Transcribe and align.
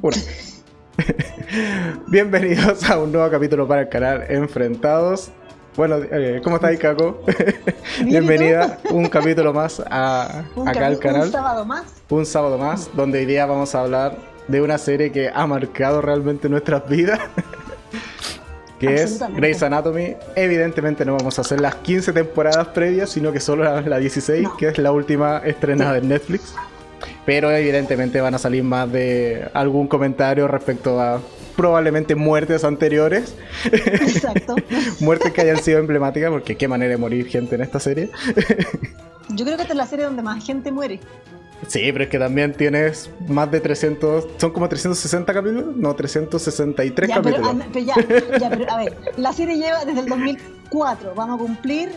Una. 0.00 0.16
Bienvenidos 2.06 2.88
a 2.88 2.98
un 2.98 3.10
nuevo 3.10 3.28
capítulo 3.30 3.66
para 3.66 3.82
el 3.82 3.88
canal 3.88 4.24
Enfrentados. 4.28 5.30
Bueno, 5.76 5.96
eh, 5.96 6.40
¿cómo 6.44 6.56
estás, 6.56 6.76
Caco? 6.78 7.24
Bienvenida 8.04 8.78
un 8.90 9.08
capítulo 9.08 9.52
más 9.52 9.82
a, 9.90 10.44
acá 10.66 10.86
al 10.86 11.00
canal. 11.00 11.22
Un 11.22 11.32
sábado 11.32 11.64
más. 11.64 11.84
Un 12.10 12.26
sábado 12.26 12.58
más, 12.58 12.90
donde 12.94 13.18
hoy 13.18 13.26
día 13.26 13.46
vamos 13.46 13.74
a 13.74 13.80
hablar 13.80 14.16
de 14.46 14.62
una 14.62 14.78
serie 14.78 15.10
que 15.10 15.30
ha 15.34 15.46
marcado 15.48 16.00
realmente 16.00 16.48
nuestras 16.48 16.88
vidas. 16.88 17.18
que 18.78 18.94
es 18.94 19.20
Grey's 19.34 19.64
Anatomy. 19.64 20.14
Evidentemente 20.36 21.04
no 21.04 21.16
vamos 21.16 21.38
a 21.38 21.42
hacer 21.42 21.60
las 21.60 21.74
15 21.74 22.12
temporadas 22.12 22.68
previas, 22.68 23.10
sino 23.10 23.32
que 23.32 23.40
solo 23.40 23.64
la, 23.64 23.98
16, 23.98 24.48
que 24.58 24.68
es 24.68 24.78
la 24.78 24.92
última 24.92 25.38
estrenada 25.38 25.98
en 25.98 26.08
Netflix. 26.08 26.54
Pero 27.24 27.50
evidentemente 27.50 28.20
van 28.20 28.34
a 28.34 28.38
salir 28.38 28.64
más 28.64 28.90
de 28.90 29.48
algún 29.54 29.88
comentario 29.88 30.48
respecto 30.48 31.00
a 31.00 31.20
probablemente 31.56 32.14
muertes 32.14 32.62
anteriores. 32.64 33.34
Exacto. 33.64 34.54
muertes 35.00 35.32
que 35.32 35.40
hayan 35.40 35.58
sido 35.58 35.80
emblemáticas, 35.80 36.30
porque 36.30 36.56
qué 36.56 36.68
manera 36.68 36.92
de 36.92 36.96
morir 36.96 37.26
gente 37.26 37.56
en 37.56 37.62
esta 37.62 37.80
serie. 37.80 38.10
Yo 39.30 39.44
creo 39.44 39.56
que 39.56 39.62
esta 39.62 39.74
es 39.74 39.76
la 39.76 39.86
serie 39.86 40.04
donde 40.04 40.22
más 40.22 40.44
gente 40.44 40.70
muere. 40.70 41.00
Sí, 41.66 41.90
pero 41.92 42.04
es 42.04 42.10
que 42.10 42.18
también 42.18 42.52
tienes 42.52 43.10
más 43.26 43.50
de 43.50 43.60
300, 43.60 44.28
son 44.36 44.52
como 44.52 44.68
360 44.68 45.34
capítulos, 45.34 45.76
no, 45.76 45.94
363 45.94 47.10
capítulos. 47.10 47.56
Pero, 47.72 47.84
ya, 47.84 47.94
ya, 48.38 48.50
pero 48.50 48.70
a 48.70 48.78
ver, 48.78 48.96
la 49.16 49.32
serie 49.32 49.56
lleva 49.56 49.84
desde 49.84 50.00
el 50.00 50.06
2004, 50.06 51.14
vamos 51.16 51.40
a 51.40 51.44
cumplir 51.44 51.90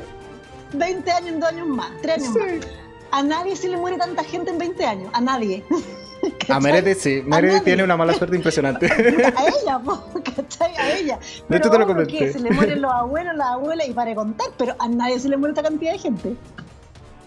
20 0.74 1.12
años 1.12 1.30
en 1.30 1.40
dos 1.40 1.50
años 1.50 1.68
más, 1.68 1.92
3 2.02 2.18
años 2.18 2.36
más. 2.36 2.68
A 3.12 3.24
nadie 3.24 3.56
se 3.56 3.68
le 3.68 3.78
muere 3.78 3.98
tanta 3.98 4.24
gente 4.24 4.52
en 4.52 4.58
20 4.58 4.86
años, 4.86 5.10
a 5.14 5.22
nadie. 5.22 5.64
A 6.50 6.60
Meredith 6.60 6.98
sí, 6.98 7.24
Meredith 7.26 7.64
tiene 7.64 7.84
una 7.84 7.98
mala 7.98 8.14
suerte 8.14 8.36
impresionante. 8.36 8.86
A 8.92 9.48
ella, 9.48 9.82
¿cachai? 10.36 10.76
A 10.78 10.98
ella. 10.98 11.20
De 11.50 11.58
hecho 11.58 11.70
te 11.70 11.80
lo 11.80 11.88
comenté. 11.88 12.32
se 12.32 12.40
le 12.40 12.52
mueren 12.52 12.82
los 12.82 12.92
abuelos, 12.92 13.36
las 13.36 13.48
abuelas 13.48 13.88
y 13.88 13.94
para 13.94 14.14
contar, 14.14 14.50
pero 14.58 14.76
a 14.78 14.88
nadie 14.88 15.20
se 15.20 15.30
le 15.30 15.38
muere 15.38 15.54
esta 15.54 15.64
cantidad 15.64 15.94
de 15.94 16.00
gente. 16.00 16.36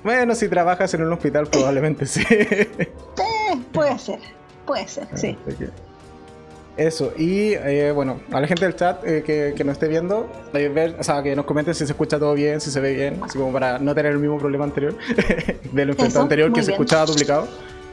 Bueno, 0.05 0.35
si 0.35 0.49
trabajas 0.49 0.93
en 0.95 1.03
un 1.03 1.13
hospital, 1.13 1.47
probablemente 1.47 2.07
sí. 2.07 2.23
puede 3.73 3.99
ser, 3.99 4.21
puede 4.67 4.87
ser, 4.87 5.09
sí. 5.15 5.37
Eso, 6.77 7.13
y 7.17 7.53
eh, 7.53 7.93
bueno, 7.93 8.21
a 8.33 8.41
la 8.41 8.49
gente 8.49 8.65
del 8.65 8.75
chat 8.75 9.07
eh, 9.07 9.23
que, 9.25 9.55
que, 9.57 9.63
nos 9.63 9.75
esté 9.75 9.87
viendo, 9.87 10.29
ver, 10.53 10.97
o 10.99 11.05
sea, 11.05 11.23
que 11.23 11.37
nos 11.37 11.45
comenten 11.45 11.73
si 11.73 11.87
se 11.87 11.93
escucha 11.93 12.19
todo 12.19 12.35
bien, 12.35 12.61
si 12.61 12.73
se 12.73 12.81
ve 12.81 12.95
bien, 12.95 13.21
así 13.23 13.39
como 13.39 13.53
para 13.53 13.79
no 13.79 13.95
tener 13.95 14.11
el 14.11 14.19
mismo 14.19 14.39
problema 14.39 14.65
anterior, 14.65 14.97
del 15.73 15.91
enfrentamiento 15.91 16.21
anterior 16.21 16.53
que 16.53 16.65
se 16.65 16.73
escuchaba 16.73 17.07
duplicado, 17.07 17.47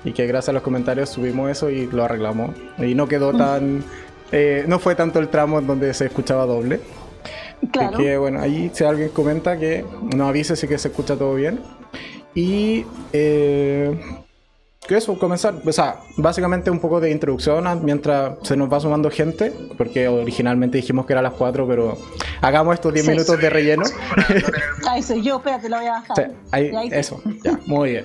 y 0.03 0.13
que 0.13 0.25
gracias 0.27 0.49
a 0.49 0.53
los 0.53 0.63
comentarios 0.63 1.09
subimos 1.09 1.49
eso 1.51 1.69
y 1.69 1.87
lo 1.87 2.03
arreglamos. 2.03 2.51
Y 2.79 2.95
no 2.95 3.07
quedó 3.07 3.33
tan. 3.33 3.83
Eh, 4.31 4.65
no 4.67 4.79
fue 4.79 4.95
tanto 4.95 5.19
el 5.19 5.29
tramo 5.29 5.59
en 5.59 5.67
donde 5.67 5.93
se 5.93 6.05
escuchaba 6.05 6.45
doble. 6.45 6.79
Claro. 7.71 7.95
que 7.95 8.17
bueno, 8.17 8.41
ahí 8.41 8.71
si 8.73 8.83
alguien 8.83 9.09
comenta 9.09 9.55
que 9.55 9.85
nos 10.15 10.29
avise 10.29 10.55
si 10.55 10.67
que 10.67 10.79
se 10.79 10.87
escucha 10.87 11.15
todo 11.15 11.35
bien. 11.35 11.59
Y 12.33 12.85
eh, 13.13 13.95
que 14.87 14.97
eso, 14.97 15.17
comenzar. 15.17 15.55
O 15.65 15.71
sea, 15.71 15.99
básicamente 16.17 16.71
un 16.71 16.79
poco 16.79 16.99
de 16.99 17.11
introducción 17.11 17.65
mientras 17.83 18.35
se 18.41 18.57
nos 18.57 18.71
va 18.71 18.79
sumando 18.79 19.09
gente, 19.11 19.53
porque 19.77 20.07
originalmente 20.07 20.77
dijimos 20.77 21.05
que 21.05 21.13
era 21.13 21.19
a 21.19 21.23
las 21.23 21.33
4, 21.33 21.67
pero 21.67 21.97
hagamos 22.41 22.73
estos 22.73 22.93
10 22.93 23.07
minutos 23.07 23.39
de 23.39 23.49
relleno. 23.49 23.83
Ahí 24.89 25.03
soy 25.03 25.21
yo, 25.21 25.37
espérate, 25.37 25.69
lo 25.69 25.77
voy 25.77 25.85
a 25.85 25.91
bajar. 25.91 26.31
ahí, 26.51 26.71
eso, 26.91 27.21
ya, 27.43 27.59
muy 27.65 27.91
bien. 27.91 28.03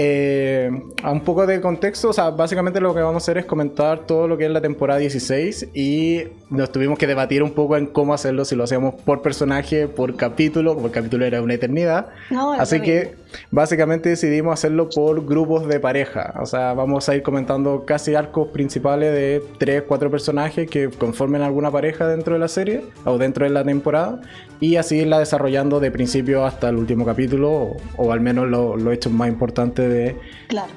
Eh, 0.00 0.70
a 1.02 1.10
un 1.10 1.22
poco 1.22 1.44
de 1.44 1.60
contexto, 1.60 2.10
o 2.10 2.12
sea, 2.12 2.30
básicamente 2.30 2.80
lo 2.80 2.94
que 2.94 3.00
vamos 3.00 3.14
a 3.14 3.24
hacer 3.24 3.38
es 3.38 3.46
comentar 3.46 4.06
todo 4.06 4.28
lo 4.28 4.38
que 4.38 4.44
es 4.44 4.50
la 4.50 4.60
temporada 4.60 5.00
16 5.00 5.70
y 5.74 6.22
nos 6.50 6.70
tuvimos 6.70 6.98
que 6.98 7.08
debatir 7.08 7.42
un 7.42 7.50
poco 7.50 7.76
en 7.76 7.86
cómo 7.86 8.14
hacerlo, 8.14 8.44
si 8.44 8.54
lo 8.54 8.62
hacíamos 8.62 8.94
por 8.94 9.22
personaje, 9.22 9.88
por 9.88 10.14
capítulo, 10.14 10.76
como 10.76 10.86
el 10.86 10.92
capítulo 10.92 11.24
era 11.24 11.42
una 11.42 11.54
eternidad. 11.54 12.10
Así 12.58 12.80
que 12.80 13.16
básicamente 13.50 14.10
decidimos 14.10 14.54
hacerlo 14.54 14.88
por 14.88 15.26
grupos 15.26 15.66
de 15.66 15.80
pareja, 15.80 16.32
o 16.40 16.46
sea, 16.46 16.74
vamos 16.74 17.08
a 17.08 17.16
ir 17.16 17.24
comentando 17.24 17.84
casi 17.84 18.14
arcos 18.14 18.48
principales 18.48 19.12
de 19.12 19.42
3, 19.58 19.82
4 19.82 20.10
personajes 20.12 20.70
que 20.70 20.90
conformen 20.90 21.42
alguna 21.42 21.72
pareja 21.72 22.06
dentro 22.06 22.34
de 22.34 22.40
la 22.40 22.48
serie 22.48 22.84
o 23.04 23.18
dentro 23.18 23.44
de 23.44 23.50
la 23.50 23.64
temporada 23.64 24.20
y 24.60 24.76
así 24.76 24.98
irla 24.98 25.18
desarrollando 25.18 25.80
de 25.80 25.90
principio 25.90 26.44
hasta 26.44 26.68
el 26.68 26.76
último 26.76 27.04
capítulo 27.04 27.76
o, 27.96 28.12
al 28.12 28.20
menos 28.20 28.48
los 28.48 28.80
lo 28.80 28.92
hechos 28.92 29.12
más 29.12 29.28
importantes 29.28 29.87
de, 29.88 30.16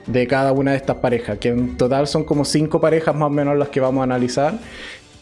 de 0.07 0.27
cada 0.27 0.51
una 0.51 0.71
de 0.71 0.77
estas 0.77 0.97
parejas, 0.97 1.37
que 1.37 1.49
en 1.49 1.77
total 1.77 2.07
son 2.07 2.23
como 2.23 2.45
cinco 2.45 2.79
parejas 2.81 3.15
más 3.15 3.27
o 3.27 3.29
menos 3.29 3.57
las 3.57 3.69
que 3.69 3.79
vamos 3.79 4.01
a 4.01 4.03
analizar. 4.03 4.59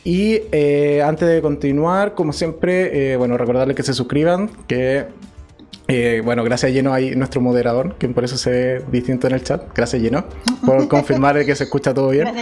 Y 0.03 0.41
eh, 0.51 1.01
antes 1.05 1.27
de 1.27 1.41
continuar, 1.41 2.15
como 2.15 2.31
siempre, 2.31 3.13
eh, 3.13 3.17
bueno, 3.17 3.37
recordarles 3.37 3.75
que 3.75 3.83
se 3.83 3.93
suscriban, 3.93 4.49
que 4.65 5.07
eh, 5.87 6.21
bueno, 6.23 6.43
gracias 6.43 6.71
Lleno 6.71 6.93
ahí 6.93 7.15
nuestro 7.15 7.41
moderador, 7.41 7.95
que 7.95 8.07
por 8.09 8.23
eso 8.23 8.37
se 8.37 8.51
ve 8.51 8.85
distinto 8.91 9.27
en 9.27 9.33
el 9.33 9.43
chat. 9.43 9.63
Gracias 9.75 10.01
Lleno, 10.01 10.23
por 10.65 10.87
confirmar 10.87 11.43
que 11.45 11.55
se 11.55 11.63
escucha 11.63 11.93
todo 11.93 12.09
bien. 12.09 12.27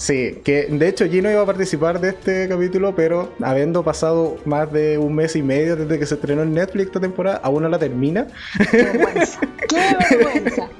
Sí, 0.00 0.40
que 0.42 0.64
de 0.64 0.88
hecho 0.88 1.06
Gino 1.06 1.30
iba 1.30 1.42
a 1.42 1.46
participar 1.46 2.00
de 2.00 2.08
este 2.08 2.48
capítulo, 2.48 2.96
pero 2.96 3.34
habiendo 3.42 3.84
pasado 3.84 4.38
más 4.46 4.72
de 4.72 4.96
un 4.96 5.14
mes 5.14 5.36
y 5.36 5.42
medio 5.42 5.76
desde 5.76 5.98
que 5.98 6.06
se 6.06 6.14
estrenó 6.14 6.40
en 6.40 6.54
Netflix 6.54 6.86
esta 6.86 7.00
temporada, 7.00 7.38
aún 7.42 7.64
no 7.64 7.68
la 7.68 7.78
termina. 7.78 8.26
¡Qué 8.70 8.82
vergüenza! 8.82 9.40
¡Qué 9.68 9.96
vergüenza! 10.08 10.70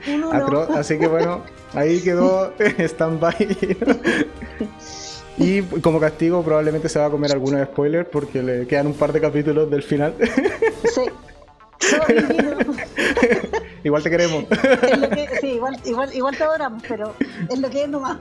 Así 0.75 0.99
que 0.99 1.07
bueno, 1.07 1.45
ahí 1.75 2.01
quedó 2.01 2.55
stand-by. 2.79 3.59
Y 5.37 5.61
como 5.83 6.01
castigo 6.01 6.43
probablemente 6.43 6.89
se 6.89 6.99
va 6.99 7.05
a 7.05 7.11
comer 7.11 7.33
algunos 7.33 7.63
spoilers 7.67 8.09
porque 8.09 8.43
le 8.43 8.67
quedan 8.67 8.87
un 8.87 8.95
par 8.95 9.13
de 9.13 9.21
capítulos 9.21 9.71
del 9.71 9.83
final. 9.83 10.15
Sí. 10.95 11.03
igual 13.85 14.03
te 14.03 14.09
queremos. 14.09 14.47
sí, 15.43 15.49
igual, 15.49 15.79
igual, 15.85 16.15
igual 16.15 16.37
te 16.39 16.43
adoramos, 16.43 16.83
pero 16.89 17.13
es 17.51 17.59
lo 17.59 17.69
que 17.69 17.83
es 17.83 17.89
nomás. 17.91 18.17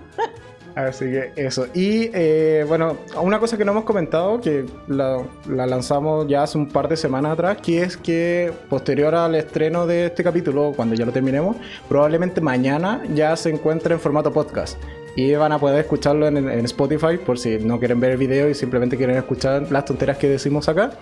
Así 0.87 1.05
que 1.05 1.33
eso. 1.35 1.67
Y 1.73 2.09
eh, 2.13 2.63
bueno, 2.67 2.97
una 3.21 3.39
cosa 3.39 3.57
que 3.57 3.65
no 3.65 3.71
hemos 3.71 3.83
comentado, 3.83 4.39
que 4.39 4.65
la, 4.87 5.21
lanzamos 5.47 6.27
ya 6.27 6.43
hace 6.43 6.57
un 6.57 6.67
par 6.67 6.87
de 6.87 6.95
semanas 6.95 7.33
atrás, 7.33 7.57
que 7.61 7.81
es 7.81 7.97
que 7.97 8.51
posterior 8.69 9.13
al 9.13 9.35
estreno 9.35 9.85
de 9.85 10.05
este 10.05 10.23
capítulo, 10.23 10.73
cuando 10.75 10.95
ya 10.95 11.05
lo 11.05 11.11
terminemos, 11.11 11.57
probablemente 11.87 12.39
mañana 12.39 13.01
ya 13.13 13.35
se 13.35 13.49
encuentre 13.49 13.93
en 13.93 13.99
formato 13.99 14.31
podcast 14.31 14.77
y 15.19 15.35
van 15.35 15.51
a 15.51 15.59
poder 15.59 15.79
escucharlo 15.79 16.27
en, 16.27 16.65
Spotify 16.65 17.17
por 17.17 17.37
si 17.37 17.57
no 17.59 17.77
quieren 17.77 17.99
ver 17.99 18.11
el 18.11 18.17
video 18.17 18.49
y 18.49 18.53
simplemente 18.53 18.95
quieren 18.95 19.17
escuchar 19.17 19.69
las 19.69 19.83
tonteras 19.83 20.17
que 20.17 20.29
decimos 20.29 20.69
acá. 20.69 20.91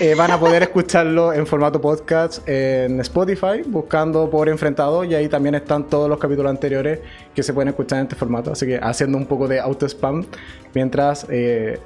Eh, 0.00 0.14
van 0.14 0.30
a 0.30 0.38
poder 0.38 0.62
escucharlo 0.62 1.32
en 1.32 1.46
formato 1.46 1.80
podcast 1.80 2.48
en 2.48 3.00
Spotify 3.00 3.62
buscando 3.66 4.30
por 4.30 4.48
enfrentado 4.48 5.04
y 5.04 5.14
ahí 5.14 5.28
también 5.28 5.54
están 5.54 5.84
todos 5.88 6.08
los 6.08 6.18
capítulos 6.18 6.48
anteriores 6.48 7.00
que 7.34 7.42
se 7.42 7.52
pueden 7.52 7.68
escuchar 7.68 7.98
en 7.98 8.04
este 8.04 8.16
formato. 8.16 8.52
Así 8.52 8.66
que 8.66 8.78
haciendo 8.78 9.18
un 9.18 9.26
poco 9.26 9.46
de 9.46 9.60
auto 9.60 9.86
spam 9.86 10.24
mientras 10.74 11.26
eh, 11.28 11.78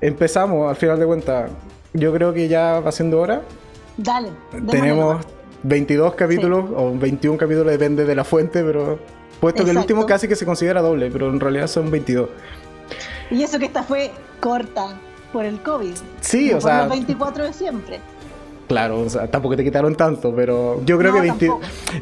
empezamos 0.00 0.68
al 0.68 0.76
final 0.76 1.00
de 1.00 1.06
cuentas. 1.06 1.50
Yo 1.92 2.12
creo 2.12 2.32
que 2.32 2.46
ya 2.46 2.78
va 2.80 2.92
siendo 2.92 3.20
hora. 3.20 3.42
Dale. 3.96 4.28
Tenemos 4.70 5.24
22 5.64 6.14
capítulos 6.14 6.66
o 6.76 6.96
21 6.96 7.36
capítulos, 7.36 7.72
depende 7.72 8.04
de 8.04 8.14
la 8.14 8.24
fuente, 8.24 8.62
pero 8.62 8.98
Puesto 9.40 9.64
que 9.64 9.70
el 9.70 9.78
último 9.78 10.06
casi 10.06 10.28
que 10.28 10.36
se 10.36 10.44
considera 10.44 10.82
doble, 10.82 11.10
pero 11.10 11.28
en 11.28 11.40
realidad 11.40 11.66
son 11.66 11.90
22. 11.90 12.28
Y 13.30 13.42
eso 13.42 13.58
que 13.58 13.66
esta 13.66 13.82
fue 13.82 14.10
corta 14.40 14.98
por 15.32 15.44
el 15.44 15.60
COVID. 15.60 15.94
Sí, 16.20 16.52
o 16.52 16.60
sea. 16.60 16.80
Los 16.80 16.90
24 16.90 17.44
de 17.44 17.52
siempre. 17.52 18.00
Claro, 18.68 19.00
o 19.00 19.08
sea, 19.08 19.30
tampoco 19.30 19.56
te 19.56 19.64
quitaron 19.64 19.94
tanto, 19.94 20.34
pero 20.36 20.84
yo 20.84 20.98
creo 20.98 21.14
que 21.14 21.22
20, 21.22 21.50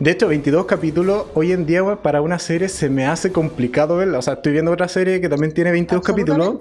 de 0.00 0.10
hecho 0.10 0.26
22 0.26 0.66
capítulos 0.66 1.27
hoy 1.34 1.53
en 1.53 1.65
día 1.65 1.84
para 2.03 2.21
una 2.21 2.41
serie 2.41 2.68
se 2.68 2.91
me 2.91 3.06
hace 3.06 3.30
complicado 3.30 3.97
verla. 3.97 4.18
O 4.18 4.22
sea, 4.22 4.34
estoy 4.34 4.53
viendo 4.53 4.72
otra 4.72 4.89
serie 4.89 5.21
que 5.21 5.28
también 5.28 5.54
tiene 5.54 5.71
22 5.71 6.04
capítulos, 6.04 6.56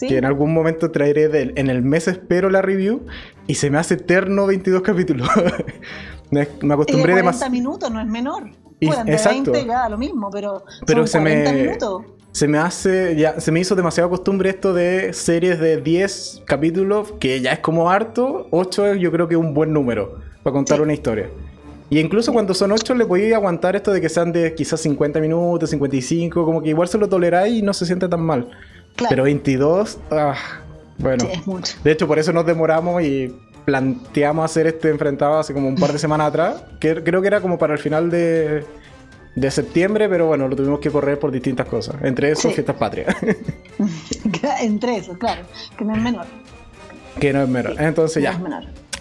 que 0.00 0.16
en 0.16 0.24
algún 0.24 0.54
momento 0.54 0.90
traeré 0.90 1.28
de, 1.28 1.52
en 1.56 1.68
el 1.68 1.82
mes 1.82 2.08
espero 2.08 2.48
la 2.48 2.62
review 2.62 3.02
y 3.46 3.56
se 3.56 3.68
me 3.68 3.76
hace 3.76 3.94
eterno 3.94 4.46
22 4.46 4.80
capítulos. 4.80 5.28
me, 6.30 6.40
acostumbré 6.40 7.14
demasiado. 7.14 7.50
40 7.50 7.50
minutos 7.50 7.90
no 7.90 8.00
es 8.00 8.06
menor. 8.06 8.44
Exacto. 8.80 9.52
20 9.52 9.66
ya 9.66 9.88
lo 9.88 9.98
mismo, 9.98 10.30
pero, 10.30 10.64
pero 10.86 11.06
se 11.06 11.20
me 11.20 11.76
se 12.32 12.46
me 12.46 12.58
hace, 12.58 13.16
ya, 13.16 13.40
se 13.40 13.50
me 13.50 13.60
hizo 13.60 13.74
demasiado 13.74 14.08
costumbre 14.08 14.50
esto 14.50 14.72
de 14.72 15.12
series 15.12 15.58
de 15.58 15.80
10 15.80 16.42
capítulos, 16.44 17.12
que 17.18 17.40
ya 17.40 17.52
es 17.52 17.58
como 17.58 17.90
harto, 17.90 18.46
8 18.50 18.94
yo 18.94 19.10
creo 19.10 19.26
que 19.26 19.34
es 19.34 19.40
un 19.40 19.52
buen 19.52 19.72
número 19.72 20.20
para 20.42 20.54
contar 20.54 20.80
una 20.80 20.92
historia. 20.92 21.28
Y 21.88 21.98
incluso 21.98 22.32
cuando 22.32 22.54
son 22.54 22.70
8 22.70 22.94
le 22.94 23.04
podía 23.04 23.34
aguantar 23.34 23.74
esto 23.74 23.90
de 23.90 24.00
que 24.00 24.08
sean 24.08 24.30
de 24.30 24.54
quizás 24.54 24.80
50 24.80 25.18
minutos, 25.18 25.70
55, 25.70 26.44
como 26.44 26.62
que 26.62 26.68
igual 26.68 26.86
se 26.86 26.98
lo 26.98 27.08
toleráis 27.08 27.54
y 27.54 27.62
no 27.62 27.74
se 27.74 27.84
siente 27.84 28.08
tan 28.08 28.20
mal. 28.20 28.48
Pero 29.08 29.24
22, 29.24 29.98
ah, 30.12 30.34
bueno. 30.98 31.24
De 31.82 31.90
hecho, 31.90 32.06
por 32.06 32.18
eso 32.20 32.32
nos 32.32 32.46
demoramos 32.46 33.02
y 33.02 33.34
planteamos 33.64 34.44
hacer 34.44 34.66
este 34.66 34.90
enfrentado 34.90 35.38
hace 35.38 35.54
como 35.54 35.68
un 35.68 35.76
par 35.76 35.92
de 35.92 35.98
semanas 36.00 36.28
atrás, 36.28 36.64
que 36.78 37.02
creo 37.02 37.20
que 37.20 37.28
era 37.28 37.40
como 37.40 37.58
para 37.58 37.74
el 37.74 37.78
final 37.78 38.10
de 38.10 38.64
de 39.34 39.50
septiembre, 39.50 40.08
pero 40.08 40.26
bueno, 40.26 40.48
lo 40.48 40.56
tuvimos 40.56 40.80
que 40.80 40.90
correr 40.90 41.18
por 41.18 41.30
distintas 41.30 41.66
cosas. 41.66 41.96
Entre 42.02 42.30
eso, 42.30 42.50
fiestas 42.50 42.76
patrias. 42.76 43.14
Entre 44.60 44.96
eso, 44.96 45.16
claro, 45.18 45.42
que 45.76 45.84
no 45.84 45.94
es 45.94 46.02
menor. 46.02 46.26
Que 47.18 47.32
no 47.32 47.42
es 47.42 47.48
menor. 47.48 47.74
Entonces 47.78 48.22
ya. 48.22 48.40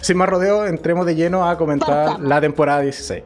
Sin 0.02 0.18
más 0.18 0.30
rodeo, 0.30 0.66
entremos 0.66 1.06
de 1.06 1.16
lleno 1.16 1.50
a 1.50 1.58
comentar 1.58 2.20
la 2.20 2.40
temporada 2.40 2.82
16. 2.82 3.24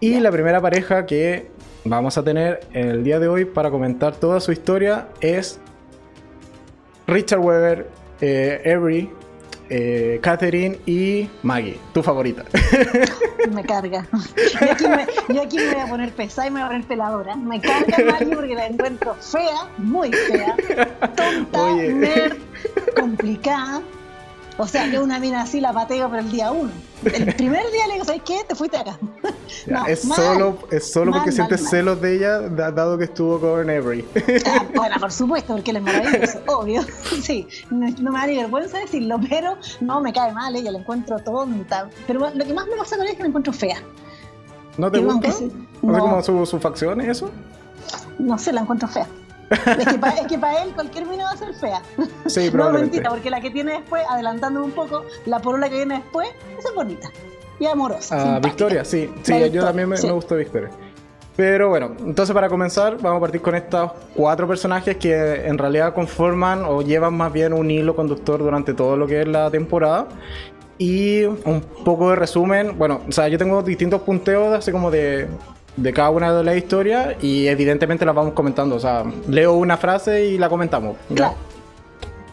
Y 0.00 0.18
la 0.20 0.30
primera 0.32 0.60
pareja 0.60 1.06
que 1.06 1.48
vamos 1.84 2.18
a 2.18 2.24
tener 2.24 2.60
el 2.72 3.04
día 3.04 3.20
de 3.20 3.28
hoy 3.28 3.44
para 3.44 3.70
comentar 3.70 4.16
toda 4.16 4.40
su 4.40 4.50
historia 4.50 5.08
es 5.20 5.60
Richard 7.06 7.38
Weber, 7.38 7.88
eh, 8.20 8.60
Avery, 8.66 9.10
eh, 9.70 10.18
Catherine 10.22 10.78
y 10.86 11.28
Maggie, 11.42 11.78
tu 11.92 12.02
favorita. 12.02 12.44
Me 13.52 13.64
carga. 13.64 14.06
Yo 15.28 15.42
aquí, 15.42 15.58
me, 15.58 15.72
voy 15.72 15.80
a 15.80 15.86
poner 15.86 16.12
pesada 16.12 16.48
y 16.48 16.50
me 16.50 16.60
voy 16.60 16.64
a 16.64 16.68
poner 16.68 16.84
peladora. 16.86 17.36
Me 17.36 17.60
carga 17.60 17.96
Maggie 18.04 18.34
porque 18.34 18.54
la 18.54 18.66
encuentro 18.66 19.14
fea, 19.14 19.68
muy 19.78 20.12
fea, 20.12 20.56
tonta, 21.14 21.72
nerd, 21.74 22.36
complicada. 22.96 23.82
O 24.58 24.66
sea, 24.66 24.90
que 24.90 24.98
una 24.98 25.18
mina 25.18 25.42
así 25.42 25.60
la 25.60 25.72
pateo 25.72 26.08
por 26.08 26.18
el 26.18 26.30
día 26.30 26.50
uno. 26.50 26.72
El 27.04 27.34
primer 27.34 27.70
día 27.70 27.86
le 27.86 27.94
digo, 27.94 28.04
¿sabes 28.04 28.22
qué? 28.24 28.38
Te 28.48 28.54
fuiste 28.54 28.76
acá. 28.78 28.98
es, 29.86 30.00
solo, 30.00 30.58
es 30.70 30.90
solo 30.90 31.12
porque 31.12 31.30
sientes 31.30 31.68
celos 31.68 32.00
de 32.00 32.16
ella, 32.16 32.40
dado 32.40 32.96
que 32.96 33.04
estuvo 33.04 33.38
con 33.38 33.68
Avery. 33.68 34.04
Ah, 34.46 34.64
bueno, 34.74 34.96
por 34.98 35.12
supuesto, 35.12 35.54
porque 35.54 35.70
él 35.72 35.76
es 35.78 35.82
maravilloso, 35.82 36.40
obvio. 36.46 36.82
Sí, 37.22 37.46
no, 37.70 38.12
me 38.12 38.18
da 38.18 38.26
ni 38.26 38.36
vergüenza 38.36 38.78
decirlo, 38.78 39.18
pero 39.28 39.56
no 39.80 40.00
me 40.00 40.12
cae 40.12 40.32
mal, 40.32 40.54
ella 40.54 40.70
la 40.70 40.78
encuentro 40.78 41.18
tonta. 41.18 41.88
Pero 42.06 42.30
lo 42.34 42.44
que 42.44 42.52
más 42.52 42.66
me 42.66 42.76
pasa 42.76 42.96
con 42.96 43.04
ella 43.04 43.12
es 43.12 43.16
que 43.16 43.22
la 43.22 43.28
encuentro 43.28 43.52
fea. 43.52 43.78
¿No 44.78 44.90
te 44.90 44.98
gusta? 44.98 45.28
¿No 45.82 45.94
sé 45.94 46.00
cómo 46.00 46.22
sus 46.22 46.48
su 46.48 46.60
facciones, 46.60 47.08
eso? 47.08 47.30
No 48.18 48.38
sé, 48.38 48.52
la 48.52 48.62
encuentro 48.62 48.88
fea. 48.88 49.06
Es 49.50 50.26
que 50.26 50.38
para 50.38 50.62
él 50.62 50.72
cualquier 50.74 51.06
mina 51.06 51.24
va 51.24 51.30
a 51.30 51.36
ser 51.36 51.54
fea. 51.54 51.82
Sí, 52.26 52.50
No, 52.54 52.70
mentira, 52.70 53.10
porque 53.10 53.30
la 53.30 53.40
que 53.40 53.50
tiene 53.50 53.72
después, 53.72 54.02
adelantándome 54.08 54.66
un 54.66 54.72
poco, 54.72 55.04
la 55.26 55.40
porola 55.40 55.68
que 55.68 55.76
viene 55.76 55.96
después, 55.96 56.28
esa 56.58 56.68
es 56.68 56.74
bonita 56.74 57.10
y 57.58 57.66
amorosa. 57.66 58.36
Ah, 58.36 58.40
Victoria, 58.40 58.84
sí. 58.84 59.10
Sí, 59.22 59.50
yo 59.50 59.64
también 59.64 59.88
me, 59.88 59.96
gusta 60.12 60.34
Victoria. 60.34 60.70
Pero 61.36 61.68
bueno, 61.68 61.92
entonces 62.00 62.32
para 62.32 62.48
comenzar 62.48 62.96
vamos 62.98 63.18
a 63.18 63.20
partir 63.20 63.42
con 63.42 63.54
estos 63.54 63.92
cuatro 64.14 64.48
personajes 64.48 64.96
que 64.96 65.46
en 65.46 65.58
realidad 65.58 65.92
conforman 65.92 66.64
o 66.64 66.80
llevan 66.80 67.14
más 67.14 67.30
bien 67.30 67.52
un 67.52 67.70
hilo 67.70 67.94
conductor 67.94 68.38
durante 68.38 68.72
todo 68.72 68.96
lo 68.96 69.06
que 69.06 69.20
es 69.20 69.28
la 69.28 69.50
temporada. 69.50 70.08
Y 70.78 71.24
un 71.24 71.62
poco 71.84 72.10
de 72.10 72.16
resumen, 72.16 72.76
bueno, 72.76 73.00
o 73.08 73.12
sea, 73.12 73.28
yo 73.28 73.38
tengo 73.38 73.62
distintos 73.62 74.02
punteos 74.02 74.54
así 74.54 74.72
como 74.72 74.90
de 74.90 75.26
de 75.76 75.92
cada 75.92 76.10
una 76.10 76.32
de 76.32 76.44
las 76.44 76.56
historias 76.56 77.22
y 77.22 77.46
evidentemente 77.46 78.04
las 78.04 78.14
vamos 78.14 78.34
comentando. 78.34 78.76
O 78.76 78.80
sea, 78.80 79.04
leo 79.28 79.54
una 79.54 79.76
frase 79.76 80.26
y 80.26 80.38
la 80.38 80.48
comentamos. 80.48 80.96
Claro. 81.14 81.34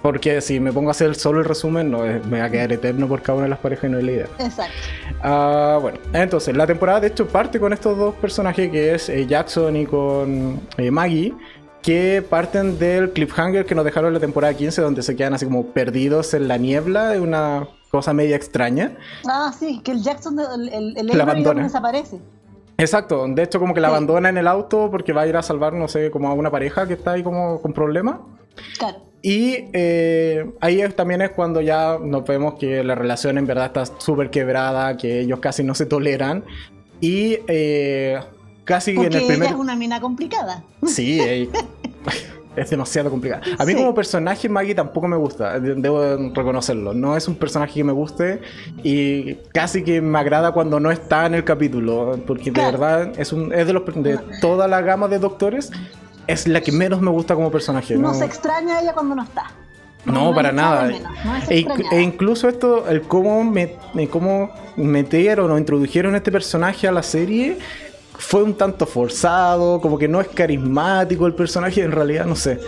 Porque 0.02 0.42
si 0.42 0.60
me 0.60 0.74
pongo 0.74 0.90
a 0.90 0.92
hacer 0.92 1.16
solo 1.16 1.40
el 1.40 1.46
resumen, 1.46 1.90
no, 1.90 2.00
me 2.00 2.40
va 2.40 2.46
a 2.46 2.50
quedar 2.50 2.74
eterno 2.74 3.08
por 3.08 3.22
cada 3.22 3.38
una 3.38 3.44
de 3.46 3.50
las 3.52 3.60
parejas 3.60 3.86
y 3.86 3.90
no 3.90 3.98
hay 3.98 4.04
la 4.04 4.12
idea. 4.12 4.28
Exacto. 4.38 4.74
Ah, 5.22 5.80
bueno, 5.82 5.98
entonces 6.12 6.56
la 6.58 6.68
temporada 6.68 7.00
de 7.00 7.08
hecho 7.08 7.26
parte 7.26 7.58
con 7.58 7.72
estos 7.72 7.98
dos 7.98 8.14
personajes 8.16 8.70
que 8.70 8.94
es 8.94 9.08
eh, 9.08 9.26
Jackson 9.26 9.76
y 9.78 9.86
con 9.86 10.60
eh, 10.78 10.92
Maggie. 10.92 11.34
Que 11.82 12.22
parten 12.22 12.80
del 12.80 13.12
cliffhanger 13.12 13.66
que 13.66 13.76
nos 13.76 13.84
dejaron 13.84 14.08
en 14.08 14.14
la 14.14 14.20
temporada 14.22 14.54
15, 14.54 14.82
donde 14.82 15.04
se 15.04 15.18
quedan 15.18 15.34
así 15.34 15.44
como 15.44 15.66
perdidos 15.66 16.34
en 16.34 16.48
la 16.48 16.56
niebla, 16.56 17.10
de 17.10 17.20
una 17.20 17.68
cosa 17.92 18.14
media 18.14 18.38
extraña. 18.38 18.96
Ah, 19.28 19.54
sí, 19.58 19.82
que 19.84 19.92
el 19.92 20.02
Jackson, 20.02 20.40
el, 20.40 20.70
el, 20.70 20.98
el 20.98 21.56
desaparece. 21.56 22.22
Exacto, 22.84 23.26
de 23.30 23.44
hecho 23.44 23.60
como 23.60 23.74
que 23.74 23.80
la 23.80 23.88
abandona 23.88 24.28
en 24.28 24.38
el 24.38 24.46
auto 24.46 24.92
porque 24.92 25.14
va 25.14 25.22
a 25.22 25.28
ir 25.28 25.38
a 25.38 25.42
salvar, 25.42 25.72
no 25.72 25.88
sé, 25.88 26.12
como 26.12 26.28
a 26.28 26.34
una 26.34 26.52
pareja 26.52 26.86
que 26.86 26.96
está 26.96 27.14
ahí 27.14 27.24
como 27.24 27.62
con 27.62 27.72
problemas. 27.72 28.18
Claro. 28.78 28.98
Y 29.22 29.70
eh, 29.72 30.52
ahí 30.60 30.84
también 30.90 31.22
es 31.22 31.30
cuando 31.32 31.62
ya 31.62 31.98
nos 31.98 32.26
vemos 32.26 32.56
que 32.56 32.84
la 32.84 32.94
relación 32.94 33.38
en 33.38 33.46
verdad 33.46 33.68
está 33.68 33.86
súper 33.86 34.30
quebrada, 34.30 34.98
que 34.98 35.22
ellos 35.22 35.40
casi 35.40 35.64
no 35.64 35.76
se 35.76 35.86
toleran. 35.86 36.44
Y 37.00 37.38
eh, 37.48 38.20
casi 38.66 38.92
en 38.92 39.04
el 39.04 39.10
primer... 39.12 39.36
Ella 39.44 39.50
es 39.52 39.56
una 39.56 39.78
mina 39.78 40.02
complicada. 40.02 40.66
Sí, 40.86 41.22
eh, 41.22 41.50
es 42.56 42.70
demasiado 42.70 43.10
complicado. 43.10 43.44
A 43.58 43.66
mí 43.66 43.74
como 43.74 43.94
personaje 43.94 44.50
Maggie 44.50 44.76
tampoco 44.76 45.08
me 45.08 45.18
gusta, 45.18 45.60
debo 45.60 46.18
reconocerlo. 46.34 46.94
No 46.94 47.18
es 47.18 47.28
un 47.28 47.36
personaje 47.36 47.76
que 47.76 47.84
me 47.84 47.94
guste 47.94 48.42
y 48.84 49.36
casi 49.54 49.84
que 49.84 50.02
me 50.02 50.20
agrada 50.20 50.52
cuando 50.52 50.80
no 50.80 50.92
está 50.92 51.26
en 51.26 51.36
el 51.36 51.44
capítulo, 51.44 52.20
porque 52.26 52.52
de 52.52 52.62
verdad 52.62 53.12
es, 53.18 53.34
un, 53.34 53.54
es 53.54 53.68
de, 53.68 53.74
los, 53.74 53.84
de 53.96 54.20
toda 54.42 54.68
la 54.68 54.82
gama 54.82 55.08
de 55.08 55.20
doctores, 55.20 55.72
es 56.28 56.48
la 56.48 56.62
que 56.62 56.72
menos 56.72 57.02
me 57.02 57.12
gusta 57.12 57.36
como 57.36 57.52
personaje. 57.52 57.96
No, 57.98 58.14
se 58.14 58.26
extraña 58.26 58.82
ella 58.82 58.94
cuando 58.94 59.16
no 59.16 59.24
está. 59.24 59.52
No, 60.06 60.34
para 60.36 60.52
nada. 60.52 60.92
E, 61.50 61.66
e, 61.92 62.02
incluso 62.02 62.50
esto, 62.50 62.90
el 62.90 63.04
cómo, 63.04 63.44
me, 63.44 63.78
cómo 64.10 64.52
metieron 64.76 65.50
o 65.52 65.58
introdujeron 65.58 66.16
este 66.16 66.32
personaje 66.32 66.88
a 66.88 66.92
la 66.92 67.04
serie, 67.04 67.58
fue 68.18 68.44
un 68.44 68.56
tanto 68.56 68.86
forzado, 68.86 69.82
como 69.82 69.98
que 69.98 70.08
no 70.08 70.22
es 70.22 70.28
carismático 70.28 71.28
el 71.28 71.34
personaje, 71.34 71.82
en 71.82 71.92
realidad 71.92 72.26
no 72.26 72.36
sé, 72.36 72.60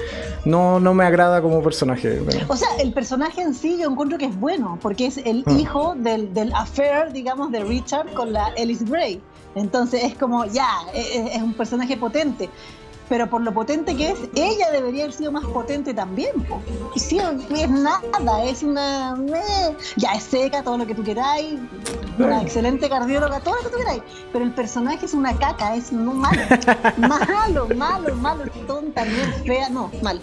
no, 0.43 0.79
no 0.79 0.93
me 0.93 1.03
agrada 1.03 1.41
como 1.41 1.61
personaje. 1.61 2.21
O 2.47 2.55
sea, 2.55 2.69
el 2.79 2.93
personaje 2.93 3.41
en 3.41 3.53
sí 3.53 3.77
yo 3.79 3.89
encuentro 3.89 4.17
que 4.17 4.25
es 4.25 4.39
bueno, 4.39 4.79
porque 4.81 5.07
es 5.07 5.17
el 5.17 5.43
ah. 5.45 5.51
hijo 5.53 5.95
del, 5.97 6.33
del 6.33 6.53
affair, 6.53 7.11
digamos, 7.11 7.51
de 7.51 7.63
Richard 7.63 8.13
con 8.13 8.33
la 8.33 8.47
Alice 8.57 8.83
Gray. 8.85 9.21
Entonces 9.55 10.03
es 10.03 10.15
como, 10.15 10.45
ya, 10.45 10.67
es, 10.93 11.15
e, 11.15 11.35
es 11.35 11.41
un 11.41 11.53
personaje 11.53 11.95
potente 11.95 12.49
pero 13.09 13.29
por 13.29 13.41
lo 13.41 13.53
potente 13.53 13.95
que 13.95 14.11
es, 14.11 14.19
ella 14.35 14.71
debería 14.71 15.03
haber 15.03 15.15
sido 15.15 15.31
más 15.31 15.45
potente 15.45 15.93
también. 15.93 16.31
Y 16.95 16.99
sí, 16.99 17.19
es 17.19 17.69
nada, 17.69 18.43
es 18.45 18.63
una. 18.63 19.15
ya 19.95 20.13
es 20.13 20.23
seca, 20.23 20.63
todo 20.63 20.77
lo 20.77 20.87
que 20.87 20.95
tú 20.95 21.03
queráis, 21.03 21.59
una 22.17 22.41
excelente 22.41 22.89
cardióloga, 22.89 23.39
todo 23.39 23.55
lo 23.55 23.61
que 23.63 23.69
tú 23.69 23.77
queráis, 23.77 24.01
pero 24.31 24.45
el 24.45 24.51
personaje 24.51 25.05
es 25.05 25.13
una 25.13 25.37
caca, 25.37 25.75
es 25.75 25.91
no 25.91 26.13
malo. 26.13 26.41
malo, 26.97 27.67
malo, 27.75 28.15
malo, 28.15 28.43
tonta, 28.67 29.03
bien 29.03 29.33
fea, 29.45 29.69
no, 29.69 29.91
malo. 30.01 30.21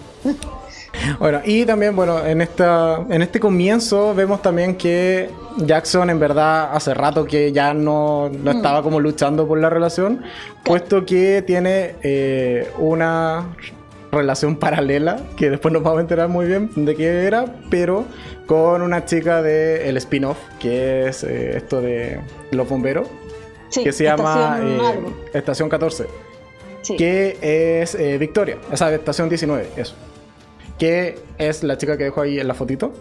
Bueno, 1.19 1.41
y 1.45 1.65
también, 1.65 1.97
bueno, 1.97 2.25
en, 2.25 2.41
esta, 2.41 3.05
en 3.09 3.23
este 3.23 3.41
comienzo 3.41 4.15
vemos 4.15 4.43
también 4.43 4.77
que 4.77 5.31
Jackson 5.59 6.11
en 6.11 6.19
verdad 6.19 6.71
hace 6.75 6.95
rato 6.95 7.25
que 7.25 7.53
ya 7.53 7.75
no, 7.75 8.29
no 8.29 8.53
mm. 8.53 8.57
estaba 8.57 8.83
como 8.83 9.01
luchando 9.01 9.47
por 9.47 9.59
la 9.59 9.71
relación, 9.71 10.23
puesto 10.65 11.05
que 11.05 11.43
tiene 11.47 11.97
eh, 12.03 12.71
una 12.79 13.55
relación 14.11 14.57
paralela, 14.57 15.21
que 15.37 15.51
después 15.51 15.73
nos 15.73 15.83
vamos 15.83 15.99
a 15.99 16.03
enterar 16.03 16.29
muy 16.29 16.47
bien 16.47 16.71
de 16.75 16.95
qué 16.95 17.25
era, 17.25 17.47
pero 17.71 18.05
con 18.47 18.83
una 18.83 19.05
chica 19.05 19.41
del 19.43 19.83
el 19.83 19.97
spin-off, 19.97 20.39
que 20.61 21.09
es 21.09 21.25
eh, 21.25 21.57
esto 21.57 21.81
de 21.81 22.21
los 22.51 22.69
bomberos, 22.69 23.09
que 23.73 23.93
se 23.93 24.05
llama 24.05 24.61
Estación 25.33 25.71
14, 25.71 26.05
eh, 26.05 26.97
que 26.99 27.81
es 27.81 27.97
Victoria, 28.21 28.59
o 28.71 28.77
sea, 28.77 28.95
Estación 28.95 29.31
19, 29.31 29.69
eso 29.77 29.95
que 30.79 31.19
es 31.39 31.63
la 31.63 31.79
chica 31.79 31.97
que 31.97 32.05
dejo 32.05 32.21
ahí 32.21 32.39
en 32.39 32.49
la 32.49 32.55
fotito. 32.55 32.93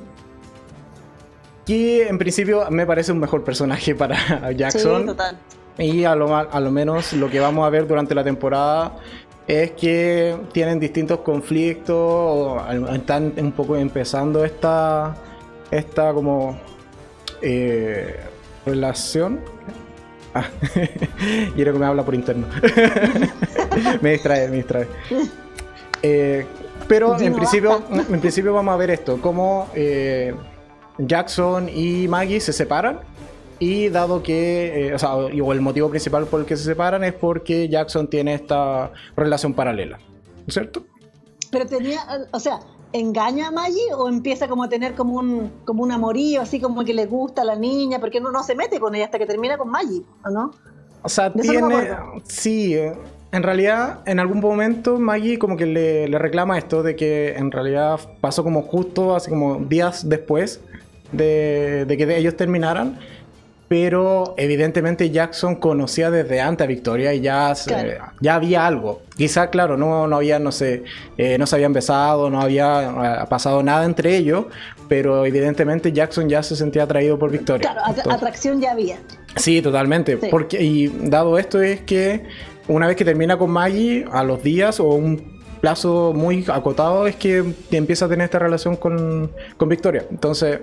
Que 1.66 2.08
en 2.08 2.18
principio 2.18 2.70
me 2.70 2.86
parece 2.86 3.12
un 3.12 3.20
mejor 3.20 3.44
personaje 3.44 3.96
para 3.96 4.52
Jackson. 4.56 5.02
Sí, 5.02 5.08
total. 5.08 5.38
Y 5.78 6.04
a 6.04 6.16
lo, 6.16 6.36
a 6.36 6.60
lo 6.60 6.72
menos 6.72 7.14
lo 7.14 7.30
que 7.30 7.40
vamos 7.40 7.66
a 7.66 7.70
ver 7.70 7.88
durante 7.88 8.14
la 8.14 8.24
temporada 8.24 8.98
es 9.48 9.72
que 9.72 10.38
tienen 10.54 10.80
distintos 10.80 11.20
conflictos, 11.20 11.96
o 11.98 12.66
están 12.94 13.34
un 13.38 13.52
poco 13.52 13.76
empezando 13.76 14.46
esta, 14.46 15.16
esta 15.70 16.14
como 16.14 16.60
eh, 17.42 18.18
relación. 18.66 19.40
Ah, 20.34 20.46
quiero 21.56 21.74
que 21.74 21.80
me 21.80 21.86
habla 21.86 22.04
por 22.04 22.16
interno. 22.16 22.48
me 24.02 24.12
distrae, 24.12 24.48
me 24.48 24.58
distrae. 24.58 24.88
Eh, 26.02 26.46
pero 26.92 27.18
en 27.18 27.34
principio, 27.34 27.82
en 27.90 28.20
principio 28.20 28.54
vamos 28.54 28.74
a 28.74 28.76
ver 28.76 28.90
esto, 28.90 29.22
cómo 29.22 29.70
eh, 29.74 30.36
Jackson 30.98 31.70
y 31.70 32.06
Maggie 32.10 32.42
se 32.42 32.52
separan. 32.52 33.00
Y 33.60 33.88
dado 33.88 34.22
que, 34.22 34.88
eh, 34.88 34.94
o 34.94 35.00
sea, 35.00 35.16
o 35.16 35.54
el 35.54 35.62
motivo 35.62 35.90
principal 35.90 36.26
por 36.26 36.42
el 36.42 36.46
que 36.46 36.58
se 36.58 36.66
separan 36.66 37.06
es 37.06 37.14
porque 37.14 37.70
Jackson 37.70 38.10
tiene 38.10 38.34
esta 38.34 38.92
relación 39.16 39.54
paralela, 39.54 40.00
¿cierto? 40.50 40.84
Pero 41.50 41.66
tenía, 41.66 42.02
o 42.32 42.40
sea, 42.42 42.60
¿engaña 42.92 43.48
a 43.48 43.52
Maggie 43.52 43.94
o 43.96 44.10
empieza 44.10 44.50
como 44.50 44.64
a 44.64 44.68
tener 44.68 44.94
como 44.94 45.18
un, 45.18 45.50
como 45.64 45.84
un 45.84 45.94
amorío, 45.94 46.42
así 46.42 46.60
como 46.60 46.84
que 46.84 46.94
le 46.94 47.06
gusta 47.06 47.44
a 47.44 47.46
la 47.46 47.56
niña? 47.56 48.00
Porque 48.00 48.20
no, 48.20 48.32
no 48.32 48.44
se 48.44 48.54
mete 48.54 48.82
con 48.82 48.96
ella 48.96 49.06
hasta 49.06 49.18
que 49.18 49.28
termina 49.28 49.58
con 49.58 49.70
Maggie, 49.70 50.02
¿o 50.26 50.30
no? 50.30 50.52
O 51.04 51.10
sea, 51.10 51.32
tiene, 51.32 51.96
sí, 52.26 52.76
eh, 52.76 52.94
en 53.32 53.44
realidad, 53.44 54.00
en 54.06 54.20
algún 54.20 54.42
momento 54.42 55.00
Maggie 55.00 55.40
como 55.40 55.56
que 55.56 55.66
le, 55.66 56.08
reclama 56.18 56.58
esto 56.58 56.84
de 56.84 56.96
que 56.96 57.36
en 57.36 57.52
realidad 57.52 58.00
pasó 58.20 58.44
como 58.44 58.62
justo, 58.64 59.16
así 59.16 59.30
como 59.30 59.60
días 59.60 60.08
después 60.10 60.60
de, 61.14 61.86
que 61.88 62.18
ellos 62.18 62.36
terminaran. 62.36 63.00
pero 63.70 64.34
evidentemente 64.36 65.12
Jackson 65.12 65.56
conocía 65.56 66.12
desde 66.12 66.42
antes 66.42 66.66
a 66.66 66.68
Victoria 66.68 67.14
y 67.14 67.22
ya, 67.22 67.54
ya 68.20 68.36
había 68.36 68.68
algo. 68.68 69.02
Quizá, 69.16 69.50
claro, 69.50 69.78
no, 69.78 70.08
no 70.08 70.18
había, 70.18 70.40
no 70.40 70.52
sé, 70.52 70.84
eh, 71.18 71.38
no 71.38 71.48
se 71.48 71.56
habían 71.56 71.72
besado, 71.72 72.30
no 72.30 72.42
había 72.42 73.22
eh, 73.22 73.26
pasado 73.30 73.64
nada 73.64 73.86
entre 73.86 74.18
ellos, 74.18 74.48
pero 74.90 75.26
evidentemente 75.26 75.94
Jackson 75.94 76.28
ya 76.28 76.44
se 76.44 76.58
sentía 76.58 76.84
atraído 76.84 77.18
por 77.18 77.32
Victoria. 77.32 77.72
Claro, 77.72 78.12
atracción 78.12 78.60
ya 78.60 78.72
había. 78.72 78.98
Sí, 79.38 79.62
totalmente. 79.62 80.18
Porque, 80.18 80.62
y 80.62 80.90
dado 80.90 81.38
esto 81.38 81.62
es 81.62 81.80
que 81.80 82.26
una 82.72 82.88
vez 82.88 82.96
que 82.96 83.06
termina 83.06 83.38
con 83.38 83.52
Maggie, 83.52 84.06
a 84.12 84.24
los 84.24 84.42
días 84.42 84.80
o 84.80 84.86
un 84.86 85.42
plazo 85.60 86.12
muy 86.16 86.44
acotado 86.52 87.06
es 87.06 87.16
que 87.16 87.54
empieza 87.70 88.06
a 88.06 88.10
tener 88.10 88.26
esta 88.26 88.40
relación 88.40 88.76
con, 88.76 89.32
con, 89.58 89.70
Victoria. 89.70 90.06
Entonces, 90.10 90.62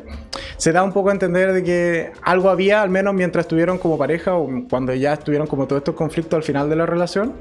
se 0.57 0.73
da 0.73 0.83
un 0.83 0.93
poco 0.93 1.11
a 1.11 1.13
entender 1.13 1.53
de 1.53 1.63
que 1.63 2.13
algo 2.23 2.51
había, 2.51 2.83
al 2.83 2.91
menos 2.91 3.15
mientras 3.15 3.45
estuvieron 3.45 3.79
como 3.79 3.97
pareja 3.97 4.35
o 4.35 4.49
cuando 4.69 4.93
ya 4.95 5.13
estuvieron 5.13 5.47
como 5.47 5.67
todos 5.67 5.81
estos 5.81 5.95
conflictos 5.95 6.37
al 6.39 6.43
final 6.43 6.69
de 6.69 6.77
la 6.77 6.85
relación, 6.85 7.35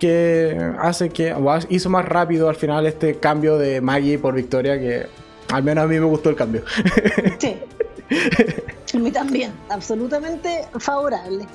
que 0.00 0.58
hace 0.80 1.10
que, 1.10 1.32
o 1.32 1.58
hizo 1.68 1.88
más 1.88 2.04
rápido 2.04 2.48
al 2.48 2.56
final 2.56 2.86
este 2.86 3.14
cambio 3.20 3.56
de 3.58 3.80
Maggie 3.80 4.18
por 4.18 4.34
Victoria, 4.34 4.76
que 4.78 5.06
al 5.52 5.62
menos 5.62 5.84
a 5.84 5.86
mí 5.86 6.00
me 6.00 6.06
gustó 6.06 6.30
el 6.30 6.36
cambio. 6.36 6.64
Sí. 7.38 7.56
A 8.94 8.98
mí 8.98 9.10
también, 9.10 9.52
absolutamente 9.70 10.66
favorable. 10.78 11.46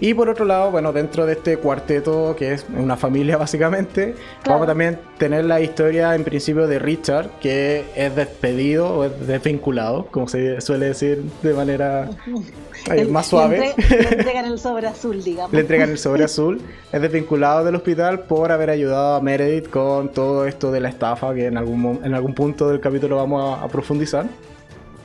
Y 0.00 0.14
por 0.14 0.28
otro 0.28 0.44
lado, 0.44 0.70
bueno, 0.70 0.92
dentro 0.92 1.26
de 1.26 1.32
este 1.34 1.56
cuarteto, 1.56 2.34
que 2.36 2.52
es 2.52 2.66
una 2.76 2.96
familia 2.96 3.36
básicamente, 3.38 4.14
vamos 4.46 4.64
a 4.64 4.66
también 4.66 4.98
tener 5.18 5.44
la 5.44 5.60
historia 5.60 6.14
en 6.14 6.24
principio 6.24 6.66
de 6.66 6.78
Richard, 6.78 7.30
que 7.40 7.84
es 7.94 8.14
despedido 8.14 8.88
o 8.88 9.04
es 9.04 9.26
desvinculado, 9.26 10.06
como 10.06 10.28
se 10.28 10.60
suele 10.60 10.86
decir 10.86 11.22
de 11.42 11.54
manera 11.54 12.10
más 13.08 13.26
suave. 13.26 13.74
Le, 13.76 13.96
entregan 14.12 14.44
el 14.46 14.58
sobre 14.58 14.86
azul, 14.86 15.22
digamos. 15.22 15.52
Le 15.52 15.60
entregan 15.60 15.90
el 15.90 15.98
sobre 15.98 16.24
azul. 16.24 16.60
Es 16.92 17.02
desvinculado 17.02 17.64
del 17.64 17.74
hospital 17.74 18.20
por 18.20 18.52
haber 18.52 18.70
ayudado 18.70 19.16
a 19.16 19.20
Meredith 19.20 19.68
con 19.68 20.10
todo 20.10 20.46
esto 20.46 20.70
de 20.70 20.80
la 20.80 20.88
estafa, 20.88 21.34
que 21.34 21.46
en 21.46 21.56
algún, 21.56 22.00
en 22.02 22.14
algún 22.14 22.34
punto 22.34 22.68
del 22.68 22.80
capítulo 22.80 23.16
vamos 23.16 23.58
a, 23.58 23.68
profundizar. 23.68 24.26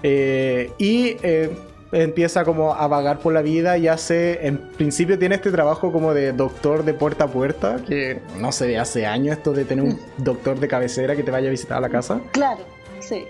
Eh, 0.03 0.71
y 0.77 1.17
eh, 1.23 1.49
empieza 2.03 2.43
como 2.43 2.73
a 2.73 2.87
vagar 2.87 3.19
por 3.19 3.33
la 3.33 3.41
vida 3.41 3.77
y 3.77 3.87
hace, 3.87 4.45
en 4.45 4.57
principio 4.57 5.17
tiene 5.17 5.35
este 5.35 5.51
trabajo 5.51 5.91
como 5.91 6.13
de 6.13 6.33
doctor 6.33 6.83
de 6.83 6.93
puerta 6.93 7.25
a 7.25 7.27
puerta, 7.27 7.77
que 7.87 8.19
no 8.37 8.51
sé, 8.51 8.77
hace 8.77 9.05
años 9.05 9.37
esto 9.37 9.53
de 9.53 9.63
tener 9.63 9.85
un 9.85 9.99
doctor 10.17 10.59
de 10.59 10.67
cabecera 10.67 11.15
que 11.15 11.23
te 11.23 11.31
vaya 11.31 11.47
a 11.47 11.51
visitar 11.51 11.77
a 11.77 11.81
la 11.81 11.89
casa. 11.89 12.19
Claro, 12.31 12.61
sí. 12.99 13.25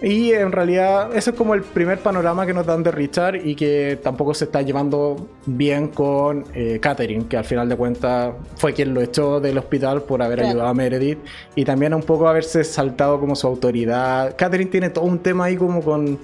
Y 0.00 0.32
en 0.32 0.52
realidad 0.52 1.16
eso 1.16 1.30
es 1.30 1.36
como 1.36 1.54
el 1.54 1.62
primer 1.62 1.98
panorama 1.98 2.46
que 2.46 2.54
nos 2.54 2.66
dan 2.66 2.84
de 2.84 2.92
Richard 2.92 3.36
y 3.44 3.56
que 3.56 3.98
tampoco 4.02 4.32
se 4.32 4.44
está 4.44 4.62
llevando 4.62 5.28
bien 5.46 5.88
con 5.88 6.44
eh, 6.54 6.78
Catherine, 6.80 7.26
que 7.28 7.36
al 7.36 7.44
final 7.44 7.68
de 7.68 7.76
cuentas 7.76 8.32
fue 8.56 8.72
quien 8.74 8.94
lo 8.94 9.00
echó 9.00 9.40
del 9.40 9.58
hospital 9.58 10.02
por 10.02 10.22
haber 10.22 10.40
ayudado 10.44 10.68
a 10.68 10.74
Meredith 10.74 11.18
y 11.56 11.64
también 11.64 11.94
un 11.94 12.02
poco 12.02 12.28
haberse 12.28 12.62
saltado 12.62 13.18
como 13.18 13.34
su 13.34 13.46
autoridad. 13.48 14.36
Catherine 14.36 14.70
tiene 14.70 14.90
todo 14.90 15.04
un 15.04 15.18
tema 15.18 15.46
ahí 15.46 15.56
como 15.56 15.82
con 15.82 16.18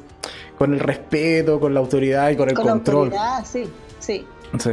con 0.59 0.73
el 0.73 0.81
respeto, 0.81 1.59
con 1.61 1.75
la 1.75 1.81
autoridad 1.81 2.31
y 2.31 2.37
con 2.37 2.49
el 2.49 2.55
control. 2.55 3.11
La 3.11 3.45
sí, 3.45 3.65
sí. 4.01 4.27
Sí. 4.59 4.71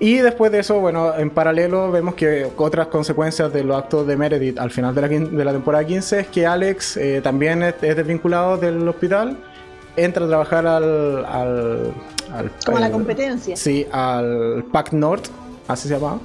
Y 0.00 0.16
después 0.16 0.50
de 0.50 0.60
eso, 0.60 0.80
bueno, 0.80 1.14
en 1.14 1.28
paralelo 1.28 1.90
vemos 1.90 2.14
que 2.14 2.50
otras 2.56 2.86
consecuencias 2.86 3.52
de 3.52 3.62
los 3.62 3.76
actos 3.76 4.06
de 4.06 4.16
Meredith 4.16 4.58
al 4.58 4.70
final 4.70 4.94
de 4.94 5.00
la, 5.02 5.08
de 5.08 5.44
la 5.44 5.52
temporada 5.52 5.84
15 5.84 6.20
es 6.20 6.26
que 6.28 6.46
Alex 6.46 6.96
eh, 6.96 7.20
también 7.22 7.62
es, 7.62 7.80
desvinculado 7.80 8.56
del 8.56 8.88
hospital, 8.88 9.36
entra 9.96 10.24
a 10.24 10.28
trabajar 10.28 10.66
al... 10.66 11.24
al, 11.26 11.92
Como 12.64 12.78
a 12.78 12.80
la 12.80 12.90
competencia. 12.90 13.56
Sí, 13.56 13.86
al 13.92 14.64
PAC 14.72 14.92
North, 14.92 15.26
así 15.68 15.88
se 15.88 15.94
llama. 15.94 16.20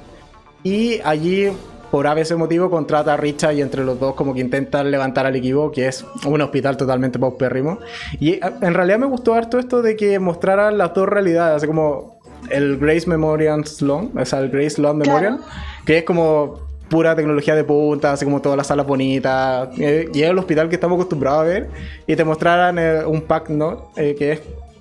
Y 0.62 1.00
allí 1.04 1.50
por 1.90 2.06
a 2.06 2.14
veces 2.14 2.36
motivo 2.38 2.70
contrata 2.70 3.14
a 3.14 3.16
Richard 3.16 3.54
y 3.54 3.62
entre 3.62 3.84
los 3.84 3.98
dos 3.98 4.14
como 4.14 4.34
que 4.34 4.40
intentan 4.40 4.90
levantar 4.90 5.26
al 5.26 5.36
equipo, 5.36 5.70
que 5.70 5.88
es 5.88 6.04
un 6.24 6.40
hospital 6.40 6.76
totalmente 6.76 7.18
paupérrimo. 7.18 7.78
Y 8.18 8.32
eh, 8.32 8.40
en 8.60 8.74
realidad 8.74 8.98
me 8.98 9.06
gustó 9.06 9.34
harto 9.34 9.58
esto 9.58 9.82
de 9.82 9.96
que 9.96 10.18
mostraran 10.18 10.78
las 10.78 10.94
dos 10.94 11.08
realidades, 11.08 11.56
así 11.56 11.66
como 11.66 12.20
el 12.48 12.78
Grace 12.78 13.08
Memorial 13.08 13.66
Sloan, 13.66 14.10
o 14.16 14.24
sea, 14.24 14.40
el 14.40 14.50
Grace 14.50 14.70
Sloan 14.70 14.98
Memorial, 14.98 15.40
que 15.84 15.98
es 15.98 16.04
como 16.04 16.70
pura 16.88 17.14
tecnología 17.14 17.54
de 17.54 17.62
punta, 17.62 18.12
así 18.12 18.24
como 18.24 18.40
todas 18.40 18.56
las 18.56 18.66
salas 18.66 18.86
bonitas. 18.86 19.68
Eh, 19.78 20.08
y 20.12 20.22
es 20.22 20.30
el 20.30 20.38
hospital 20.38 20.68
que 20.68 20.74
estamos 20.76 20.96
acostumbrados 20.96 21.40
a 21.42 21.44
ver. 21.44 21.70
Y 22.06 22.16
te 22.16 22.24
mostraran 22.24 22.78
eh, 22.78 23.04
un 23.04 23.22
pack, 23.22 23.50
¿no? 23.50 23.92
que 23.94 24.32
es 24.32 24.40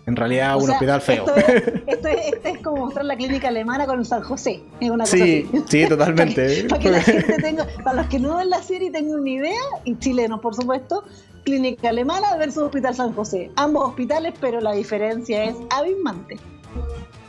en 0.10 0.16
realidad, 0.16 0.58
un 0.58 0.70
hospital 0.70 1.02
feo. 1.02 1.26
Esto 1.88 2.08
es, 2.08 2.58
como 2.64 2.86
mostrar 2.86 3.06
la 3.06 3.16
clínica 3.16 3.48
alemana 3.48 3.86
con 3.86 4.04
San 4.04 4.22
José. 4.24 4.62
Es 4.80 4.90
una 4.90 5.06
sí, 5.06 5.48
sí, 5.68 5.86
totalmente. 5.90 6.66
para, 6.68 6.82
que, 6.82 6.90
la 6.90 7.02
gente 7.04 7.36
tenga, 7.42 7.68
para 7.84 8.02
los 8.02 8.08
que 8.08 8.20
no 8.20 8.38
ven 8.38 8.50
la 8.50 8.62
serie 8.62 8.92
tengan 8.92 9.20
una 9.20 9.30
idea, 9.30 9.62
y 9.84 9.98
chilenos, 10.00 10.40
por 10.42 10.56
supuesto, 10.56 11.04
clínica 11.44 11.90
alemana 11.90 12.36
versus 12.38 12.64
Hospital 12.64 12.96
San 12.96 13.14
José. 13.14 13.52
Ambos 13.56 13.90
hospitales, 13.90 14.34
pero 14.42 14.60
la 14.60 14.74
diferencia 14.74 15.44
es 15.44 15.56
abismante. 15.70 16.38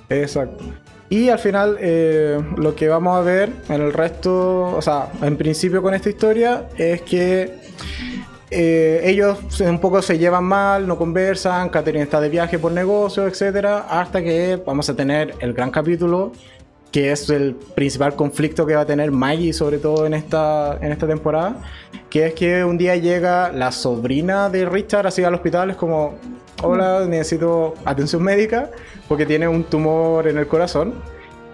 Exacto. 0.09 0.65
Y 1.11 1.29
al 1.29 1.39
final, 1.39 1.77
eh, 1.81 2.41
lo 2.57 2.75
que 2.75 2.89
vamos 2.89 3.17
a 3.17 3.21
ver 3.21 3.53
en 3.69 3.83
el 3.83 3.93
resto, 3.93 4.75
o 4.75 4.81
sea, 4.81 5.11
en 5.23 5.37
principio 5.37 5.83
con 5.83 5.93
esta 5.93 6.09
historia, 6.09 6.69
es 6.79 7.03
que 7.03 7.59
eh, 8.51 9.01
ellos 9.05 9.61
un 9.61 9.79
poco 9.79 10.03
se 10.03 10.19
llevan 10.19 10.45
mal, 10.45 10.87
no 10.87 10.99
conversan, 10.99 11.69
Catherine 11.69 12.03
está 12.03 12.21
de 12.21 12.29
viaje 12.29 12.59
por 12.59 12.73
negocio, 12.73 13.27
etcétera, 13.27 13.87
hasta 13.89 14.23
que 14.23 14.61
vamos 14.67 14.89
a 14.91 14.97
tener 14.97 15.35
el 15.39 15.53
gran 15.53 15.71
capítulo, 15.71 16.33
que 16.91 17.13
es 17.13 17.31
el 17.31 17.55
principal 17.55 18.17
conflicto 18.17 18.67
que 18.67 18.75
va 18.75 18.81
a 18.81 18.87
tener 18.87 19.13
Maggie, 19.13 19.53
sobre 19.53 19.79
todo 19.79 20.05
en 20.05 20.15
esta, 20.15 20.79
en 20.81 20.91
esta 20.91 21.07
temporada, 21.07 21.63
que 22.09 22.27
es 22.27 22.35
que 22.35 22.65
un 22.65 22.77
día 22.77 22.97
llega 22.97 23.53
la 23.53 23.71
sobrina 23.71 24.51
de 24.51 24.67
Richard 24.67 25.07
así 25.07 25.23
al 25.23 25.35
hospital, 25.35 25.71
es 25.71 25.77
como, 25.77 26.15
hola, 26.63 27.07
necesito 27.07 27.75
atención 27.85 28.21
médica, 28.23 28.71
porque 29.07 29.27
tiene 29.27 29.47
un 29.47 29.63
tumor 29.63 30.27
en 30.27 30.39
el 30.39 30.49
corazón. 30.49 30.95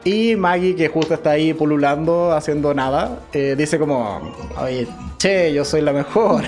Y 0.06 0.36
Maggie, 0.36 0.76
que 0.76 0.86
justo 0.86 1.14
está 1.14 1.32
ahí 1.32 1.52
pululando, 1.52 2.30
haciendo 2.30 2.72
nada, 2.72 3.22
eh, 3.32 3.56
dice 3.58 3.76
como, 3.76 4.20
oye, 4.56 4.86
che, 5.18 5.52
yo 5.52 5.64
soy 5.64 5.80
la 5.80 5.92
mejor. 5.92 6.44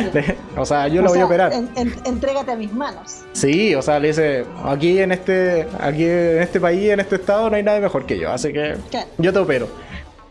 o 0.56 0.66
sea, 0.66 0.88
yo 0.88 1.02
lo 1.02 1.10
voy 1.10 1.20
a 1.20 1.26
operar. 1.26 1.52
entrégate 2.04 2.50
a 2.50 2.56
mis 2.56 2.72
manos. 2.72 3.22
Sí, 3.30 3.76
o 3.76 3.80
sea, 3.80 4.00
le 4.00 4.08
dice, 4.08 4.44
aquí 4.64 4.98
en 4.98 5.12
este, 5.12 5.68
aquí 5.78 6.02
en 6.02 6.42
este 6.42 6.58
país, 6.58 6.90
en 6.90 6.98
este 6.98 7.14
estado, 7.14 7.48
no 7.48 7.54
hay 7.54 7.62
nadie 7.62 7.80
mejor 7.80 8.06
que 8.06 8.18
yo, 8.18 8.32
así 8.32 8.52
que 8.52 8.74
yo 9.18 9.32
te 9.32 9.38
opero. 9.38 9.68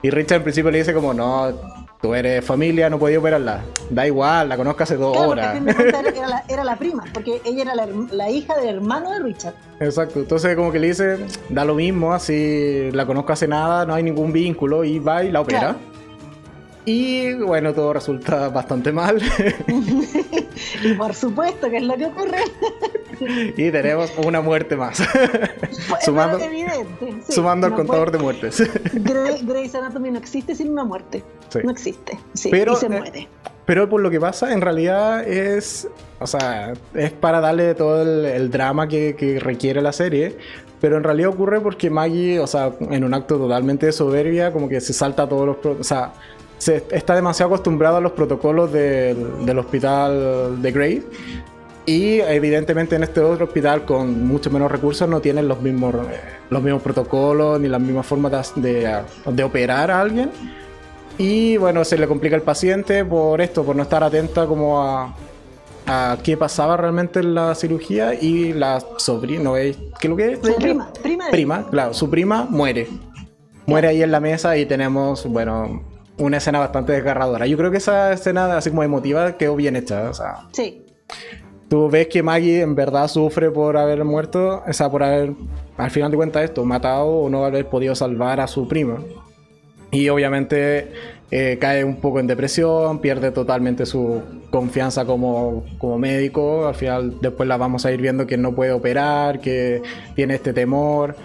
Y 0.02 0.10
Richard 0.10 0.40
en 0.40 0.44
principio 0.44 0.70
le 0.70 0.80
dice 0.80 0.94
como, 0.94 1.14
no, 1.14 1.58
tú 2.06 2.14
eres 2.14 2.46
familia, 2.46 2.88
no 2.88 3.00
podía 3.00 3.18
operarla. 3.18 3.62
Da 3.90 4.06
igual, 4.06 4.48
la 4.48 4.58
conozco 4.58 4.84
hace 4.84 4.96
dos 4.96 5.18
horas. 5.18 5.60
Era 5.66 6.28
la, 6.28 6.44
era 6.48 6.64
la, 6.64 6.76
prima, 6.76 7.04
porque 7.14 7.42
ella 7.46 7.64
era 7.64 7.74
la, 7.76 8.30
hija 8.30 8.56
del 8.56 8.76
hermano 8.76 9.12
de 9.12 9.20
Richard. 9.20 9.54
Exacto, 9.80 10.20
entonces 10.20 10.56
como 10.56 10.72
que 10.72 10.80
le 10.80 10.88
dice, 10.88 11.18
da 11.50 11.66
lo 11.66 11.76
mismo, 11.76 12.14
así 12.14 12.90
la 12.92 13.06
conozco 13.06 13.34
hace 13.34 13.48
nada, 13.48 13.86
no 13.86 13.94
hay 13.94 14.04
ningún 14.04 14.32
vínculo, 14.32 14.84
y 14.84 15.00
va 15.00 15.24
y 15.24 15.32
la 15.32 15.42
opera. 15.42 15.76
Y 16.86 17.34
bueno, 17.34 17.74
todo 17.74 17.94
resulta 17.94 18.50
bastante 18.50 18.92
mal. 18.92 19.20
y 20.84 20.94
por 20.94 21.16
supuesto 21.16 21.70
que 21.70 21.78
es 21.78 21.84
lo 21.84 21.98
que 21.98 22.06
ocurre. 22.06 22.38
y 23.58 23.72
tenemos 23.72 24.12
una 24.24 24.42
muerte 24.42 24.76
más. 24.76 25.02
sumando 26.04 26.40
evidente, 26.40 27.24
sumando 27.28 27.68
al 27.68 27.74
contador 27.74 28.12
de 28.12 28.20
muertes. 28.20 28.64
Grey's 28.94 29.74
Anatomy 29.74 30.12
no 30.12 30.20
existe 30.20 30.56
sin 30.56 30.70
una 30.70 30.84
muerte. 30.84 31.24
No 31.64 31.72
existe. 31.72 32.20
pero, 32.52 32.74
y 32.74 32.76
se 32.76 32.86
eh, 32.86 32.90
muere. 32.90 33.28
pero 33.66 33.90
por 33.90 34.02
lo 34.02 34.12
que 34.12 34.20
pasa, 34.20 34.54
en 34.54 34.62
realidad 34.62 35.28
es. 35.28 35.88
O 36.20 36.28
sea, 36.28 36.74
es 36.94 37.12
para 37.12 37.42
darle 37.42 37.76
todo 37.76 38.02
el, 38.04 38.52
drama 38.52 38.88
que, 38.88 39.16
que, 39.16 39.40
requiere 39.40 39.82
la 39.82 39.92
serie. 39.92 40.38
Pero 40.82 40.98
en 40.98 41.04
realidad 41.04 41.30
ocurre 41.30 41.62
porque 41.62 41.90
Maggie, 41.90 42.40
o 42.40 42.48
sea, 42.48 42.72
en 42.80 43.04
un 43.04 43.14
acto 43.14 43.38
totalmente 43.38 43.88
de 43.88 43.92
soberbia, 43.92 44.52
como 44.52 44.70
que 44.70 44.80
se 44.82 44.94
salta 44.94 45.28
todos 45.28 45.48
los. 45.48 45.80
O 45.80 45.84
sea, 45.84 46.14
se 46.58 46.84
está 46.92 47.16
demasiado 47.16 47.54
acostumbrado 47.54 47.98
a 47.98 48.02
los 48.02 48.14
protocolos 48.14 48.72
del, 48.72 49.60
hospital 49.60 50.62
de 50.62 50.72
Grey. 50.72 51.04
Y 51.86 52.20
evidentemente 52.22 52.96
en 52.96 53.04
este 53.04 53.22
otro 53.22 53.46
hospital 53.46 53.86
con 53.86 54.26
mucho 54.28 54.50
menos 54.50 54.72
recursos 54.72 55.08
no 55.08 55.22
tienen 55.22 55.48
los 55.48 55.62
mismos, 55.62 55.94
eh, 55.94 56.20
los 56.50 56.64
mismos 56.64 56.82
protocolos 56.82 57.60
ni 57.60 57.68
las 57.68 57.80
mismas 57.80 58.08
formas 58.08 58.54
de, 58.56 59.04
de, 59.28 59.44
operar 59.44 59.92
a 59.92 60.02
alguien. 60.02 60.32
Y 61.20 61.58
bueno, 61.58 61.86
se 61.86 61.98
le 61.98 62.08
complica 62.08 62.36
al 62.36 62.42
paciente 62.42 63.06
por 63.06 63.40
esto, 63.40 63.64
por 63.64 63.76
no 63.76 63.84
estar 63.84 64.04
atenta 64.04 64.48
como 64.48 64.82
a, 64.82 65.16
a 65.86 66.18
qué 66.24 66.36
pasaba 66.36 66.76
realmente 66.76 67.20
en 67.20 67.36
la 67.36 67.54
cirugía. 67.54 68.16
Y 68.16 68.54
la 68.54 68.84
sobrina, 68.98 69.52
¿qué 70.00 70.10
lo 70.10 70.16
que 70.16 70.34
es? 70.34 70.40
Su 70.40 70.56
prima, 70.56 70.92
prima, 71.04 71.28
prima, 71.30 71.68
claro, 71.70 71.94
su 71.94 72.10
prima 72.10 72.48
muere. 72.50 72.88
Muere 73.68 73.90
ahí 73.90 74.02
en 74.02 74.12
la 74.12 74.20
mesa 74.20 74.58
y 74.58 74.66
tenemos, 74.66 75.26
bueno, 75.26 75.84
una 76.18 76.38
escena 76.38 76.60
bastante 76.60 76.94
desgarradora. 76.94 77.46
Yo 77.48 77.58
creo 77.58 77.72
que 77.72 77.78
esa 77.78 78.14
escena, 78.14 78.58
así 78.58 78.70
como 78.70 78.84
emotiva, 78.84 79.38
quedó 79.38 79.56
bien 79.56 79.76
hecha. 79.76 80.10
O 80.10 80.14
sea, 80.14 80.48
sí. 80.54 80.86
tú 81.68 81.90
ves 81.90 82.08
que 82.08 82.24
Maggie 82.24 82.62
en 82.62 82.76
verdad 82.76 83.08
sufre 83.08 83.52
por 83.52 83.78
haber 83.78 84.04
muerto, 84.04 84.64
o 84.66 84.74
sea, 84.74 84.90
por 84.90 85.04
haber, 85.04 85.34
al 85.78 85.92
final 85.92 86.12
de 86.12 86.18
cuentas, 86.18 86.44
esto, 86.44 86.64
matado 86.66 87.08
o 87.08 87.30
no 87.30 87.46
haber 87.46 87.68
podido 87.68 87.96
salvar 87.96 88.40
a 88.40 88.48
su 88.48 88.68
prima. 88.68 89.00
Y 89.92 90.10
obviamente 90.10 90.92
eh, 91.32 91.58
cae 91.60 91.84
un 91.84 91.98
poco 91.98 92.20
en 92.20 92.28
depresión, 92.28 93.00
pierde 93.00 93.32
totalmente 93.32 93.86
su 93.86 94.22
confianza 94.50 95.06
como, 95.06 95.66
como, 95.78 95.98
médico. 95.98 96.68
Al 96.68 96.76
final, 96.76 97.18
después 97.22 97.48
la 97.48 97.58
vamos 97.58 97.86
a 97.86 97.92
ir 97.92 98.02
viendo 98.02 98.28
que 98.28 98.38
no 98.38 98.54
puede 98.54 98.72
operar, 98.72 99.40
que 99.40 99.82
tiene 100.16 100.36
este 100.36 100.54
temor. 100.54 101.16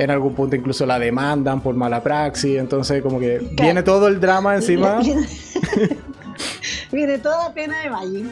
En 0.00 0.10
algún 0.10 0.34
punto 0.34 0.56
incluso 0.56 0.86
la 0.86 0.98
demandan 0.98 1.60
por 1.60 1.74
mala 1.74 2.02
praxis. 2.02 2.58
Entonces, 2.58 3.02
como 3.02 3.20
que 3.20 3.38
viene 3.52 3.82
todo 3.82 4.08
el 4.08 4.18
drama 4.18 4.54
encima. 4.54 5.00
viene 6.92 7.18
toda 7.18 7.48
la 7.48 7.54
pena 7.54 7.78
de 7.82 7.90
Maggie. 7.90 8.24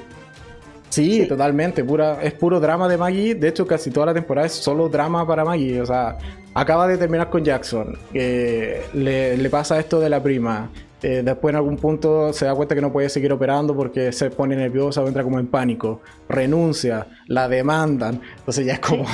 Sí, 0.88 1.26
totalmente. 1.28 1.84
Pura, 1.84 2.22
es 2.22 2.32
puro 2.32 2.58
drama 2.58 2.88
de 2.88 2.96
Maggie. 2.96 3.34
De 3.34 3.48
hecho, 3.48 3.66
casi 3.66 3.90
toda 3.90 4.06
la 4.06 4.14
temporada 4.14 4.46
es 4.46 4.54
solo 4.54 4.88
drama 4.88 5.26
para 5.26 5.44
Maggie. 5.44 5.80
O 5.82 5.86
sea, 5.86 6.16
acaba 6.54 6.88
de 6.88 6.96
terminar 6.96 7.28
con 7.28 7.44
Jackson. 7.44 7.98
le, 8.12 9.36
le, 9.36 9.50
pasa 9.50 9.78
esto 9.78 10.00
de 10.00 10.08
la 10.08 10.22
prima. 10.22 10.70
Eh, 11.02 11.22
después 11.24 11.52
en 11.52 11.56
algún 11.56 11.76
punto 11.76 12.32
se 12.32 12.44
da 12.44 12.54
cuenta 12.54 12.74
que 12.74 12.80
no 12.80 12.92
puede 12.92 13.08
seguir 13.08 13.32
operando 13.32 13.76
porque 13.76 14.12
se 14.12 14.30
pone 14.30 14.56
nerviosa 14.56 15.00
o 15.02 15.06
entra 15.06 15.22
como 15.22 15.38
en 15.38 15.46
pánico. 15.46 16.00
Renuncia, 16.28 17.06
la 17.26 17.48
demandan. 17.48 18.20
Entonces 18.38 18.66
ya 18.66 18.74
es 18.74 18.80
como... 18.80 19.04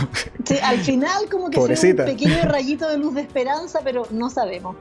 Sí, 0.45 0.57
al 0.63 0.79
final 0.79 1.29
como 1.31 1.51
que 1.51 1.61
es 1.61 1.85
un 1.85 1.97
pequeño 1.97 2.43
rayito 2.45 2.89
de 2.89 2.99
luz 2.99 3.15
de 3.15 3.21
esperanza, 3.21 3.81
pero 3.85 4.07
no 4.11 4.31
sabemos. 4.31 4.77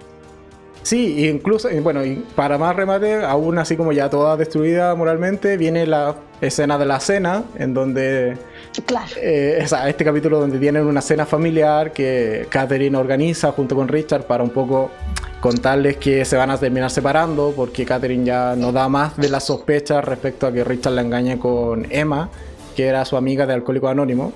Sí, 0.82 1.30
incluso, 1.30 1.70
bueno, 1.82 2.04
y 2.04 2.26
para 2.36 2.58
más 2.58 2.76
remate, 2.76 3.24
aún 3.24 3.58
así 3.58 3.78
como 3.78 3.94
ya 3.94 4.10
toda 4.10 4.36
destruida 4.36 4.94
moralmente, 4.96 5.56
viene 5.56 5.86
la 5.88 6.16
escena 6.42 6.78
de 6.78 6.86
la 6.86 7.00
cena, 7.00 7.44
en 7.58 7.74
donde... 7.74 8.38
Claro. 8.82 9.12
Eh, 9.18 9.66
este 9.88 10.04
capítulo 10.04 10.40
donde 10.40 10.58
tienen 10.58 10.86
una 10.86 11.02
cena 11.02 11.26
familiar 11.26 11.92
que 11.94 12.48
Catherine 12.50 12.98
organiza 12.98 13.52
junto 13.52 13.76
con 13.76 13.88
Richard 13.88 14.26
para 14.26 14.44
un 14.44 14.50
poco 14.50 14.92
contarles 15.40 15.98
que 15.98 16.26
se 16.26 16.38
van 16.38 16.50
a 16.50 16.58
terminar 16.58 16.90
separando 16.90 17.54
porque 17.56 17.86
Catherine 17.86 18.26
ya 18.26 18.56
no 18.56 18.72
da 18.72 18.90
más 18.90 19.16
de 19.18 19.30
las 19.30 19.46
sospechas 19.46 20.04
respecto 20.04 20.48
a 20.48 20.52
que 20.52 20.64
Richard 20.64 20.94
la 20.94 21.02
engañe 21.02 21.38
con 21.38 21.86
Emma, 21.92 22.30
que 22.76 22.88
era 22.88 23.06
su 23.06 23.16
amiga 23.16 23.46
de 23.46 23.54
Alcohólico 23.54 23.88
Anónimo. 23.88 24.34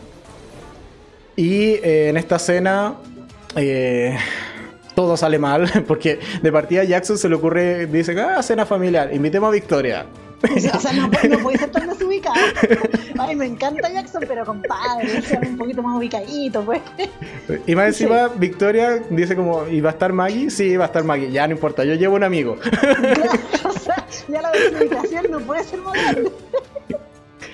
Y 1.35 1.75
eh, 1.75 2.09
en 2.09 2.17
esta 2.17 2.37
cena... 2.39 2.95
Eh, 3.55 4.15
todo 4.93 5.15
sale 5.15 5.37
mal, 5.37 5.69
porque 5.87 6.19
de 6.41 6.51
partida 6.51 6.83
Jackson 6.83 7.19
se 7.19 7.29
le 7.29 7.35
ocurre, 7.35 7.85
dice, 7.85 8.19
ah, 8.19 8.41
cena 8.41 8.65
familiar, 8.65 9.13
invitemos 9.13 9.49
a 9.49 9.51
Victoria. 9.51 10.07
O 10.73 10.79
sea, 10.79 10.93
no, 10.93 11.07
no 11.07 11.39
puede 11.39 11.57
ser 11.57 11.71
tan 11.71 11.87
desubicado. 11.87 12.35
Ay, 13.19 13.35
me 13.35 13.45
encanta 13.45 13.89
Jackson, 13.91 14.23
pero 14.27 14.45
compadre, 14.45 15.21
sea 15.21 15.39
un 15.39 15.57
poquito 15.57 15.81
más 15.81 15.97
ubicadito, 15.97 16.63
pues. 16.63 16.81
Y 17.65 17.75
más 17.75 17.87
encima, 17.87 18.27
Victoria 18.27 19.01
dice 19.09 19.35
como, 19.35 19.67
¿y 19.67 19.81
va 19.81 19.89
a 19.89 19.93
estar 19.93 20.13
Maggie? 20.13 20.49
Sí, 20.49 20.77
va 20.77 20.85
a 20.85 20.87
estar 20.87 21.03
Maggie. 21.03 21.31
Ya 21.31 21.47
no 21.47 21.53
importa, 21.53 21.83
yo 21.83 21.95
llevo 21.95 22.15
un 22.15 22.23
amigo. 22.23 22.57
Claro, 22.57 23.31
o 23.69 23.71
sea, 23.71 24.05
ya 24.27 24.41
la 24.41 24.51
desubicación 24.51 25.31
no 25.31 25.39
puede 25.39 25.63
ser 25.63 25.79
más 25.81 25.93
grande. 25.93 26.31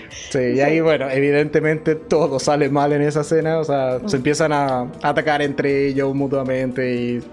Sí, 0.09 0.39
y 0.55 0.61
ahí, 0.61 0.81
bueno, 0.81 1.09
evidentemente 1.11 1.95
todo 1.95 2.39
sale 2.39 2.69
mal 2.69 2.91
en 2.91 3.03
esa 3.03 3.21
escena, 3.21 3.59
o 3.59 3.63
sea, 3.63 3.99
se 4.07 4.17
empiezan 4.17 4.51
a 4.51 4.91
atacar 5.03 5.43
entre 5.43 5.87
ellos 5.87 6.15
mutuamente 6.15 6.95
y 6.95 7.23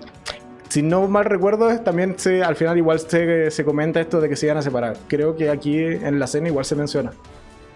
si 0.71 0.83
no 0.83 1.07
mal 1.07 1.27
recuerdo, 1.27 1.79
también 1.81 2.15
se, 2.17 2.43
al 2.43 2.57
final 2.57 2.79
igual 2.79 2.99
se, 3.00 3.50
se, 3.50 3.65
comenta 3.65 4.00
esto 4.00 4.21
de 4.21 4.29
que 4.29 4.37
se 4.37 4.47
iban 4.47 4.57
a 4.57 4.62
separar. 4.62 4.97
Creo 5.09 5.37
que 5.37 5.50
aquí 5.50 5.77
en 5.79 6.19
la 6.19 6.25
escena 6.25 6.49
igual 6.49 6.65
se 6.65 6.77
menciona. 6.77 7.12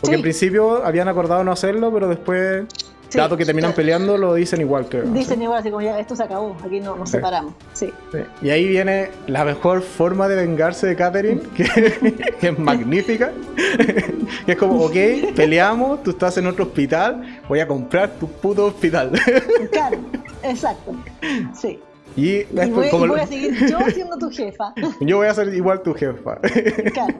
Porque 0.00 0.16
en 0.16 0.22
principio 0.22 0.84
habían 0.84 1.08
acordado 1.08 1.44
no 1.44 1.52
hacerlo, 1.52 1.92
pero 1.92 2.08
después 2.08 2.64
Dato 3.12 3.36
que 3.36 3.44
terminan 3.44 3.72
peleando 3.72 4.16
lo 4.16 4.34
dicen 4.34 4.60
igual, 4.60 4.86
creo. 4.88 5.04
Dicen 5.04 5.40
igual, 5.42 5.60
así 5.60 5.70
como 5.70 5.82
ya 5.82 5.98
esto 5.98 6.16
se 6.16 6.22
acabó, 6.22 6.56
aquí 6.64 6.80
no, 6.80 6.96
nos 6.96 7.10
separamos. 7.10 7.54
Sí. 7.72 7.92
Y 8.42 8.50
ahí 8.50 8.66
viene 8.66 9.10
la 9.26 9.44
mejor 9.44 9.82
forma 9.82 10.28
de 10.28 10.36
vengarse 10.36 10.86
de 10.86 10.96
Catherine, 10.96 11.40
que, 11.54 12.48
es 12.48 12.58
magnífica. 12.58 13.32
que 14.46 14.52
es 14.52 14.58
como, 14.58 14.80
ok, 14.84 14.96
peleamos, 15.34 16.02
tú 16.02 16.10
estás 16.10 16.36
en 16.38 16.46
otro 16.46 16.64
hospital, 16.64 17.40
voy 17.48 17.60
a 17.60 17.66
comprar 17.66 18.10
tu 18.10 18.28
puto 18.28 18.66
hospital. 18.66 19.12
claro, 19.70 19.98
exacto. 20.42 20.94
Sí. 21.54 21.80
Y, 22.16 22.44
voy, 22.44 22.88
como... 22.90 23.08
voy 23.08 23.20
a 23.20 23.26
seguir 23.26 23.54
yo 23.66 23.78
siendo 23.92 24.16
tu 24.18 24.30
jefa. 24.30 24.72
yo 25.00 25.16
voy 25.16 25.26
a 25.26 25.34
ser 25.34 25.52
igual 25.54 25.82
tu 25.82 25.94
jefa. 25.94 26.38
claro. 26.92 27.14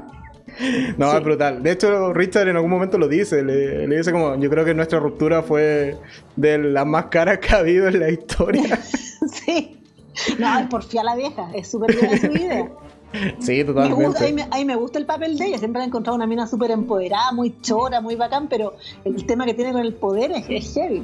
No, 0.99 1.17
es 1.17 1.25
brutal. 1.25 1.63
De 1.63 1.73
hecho, 1.73 2.13
Richard 2.13 2.49
en 2.49 2.57
algún 2.57 2.71
momento 2.71 2.99
lo 2.99 3.09
dice. 3.09 3.43
Le, 3.43 3.87
dice 3.89 4.13
como, 4.13 4.37
yo 4.37 4.51
creo 4.51 4.65
que 4.65 4.75
nuestra 4.75 5.01
ruptura 5.01 5.43
fue 5.43 5.97
de 6.37 6.59
las 6.59 6.87
más 6.87 7.07
caras 7.07 7.39
que 7.39 7.55
ha 7.55 7.59
habido 7.59 7.89
en 7.89 8.01
la 8.01 8.11
historia. 8.11 8.77
sí. 9.33 9.81
No, 10.39 10.59
es 10.59 10.67
por 10.67 10.83
a 10.83 11.05
la 11.05 11.17
vieja. 11.17 11.51
Es 11.55 11.71
súper 11.71 11.97
bien 11.97 12.21
su 12.21 12.27
idea. 12.27 12.71
Sí, 13.39 13.65
totalmente. 13.65 14.01
Me 14.01 14.07
gusta, 14.09 14.25
a, 14.27 14.59
mí, 14.59 14.65
me 14.65 14.77
gusta 14.77 14.99
el 14.99 15.07
papel 15.07 15.39
de 15.39 15.47
ella. 15.47 15.59
Siempre 15.59 15.83
he 15.83 15.85
encontrado 15.85 16.17
una 16.17 16.27
mina 16.27 16.47
súper 16.47 16.71
empoderada, 16.71 17.33
muy 17.33 17.61
chora, 17.61 18.01
muy 18.01 18.17
bacán, 18.17 18.49
pero 18.49 18.75
el 19.05 19.25
tema 19.27 19.47
que 19.47 19.55
tiene 19.55 19.73
con 19.73 19.81
el 19.81 19.95
poder 19.95 20.33
es, 20.33 20.47
es 20.49 20.75
heavy. 20.75 21.03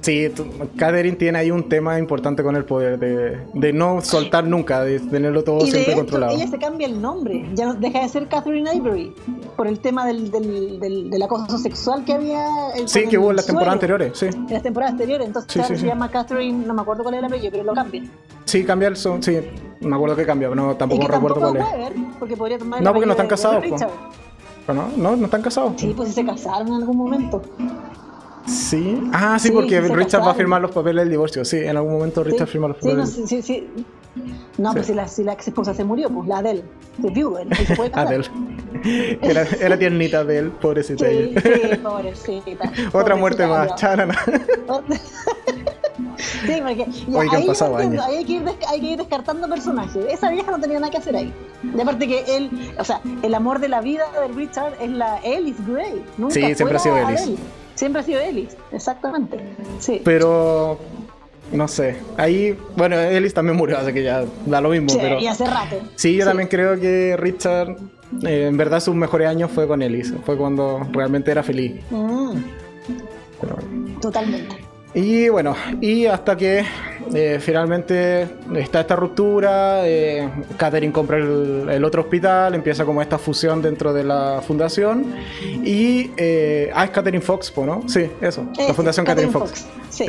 Sí, 0.00 0.32
Catherine 0.76 1.16
tiene 1.16 1.38
ahí 1.38 1.50
un 1.50 1.68
tema 1.68 1.98
importante 1.98 2.42
con 2.42 2.56
el 2.56 2.64
poder 2.64 2.98
de, 2.98 3.72
no 3.72 4.00
soltar 4.00 4.44
nunca, 4.44 4.82
de 4.82 4.98
tenerlo 4.98 5.44
todo 5.44 5.60
siempre 5.66 5.94
controlado. 5.94 6.34
Ella 6.34 6.46
se 6.46 6.58
cambia 6.58 6.86
el 6.86 7.00
nombre, 7.00 7.46
ya 7.54 7.66
no, 7.66 7.74
deja 7.74 8.00
de 8.00 8.08
ser 8.08 8.28
Catherine 8.28 8.74
Ivory 8.74 9.14
por 9.56 9.66
el 9.66 9.80
tema 9.80 10.06
del, 10.06 10.30
del, 10.30 11.22
acoso 11.22 11.58
sexual 11.58 12.04
que 12.04 12.14
había. 12.14 12.46
sí, 12.86 13.06
que 13.08 13.18
hubo 13.18 13.30
en 13.30 13.36
las 13.36 13.46
temporadas 13.46 13.74
anteriores, 13.74 14.18
sí. 14.18 14.26
En 14.26 14.46
las 14.48 14.62
temporadas 14.62 14.92
anteriores, 14.92 15.26
entonces 15.26 15.66
se 15.66 15.86
llama 15.86 16.10
Catherine, 16.10 16.66
no 16.66 16.72
me 16.72 16.80
acuerdo 16.80 17.02
cuál 17.02 17.16
era 17.16 17.26
el 17.26 17.32
apellido, 17.32 17.52
pero 17.52 17.64
lo 17.64 17.74
cambia. 17.74 18.02
Sí, 18.46 18.64
cambia 18.64 18.88
el 18.88 18.96
son, 18.96 19.22
sí, 19.22 19.38
me 19.80 19.94
acuerdo 19.94 20.16
que 20.16 20.24
cambia, 20.24 20.48
pero 20.48 20.62
no, 20.62 20.76
tampoco 20.76 21.08
recuerdo 21.08 21.40
cuál 21.40 21.56
es. 21.58 21.64
porque 22.18 22.36
podría 22.36 22.58
tomar 22.58 22.82
no, 22.82 22.92
porque 22.92 23.06
no 23.06 23.12
están 23.12 23.28
casados. 23.28 23.62
no, 24.66 24.88
no, 24.96 25.16
no 25.16 25.24
están 25.26 25.42
casados. 25.42 25.74
Sí, 25.76 25.92
pues 25.94 26.14
se 26.14 26.24
casaron 26.24 26.68
en 26.68 26.74
algún 26.74 26.96
momento. 26.96 27.42
Sí. 28.46 29.00
Ah, 29.12 29.38
sí, 29.38 29.50
porque 29.50 29.80
Richard 29.80 30.22
va 30.22 30.32
a 30.32 30.34
firmar 30.34 30.60
los 30.60 30.70
papeles 30.70 31.04
del 31.04 31.10
divorcio. 31.10 31.44
Sí, 31.44 31.58
en 31.58 31.76
algún 31.76 31.92
momento 31.92 32.24
Richard 32.24 32.48
firma 32.48 32.68
los 32.68 32.76
papeles. 32.78 33.10
Sí, 33.10 33.20
no, 33.20 33.26
sí, 33.26 33.42
sí. 33.42 33.68
No, 34.58 34.72
pues 34.72 34.86
si 34.86 34.94
la, 34.94 35.06
si 35.06 35.22
la 35.22 35.32
ex 35.34 35.48
esposa 35.48 35.72
se 35.72 35.84
murió, 35.84 36.10
pues 36.10 36.26
la 36.28 36.42
de 36.42 36.50
él, 36.50 36.64
de 36.98 37.10
Viewer, 37.10 37.56
se 37.56 37.76
puede 37.76 37.92
Adele. 37.94 38.24
Era, 39.22 39.42
era 39.60 39.78
tiernita 39.78 40.24
de 40.24 40.38
él, 40.38 40.50
pobrecita 40.50 41.06
sí. 41.06 41.34
Sí, 41.34 41.76
pobrecita. 41.82 42.72
Otra 42.92 43.14
muerte 43.14 43.46
más, 43.46 43.74
charana. 43.76 44.18
Sí, 46.46 46.60
porque 46.60 46.86
ya, 47.08 47.20
ahí, 47.20 47.46
pasado 47.46 47.76
años. 47.76 48.04
hay, 48.04 48.24
que 48.24 48.32
ir 48.32 48.44
hay 48.68 48.80
que 48.80 48.86
ir 48.86 48.98
descartando 48.98 49.48
personajes. 49.48 50.04
Esa 50.08 50.30
vieja 50.30 50.50
no 50.50 50.58
tenía 50.58 50.78
nada 50.78 50.90
que 50.90 50.98
hacer 50.98 51.16
ahí. 51.16 51.32
De 51.62 51.82
aparte 51.82 52.06
que 52.06 52.36
él, 52.36 52.72
o 52.78 52.84
sea, 52.84 53.00
el 53.22 53.34
amor 53.34 53.58
de 53.58 53.68
la 53.68 53.80
vida 53.80 54.04
de 54.12 54.28
Richard 54.28 54.74
es 54.80 54.90
la 54.90 55.18
Ellis 55.18 55.56
Gray. 55.66 56.04
Nunca 56.18 56.34
sí, 56.34 56.54
siempre 56.54 56.76
ha 56.76 56.80
sido 56.80 56.96
Ellis. 56.96 57.38
Siempre 57.80 58.02
ha 58.02 58.04
sido 58.04 58.20
Ellis, 58.20 58.58
exactamente. 58.72 59.38
Sí. 59.78 60.02
Pero 60.04 60.78
no 61.50 61.66
sé. 61.66 61.96
Ahí, 62.18 62.54
bueno, 62.76 62.94
Ellis 63.00 63.32
también 63.32 63.56
murió, 63.56 63.78
así 63.78 63.90
que 63.94 64.02
ya 64.02 64.26
da 64.44 64.60
lo 64.60 64.68
mismo. 64.68 64.90
Sí, 64.90 64.98
pero... 65.00 65.18
y 65.18 65.26
hace 65.26 65.46
rato. 65.46 65.76
Sí, 65.94 66.14
yo 66.14 66.26
también 66.26 66.50
creo 66.50 66.78
que 66.78 67.16
Richard, 67.16 67.78
eh, 68.22 68.48
en 68.48 68.58
verdad, 68.58 68.80
sus 68.80 68.94
mejores 68.94 69.28
años 69.28 69.50
fue 69.50 69.66
con 69.66 69.80
Ellis. 69.80 70.12
Fue 70.26 70.36
cuando 70.36 70.86
realmente 70.92 71.30
era 71.30 71.42
feliz. 71.42 71.80
Mm. 71.88 72.34
Totalmente. 74.02 74.56
Y 74.92 75.28
bueno, 75.28 75.54
y 75.80 76.06
hasta 76.06 76.36
que 76.36 76.64
eh, 77.14 77.38
finalmente 77.40 78.28
está 78.56 78.80
esta 78.80 78.96
ruptura, 78.96 79.86
eh, 79.86 80.28
Catherine 80.56 80.92
compra 80.92 81.18
el, 81.18 81.84
otro 81.84 82.02
hospital, 82.02 82.56
empieza 82.56 82.84
como 82.84 83.00
esta 83.00 83.16
fusión 83.16 83.62
dentro 83.62 83.92
de 83.92 84.02
la 84.04 84.42
fundación 84.44 85.14
y... 85.64 86.10
Eh, 86.16 86.70
ah, 86.74 86.84
es 86.84 86.90
Catherine 86.90 87.22
Fox, 87.22 87.52
¿no? 87.56 87.88
Sí, 87.88 88.10
eso, 88.20 88.46
la 88.56 88.74
fundación 88.74 89.06
Catherine, 89.06 89.32
Fox. 89.32 89.66
Sí. 89.90 90.06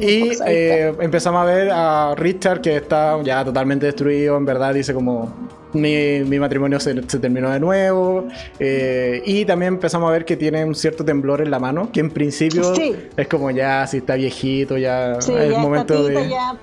y 0.00 0.30
eh, 0.46 0.94
empezamos 1.00 1.42
a 1.42 1.44
ver 1.44 1.70
a 1.70 2.14
Richard 2.16 2.60
que 2.60 2.76
está 2.76 3.20
ya 3.22 3.44
totalmente 3.44 3.86
destruido, 3.86 4.36
en 4.36 4.44
verdad 4.44 4.74
dice 4.74 4.92
como 4.92 5.32
mi, 5.80 6.20
mi 6.24 6.38
matrimonio 6.38 6.80
se, 6.80 6.94
terminó 6.94 7.50
de 7.50 7.60
nuevo. 7.60 8.28
Eh, 8.58 9.22
y 9.24 9.44
también 9.44 9.74
empezamos 9.74 10.08
a 10.08 10.12
ver 10.12 10.24
que 10.24 10.36
tiene 10.36 10.64
un 10.64 10.74
cierto 10.74 11.04
temblor 11.04 11.40
en 11.40 11.50
la 11.50 11.58
mano, 11.58 11.90
que 11.92 12.00
en 12.00 12.10
principio 12.10 12.72
es 13.16 13.28
como 13.28 13.50
ya, 13.50 13.86
si 13.86 13.98
está 13.98 14.14
viejito, 14.14 14.76
ya 14.76 15.18
es 15.18 15.28
el 15.28 15.56
momento 15.58 16.04
de... 16.04 16.28
Ya 16.28 16.58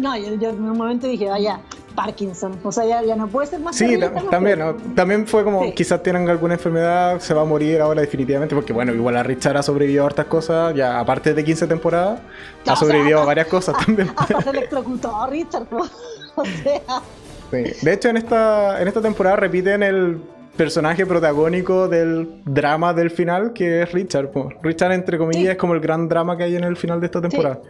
no, 0.00 0.16
yo, 0.16 0.50
en 0.50 0.62
un 0.62 0.76
momento 0.76 1.06
dije, 1.06 1.28
vaya, 1.28 1.60
Parkinson. 1.98 2.56
O 2.62 2.70
sea, 2.70 2.84
ya, 2.84 3.02
ya, 3.02 3.16
no 3.16 3.26
puede 3.26 3.48
ser 3.48 3.58
más 3.58 3.74
Sí, 3.74 3.98
también, 4.30 4.60
también 4.94 5.26
fue 5.26 5.42
como 5.42 5.74
quizás 5.74 6.00
tienen 6.00 6.28
alguna 6.28 6.54
enfermedad, 6.54 7.18
se 7.18 7.34
va 7.34 7.42
a 7.42 7.44
morir 7.44 7.80
ahora 7.80 8.00
definitivamente, 8.00 8.54
porque 8.54 8.72
bueno, 8.72 8.94
igual 8.94 9.16
a 9.16 9.24
Richard 9.24 9.56
ha 9.56 9.64
sobrevivido 9.64 10.04
a 10.04 10.06
hartas 10.06 10.26
cosas, 10.26 10.76
ya 10.76 11.00
aparte 11.00 11.34
de 11.34 11.44
15 11.44 11.66
temporadas, 11.66 12.20
ha 12.66 12.76
sobrevivido 12.76 13.20
a 13.20 13.24
varias 13.24 13.48
cosas 13.48 13.76
también. 13.84 14.12
Hasta 14.16 14.40
se 14.42 14.50
electrocutó 14.50 15.16
a 15.16 15.26
Richard, 15.26 15.66
o 16.36 16.44
sea. 16.44 17.02
De 17.50 17.92
hecho, 17.92 18.08
en 18.08 18.16
esta, 18.16 18.80
en 18.80 18.88
esta 18.88 19.00
temporada 19.00 19.36
repiten 19.36 19.82
el 19.82 20.18
personaje 20.56 21.06
protagónico 21.06 21.88
del 21.88 22.42
drama 22.44 22.92
del 22.92 23.10
final, 23.10 23.52
que 23.52 23.82
es 23.82 23.92
Richard. 23.92 24.30
Richard, 24.62 24.92
entre 24.92 25.16
comillas, 25.16 25.52
es 25.52 25.56
como 25.56 25.74
el 25.74 25.80
gran 25.80 26.08
drama 26.08 26.36
que 26.36 26.44
hay 26.44 26.56
en 26.56 26.64
el 26.64 26.76
final 26.76 27.00
de 27.00 27.06
esta 27.06 27.20
temporada. 27.20 27.60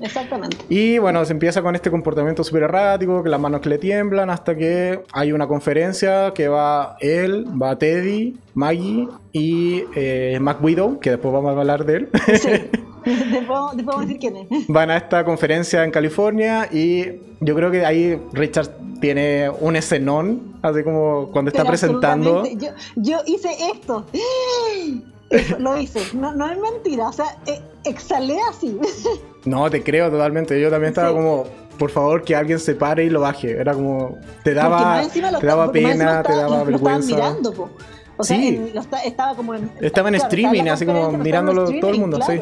Exactamente. 0.00 0.56
Y 0.68 0.98
bueno, 0.98 1.24
se 1.24 1.32
empieza 1.32 1.62
con 1.62 1.74
este 1.74 1.90
comportamiento 1.90 2.42
súper 2.44 2.64
errático, 2.64 3.22
que 3.22 3.28
las 3.28 3.40
manos 3.40 3.60
que 3.60 3.68
le 3.68 3.78
tiemblan, 3.78 4.30
hasta 4.30 4.56
que 4.56 5.02
hay 5.12 5.32
una 5.32 5.46
conferencia 5.46 6.32
que 6.34 6.48
va 6.48 6.96
él, 7.00 7.46
va 7.60 7.78
Teddy, 7.78 8.36
Maggie 8.54 9.08
y 9.32 9.84
eh, 9.94 10.38
Mac 10.40 10.62
Widow, 10.62 10.98
que 10.98 11.10
después 11.10 11.32
vamos 11.32 11.56
a 11.56 11.60
hablar 11.60 11.84
de 11.84 11.96
él. 11.96 12.08
Sí. 12.40 12.50
después, 13.04 13.48
vamos 13.48 13.96
a 13.96 14.00
decir 14.00 14.18
quién 14.18 14.36
es. 14.36 14.66
Van 14.68 14.90
a 14.90 14.96
esta 14.96 15.24
conferencia 15.24 15.84
en 15.84 15.90
California 15.90 16.68
y 16.72 17.20
yo 17.40 17.54
creo 17.54 17.70
que 17.70 17.84
ahí 17.84 18.20
Richard 18.32 18.70
tiene 19.00 19.50
un 19.50 19.74
escenón, 19.74 20.58
así 20.62 20.84
como 20.84 21.28
cuando 21.32 21.50
está 21.50 21.64
presentando. 21.64 22.44
Yo, 22.56 22.70
yo 22.96 23.18
hice 23.26 23.48
esto. 23.74 24.06
Lo 25.58 25.78
hice. 25.78 26.00
No, 26.14 26.32
no 26.34 26.50
es 26.50 26.58
mentira. 26.58 27.08
O 27.08 27.12
sea, 27.12 27.36
eh, 27.46 27.60
exhalé 27.84 28.38
así. 28.48 28.78
No, 29.44 29.68
te 29.68 29.82
creo 29.82 30.08
totalmente. 30.08 30.60
Yo 30.60 30.70
también 30.70 30.90
estaba 30.90 31.12
como, 31.12 31.44
por 31.76 31.90
favor, 31.90 32.22
que 32.22 32.36
alguien 32.36 32.60
se 32.60 32.76
pare 32.76 33.04
y 33.04 33.10
lo 33.10 33.22
baje. 33.22 33.50
Era 33.50 33.74
como, 33.74 34.16
te 34.44 34.54
daba, 34.54 35.02
te 35.10 35.44
daba 35.44 35.72
pena, 35.72 36.22
te 36.22 36.32
daba 36.32 36.62
vergüenza. 36.62 37.12
Mirando, 37.12 37.52
po. 37.52 37.68
O 38.16 38.22
sea, 38.22 38.36
sí. 38.36 38.72
estaba 39.04 39.34
como 39.34 39.56
en. 39.56 39.68
Estaba 39.80 40.10
en 40.10 40.14
streaming, 40.14 40.68
así 40.68 40.86
como 40.86 41.10
mirándolo 41.10 41.64
todo 41.80 41.90
el 41.90 41.98
mundo, 41.98 42.20
sí. 42.24 42.40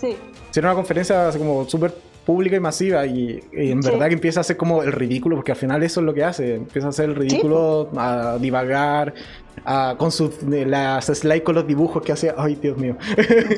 Sí. 0.00 0.16
Era 0.56 0.68
una 0.68 0.76
conferencia 0.76 1.28
así 1.28 1.38
como 1.38 1.68
súper 1.68 1.92
pública 2.30 2.54
y 2.54 2.60
masiva 2.60 3.04
y, 3.06 3.42
en 3.50 3.80
verdad 3.80 4.06
que 4.06 4.14
empieza 4.14 4.38
a 4.38 4.42
hacer 4.42 4.56
como 4.56 4.84
el 4.84 4.92
ridículo, 4.92 5.34
porque 5.34 5.50
al 5.50 5.58
final 5.58 5.82
eso 5.82 5.98
es 5.98 6.06
lo 6.06 6.14
que 6.14 6.22
hace, 6.22 6.54
empieza 6.54 6.86
a 6.86 6.90
hacer 6.90 7.10
el 7.10 7.16
ridículo, 7.16 7.88
a 7.96 8.38
divagar, 8.40 9.12
con 9.98 10.12
sus 10.12 10.40
las 10.44 11.06
slides 11.06 11.42
con 11.42 11.56
los 11.56 11.66
dibujos 11.66 12.04
que 12.04 12.12
hacía, 12.12 12.36
ay 12.38 12.54
Dios 12.54 12.78
mío. 12.78 12.96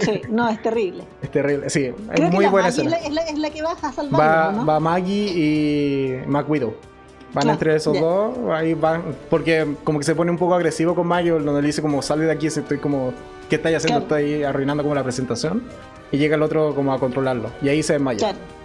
Sí, 0.01 0.23
no, 0.31 0.49
es 0.49 0.63
terrible. 0.63 1.05
Es 1.23 1.31
terrible, 1.31 1.69
sí, 1.69 1.91
es 2.15 2.33
muy 2.33 2.47
buena 2.47 2.69
escena. 2.69 2.97
Es 2.97 3.13
la, 3.13 3.21
es, 3.21 3.39
la, 3.39 3.51
que 3.51 3.61
baja 3.61 3.89
a 3.89 3.93
salvar. 3.93 4.21
Va, 4.21 4.65
va 4.65 4.81
Maggie 4.81 5.33
y 5.37 6.27
Mac 6.27 6.49
Widow. 6.49 6.75
Van 7.35 7.49
entre 7.51 7.77
esos 7.77 7.99
dos, 7.99 8.39
ahí 8.51 8.73
van, 8.73 9.03
porque 9.29 9.67
como 9.85 9.99
que 9.99 10.05
se 10.05 10.15
pone 10.15 10.31
un 10.31 10.39
poco 10.39 10.55
agresivo 10.55 10.95
con 10.95 11.07
Maggie, 11.07 11.31
donde 11.31 11.61
le 11.61 11.67
dice 11.67 11.83
como 11.83 12.01
sale 12.01 12.25
de 12.25 12.33
aquí, 12.33 12.47
estoy 12.47 12.79
como, 12.79 13.13
¿qué 13.51 13.57
estáis 13.57 13.77
haciendo? 13.77 14.01
Estoy 14.01 14.45
arruinando 14.45 14.83
como 14.83 14.95
la 14.95 15.03
presentación. 15.03 15.63
Y 16.13 16.19
llega 16.19 16.37
el 16.37 16.43
otro 16.43 16.75
como 16.75 16.93
a 16.93 17.01
controlarlo. 17.01 17.51
Y 17.63 17.71
ahí 17.71 17.83
se 17.83 17.95
desmaya. 17.95 18.29
Ahí 18.29 18.35
se 18.35 18.39
desmaya. 18.39 18.62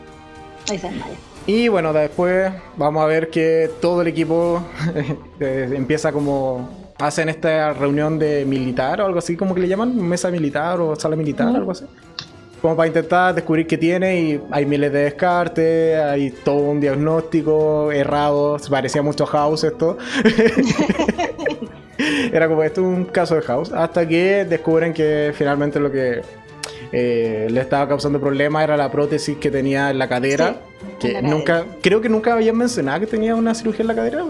Y 1.46 1.68
bueno, 1.70 1.94
después 1.94 2.52
vamos 2.76 3.04
a 3.04 3.06
ver 3.06 3.30
que 3.30 3.70
todo 3.80 4.02
el 4.02 4.08
equipo 4.08 4.62
eh, 5.40 5.70
empieza 5.74 6.12
como 6.12 6.70
hacen 7.00 7.30
esta 7.30 7.74
reunión 7.74 8.20
de 8.20 8.44
militar 8.46 9.02
o 9.02 9.06
algo 9.06 9.20
así, 9.20 9.38
como 9.38 9.56
que 9.56 9.62
le 9.62 9.68
llaman, 9.68 9.96
mesa 9.96 10.30
militar 10.30 10.80
o 10.82 10.96
sala 10.96 11.16
militar, 11.16 11.56
algo 11.56 11.72
así. 11.72 11.86
Como 12.62 12.76
para 12.76 12.88
intentar 12.88 13.36
descubrir 13.36 13.68
qué 13.68 13.78
tiene 13.78 14.20
y 14.20 14.42
hay 14.52 14.66
miles 14.66 14.92
de 14.92 15.04
descartes, 15.04 16.00
hay 16.00 16.32
todo 16.32 16.58
un 16.58 16.82
diagnóstico 16.82 17.92
errado, 17.92 18.58
se 18.58 18.70
parecía 18.70 19.04
mucho 19.04 19.26
a 19.26 19.28
House 19.28 19.64
esto. 19.64 19.98
Era 22.34 22.48
como 22.48 22.64
esto 22.64 22.84
un 22.84 23.06
caso 23.06 23.36
de 23.36 23.42
House, 23.42 23.72
hasta 23.72 24.08
que 24.08 24.46
descubren 24.46 24.94
que 24.94 25.32
finalmente 25.36 25.80
lo 25.80 25.92
que 25.92 26.22
eh, 26.92 27.48
le 27.50 27.62
estaba 27.62 27.88
causando 27.88 28.20
problemas 28.20 28.64
era 28.64 28.78
la 28.78 28.92
prótesis 28.92 29.38
que 29.38 29.52
tenía 29.52 29.90
en 29.90 30.00
la 30.00 30.08
cadera. 30.08 30.62
que 31.00 31.22
nunca, 31.22 31.66
creo 31.82 32.02
que 32.02 32.10
nunca 32.10 32.34
habían 32.34 32.56
mencionado 32.56 33.02
que 33.02 33.08
tenía 33.08 33.36
una 33.36 33.54
cirugía 33.54 33.82
en 33.82 33.88
la 33.88 33.96
cadera, 33.96 34.24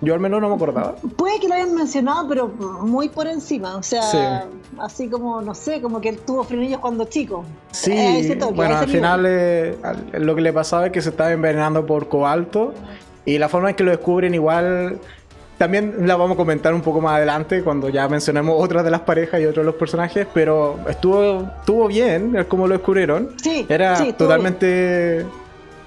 yo 0.00 0.14
al 0.14 0.20
menos 0.20 0.40
no 0.40 0.48
me 0.48 0.54
acordaba. 0.54 0.96
Puede 1.16 1.38
que 1.40 1.48
lo 1.48 1.54
hayan 1.54 1.74
mencionado, 1.74 2.28
pero 2.28 2.48
muy 2.48 3.08
por 3.08 3.26
encima, 3.26 3.76
o 3.76 3.82
sea, 3.82 4.46
así 4.78 5.08
como, 5.08 5.40
no 5.42 5.54
sé, 5.54 5.80
como 5.80 6.00
que 6.00 6.10
él 6.10 6.18
tuvo 6.18 6.44
frenillos 6.44 6.80
cuando 6.80 7.04
chico. 7.04 7.44
Sí, 7.70 8.34
bueno, 8.54 8.76
al 8.76 8.88
final 8.88 9.24
eh, 9.26 9.76
lo 10.14 10.34
que 10.34 10.40
le 10.40 10.52
pasaba 10.52 10.86
es 10.86 10.92
que 10.92 11.02
se 11.02 11.10
estaba 11.10 11.32
envenenando 11.32 11.86
por 11.86 12.08
cobalto 12.08 12.74
y 13.24 13.38
la 13.38 13.48
forma 13.48 13.70
en 13.70 13.76
que 13.76 13.84
lo 13.84 13.90
descubren 13.90 14.34
igual 14.34 14.98
también 15.60 16.06
la 16.06 16.16
vamos 16.16 16.36
a 16.36 16.36
comentar 16.38 16.72
un 16.72 16.80
poco 16.80 17.02
más 17.02 17.16
adelante 17.16 17.62
cuando 17.62 17.90
ya 17.90 18.08
mencionemos 18.08 18.54
otras 18.58 18.82
de 18.82 18.90
las 18.90 19.02
parejas 19.02 19.42
y 19.42 19.44
otros 19.44 19.62
de 19.62 19.66
los 19.66 19.74
personajes, 19.74 20.26
pero 20.32 20.78
estuvo, 20.88 21.50
estuvo 21.60 21.86
bien, 21.86 22.46
como 22.48 22.66
lo 22.66 22.72
descubrieron. 22.72 23.34
Sí, 23.36 23.66
era 23.68 24.02
totalmente... 24.16 25.26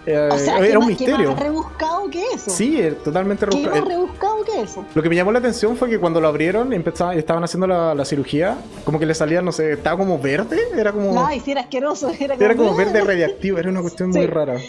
Eh, 0.05 0.29
era 0.61 0.77
un 0.77 0.85
misterio. 0.85 1.31
más 1.31 1.39
rebuscado 1.39 2.07
que 2.11 2.23
eso. 2.35 2.51
Sí, 2.51 2.79
totalmente 3.03 3.47
rebuscado. 3.47 3.73
¿Qué 3.73 3.79
más 3.79 3.89
rebuscado 3.89 4.43
que 4.43 4.61
eso? 4.61 4.85
Lo 4.93 5.01
que 5.01 5.09
me 5.09 5.15
llamó 5.15 5.31
la 5.31 5.39
atención 5.39 5.75
fue 5.75 5.89
que 5.89 5.97
cuando 5.97 6.21
lo 6.21 6.27
abrieron 6.27 6.71
y 6.71 6.75
estaban 7.17 7.43
haciendo 7.43 7.65
la, 7.65 8.05
cirugía, 8.05 8.57
como 8.85 8.99
que 8.99 9.07
le 9.07 9.15
salía, 9.15 9.41
no 9.41 9.51
sé, 9.51 9.71
estaba 9.71 9.97
como 9.97 10.19
verde, 10.19 10.59
era 10.77 10.91
como... 10.91 11.13
Sí, 11.43 11.49
era 11.49 11.61
asqueroso. 11.61 12.11
Era 12.19 12.35
como, 12.35 12.45
era 12.45 12.55
como 12.55 12.75
verde 12.75 13.01
radiactivo, 13.01 13.57
era 13.57 13.71
una 13.71 13.81
cuestión 13.81 14.11
muy 14.11 14.27
rara. 14.27 14.59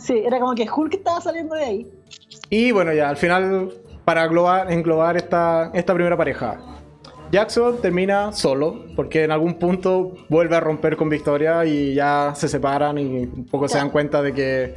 Sí, 0.00 0.22
era 0.24 0.40
como 0.40 0.54
que 0.54 0.66
Hulk 0.66 0.94
estaba 0.94 1.20
saliendo 1.20 1.56
de 1.56 1.64
ahí. 1.64 1.86
Y 2.48 2.72
bueno, 2.72 2.94
ya 2.94 3.10
al 3.10 3.18
final 3.18 3.70
para 4.06 4.24
englobar, 4.24 5.16
esta, 5.16 5.72
esta 5.74 5.92
primera 5.92 6.16
pareja. 6.16 6.60
Jackson 7.32 7.82
termina 7.82 8.30
solo, 8.30 8.84
porque 8.94 9.24
en 9.24 9.32
algún 9.32 9.54
punto 9.54 10.12
vuelve 10.28 10.54
a 10.54 10.60
romper 10.60 10.96
con 10.96 11.08
Victoria 11.08 11.64
y 11.64 11.92
ya 11.94 12.32
se 12.36 12.46
separan 12.46 12.98
y 12.98 13.24
un 13.24 13.46
poco 13.50 13.66
se 13.66 13.78
dan 13.78 13.90
cuenta 13.90 14.22
de 14.22 14.32
que 14.32 14.74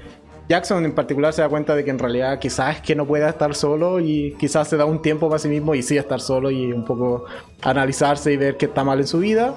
Jackson 0.50 0.84
en 0.84 0.96
particular 0.96 1.32
se 1.32 1.44
da 1.44 1.48
cuenta 1.48 1.76
de 1.76 1.86
que 1.86 1.92
en 1.92 2.00
realidad 2.00 2.40
quizás 2.40 2.78
es 2.78 2.82
que 2.82 2.96
no 2.96 3.06
pueda 3.06 3.30
estar 3.30 3.54
solo 3.54 4.00
y 4.00 4.36
quizás 4.40 4.68
se 4.68 4.78
da 4.78 4.86
un 4.86 5.00
tiempo 5.00 5.30
para 5.30 5.38
sí 5.38 5.48
mismo 5.48 5.76
y 5.76 5.84
sí 5.84 5.96
estar 5.96 6.20
solo 6.20 6.50
y 6.50 6.74
un 6.74 6.84
poco 6.84 7.26
analizarse 7.62 8.34
y 8.34 8.38
ver 8.38 8.58
qué 8.58 8.66
está 8.66 8.84
mal 8.84 9.00
en 9.00 9.06
su 9.06 9.20
vida. 9.20 9.54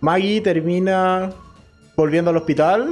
Maggie 0.00 0.40
termina 0.40 1.30
volviendo 1.94 2.30
al 2.30 2.38
hospital 2.38 2.88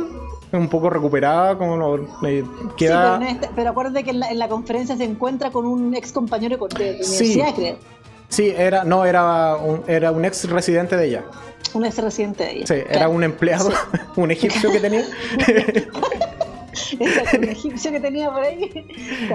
un 0.53 0.69
poco 0.69 0.91
recuperada, 0.91 1.57
como 1.57 1.97
eh, 2.27 2.45
queda... 2.77 3.21
Sí, 3.21 3.39
pero, 3.55 3.71
acuérdate 3.71 4.05
que 4.05 4.11
en 4.11 4.39
la, 4.39 4.49
conferencia 4.49 4.97
se 4.97 5.05
encuentra 5.05 5.51
con 5.51 5.67
un 5.67 5.95
ex 5.95 6.13
compañero 6.13 6.57
de, 6.57 6.95
universidad, 6.95 7.55
creo. 7.55 7.77
Sí, 8.29 8.53
era, 8.57 8.85
no, 8.85 9.05
era 9.05 9.57
un, 9.57 9.83
era 9.87 10.13
un 10.13 10.25
ex 10.25 10.49
residente 10.49 10.97
de 10.97 11.07
ella. 11.07 11.25
Un 11.75 11.85
ex 11.85 11.99
residente 11.99 12.45
de 12.45 12.53
ella. 12.53 12.67
Sí, 12.67 12.75
era 12.89 13.09
un 13.09 13.25
empleado, 13.25 13.71
un 14.17 14.31
egipcio 14.31 14.71
que 14.71 14.81
tenía. 14.81 15.05
Exacto, 17.01 17.39
un 17.39 17.45
egipcio 17.45 17.91
que 17.91 18.01
tenía 18.01 18.31
por 18.31 18.43
ahí. 18.43 18.87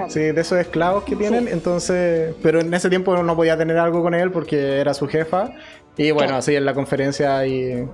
Sí, 0.08 0.20
de 0.20 0.40
esos 0.40 0.58
esclavos 0.58 1.04
que 1.04 1.16
tienen. 1.16 1.48
Entonces, 1.48 2.34
pero 2.42 2.60
en 2.60 2.72
ese 2.72 2.88
tiempo 2.88 3.16
no 3.22 3.36
podía 3.36 3.56
tener 3.56 3.78
algo 3.78 4.02
con 4.02 4.14
él 4.14 4.30
porque 4.30 4.78
era 4.78 4.94
su 4.94 5.06
jefa. 5.06 5.50
Y 5.96 6.10
bueno, 6.10 6.36
así 6.36 6.56
en 6.56 6.64
la 6.64 6.74
conferencia 6.74 7.46
y 7.46 7.86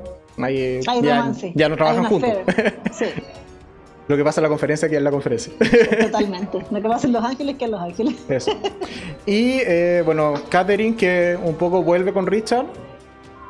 Ahí, 0.44 0.80
ya, 1.54 1.68
no 1.68 1.76
trabajan 1.76 2.04
juntos. 2.04 2.30
Lo 4.08 4.16
que 4.16 4.24
pasa 4.24 4.40
en 4.40 4.42
la 4.42 4.48
conferencia 4.48 4.88
que 4.88 4.96
en 4.96 5.04
la 5.04 5.12
conferencia. 5.12 5.52
Totalmente. 6.00 6.58
Lo 6.68 6.82
que 6.82 6.88
pasa 6.88 7.06
en 7.06 7.12
Los 7.12 7.24
Ángeles 7.24 7.56
que 7.56 7.66
en 7.66 7.70
Los 7.70 7.80
Ángeles. 7.80 8.16
Eso. 8.28 8.50
Y 9.24 9.60
eh, 9.60 10.02
bueno, 10.04 10.34
Catherine 10.48 10.96
que 10.96 11.38
un 11.40 11.54
poco 11.54 11.84
vuelve 11.84 12.12
con 12.12 12.26
Richard, 12.26 12.66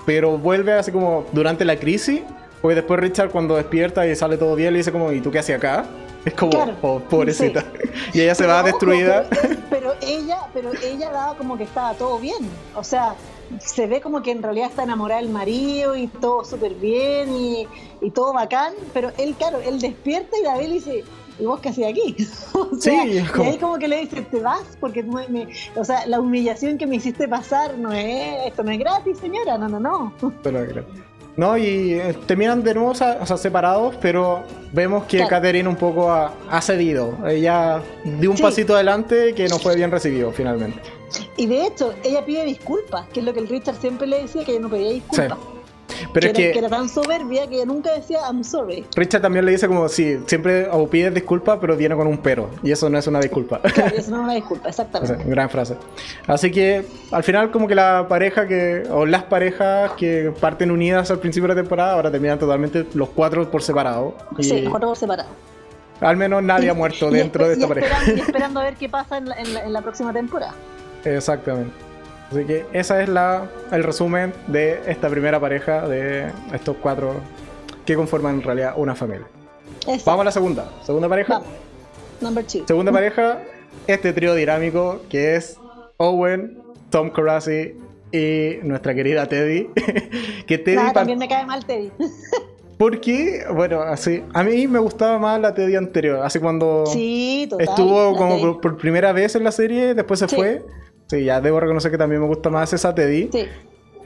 pero 0.04 0.36
vuelve 0.36 0.74
así 0.74 0.92
como 0.92 1.24
durante 1.32 1.64
la 1.64 1.76
crisis, 1.76 2.20
porque 2.60 2.74
después 2.74 3.00
Richard 3.00 3.30
cuando 3.30 3.56
despierta 3.56 4.06
y 4.06 4.14
sale 4.14 4.36
todo 4.36 4.54
bien 4.54 4.74
le 4.74 4.80
dice 4.80 4.92
como, 4.92 5.12
¿y 5.12 5.22
tú 5.22 5.30
qué 5.30 5.38
hacías 5.38 5.56
acá? 5.56 5.86
Es 6.26 6.34
como, 6.34 6.52
oh, 6.82 7.00
pobrecita. 7.00 7.64
Y 8.12 8.20
ella 8.20 8.34
se 8.34 8.46
va 8.46 8.62
destruida. 8.62 9.24
Pero, 9.70 9.94
ella, 10.02 10.40
pero 10.52 10.72
ella 10.84 11.10
daba 11.10 11.36
como 11.36 11.56
que 11.56 11.64
estaba 11.64 11.94
todo 11.94 12.18
bien. 12.18 12.36
O 12.74 12.84
sea, 12.84 13.14
se 13.58 13.86
ve 13.86 14.00
como 14.00 14.22
que 14.22 14.30
en 14.30 14.42
realidad 14.42 14.68
está 14.70 14.84
enamorada 14.84 15.20
del 15.20 15.30
marido 15.30 15.96
y 15.96 16.06
todo 16.06 16.44
súper 16.44 16.74
bien 16.74 17.34
y, 17.34 17.66
todo 18.14 18.32
bacán, 18.32 18.72
pero 18.94 19.10
él, 19.18 19.34
claro, 19.36 19.58
él 19.60 19.78
despierta 19.78 20.36
y 20.38 20.44
David 20.44 20.72
dice, 20.72 21.04
¿y 21.38 21.44
vos 21.44 21.60
qué 21.60 21.68
hacías 21.68 21.90
aquí? 21.90 22.16
sí, 22.80 22.90
y 22.90 23.18
ahí 23.18 23.58
como 23.58 23.78
que 23.78 23.88
le 23.88 24.00
dice, 24.00 24.22
te 24.22 24.40
vas, 24.40 24.76
porque 24.80 25.02
me, 25.02 25.48
o 25.76 25.84
sea, 25.84 26.06
la 26.06 26.20
humillación 26.20 26.78
que 26.78 26.86
me 26.86 26.96
hiciste 26.96 27.28
pasar 27.28 27.76
no 27.78 27.92
es, 27.92 28.46
esto 28.46 28.62
no 28.62 28.70
es 28.70 28.78
gratis, 28.78 29.18
señora, 29.18 29.58
no, 29.58 29.68
no, 29.68 29.80
no. 29.80 30.12
Pero. 30.42 30.84
No, 31.36 31.56
y 31.56 31.94
eh, 31.94 32.14
terminan 32.26 32.62
de 32.62 32.74
nuevo 32.74 32.90
o 32.90 32.94
sea, 32.94 33.24
separados, 33.24 33.96
pero 34.02 34.42
vemos 34.72 35.04
que 35.04 35.26
Catherine 35.26 35.66
un 35.68 35.76
poco 35.76 36.10
ha, 36.10 36.60
cedido. 36.60 37.16
Ella 37.26 37.80
dio 38.04 38.30
un 38.30 38.36
pasito 38.36 38.74
adelante 38.74 39.32
que 39.34 39.48
no 39.48 39.58
fue 39.58 39.74
bien 39.76 39.90
recibido 39.90 40.32
finalmente. 40.32 40.80
Y 41.40 41.46
de 41.46 41.66
hecho, 41.66 41.94
ella 42.04 42.22
pide 42.22 42.44
disculpas, 42.44 43.06
que 43.08 43.20
es 43.20 43.26
lo 43.26 43.32
que 43.32 43.40
el 43.40 43.48
Richard 43.48 43.76
siempre 43.76 44.06
le 44.06 44.20
decía, 44.20 44.44
que 44.44 44.52
ella 44.52 44.60
no 44.60 44.68
pedía 44.68 44.90
disculpas. 44.90 45.38
Pero 46.12 46.26
es 46.26 46.32
que, 46.34 46.50
era 46.50 46.68
tan 46.68 46.86
soberbia 46.86 47.48
que 47.48 47.64
nunca 47.64 47.94
decía 47.94 48.18
I'm 48.26 48.44
sorry. 48.44 48.84
Richard 48.94 49.22
también 49.22 49.46
le 49.46 49.52
dice 49.52 49.66
como 49.66 49.88
si 49.88 50.18
siempre 50.26 50.68
o 50.70 50.86
pides 50.86 51.14
disculpas, 51.14 51.56
pero 51.58 51.78
viene 51.78 51.96
con 51.96 52.06
un 52.06 52.18
pero. 52.18 52.50
Y 52.62 52.72
eso 52.72 52.90
no 52.90 52.98
es 52.98 53.06
una 53.06 53.20
disculpa. 53.20 53.58
Claro, 53.62 53.96
eso 53.96 54.10
no 54.10 54.18
es 54.18 54.24
una 54.24 54.34
disculpa, 54.34 54.68
exactamente. 54.68 55.24
gran 55.24 55.48
frase. 55.48 55.78
Así 56.26 56.50
que 56.50 56.84
al 57.10 57.24
final 57.24 57.50
como 57.50 57.66
que 57.66 57.74
la 57.74 58.06
pareja 58.06 58.46
que, 58.46 58.82
o 58.90 59.06
las 59.06 59.22
parejas 59.22 59.92
que 59.92 60.34
parten 60.38 60.70
unidas 60.70 61.10
al 61.10 61.20
principio 61.20 61.48
de 61.48 61.54
la 61.54 61.62
temporada, 61.62 61.94
ahora 61.94 62.10
terminan 62.10 62.38
totalmente 62.38 62.84
los 62.92 63.08
cuatro 63.08 63.50
por 63.50 63.62
separado. 63.62 64.14
Sí, 64.40 64.60
los 64.60 64.70
cuatro 64.70 64.88
por 64.88 64.98
separado. 64.98 65.30
Al 66.02 66.18
menos 66.18 66.42
nadie 66.42 66.68
ha 66.68 66.74
muerto 66.74 67.10
dentro 67.10 67.48
de 67.48 67.54
esta 67.54 67.66
pareja. 67.66 67.96
Y 68.14 68.20
esperando 68.20 68.60
a 68.60 68.64
ver 68.64 68.74
qué 68.74 68.90
pasa 68.90 69.16
en 69.16 69.72
la 69.72 69.80
próxima 69.80 70.12
temporada. 70.12 70.54
Exactamente. 71.04 71.72
Así 72.30 72.44
que 72.44 72.64
esa 72.72 73.02
es 73.02 73.08
la, 73.08 73.48
el 73.72 73.82
resumen 73.82 74.32
de 74.46 74.80
esta 74.86 75.08
primera 75.08 75.40
pareja 75.40 75.88
de 75.88 76.30
estos 76.52 76.76
cuatro 76.80 77.14
que 77.84 77.96
conforman 77.96 78.36
en 78.36 78.42
realidad 78.42 78.74
una 78.76 78.94
familia. 78.94 79.26
Vamos 80.04 80.20
a 80.20 80.24
la 80.24 80.32
segunda. 80.32 80.70
Segunda 80.84 81.08
pareja. 81.08 81.42
Number 82.20 82.44
two. 82.44 82.64
Segunda 82.66 82.92
pareja, 82.92 83.40
este 83.86 84.12
trío 84.12 84.34
dinámico 84.34 85.00
que 85.08 85.36
es 85.36 85.58
Owen, 85.96 86.58
Tom 86.90 87.10
Carassi 87.10 87.74
y 88.12 88.58
nuestra 88.62 88.94
querida 88.94 89.26
Teddy. 89.26 89.68
que 90.46 90.58
Teddy 90.58 90.92
también 90.92 91.18
me 91.18 91.28
cae 91.28 91.46
mal 91.46 91.64
Teddy. 91.64 91.90
Porque, 92.78 93.44
bueno, 93.52 93.82
así, 93.82 94.22
a 94.32 94.42
mí 94.42 94.66
me 94.66 94.78
gustaba 94.78 95.18
más 95.18 95.38
la 95.38 95.52
Teddy 95.52 95.76
anterior, 95.76 96.20
así 96.24 96.38
cuando 96.38 96.86
sí, 96.86 97.46
total, 97.50 97.68
estuvo 97.68 98.16
como 98.16 98.58
por, 98.58 98.78
primera 98.78 99.12
vez 99.12 99.34
en 99.34 99.44
la 99.44 99.52
serie, 99.52 99.92
después 99.92 100.20
se 100.20 100.28
fue. 100.28 100.62
Sí, 101.10 101.24
ya 101.24 101.40
debo 101.40 101.58
reconocer 101.58 101.90
que 101.90 101.98
también 101.98 102.20
me 102.20 102.28
gusta 102.28 102.50
más 102.50 102.72
esa 102.72 102.94
Teddy. 102.94 103.30
Sí. 103.32 103.46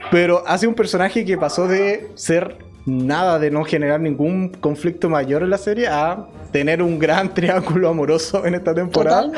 Pero 0.09 0.43
hace 0.47 0.65
un 0.65 0.73
personaje 0.73 1.23
que 1.23 1.37
pasó 1.37 1.67
de 1.67 2.09
ser 2.15 2.57
nada, 2.87 3.37
de 3.37 3.51
no 3.51 3.63
generar 3.63 4.01
ningún 4.01 4.49
conflicto 4.49 5.07
mayor 5.07 5.43
en 5.43 5.51
la 5.51 5.59
serie, 5.59 5.87
a 5.87 6.25
tener 6.51 6.81
un 6.81 6.97
gran 6.97 7.31
triángulo 7.35 7.89
amoroso 7.89 8.43
en 8.43 8.55
esta 8.55 8.73
temporada. 8.73 9.31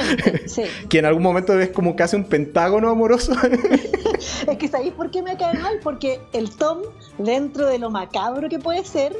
Sí. 0.45 0.63
que 0.89 0.99
en 0.99 1.06
algún 1.08 1.23
momento 1.23 1.60
es 1.60 1.67
como 1.71 1.97
casi 1.97 2.15
un 2.15 2.23
pentágono 2.23 2.89
amoroso. 2.89 3.34
es 4.47 4.58
que 4.58 4.67
¿sabéis 4.69 4.93
por 4.93 5.12
qué 5.12 5.21
me 5.21 5.36
cae 5.36 5.60
mal? 5.60 5.80
Porque 5.84 6.21
el 6.32 6.51
Tom, 6.51 6.77
dentro 7.17 7.67
de 7.67 7.80
lo 7.80 7.89
macabro 7.89 8.47
que 8.47 8.60
puede 8.60 8.86
ser, 8.86 9.13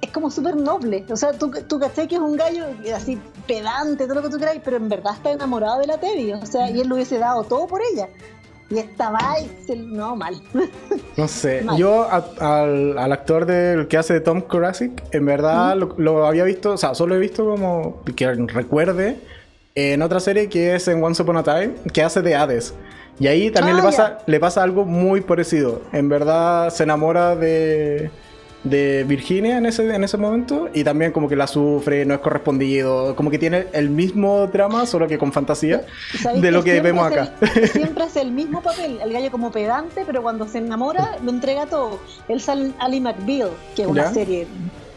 es 0.00 0.10
como 0.10 0.30
súper 0.30 0.56
noble. 0.56 1.04
O 1.10 1.16
sea, 1.16 1.32
tú, 1.32 1.50
tú 1.68 1.78
caché 1.78 2.08
que 2.08 2.16
es 2.16 2.20
un 2.20 2.36
gallo 2.36 2.64
así 2.94 3.18
pedante, 3.46 4.04
todo 4.04 4.16
lo 4.16 4.22
que 4.22 4.30
tú 4.30 4.38
queráis, 4.38 4.60
pero 4.64 4.76
en 4.76 4.88
verdad 4.88 5.14
está 5.14 5.32
enamorado 5.32 5.80
de 5.80 5.86
la 5.86 5.98
Teddy. 5.98 6.32
O 6.32 6.46
sea, 6.46 6.70
y 6.70 6.80
él 6.80 6.88
lo 6.88 6.96
hubiese 6.96 7.18
dado 7.18 7.44
todo 7.44 7.66
por 7.66 7.80
ella. 7.92 8.08
Y 8.68 8.78
estaba 8.78 9.20
no, 9.76 10.16
mal. 10.16 10.42
No 11.16 11.28
sé, 11.28 11.64
yo 11.76 12.08
al, 12.10 13.12
actor 13.12 13.46
del 13.46 13.86
que 13.86 13.96
hace 13.96 14.14
de 14.14 14.20
Tom 14.20 14.42
Jurassic, 14.48 15.04
en 15.12 15.24
verdad 15.24 15.76
lo, 15.76 16.26
había 16.26 16.42
visto, 16.42 16.72
o 16.72 16.76
sea, 16.76 16.94
solo 16.94 17.14
he 17.14 17.18
visto 17.18 17.44
como 17.44 18.02
que 18.16 18.26
recuerde 18.34 19.20
en 19.76 20.02
otra 20.02 20.18
serie 20.18 20.48
que 20.48 20.74
es 20.74 20.88
en 20.88 21.02
Once 21.02 21.22
Upon 21.22 21.36
a 21.36 21.42
Time, 21.44 21.74
que 21.92 22.02
hace 22.02 22.22
de 22.22 22.34
Hades. 22.34 22.74
Y 23.20 23.28
ahí 23.28 23.50
también 23.50 23.76
le, 23.76 23.82
ah, 23.82 23.84
pasa, 23.84 24.18
le 24.26 24.40
pasa 24.40 24.62
algo 24.62 24.84
muy 24.84 25.20
parecido. 25.20 25.82
En 25.92 26.08
verdad 26.08 26.70
se 26.70 26.82
enamora 26.82 27.36
de, 27.36 28.10
de 28.70 29.04
Virginia 29.04 29.58
en 29.58 29.66
ese, 29.66 29.94
en 29.94 30.04
ese 30.04 30.16
momento 30.16 30.68
y 30.72 30.84
también 30.84 31.12
como 31.12 31.28
que 31.28 31.36
la 31.36 31.46
sufre, 31.46 32.04
no 32.04 32.14
es 32.14 32.20
correspondido, 32.20 33.14
como 33.16 33.30
que 33.30 33.38
tiene 33.38 33.66
el 33.72 33.90
mismo 33.90 34.46
drama, 34.46 34.86
solo 34.86 35.06
que 35.06 35.18
con 35.18 35.32
fantasía 35.32 35.84
de 36.40 36.50
lo 36.50 36.62
que, 36.62 36.80
vemos 36.80 37.06
acá. 37.06 37.34
siempre 37.72 38.04
hace 38.04 38.20
el 38.20 38.32
mismo 38.32 38.62
papel, 38.62 38.98
el 39.02 39.12
gallo 39.12 39.30
como 39.30 39.50
pedante, 39.50 40.02
pero 40.06 40.22
cuando 40.22 40.46
se 40.48 40.58
enamora 40.58 41.18
lo 41.22 41.30
entrega 41.30 41.66
todo. 41.66 41.98
Él 42.28 42.40
sale 42.40 42.72
Ali 42.78 43.00
McBeal, 43.00 43.50
que 43.74 43.82
es 43.82 43.88
una 43.88 44.12
serie 44.12 44.46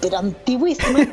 pero 0.02 0.18
antiguísima. 0.18 1.00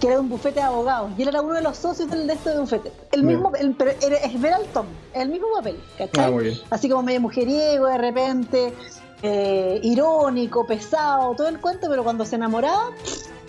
que 0.00 0.08
era 0.08 0.20
un 0.20 0.28
bufete 0.28 0.60
de 0.60 0.66
abogados 0.66 1.10
y 1.16 1.22
él 1.22 1.28
era 1.28 1.40
uno 1.40 1.54
de 1.54 1.62
los 1.62 1.76
socios 1.78 2.10
del 2.10 2.26
de 2.26 2.34
este 2.34 2.58
bufete. 2.58 2.92
El 3.12 3.22
mismo, 3.22 3.52
el, 3.58 3.74
pero 3.74 3.92
es 3.92 4.40
ver 4.40 4.52
al 4.52 4.66
Tom, 4.66 4.86
el 5.14 5.28
mismo 5.30 5.46
papel, 5.56 5.76
¿cachai? 5.96 6.50
Ah, 6.50 6.66
Así 6.70 6.88
como 6.88 7.02
medio 7.02 7.22
mujeriego 7.22 7.86
de 7.86 7.98
repente, 7.98 8.74
eh, 9.22 9.80
irónico, 9.82 10.66
pesado, 10.66 11.34
todo 11.34 11.48
el 11.48 11.60
cuento, 11.60 11.88
pero 11.88 12.04
cuando 12.04 12.24
se 12.24 12.36
enamoraba, 12.36 12.90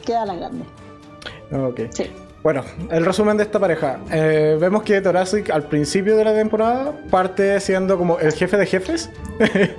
queda 0.05 0.25
la 0.25 0.35
grande. 0.35 0.65
Ok. 1.51 1.81
Sí. 1.91 2.11
Bueno, 2.43 2.63
el 2.91 3.05
resumen 3.05 3.35
de 3.35 3.43
esta 3.43 3.59
pareja. 3.59 3.99
Eh, 4.11 4.57
vemos 4.59 4.83
que 4.83 5.01
Thoracic 5.01 5.49
al 5.49 5.63
principio 5.63 6.15
de 6.15 6.23
la 6.23 6.33
temporada 6.33 6.93
parte 7.09 7.59
siendo 7.59 7.97
como 7.97 8.19
el 8.19 8.31
jefe 8.33 8.57
de 8.57 8.65
jefes. 8.65 9.09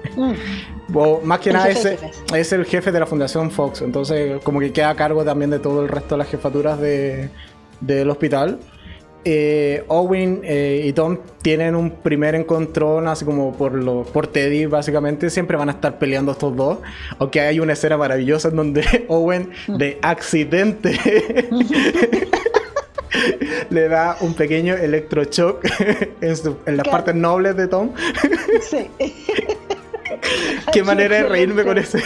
Mm. 0.89 0.97
o 0.97 1.21
más 1.23 1.39
que 1.39 1.53
nada 1.53 1.69
es, 1.69 1.85
es, 1.85 2.53
el 2.53 2.65
jefe 2.65 2.91
de 2.91 2.99
la 2.99 3.07
Fundación 3.07 3.51
Fox. 3.51 3.83
Entonces 3.83 4.43
como 4.43 4.59
que 4.59 4.73
queda 4.73 4.91
a 4.91 4.97
cargo 4.97 5.25
también 5.25 5.51
de 5.51 5.59
todo 5.59 5.83
el 5.83 5.89
resto 5.89 6.15
de 6.15 6.19
las 6.19 6.29
jefaturas 6.29 6.81
de, 6.81 7.31
del 7.81 8.11
hospital. 8.11 8.59
Eh, 9.25 9.85
Owen 9.89 10.41
eh, 10.45 10.85
y 10.87 10.93
Tom 10.93 11.19
tienen 11.43 11.75
un 11.75 11.91
primer 11.91 12.35
encontrón, 12.35 13.09
así 13.09 13.25
como 13.25 13.53
por, 13.53 13.75
lo, 13.75 14.05
por 14.05 14.27
Teddy, 14.27 14.67
básicamente. 14.67 15.31
Siempre 15.31 15.57
van 15.57 15.69
a 15.69 15.73
estar 15.73 15.99
peleando 15.99 16.33
estos 16.33 16.57
dos. 16.57 16.79
Aunque 17.19 17.41
hay 17.41 17.61
una 17.61 17.73
escena 17.73 17.97
maravillosa 17.97 18.49
en 18.49 18.57
donde 18.57 19.05
Owen, 19.09 19.51
de 19.67 19.99
accidente, 20.03 20.99
le 23.71 23.89
da 23.89 24.17
un 24.21 24.35
pequeño 24.35 24.75
electroshock 24.75 25.65
en, 26.21 26.35
en 26.67 26.77
las 26.77 26.89
partes 26.89 27.15
nobles 27.15 27.57
de 27.57 27.69
Tom. 27.69 27.91
sí. 28.63 28.91
Qué 30.73 30.83
manera 30.83 31.17
de 31.17 31.23
reírme 31.25 31.65
con 31.65 31.79
ese, 31.79 32.03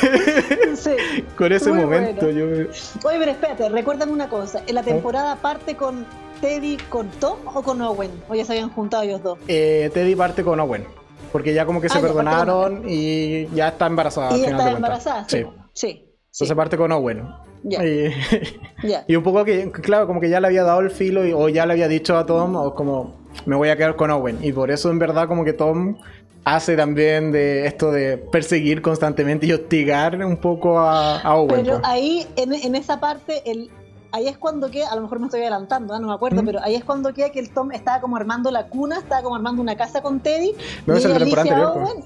con 1.36 1.52
ese 1.52 1.72
momento. 1.72 2.26
Oye, 2.26 2.84
pero 3.18 3.30
espérate, 3.30 3.68
recuérdame 3.68 4.12
una 4.12 4.28
cosa. 4.28 4.62
En 4.66 4.74
la 4.74 4.82
temporada 4.82 5.36
parte 5.36 5.76
con 5.76 6.04
Teddy 6.42 6.76
con 6.90 7.08
Tom 7.12 7.38
o 7.46 7.62
con 7.62 7.80
Owen? 7.80 8.10
¿O 8.28 8.34
ya 8.34 8.44
se 8.44 8.52
habían 8.52 8.68
juntado 8.68 9.04
ellos 9.04 9.22
dos? 9.22 9.38
Eh, 9.46 9.90
Teddy 9.94 10.16
parte 10.16 10.42
con 10.42 10.58
Owen. 10.60 10.84
Porque 11.30 11.54
ya 11.54 11.64
como 11.64 11.80
que 11.80 11.88
se 11.88 11.98
ah, 11.98 12.02
perdonaron 12.02 12.82
y 12.86 13.46
ya 13.54 13.68
está 13.68 13.86
embarazada. 13.86 14.36
Y 14.36 14.44
está 14.44 14.72
embarazada, 14.72 15.24
sí. 15.28 15.44
sí. 15.72 16.04
Entonces 16.32 16.56
parte 16.56 16.76
con 16.76 16.90
Owen. 16.92 17.26
Y, 17.64 17.76
y, 19.12 19.16
un 19.16 19.22
poco 19.22 19.44
que, 19.44 19.70
claro, 19.70 20.08
como 20.08 20.20
que 20.20 20.28
ya 20.28 20.40
le 20.40 20.48
había 20.48 20.64
dado 20.64 20.80
el 20.80 20.90
filo 20.90 21.22
o 21.38 21.48
ya 21.48 21.64
le 21.64 21.74
había 21.74 21.86
dicho 21.86 22.18
a 22.18 22.26
Tom, 22.26 22.56
o 22.56 22.74
como 22.74 23.22
me 23.46 23.54
voy 23.54 23.68
a 23.68 23.76
quedar 23.76 23.94
con 23.94 24.10
Owen. 24.10 24.38
Y 24.42 24.52
por 24.52 24.70
eso 24.70 24.90
en 24.90 24.98
verdad 24.98 25.28
como 25.28 25.44
que 25.44 25.52
Tom 25.52 25.96
hace 26.44 26.76
también 26.76 27.30
de 27.30 27.66
esto 27.66 27.92
de 27.92 28.18
perseguir 28.18 28.82
constantemente 28.82 29.46
y 29.46 29.52
hostigar 29.52 30.22
un 30.24 30.36
poco 30.38 30.80
a, 30.80 31.36
Owen. 31.36 31.64
Pero 31.64 31.80
ahí, 31.84 32.26
en, 32.34 32.52
en, 32.52 32.74
esa 32.74 32.98
parte, 32.98 33.48
el, 33.48 33.70
ahí 34.12 34.28
es 34.28 34.38
cuando 34.38 34.70
queda, 34.70 34.90
a 34.90 34.96
lo 34.96 35.02
mejor 35.02 35.18
me 35.18 35.26
estoy 35.26 35.40
adelantando, 35.40 35.96
¿eh? 35.96 36.00
no 36.00 36.06
me 36.06 36.14
acuerdo, 36.14 36.42
pero 36.44 36.60
ahí 36.62 36.74
es 36.74 36.84
cuando 36.84 37.12
queda 37.12 37.30
que 37.30 37.40
el 37.40 37.50
Tom 37.50 37.72
estaba 37.72 38.00
como 38.00 38.16
armando 38.16 38.50
la 38.50 38.68
cuna, 38.68 38.98
estaba 38.98 39.22
como 39.22 39.34
armando 39.34 39.60
una 39.60 39.76
casa 39.76 40.02
con 40.02 40.20
Teddy. 40.20 40.54
No, 40.86 40.94
es 40.94 41.04
en 41.04 41.12
la 41.12 41.18
temporada 41.18 41.50
anterior. 41.50 41.72
Owen, 41.76 42.04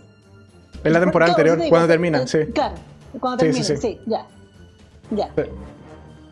en 0.84 0.92
la 0.92 1.00
temporada 1.00 1.32
anterior, 1.32 1.58
cuando 1.68 1.88
termina, 1.88 2.22
eh, 2.22 2.28
sí. 2.28 2.38
Claro, 2.54 2.76
cuando 3.20 3.38
termina, 3.38 3.64
sí, 3.64 3.76
sí, 3.76 4.00
ya. 4.06 4.26
Ya. 5.10 5.30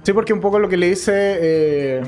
Sí, 0.03 0.13
porque 0.13 0.33
un 0.33 0.41
poco 0.41 0.59
lo 0.59 0.69
que 0.69 0.77
le 0.77 0.89
dice. 0.89 1.13
Eh, 1.15 2.03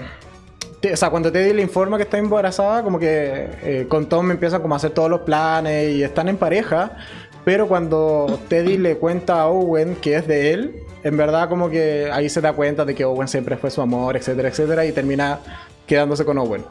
o 0.92 0.96
sea, 0.96 1.10
cuando 1.10 1.32
Teddy 1.32 1.52
le 1.52 1.62
informa 1.62 1.96
que 1.96 2.04
está 2.04 2.18
embarazada, 2.18 2.82
como 2.82 2.98
que 2.98 3.86
con 3.88 4.08
Tom 4.08 4.30
empiezan 4.30 4.62
como 4.62 4.74
a 4.74 4.76
hacer 4.76 4.90
todos 4.90 5.10
los 5.10 5.20
planes 5.20 5.94
y 5.94 6.02
están 6.02 6.28
en 6.28 6.36
pareja. 6.36 6.96
Pero 7.44 7.68
cuando 7.68 8.40
Teddy 8.48 8.76
le 8.76 8.96
cuenta 8.96 9.40
a 9.40 9.46
Owen 9.46 9.96
que 9.96 10.16
es 10.16 10.26
de 10.26 10.52
él, 10.52 10.85
en 11.02 11.16
verdad 11.16 11.48
como 11.48 11.68
que 11.70 12.10
ahí 12.12 12.28
se 12.28 12.40
da 12.40 12.52
cuenta 12.52 12.84
de 12.84 12.94
que 12.94 13.04
Owen 13.04 13.28
siempre 13.28 13.56
fue 13.56 13.70
su 13.70 13.80
amor, 13.80 14.16
etcétera, 14.16 14.48
etcétera, 14.48 14.84
y 14.84 14.92
termina 14.92 15.40
quedándose 15.86 16.24
con 16.24 16.38
Owen. 16.38 16.64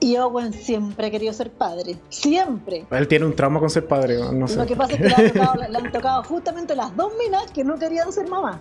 Y 0.00 0.16
Owen 0.16 0.52
siempre 0.52 1.06
ha 1.06 1.10
querido 1.10 1.32
ser 1.32 1.50
padre. 1.50 1.96
Siempre. 2.10 2.84
Él 2.90 3.08
tiene 3.08 3.24
un 3.24 3.34
trauma 3.34 3.58
con 3.60 3.70
ser 3.70 3.86
padre, 3.86 4.18
no 4.32 4.46
sé. 4.46 4.56
Lo 4.56 4.66
que 4.66 4.76
pasa 4.76 4.92
es 4.94 4.98
que 4.98 5.38
le 5.38 5.78
han 5.78 5.92
tocado, 5.92 6.22
justamente 6.24 6.76
las 6.76 6.94
dos 6.96 7.12
minas 7.18 7.50
que 7.52 7.64
no 7.64 7.78
querían 7.78 8.12
ser 8.12 8.28
mamá. 8.28 8.60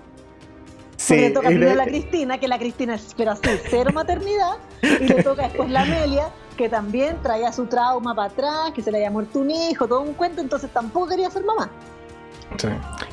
Sí, 0.96 1.18
le 1.18 1.32
toca 1.32 1.50
primero 1.50 1.76
la 1.76 1.86
Cristina, 1.86 2.40
que 2.40 2.48
la 2.48 2.58
Cristina 2.58 2.96
espera 2.96 3.36
ser 3.36 3.60
cero 3.70 3.92
maternidad, 3.94 4.58
y 4.82 5.06
le 5.06 5.22
toca 5.22 5.44
después 5.44 5.70
la 5.70 5.82
Amelia, 5.82 6.30
que 6.56 6.70
también 6.70 7.18
traía 7.22 7.52
su 7.52 7.66
trauma 7.66 8.16
para 8.16 8.30
atrás, 8.30 8.72
que 8.74 8.82
se 8.82 8.92
le 8.92 9.00
había 9.00 9.12
muerto 9.12 9.40
un 9.40 9.52
hijo, 9.52 9.88
todo 9.88 10.02
un 10.02 10.14
cuento, 10.14 10.40
entonces 10.40 10.70
tampoco 10.72 11.08
quería 11.08 11.30
ser 11.30 11.44
mamá. 11.44 11.70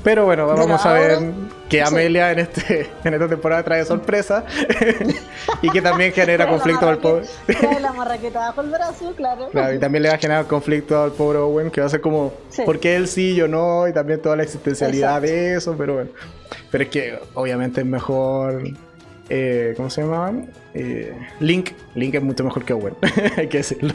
Pero 0.02 0.24
bueno, 0.24 0.46
vamos 0.46 0.84
a 0.84 0.92
ver 0.92 1.18
que 1.68 1.82
Amelia 1.82 2.32
en 2.32 2.40
este 2.40 2.90
en 3.04 3.14
esta 3.14 3.28
temporada 3.28 3.62
trae 3.62 3.84
sorpresa 3.84 4.44
y 5.62 5.70
que 5.70 5.80
también 5.80 6.12
genera 6.12 6.48
conflicto 6.48 6.88
al 6.88 6.98
pobre. 6.98 7.26
Trae 7.46 7.80
la 7.80 7.92
marraqueta 7.94 8.40
bajo 8.40 8.60
el 8.62 8.70
brazo, 8.70 9.14
claro. 9.16 9.48
Y 9.74 9.78
también 9.78 10.02
le 10.02 10.08
va 10.08 10.16
a 10.16 10.18
generar 10.18 10.46
conflicto 10.46 11.02
al 11.02 11.12
pobre 11.12 11.38
Owen, 11.38 11.70
que 11.70 11.80
va 11.80 11.86
a 11.86 11.90
ser 11.90 12.00
como, 12.00 12.32
¿por 12.64 12.80
qué 12.80 12.96
él 12.96 13.08
sí, 13.08 13.34
yo 13.34 13.48
no? 13.48 13.86
Y 13.88 13.92
también 13.92 14.20
toda 14.20 14.36
la 14.36 14.42
existencialidad 14.42 15.22
de 15.22 15.56
eso, 15.56 15.74
pero 15.76 15.94
bueno. 15.94 16.10
Pero 16.70 16.84
es 16.84 16.90
que 16.90 17.18
obviamente 17.34 17.80
es 17.80 17.86
mejor. 17.86 18.62
Eh, 19.28 19.74
¿Cómo 19.76 19.88
se 19.90 20.02
llama? 20.02 20.32
Eh, 20.74 21.16
Link. 21.38 21.70
Link 21.94 22.14
es 22.14 22.22
mucho 22.22 22.42
mejor 22.42 22.64
que 22.64 22.72
Owen, 22.72 22.96
hay 23.36 23.48
que 23.48 23.58
decirlo. 23.58 23.94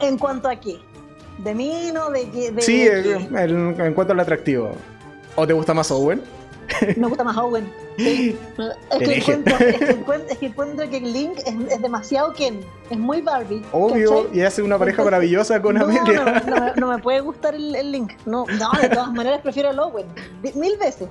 ¿En 0.00 0.18
cuanto 0.18 0.48
a 0.48 0.56
qué? 0.56 0.78
¿De 1.38 1.54
mí, 1.54 1.90
no? 1.92 2.10
¿De, 2.10 2.26
de, 2.26 2.62
sí, 2.62 2.86
en 2.88 3.94
cuanto 3.94 4.12
al 4.12 4.20
atractivo. 4.20 4.72
¿O 5.36 5.46
te 5.46 5.52
gusta 5.52 5.72
más 5.72 5.90
Owen? 5.90 6.20
Me 6.96 7.06
gusta 7.06 7.24
más 7.24 7.36
Owen. 7.36 7.70
Es, 7.98 9.08
que 9.08 9.14
encuentro, 9.16 9.56
es, 9.66 10.38
que 10.38 10.46
encuentro, 10.46 10.88
que 10.88 11.00
Link 11.00 11.38
es, 11.44 11.82
demasiado 11.82 12.32
Ken. 12.32 12.60
Es 12.90 12.98
muy 12.98 13.22
Barbie. 13.22 13.62
Obvio, 13.72 14.28
y 14.32 14.42
hace 14.42 14.62
una 14.62 14.78
pareja 14.78 15.02
maravillosa 15.02 15.60
con 15.60 15.76
Amelia. 15.76 16.42
No, 16.46 16.74
no, 16.76 16.92
me 16.96 16.98
puede 17.02 17.20
gustar 17.20 17.54
el, 17.54 17.90
Link. 17.90 18.12
No, 18.24 18.46
no, 18.46 18.80
de 18.80 18.88
todas 18.88 19.12
maneras 19.12 19.40
prefiero 19.42 19.70
al 19.70 19.78
Owen. 19.80 20.06
Mil 20.54 20.76
veces. 20.78 21.08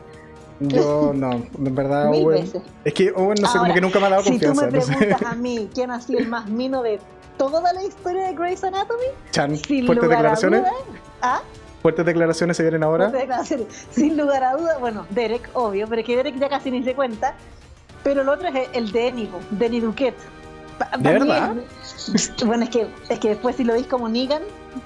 Yo 0.59 1.11
no, 1.13 1.31
en 1.31 1.75
verdad 1.75 2.09
Mil 2.09 2.25
Veces. 2.25 2.61
Es 2.83 2.93
que 2.93 3.11
Owen 3.11 3.37
no 3.41 3.47
sé, 3.47 3.59
como 3.59 3.73
que 3.73 3.81
nunca 3.81 3.99
me 3.99 4.07
ha 4.07 4.09
dado 4.09 4.23
confianza. 4.23 4.61
Si 4.63 4.69
tú 4.69 4.75
me 4.75 4.95
preguntas 4.95 5.21
a 5.23 5.35
mí 5.35 5.69
quién 5.73 5.91
ha 5.91 6.01
sido 6.01 6.19
el 6.19 6.27
más 6.27 6.49
mino 6.49 6.81
de 6.81 6.99
toda 7.37 7.73
la 7.73 7.83
historia 7.83 8.27
de 8.27 8.33
Grey's 8.35 8.63
Anatomy. 8.63 9.05
Chan, 9.31 9.55
Sin 9.57 9.85
fuertes 9.85 10.03
lugar 10.05 10.17
a 10.19 10.21
declaraciones. 10.31 10.61
dudas. 10.61 10.73
¿Ah? 11.21 11.41
Fuertes 11.81 12.05
declaraciones 12.05 12.57
se 12.57 12.63
vienen 12.63 12.83
ahora. 12.83 13.11
Sin 13.91 14.17
lugar 14.17 14.43
a 14.43 14.53
dudas, 14.55 14.79
bueno, 14.79 15.05
Derek, 15.11 15.49
obvio, 15.53 15.87
pero 15.87 16.01
es 16.01 16.07
que 16.07 16.15
Derek 16.17 16.37
ya 16.39 16.49
casi 16.49 16.71
ni 16.71 16.83
se 16.83 16.93
cuenta. 16.95 17.35
Pero 18.03 18.21
el 18.21 18.29
otro 18.29 18.47
es 18.47 18.69
el 18.73 18.91
de 18.91 19.07
Enigo, 19.07 19.39
Denny 19.51 19.79
Duquette. 19.79 20.15
Pa- 20.77 20.85
¿De 20.85 20.91
pa' 20.91 20.97
mí 20.97 21.19
verdad? 21.19 21.55
es- 22.13 22.33
bueno, 22.45 22.63
es 22.63 22.69
que, 22.69 22.87
es 23.09 23.19
que 23.19 23.29
después 23.29 23.55
si 23.55 23.63
lo 23.63 23.73
veis 23.73 23.87
como 23.87 24.07
Negan. 24.07 24.43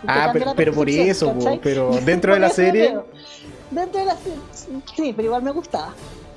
Ah, 0.07 0.29
pero, 0.55 0.73
por 0.73 0.89
eso, 0.89 1.33
pero 1.61 1.91
dentro 2.05 2.33
de 2.33 2.39
la 2.39 2.49
serie. 2.49 2.97
Dentro 3.69 3.99
de 3.99 4.05
la 4.05 4.15
serie, 4.15 4.39
sí, 4.95 5.13
pero 5.15 5.27
igual 5.27 5.43
me 5.43 5.51
gustaba. 5.51 5.93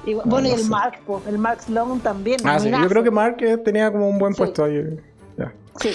Igual- 0.07 0.27
No, 0.27 0.31
bueno, 0.33 0.49
y 0.49 0.53
el 0.53 0.61
sé. 0.61 0.69
Mark, 0.69 0.99
po, 1.07 1.23
el 1.27 1.39
Mark 1.39 1.63
Sloan 1.63 2.01
también. 2.01 2.39
Ah, 2.45 2.59
sí, 2.59 2.71
yo 2.71 2.89
creo 2.89 3.03
que 3.03 3.11
Mark 3.11 3.37
eh, 3.41 3.57
tenía 3.59 3.91
como 3.91 4.09
un 4.09 4.19
buen 4.19 4.35
Sí. 4.35 4.39
puesto 4.39 4.65
ahí. 4.65 4.99
Sí. 5.81 5.91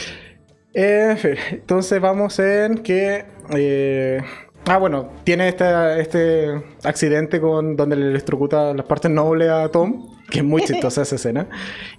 Eh, 0.73 1.07
en 1.11 1.17
fin, 1.17 1.35
entonces 1.51 1.99
vamos 1.99 2.37
en 2.39 2.77
que. 2.79 3.25
eh, 3.51 4.21
ah, 4.65 4.77
bueno, 4.77 5.09
tiene 5.23 5.47
este, 5.49 5.99
este 5.99 6.61
accidente 6.83 7.41
con 7.41 7.75
donde 7.75 7.95
le 7.95 8.07
electrocuta 8.07 8.73
las 8.73 8.85
partes 8.85 9.09
nobles 9.09 9.49
a 9.49 9.69
Tom, 9.69 10.07
que 10.29 10.39
es 10.39 10.45
muy 10.45 10.61
chistosa 10.65 11.01
esa 11.01 11.15
escena. 11.15 11.47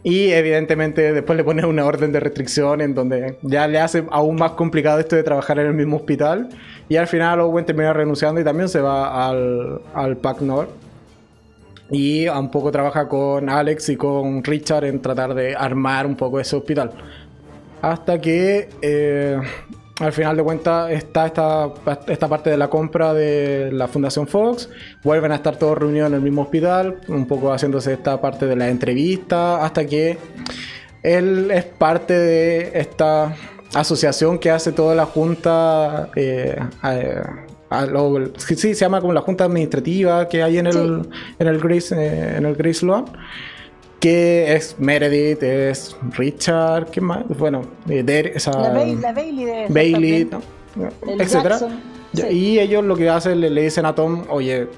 Y 0.02 0.30
evidentemente 0.30 1.12
después 1.12 1.36
le 1.36 1.44
pone 1.44 1.64
una 1.64 1.84
orden 1.84 2.12
de 2.12 2.20
restricción 2.20 2.80
en 2.80 2.94
donde 2.94 3.38
ya 3.42 3.66
le 3.66 3.80
hace 3.80 4.04
aún 4.10 4.36
más 4.36 4.52
complicado 4.52 5.00
esto 5.00 5.16
de 5.16 5.22
trabajar 5.24 5.58
en 5.58 5.66
el 5.66 5.74
mismo 5.74 5.96
hospital. 5.96 6.48
Y 6.88 6.96
al 6.96 7.08
final 7.08 7.40
Owen 7.40 7.64
termina 7.66 7.92
renunciando 7.92 8.40
y 8.40 8.44
también 8.44 8.68
se 8.68 8.80
va 8.80 9.28
al, 9.28 9.82
al 9.94 10.16
Pac 10.16 10.40
North. 10.42 10.70
Y 11.90 12.28
un 12.28 12.50
poco 12.52 12.70
trabaja 12.70 13.08
con 13.08 13.48
Alex 13.48 13.88
y 13.88 13.96
con 13.96 14.44
Richard 14.44 14.84
en 14.84 15.02
tratar 15.02 15.34
de 15.34 15.56
armar 15.56 16.06
un 16.06 16.14
poco 16.16 16.38
ese 16.38 16.54
hospital. 16.54 16.92
Hasta 17.82 18.20
que 18.20 18.68
eh, 18.82 19.38
al 20.00 20.12
final 20.12 20.36
de 20.36 20.42
cuentas 20.42 20.90
está 20.90 21.26
esta, 21.26 21.68
esta 22.06 22.28
parte 22.28 22.50
de 22.50 22.56
la 22.56 22.68
compra 22.68 23.12
de 23.14 23.70
la 23.72 23.88
Fundación 23.88 24.26
Fox. 24.26 24.68
Vuelven 25.02 25.32
a 25.32 25.36
estar 25.36 25.56
todos 25.56 25.78
reunidos 25.78 26.08
en 26.08 26.14
el 26.14 26.20
mismo 26.20 26.42
hospital, 26.42 27.00
un 27.08 27.26
poco 27.26 27.52
haciéndose 27.52 27.92
esta 27.94 28.20
parte 28.20 28.46
de 28.46 28.56
la 28.56 28.68
entrevista, 28.68 29.64
hasta 29.64 29.84
que 29.86 30.18
él 31.02 31.50
es 31.50 31.64
parte 31.64 32.12
de 32.18 32.72
esta 32.74 33.34
asociación 33.74 34.38
que 34.38 34.50
hace 34.50 34.72
toda 34.72 34.94
la 34.94 35.06
junta. 35.06 36.10
eh, 36.16 36.56
a- 36.82 37.46
a 37.70 37.86
lo- 37.86 38.32
sí, 38.36 38.56
se 38.56 38.74
llama 38.74 39.00
como 39.00 39.12
la 39.12 39.20
junta 39.20 39.44
administrativa 39.44 40.28
que 40.28 40.42
hay 40.42 40.58
en 40.58 40.66
el, 40.66 40.72
Sí. 41.04 41.10
en 41.38 41.46
el 41.46 41.58
Grace, 41.60 41.94
eh, 41.96 42.36
en 42.36 42.44
el 42.44 42.56
Grace 42.56 42.84
Lawn 42.84 43.04
que 44.00 44.54
es 44.54 44.76
Meredith, 44.78 45.42
es 45.42 45.94
Richard, 46.16 46.86
¿qué 46.90 47.00
más? 47.00 47.24
Bueno, 47.28 47.62
eh, 47.88 48.32
esa- 48.34 48.50
La, 48.58 48.70
Bay- 48.70 48.96
la 48.96 49.12
Bailey 49.12 49.44
de 49.44 49.66
Bailey. 49.68 50.24
¿no? 50.30 50.40
Etcétera. 51.18 51.58
Jackson, 51.58 51.80
Ya, 52.12 52.26
sí. 52.28 52.34
Y 52.36 52.58
ellos 52.58 52.82
lo 52.84 52.96
que 52.96 53.08
hacen, 53.08 53.40
le, 53.40 53.50
le 53.50 53.62
dicen 53.62 53.84
a 53.86 53.94
Tom, 53.94 54.24
oye, 54.30 54.68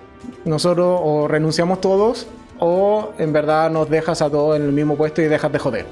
nosotros 0.44 1.00
o 1.02 1.28
renunciamos 1.28 1.80
todos 1.80 2.26
o 2.58 3.10
en 3.18 3.32
verdad 3.32 3.70
nos 3.70 3.88
dejas 3.88 4.20
a 4.22 4.28
todos 4.30 4.56
en 4.56 4.62
el 4.66 4.72
mismo 4.72 4.96
puesto 4.96 5.22
y 5.22 5.26
dejas 5.26 5.50
de 5.52 5.58
joder. 5.58 5.86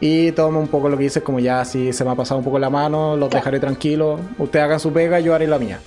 Y 0.00 0.32
Tom 0.32 0.56
un 0.56 0.68
poco 0.68 0.88
lo 0.88 0.96
que 0.96 1.04
dice 1.04 1.20
es 1.20 1.24
como 1.24 1.38
ya, 1.40 1.64
si 1.64 1.92
se 1.92 2.04
me 2.04 2.10
ha 2.10 2.14
pasado 2.14 2.38
un 2.38 2.44
poco 2.44 2.58
la 2.58 2.68
mano, 2.70 3.16
los 3.16 3.28
Claro. 3.28 3.42
dejaré 3.42 3.60
tranquilos, 3.60 4.20
ustedes 4.38 4.64
hagan 4.64 4.80
su 4.80 4.92
pega, 4.92 5.20
yo 5.20 5.34
haré 5.34 5.46
la 5.46 5.58
mía. 5.58 5.80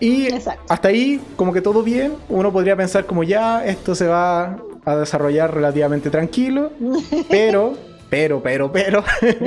Y 0.00 0.26
Exacto. 0.26 0.62
hasta 0.68 0.88
ahí, 0.88 1.20
como 1.36 1.52
que 1.52 1.60
todo 1.60 1.82
bien, 1.82 2.14
uno 2.28 2.52
podría 2.52 2.76
pensar 2.76 3.06
como 3.06 3.22
ya, 3.22 3.64
esto 3.64 3.94
se 3.94 4.06
va 4.06 4.58
a 4.84 4.96
desarrollar 4.96 5.54
relativamente 5.54 6.10
tranquilo, 6.10 6.72
pero, 7.28 7.76
pero, 8.10 8.42
pero, 8.42 8.72
pero, 8.72 9.04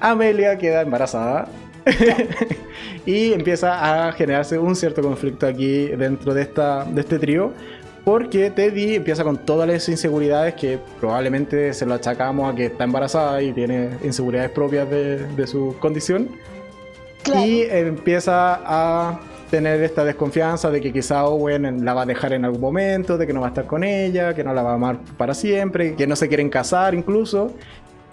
Amelia 0.00 0.58
queda 0.58 0.82
embarazada. 0.82 1.48
y 3.06 3.32
empieza 3.32 4.08
a 4.08 4.12
generarse 4.12 4.58
un 4.58 4.76
cierto 4.76 5.02
conflicto 5.02 5.46
aquí 5.46 5.88
dentro 5.88 6.34
de, 6.34 6.42
esta, 6.42 6.84
de 6.84 7.00
este 7.00 7.18
trío. 7.18 7.52
Porque 8.04 8.50
Teddy 8.50 8.96
empieza 8.96 9.24
con 9.24 9.38
todas 9.38 9.68
las 9.68 9.88
inseguridades 9.88 10.54
que 10.54 10.78
probablemente 10.98 11.74
se 11.74 11.84
lo 11.84 11.94
achacamos 11.94 12.50
a 12.50 12.56
que 12.56 12.66
está 12.66 12.84
embarazada 12.84 13.42
y 13.42 13.52
tiene 13.52 13.90
inseguridades 14.02 14.50
propias 14.50 14.88
de, 14.88 15.26
de 15.26 15.46
su 15.46 15.76
condición. 15.80 16.28
Claro. 17.22 17.46
Y 17.46 17.62
empieza 17.62 18.60
a 18.64 19.20
tener 19.50 19.82
esta 19.82 20.04
desconfianza 20.04 20.70
de 20.70 20.80
que 20.80 20.92
quizá 20.92 21.24
Owen 21.24 21.84
la 21.84 21.92
va 21.94 22.02
a 22.02 22.06
dejar 22.06 22.32
en 22.32 22.44
algún 22.44 22.60
momento, 22.60 23.18
de 23.18 23.26
que 23.26 23.32
no 23.32 23.40
va 23.40 23.46
a 23.48 23.50
estar 23.50 23.66
con 23.66 23.82
ella, 23.84 24.32
que 24.34 24.44
no 24.44 24.54
la 24.54 24.62
va 24.62 24.70
a 24.72 24.74
amar 24.74 24.98
para 25.16 25.34
siempre, 25.34 25.94
que 25.96 26.06
no 26.06 26.14
se 26.16 26.28
quieren 26.28 26.48
casar 26.50 26.94
incluso. 26.94 27.52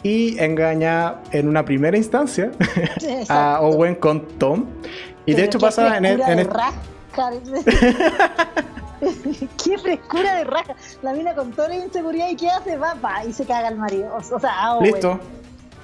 Y 0.04 0.38
engaña 0.40 1.16
en 1.32 1.48
una 1.50 1.66
primera 1.66 1.98
instancia 1.98 2.52
a. 3.30 3.60
Owen 3.62 3.96
con 3.96 4.28
Tom. 4.40 4.66
Y 5.26 5.34
de 5.34 5.44
hecho 5.46 5.60
pasa 5.60 5.98
en, 5.98 6.06
el- 6.06 6.22
en 6.22 6.48
rasca. 6.50 6.84
Qué 9.64 9.78
frescura 9.78 10.36
de 10.36 10.44
raja. 10.44 10.74
La 11.02 11.14
mina 11.14 11.34
con 11.36 11.52
toda 11.52 11.68
la 11.70 11.76
inseguridad 11.76 12.30
y 12.30 12.36
¿qué 12.36 12.50
hace? 12.50 12.78
Va, 12.78 12.96
va 13.04 13.24
y 13.26 13.34
se 13.34 13.46
caga 13.46 13.68
el 13.70 13.76
marido. 13.78 14.16
O, 14.16 14.40
sea, 14.40 14.52
ah, 14.54 14.76
bueno. 14.76 14.94
Listo. 14.94 15.20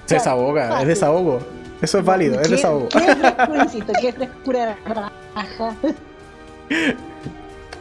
Se 0.06 0.16
Claro, 0.18 0.20
desahoga, 0.42 0.82
es 0.82 0.88
desahogo. 0.88 1.40
Eso 1.82 2.00
es 2.00 2.06
válido, 2.06 2.40
es 2.40 2.48
¿Qué- 2.48 2.56
desahogo. 2.56 2.90
Qué 2.90 3.00
frescura, 3.16 3.64
insisto, 3.64 3.94
qué 4.02 4.14
frescura 4.14 4.66
de 4.66 4.76
raja. 4.94 5.12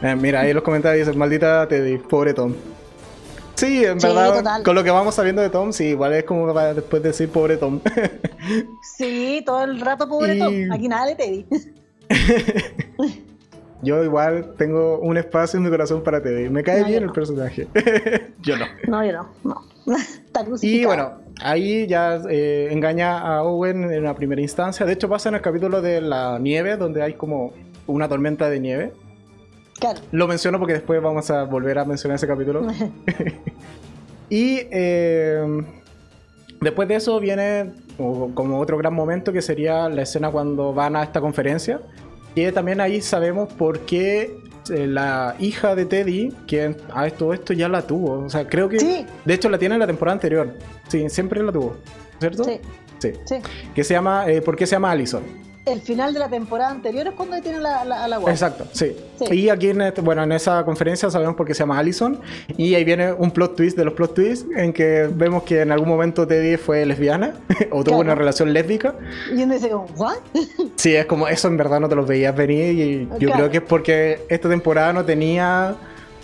Eh, 0.01 0.15
mira, 0.17 0.41
ahí 0.41 0.49
en 0.49 0.55
los 0.55 0.63
comentarios 0.65 1.07
dicen, 1.07 1.17
maldita 1.17 1.65
Teddy, 1.67 1.97
pobre 1.97 2.33
Tom. 2.33 2.53
Sí, 3.55 3.85
en 3.85 4.01
Sí, 4.01 4.07
verdad, 4.07 4.33
total. 4.35 4.63
con 4.63 4.75
lo 4.75 4.83
que 4.83 4.91
vamos 4.91 5.15
sabiendo 5.15 5.41
de 5.41 5.49
Tom, 5.49 5.71
sí, 5.71 5.85
igual 5.89 6.11
es 6.13 6.25
como 6.25 6.53
para 6.53 6.73
después 6.73 7.01
decir 7.01 7.29
pobre 7.29 7.55
Tom. 7.57 7.79
Sí, 8.97 9.41
todo 9.45 9.63
el 9.63 9.79
rato 9.79 10.09
pobre 10.09 10.35
Y- 10.35 10.39
Tom. 10.39 10.71
Aquí 10.73 10.87
nada 10.89 11.05
le 11.05 11.15
Teddy. 11.15 11.45
Yo 13.81 14.03
igual 14.03 14.53
tengo 14.57 14.99
un 14.99 15.15
espacio 15.17 15.57
en 15.57 15.63
mi 15.63 15.69
corazón 15.69 16.03
para 16.03 16.21
Teddy. 16.21 16.49
Me 16.49 16.63
cae 16.63 16.81
No, 16.81 16.87
bien 16.87 17.03
no. 17.03 17.07
el 17.09 17.13
personaje. 17.13 17.67
yo 18.41 18.57
no. 18.57 18.65
No, 18.87 19.05
yo 19.05 19.11
no, 19.13 19.29
no. 19.43 19.95
Está 19.97 20.45
Y 20.61 20.83
bueno, 20.85 21.13
ahí 21.41 21.87
ya 21.87 22.21
eh, 22.29 22.69
engaña 22.71 23.19
a 23.19 23.43
Owen 23.43 23.91
en 23.91 23.99
una 23.99 24.15
primera 24.15 24.41
instancia. 24.41 24.85
De 24.85 24.93
hecho, 24.93 25.09
pasa 25.09 25.29
en 25.29 25.35
el 25.35 25.41
capítulo 25.41 25.81
de 25.81 26.01
la 26.01 26.37
nieve, 26.39 26.77
donde 26.77 27.01
hay 27.01 27.13
como 27.13 27.53
una 27.87 28.07
tormenta 28.07 28.49
de 28.49 28.59
nieve. 28.59 28.93
Claro. 29.79 29.99
Lo 30.11 30.27
menciono 30.27 30.59
porque 30.59 30.73
después 30.73 31.01
vamos 31.01 31.29
a 31.31 31.43
volver 31.43 31.79
a 31.79 31.85
mencionar 31.85 32.15
ese 32.15 32.27
capítulo. 32.27 32.67
Y 34.29 34.61
eh, 34.71 35.45
después 36.59 36.87
de 36.87 36.95
eso 36.95 37.19
viene 37.19 37.71
como 37.97 38.59
otro 38.59 38.79
gran 38.79 38.93
momento 38.93 39.31
que 39.31 39.43
sería 39.43 39.87
la 39.89 40.01
escena 40.01 40.31
cuando 40.31 40.73
van 40.73 40.95
a 40.95 41.03
esta 41.03 41.21
conferencia. 41.21 41.81
Y 42.33 42.51
también 42.51 42.81
ahí 42.81 42.99
sabemos 42.99 43.53
por 43.53 43.81
qué 43.81 44.35
la 44.69 45.35
hija 45.39 45.75
de 45.75 45.85
Teddy, 45.85 46.33
que 46.47 46.75
a 46.93 47.09
todo 47.09 47.33
esto 47.33 47.53
ya 47.53 47.67
la 47.69 47.81
tuvo. 47.85 48.23
O 48.25 48.29
sea, 48.29 48.47
creo 48.47 48.69
que... 48.69 48.79
Sí. 48.79 49.05
De 49.25 49.33
hecho, 49.33 49.49
la 49.49 49.57
tiene 49.57 49.75
en 49.75 49.79
la 49.79 49.87
temporada 49.87 50.13
anterior. 50.13 50.53
Sí, 50.87 51.09
siempre 51.09 51.41
la 51.43 51.51
tuvo. 51.51 51.77
¿Cierto? 52.19 52.43
Sí, 52.43 52.59
Sí. 52.99 53.11
sí. 53.25 53.35
Que 53.75 53.83
se 53.83 53.93
llama... 53.93 54.29
eh, 54.29 54.41
¿Por 54.41 54.55
qué 54.55 54.65
se 54.65 54.75
llama 54.75 54.91
Allison? 54.91 55.23
El 55.65 55.79
final 55.79 56.13
de 56.13 56.19
la 56.19 56.27
temporada 56.27 56.71
anterior 56.71 57.07
es 57.07 57.13
cuando 57.13 57.41
tiene 57.41 57.59
la, 57.59 57.85
la. 57.85 58.17
Exacto, 58.29 58.65
sí. 58.73 58.95
Sí. 59.17 59.33
Y 59.33 59.49
aquí, 59.49 59.69
en 59.69 59.81
este- 59.81 60.01
bueno, 60.01 60.21
en 60.23 60.33
esa 60.33 60.65
conferencia 60.65 61.09
sabemos 61.09 61.35
por 61.35 61.47
qué 61.47 61.53
se 61.53 61.59
llama 61.59 61.79
Allison. 61.79 62.19
Y 62.57 62.75
ahí 62.75 62.83
viene 62.83 63.13
un 63.13 63.31
plot 63.31 63.55
twist 63.55 63.77
de 63.77 63.85
los 63.85 63.93
plot 63.93 64.13
twists 64.13 64.45
en 64.57 64.73
que 64.73 65.09
vemos 65.13 65.43
que 65.43 65.61
en 65.61 65.71
algún 65.71 65.87
momento 65.87 66.27
Teddy 66.27 66.57
fue 66.57 66.85
lesbiana 66.85 67.35
o 67.71 67.83
tuvo 67.83 67.95
Claro. 67.95 67.99
una 68.01 68.15
relación 68.15 68.51
lésbica. 68.51 68.95
Y 69.33 69.43
uno 69.43 69.53
dice 69.53 69.73
¿what? 69.73 70.17
Sí, 70.75 70.95
es 70.95 71.05
como 71.05 71.27
eso 71.29 71.47
en 71.47 71.55
verdad 71.55 71.79
no 71.79 71.87
te 71.87 71.95
lo 71.95 72.05
veías 72.05 72.35
venir. 72.35 72.73
Y 72.73 73.07
yo 73.19 73.27
Claro. 73.29 73.35
creo 73.35 73.51
que 73.51 73.57
es 73.57 73.63
porque 73.63 74.25
esta 74.29 74.49
temporada 74.49 74.91
no 74.91 75.05
tenía 75.05 75.75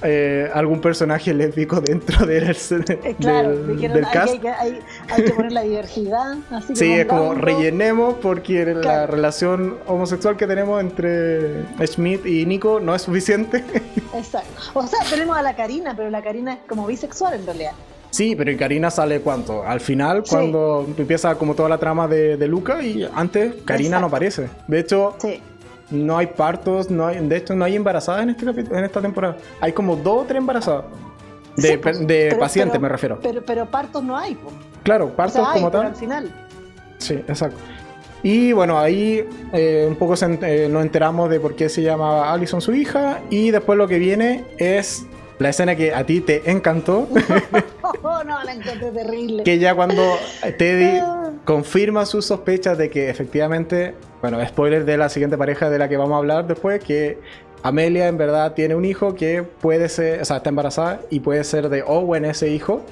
eh, 0.03 0.49
algún 0.53 0.81
personaje 0.81 1.33
lésbico 1.33 1.81
dentro 1.81 2.25
del, 2.25 2.49
Eh, 2.49 3.15
Claro, 3.19 3.55
del, 3.57 4.01
cast. 4.11 4.33
hay 4.33 4.39
que- 4.39 4.49
hay- 4.49 4.79
hay 5.09 5.23
que 5.23 5.31
poner 5.31 5.51
la 5.51 5.61
diversidad. 5.63 6.37
Así 6.51 6.75
Sí, 6.75 6.91
es 6.93 7.05
como 7.05 7.33
rellenemos 7.33 8.15
porque 8.21 8.65
la 8.65 8.81
Claro. 8.81 9.11
relación 9.11 9.77
homosexual 9.87 10.37
que 10.37 10.47
tenemos 10.47 10.81
entre 10.81 11.63
Schmidt 11.85 12.25
y 12.25 12.45
Nico 12.45 12.79
no 12.79 12.95
es 12.95 13.01
suficiente. 13.01 13.63
Exacto. 14.15 14.49
O 14.73 14.87
sea, 14.87 14.99
tenemos 15.09 15.37
a 15.37 15.41
la 15.41 15.55
Karina, 15.55 15.93
pero 15.95 16.09
la 16.09 16.21
Karina 16.21 16.53
es 16.53 16.59
como 16.67 16.85
bisexual 16.87 17.33
en 17.33 17.45
realidad. 17.45 17.71
Sí, 18.11 18.35
pero 18.35 18.49
¿y 18.51 18.57
Karina 18.57 18.89
sale 18.89 19.21
cuánto? 19.21 19.63
Al 19.63 19.79
final, 19.81 20.23
Sí. 20.25 20.31
cuando 20.31 20.87
empieza 20.97 21.35
como 21.35 21.53
toda 21.53 21.69
la 21.69 21.77
trama 21.77 22.07
de, 22.07 22.37
de 22.37 22.47
Luca 22.47 22.81
y 22.81 23.07
antes 23.13 23.53
Karina 23.65 23.99
no 23.99 24.07
aparece. 24.07 24.49
De 24.67 24.79
hecho, 24.79 25.15
Sí. 25.19 25.39
No 25.91 26.17
hay 26.17 26.27
partos, 26.27 26.89
no 26.89 27.07
hay, 27.07 27.19
de 27.27 27.37
hecho 27.37 27.55
no 27.55 27.65
hay 27.65 27.75
embarazadas 27.75 28.23
en, 28.23 28.29
este 28.31 28.45
en 28.49 28.83
esta 28.85 29.01
temporada. 29.01 29.37
Hay 29.61 29.71
como 29.73 29.95
dos 29.95 30.23
o 30.23 30.25
tres 30.25 30.37
embarazadas. 30.37 30.85
De, 31.55 31.69
Sí, 31.71 31.77
pues, 31.77 31.99
de 32.07 32.27
pero- 32.29 32.39
pacientes 32.39 32.71
pero- 32.73 32.81
me 32.81 32.89
refiero. 32.89 33.19
Pero, 33.21 33.41
pero 33.45 33.65
partos 33.65 34.03
no 34.03 34.15
hay. 34.17 34.35
po. 34.35 34.51
claro, 34.83 35.05
O 35.05 35.09
partos 35.09 35.35
sea, 35.41 35.51
hay, 35.51 35.59
como 35.59 35.71
tal. 35.71 35.85
al 35.87 35.95
final. 35.95 36.31
Sí, 36.99 37.15
exacto. 37.27 37.57
Y 38.21 38.51
bueno, 38.51 38.77
ahí 38.77 39.25
eh, 39.53 39.85
un 39.87 39.95
poco 39.95 40.15
se 40.17 40.25
eh, 40.41 40.67
nos 40.69 40.81
enteramos 40.83 41.29
de 41.29 41.39
por 41.39 41.55
qué 41.55 41.69
se 41.69 41.81
llama 41.81 42.31
Allison 42.31 42.61
su 42.61 42.73
hija. 42.73 43.21
Y 43.29 43.51
después 43.51 43.77
lo 43.77 43.87
que 43.87 43.97
viene 43.97 44.43
es 44.57 45.05
la 45.37 45.49
escena 45.49 45.75
que 45.75 45.93
a 45.93 46.05
ti 46.05 46.21
te 46.21 46.49
encantó. 46.51 47.07
Oh, 48.03 48.23
no, 48.23 48.41
la 48.43 48.53
encontré 48.53 48.91
terrible. 48.91 49.43
Que 49.43 49.57
ya 49.57 49.73
cuando 49.73 50.03
Teddy 50.57 51.01
confirma 51.43 52.05
sus 52.05 52.25
sospechas 52.25 52.77
de 52.77 52.89
que 52.89 53.09
efectivamente, 53.09 53.95
bueno, 54.21 54.45
spoiler 54.45 54.85
de 54.85 54.97
la 54.97 55.09
siguiente 55.09 55.37
pareja 55.37 55.69
de 55.69 55.79
la 55.79 55.87
que 55.87 55.97
vamos 55.97 56.15
a 56.15 56.17
hablar 56.17 56.47
después, 56.47 56.83
que 56.83 57.19
Amelia 57.63 58.07
en 58.07 58.17
verdad 58.17 58.53
tiene 58.53 58.75
un 58.75 58.85
hijo 58.85 59.15
que 59.15 59.43
puede 59.43 59.89
ser, 59.89 60.21
o 60.21 60.25
sea, 60.25 60.37
está 60.37 60.49
embarazada 60.49 61.01
y 61.09 61.19
puede 61.19 61.43
ser 61.43 61.69
de 61.69 61.83
Owen 61.83 62.25
ese 62.25 62.49
hijo. 62.49 62.83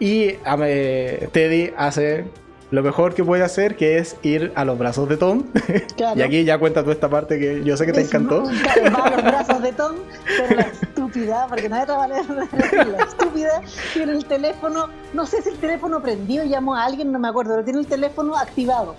Y 0.00 0.36
eh, 0.44 1.28
Teddy 1.32 1.72
hace 1.76 2.24
lo 2.70 2.82
mejor 2.82 3.14
que 3.14 3.22
puede 3.22 3.44
hacer, 3.44 3.76
que 3.76 3.98
es 3.98 4.16
ir 4.22 4.52
a 4.56 4.64
los 4.64 4.76
brazos 4.76 5.08
de 5.08 5.16
Tom. 5.16 5.44
y 6.16 6.22
aquí 6.22 6.44
ya 6.44 6.58
cuenta 6.58 6.82
tú 6.82 6.90
esta 6.90 7.08
parte 7.08 7.38
que 7.38 7.62
yo 7.62 7.76
sé 7.76 7.86
que 7.86 7.92
te 7.92 8.00
encantó. 8.02 8.44
Va 8.44 9.04
a 9.04 9.10
los 9.10 9.22
brazos 9.22 9.62
de 9.62 9.72
Tom, 9.72 9.94
pero 10.26 10.56
la 10.56 10.62
estúpida, 10.62 11.46
porque 11.48 11.68
manera 11.68 12.06
de 12.06 12.84
la 12.84 13.04
estúpida, 13.04 13.60
tiene 13.92 14.12
el 14.12 14.24
teléfono, 14.24 14.88
no 15.12 15.26
sé 15.26 15.42
si 15.42 15.50
el 15.50 15.58
teléfono 15.58 16.02
prendió, 16.02 16.44
llamó 16.44 16.74
a 16.74 16.84
alguien, 16.84 17.12
no 17.12 17.18
me 17.20 17.28
acuerdo, 17.28 17.52
pero 17.52 17.64
tiene 17.64 17.80
el 17.80 17.86
teléfono 17.86 18.36
activado. 18.36 18.96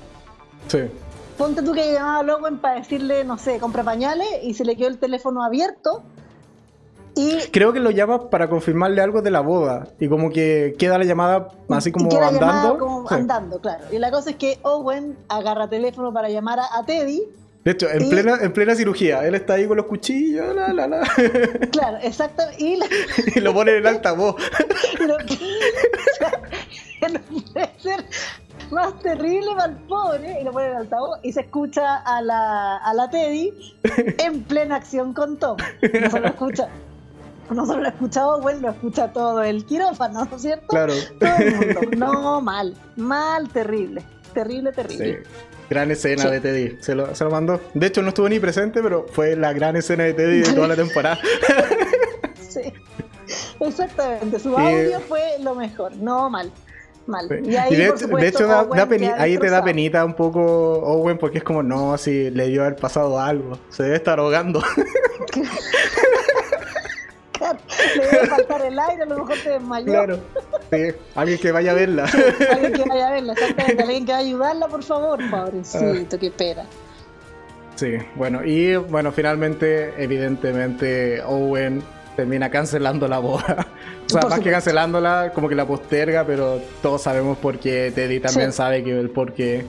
Sí. 0.67 0.89
Ponte 1.37 1.61
tú 1.61 1.73
que 1.73 1.93
llamaba 1.93 2.19
a 2.19 2.23
Lowen 2.23 2.59
para 2.59 2.75
decirle, 2.75 3.23
no 3.23 3.37
sé, 3.37 3.59
compra 3.59 3.83
pañales 3.83 4.27
y 4.43 4.53
se 4.53 4.63
le 4.63 4.75
quedó 4.75 4.87
el 4.87 4.97
teléfono 4.97 5.43
abierto 5.43 6.03
Creo 7.51 7.71
que 7.71 7.79
lo 7.79 7.91
llama 7.91 8.29
para 8.29 8.49
confirmarle 8.49 9.01
algo 9.01 9.21
de 9.21 9.31
la 9.31 9.39
boda. 9.39 9.87
Y 9.99 10.09
como 10.09 10.29
que 10.31 10.75
queda 10.77 10.97
la 10.97 11.05
llamada 11.05 11.49
así 11.69 11.91
como 11.91 12.09
andando. 12.21 12.77
Como 12.77 13.09
andando, 13.09 13.59
claro. 13.61 13.85
Y 13.91 13.99
la 13.99 14.11
cosa 14.11 14.31
es 14.31 14.35
que 14.35 14.59
Owen 14.63 15.15
agarra 15.29 15.69
teléfono 15.69 16.11
para 16.13 16.27
llamar 16.29 16.59
a, 16.59 16.85
Teddy. 16.85 17.23
De 17.63 17.71
hecho, 17.71 17.89
en, 17.89 18.09
plena, 18.09 18.37
en 18.41 18.51
plena 18.53 18.75
cirugía, 18.75 19.25
él 19.25 19.33
está 19.33 19.53
ahí 19.53 19.65
con 19.65 19.77
los 19.77 19.85
cuchillos, 19.87 20.53
la, 20.55 20.71
la, 20.73 20.87
la. 20.87 21.01
Claro, 21.71 21.97
exacto. 22.03 22.43
Y, 22.59 22.77
y 23.35 23.39
lo 23.39 23.53
pone 23.53 23.71
en 23.71 23.77
el 23.77 23.87
altavoz. 23.87 24.35
no 27.11 27.19
puede 27.21 27.69
ser 27.79 28.05
más 28.71 28.99
terrible 28.99 29.51
para 29.55 29.73
el 29.73 29.77
pobre, 29.83 30.41
y 30.41 30.43
lo 30.43 30.51
pone 30.51 30.67
en 30.67 30.77
altavoz, 30.77 31.19
y 31.23 31.31
se 31.31 31.41
escucha 31.41 31.97
a 31.97 32.21
la, 32.21 32.77
a 32.77 32.93
la 32.93 33.09
Teddy 33.09 33.53
en 34.19 34.43
plena 34.47 34.77
acción 34.77 35.13
con 35.13 35.37
Tom. 35.37 35.57
No 36.01 36.09
se 36.09 36.19
lo 36.19 36.27
escucha 36.27 36.69
no 37.49 37.65
solo 37.65 37.81
lo 37.81 37.87
ha 37.87 37.91
escuchado 37.91 38.41
bueno, 38.41 38.59
lo 38.61 38.69
escucha 38.71 39.11
todo 39.13 39.43
el 39.43 39.65
quirófano, 39.65 40.25
¿no 40.25 40.35
es 40.35 40.41
cierto? 40.41 40.67
Claro. 40.67 40.93
Todo 41.19 41.35
el 41.37 41.55
mundo. 41.55 41.81
No, 41.97 42.41
mal, 42.41 42.75
mal, 42.95 43.49
terrible, 43.49 44.03
terrible, 44.33 44.71
terrible. 44.71 45.23
Sí. 45.23 45.29
Gran 45.69 45.89
escena 45.89 46.29
de 46.29 46.39
Teddy, 46.39 46.77
se 46.81 46.93
lo, 46.93 47.15
se 47.15 47.23
lo 47.23 47.31
mandó. 47.31 47.59
De 47.73 47.87
hecho, 47.87 48.01
no 48.03 48.09
estuvo 48.09 48.29
ni 48.29 48.39
presente, 48.39 48.83
pero 48.83 49.07
fue 49.11 49.35
la 49.35 49.51
gran 49.51 49.75
escena 49.75 50.03
de 50.03 50.13
Teddy 50.13 50.41
de 50.41 50.53
toda 50.53 50.67
la 50.67 50.75
temporada. 50.75 51.19
sí, 52.49 52.71
exactamente. 53.59 54.39
Su 54.39 54.55
audio 54.55 54.99
fue 55.01 55.37
lo 55.41 55.55
mejor, 55.55 55.95
no 55.97 56.29
mal. 56.29 56.51
Mal. 57.07 57.27
Y, 57.45 57.55
ahí, 57.55 57.75
de, 57.75 57.87
hecho, 58.27 58.47
ahí 59.17 59.37
te 59.37 59.49
da 59.49 59.63
penita 59.63 60.03
un 60.03 60.15
poco 60.15 60.41
Owen 60.41 61.19
porque 61.19 61.37
es 61.37 61.43
como, 61.43 61.61
no, 61.61 61.97
si 61.97 62.31
le 62.31 62.47
dio 62.47 62.63
haber 62.63 62.75
pasado 62.77 63.19
algo, 63.19 63.59
se 63.69 63.83
debe 63.83 63.95
estar 63.95 64.19
ahogando. 64.19 64.61
Le 67.95 68.07
debe 68.07 68.27
faltar 68.27 68.65
el 68.65 68.79
aire, 68.79 69.03
a 69.03 69.05
lo 69.05 69.19
mejor 69.19 69.37
te 69.43 69.49
desmayó. 69.51 69.85
Claro. 69.85 70.19
alguien 71.15 71.39
que 71.39 71.51
vaya 71.51 71.71
a 71.71 71.73
verla. 71.75 72.05
alguien 72.51 72.73
que 72.73 72.89
vaya 72.89 73.07
a 73.07 73.11
verla, 73.11 73.33
exactamente. 73.33 73.83
Alguien 73.83 74.05
que 74.05 74.11
vaya 74.11 74.23
a 74.23 74.27
ayudarla, 74.27 74.67
por 74.67 74.83
favor. 74.83 75.19
Pobrecito, 75.29 76.15
ah. 76.15 76.19
qué 76.19 76.31
pena. 76.31 76.65
Sí, 77.75 77.97
bueno, 78.15 78.43
y 78.43 78.75
bueno, 78.77 79.11
finalmente, 79.11 79.93
evidentemente, 80.01 81.21
Owen 81.23 81.83
termina 82.15 82.49
cancelando 82.49 83.07
la 83.07 83.19
boda. 83.19 83.67
O 84.05 84.07
sea, 84.07 84.21
más 84.29 84.39
que 84.39 84.51
cancelándola, 84.51 85.31
como 85.33 85.49
que 85.49 85.55
la 85.55 85.65
posterga, 85.65 86.23
pero 86.23 86.61
todos 86.83 87.01
sabemos 87.01 87.39
por 87.39 87.57
qué. 87.57 87.91
Teddy 87.93 88.19
también 88.19 88.53
sabe 88.53 88.83
que 88.83 88.99
el 88.99 89.09
por 89.09 89.33
qué 89.33 89.65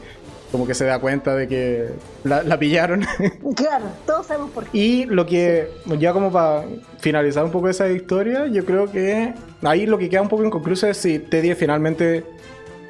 como 0.52 0.66
que 0.66 0.74
se 0.74 0.84
da 0.84 0.98
cuenta 0.98 1.34
de 1.34 1.48
que 1.48 1.88
la, 2.24 2.58
pillaron. 2.58 3.04
Claro, 3.56 3.86
todos 4.06 4.26
sabemos 4.26 4.50
por 4.50 4.64
qué. 4.64 4.78
Y 4.78 5.04
lo 5.06 5.26
que, 5.26 5.70
ya 5.98 6.12
como 6.12 6.30
para 6.30 6.64
finalizar 6.98 7.44
un 7.44 7.50
poco 7.50 7.68
esa 7.68 7.88
historia, 7.88 8.46
yo 8.46 8.64
creo 8.64 8.90
que 8.90 9.34
ahí 9.62 9.86
lo 9.86 9.98
que 9.98 10.08
queda 10.08 10.22
un 10.22 10.28
poco 10.28 10.44
inconcluso 10.44 10.86
es 10.86 10.96
si 10.96 11.18
Teddy 11.18 11.54
finalmente, 11.54 12.24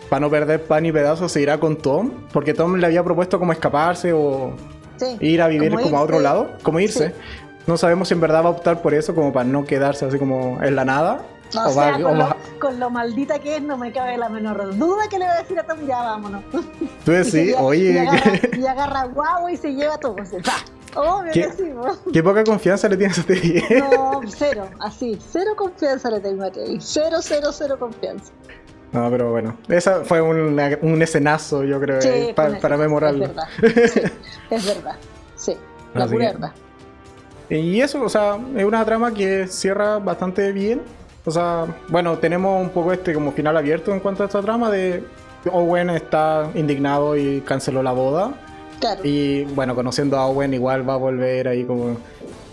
para 0.09 0.21
no 0.21 0.31
perder 0.31 0.63
pan 0.63 0.87
y 0.87 0.93
pedazos, 0.93 1.33
se 1.33 1.41
irá 1.41 1.59
con 1.59 1.77
Tom, 1.77 2.11
porque 2.33 2.55
Tom 2.55 2.77
le 2.77 2.87
había 2.87 3.03
propuesto 3.03 3.39
como 3.39 3.53
escaparse 3.53 4.13
o 4.13 4.55
ir 5.21 5.43
a 5.43 5.49
vivir 5.49 5.73
como, 5.75 5.97
a 5.97 6.03
otro 6.03 6.21
lado, 6.21 6.51
como 6.63 6.81
irse. 6.81 7.15
No 7.67 7.77
sabemos 7.77 8.09
si 8.09 8.14
en 8.14 8.21
verdad 8.21 8.45
va 8.45 8.49
a 8.49 8.53
optar 8.53 8.81
por 8.81 8.95
eso, 8.95 9.14
como 9.14 9.33
para 9.33 9.49
no 9.49 9.64
quedarse 9.64 10.05
así 10.05 10.19
como 10.19 10.62
en 10.62 10.77
la 10.77 10.85
nada, 10.85 11.23
o 11.55 11.71
sea, 11.71 11.99
con, 12.59 12.81
lo, 12.81 12.91
maldita 12.91 13.39
que 13.39 13.57
es, 13.57 13.62
no 13.62 13.77
me 13.77 13.93
cabe 13.93 14.17
la 14.17 14.29
menor 14.29 14.77
duda 14.77 15.05
que 15.09 15.19
le 15.19 15.27
va 15.27 15.33
a 15.33 15.39
decir 15.39 15.59
a 15.59 15.62
Tom, 15.64 15.79
ya 15.87 16.03
vámonos. 16.03 16.43
Tú 17.05 17.11
decís, 17.12 17.55
oye. 17.59 18.05
Y 18.57 18.67
agarra, 18.67 19.05
guau 19.14 19.49
y 19.49 19.57
se 19.57 19.73
lleva 19.73 19.97
todo. 19.99 20.17
Obvio 20.95 21.33
¿Qué, 21.33 21.43
que 21.43 21.53
sí, 21.53 21.64
¿Qué 22.12 22.23
poca 22.23 22.43
confianza 22.43 22.89
le 22.89 22.97
tienes 22.97 23.19
a 23.19 23.23
Teddy? 23.23 23.62
No, 23.79 24.23
cero, 24.29 24.67
así, 24.81 25.19
cero 25.31 25.53
confianza 25.55 26.11
le 26.11 26.21
tengo 26.21 26.45
a 26.45 26.51
Teddy. 26.51 26.79
Cero, 26.81 27.19
cero, 27.21 27.51
cero 27.53 27.77
confianza. 27.79 28.33
No, 28.93 29.11
pero 29.11 29.31
bueno, 29.31 29.57
esa 29.69 30.05
fue 30.05 30.23
un, 30.23 30.59
un 30.81 31.03
escenazo, 31.03 31.64
yo 31.64 31.79
creo, 31.81 32.01
eh, 32.01 32.33
para, 32.35 32.59
para 32.61 32.77
memorarlo. 32.79 33.27
Es 33.27 33.35
verdad, 33.35 33.49
sí, 33.93 34.01
es 34.51 34.67
verdad, 34.67 34.97
sí, 35.37 35.57
la 35.95 36.07
pura 36.07 36.33
verdad. 36.33 36.53
Y 37.49 37.81
eso, 37.81 38.03
o 38.03 38.09
sea, 38.09 38.39
es 38.57 38.65
una 38.65 38.85
trama 38.85 39.13
que 39.13 39.47
cierra 39.47 39.99
bastante 39.99 40.53
bien. 40.53 40.83
O 41.25 41.31
sea, 41.31 41.67
bueno, 41.89 42.19
tenemos 42.19 42.61
un 42.61 42.71
poco 42.71 42.93
este 42.93 43.13
como 43.13 43.33
final 43.33 43.57
abierto 43.57 43.93
en 43.93 44.01
cuanto 44.01 44.23
a 44.23 44.27
esta 44.27 44.41
trama 44.43 44.71
de 44.71 45.03
Owen 45.53 45.91
está 45.91 46.51
indignado 46.55 47.17
y 47.17 47.41
canceló 47.41 47.83
la 47.83 47.93
boda. 47.93 48.35
Claro. 48.81 49.01
Y 49.05 49.45
bueno, 49.45 49.75
conociendo 49.75 50.19
a 50.19 50.27
Owen 50.27 50.55
igual 50.55 50.89
va 50.89 50.95
a 50.95 50.99
volver 50.99 51.49
ahí 51.49 51.65
como 51.65 51.97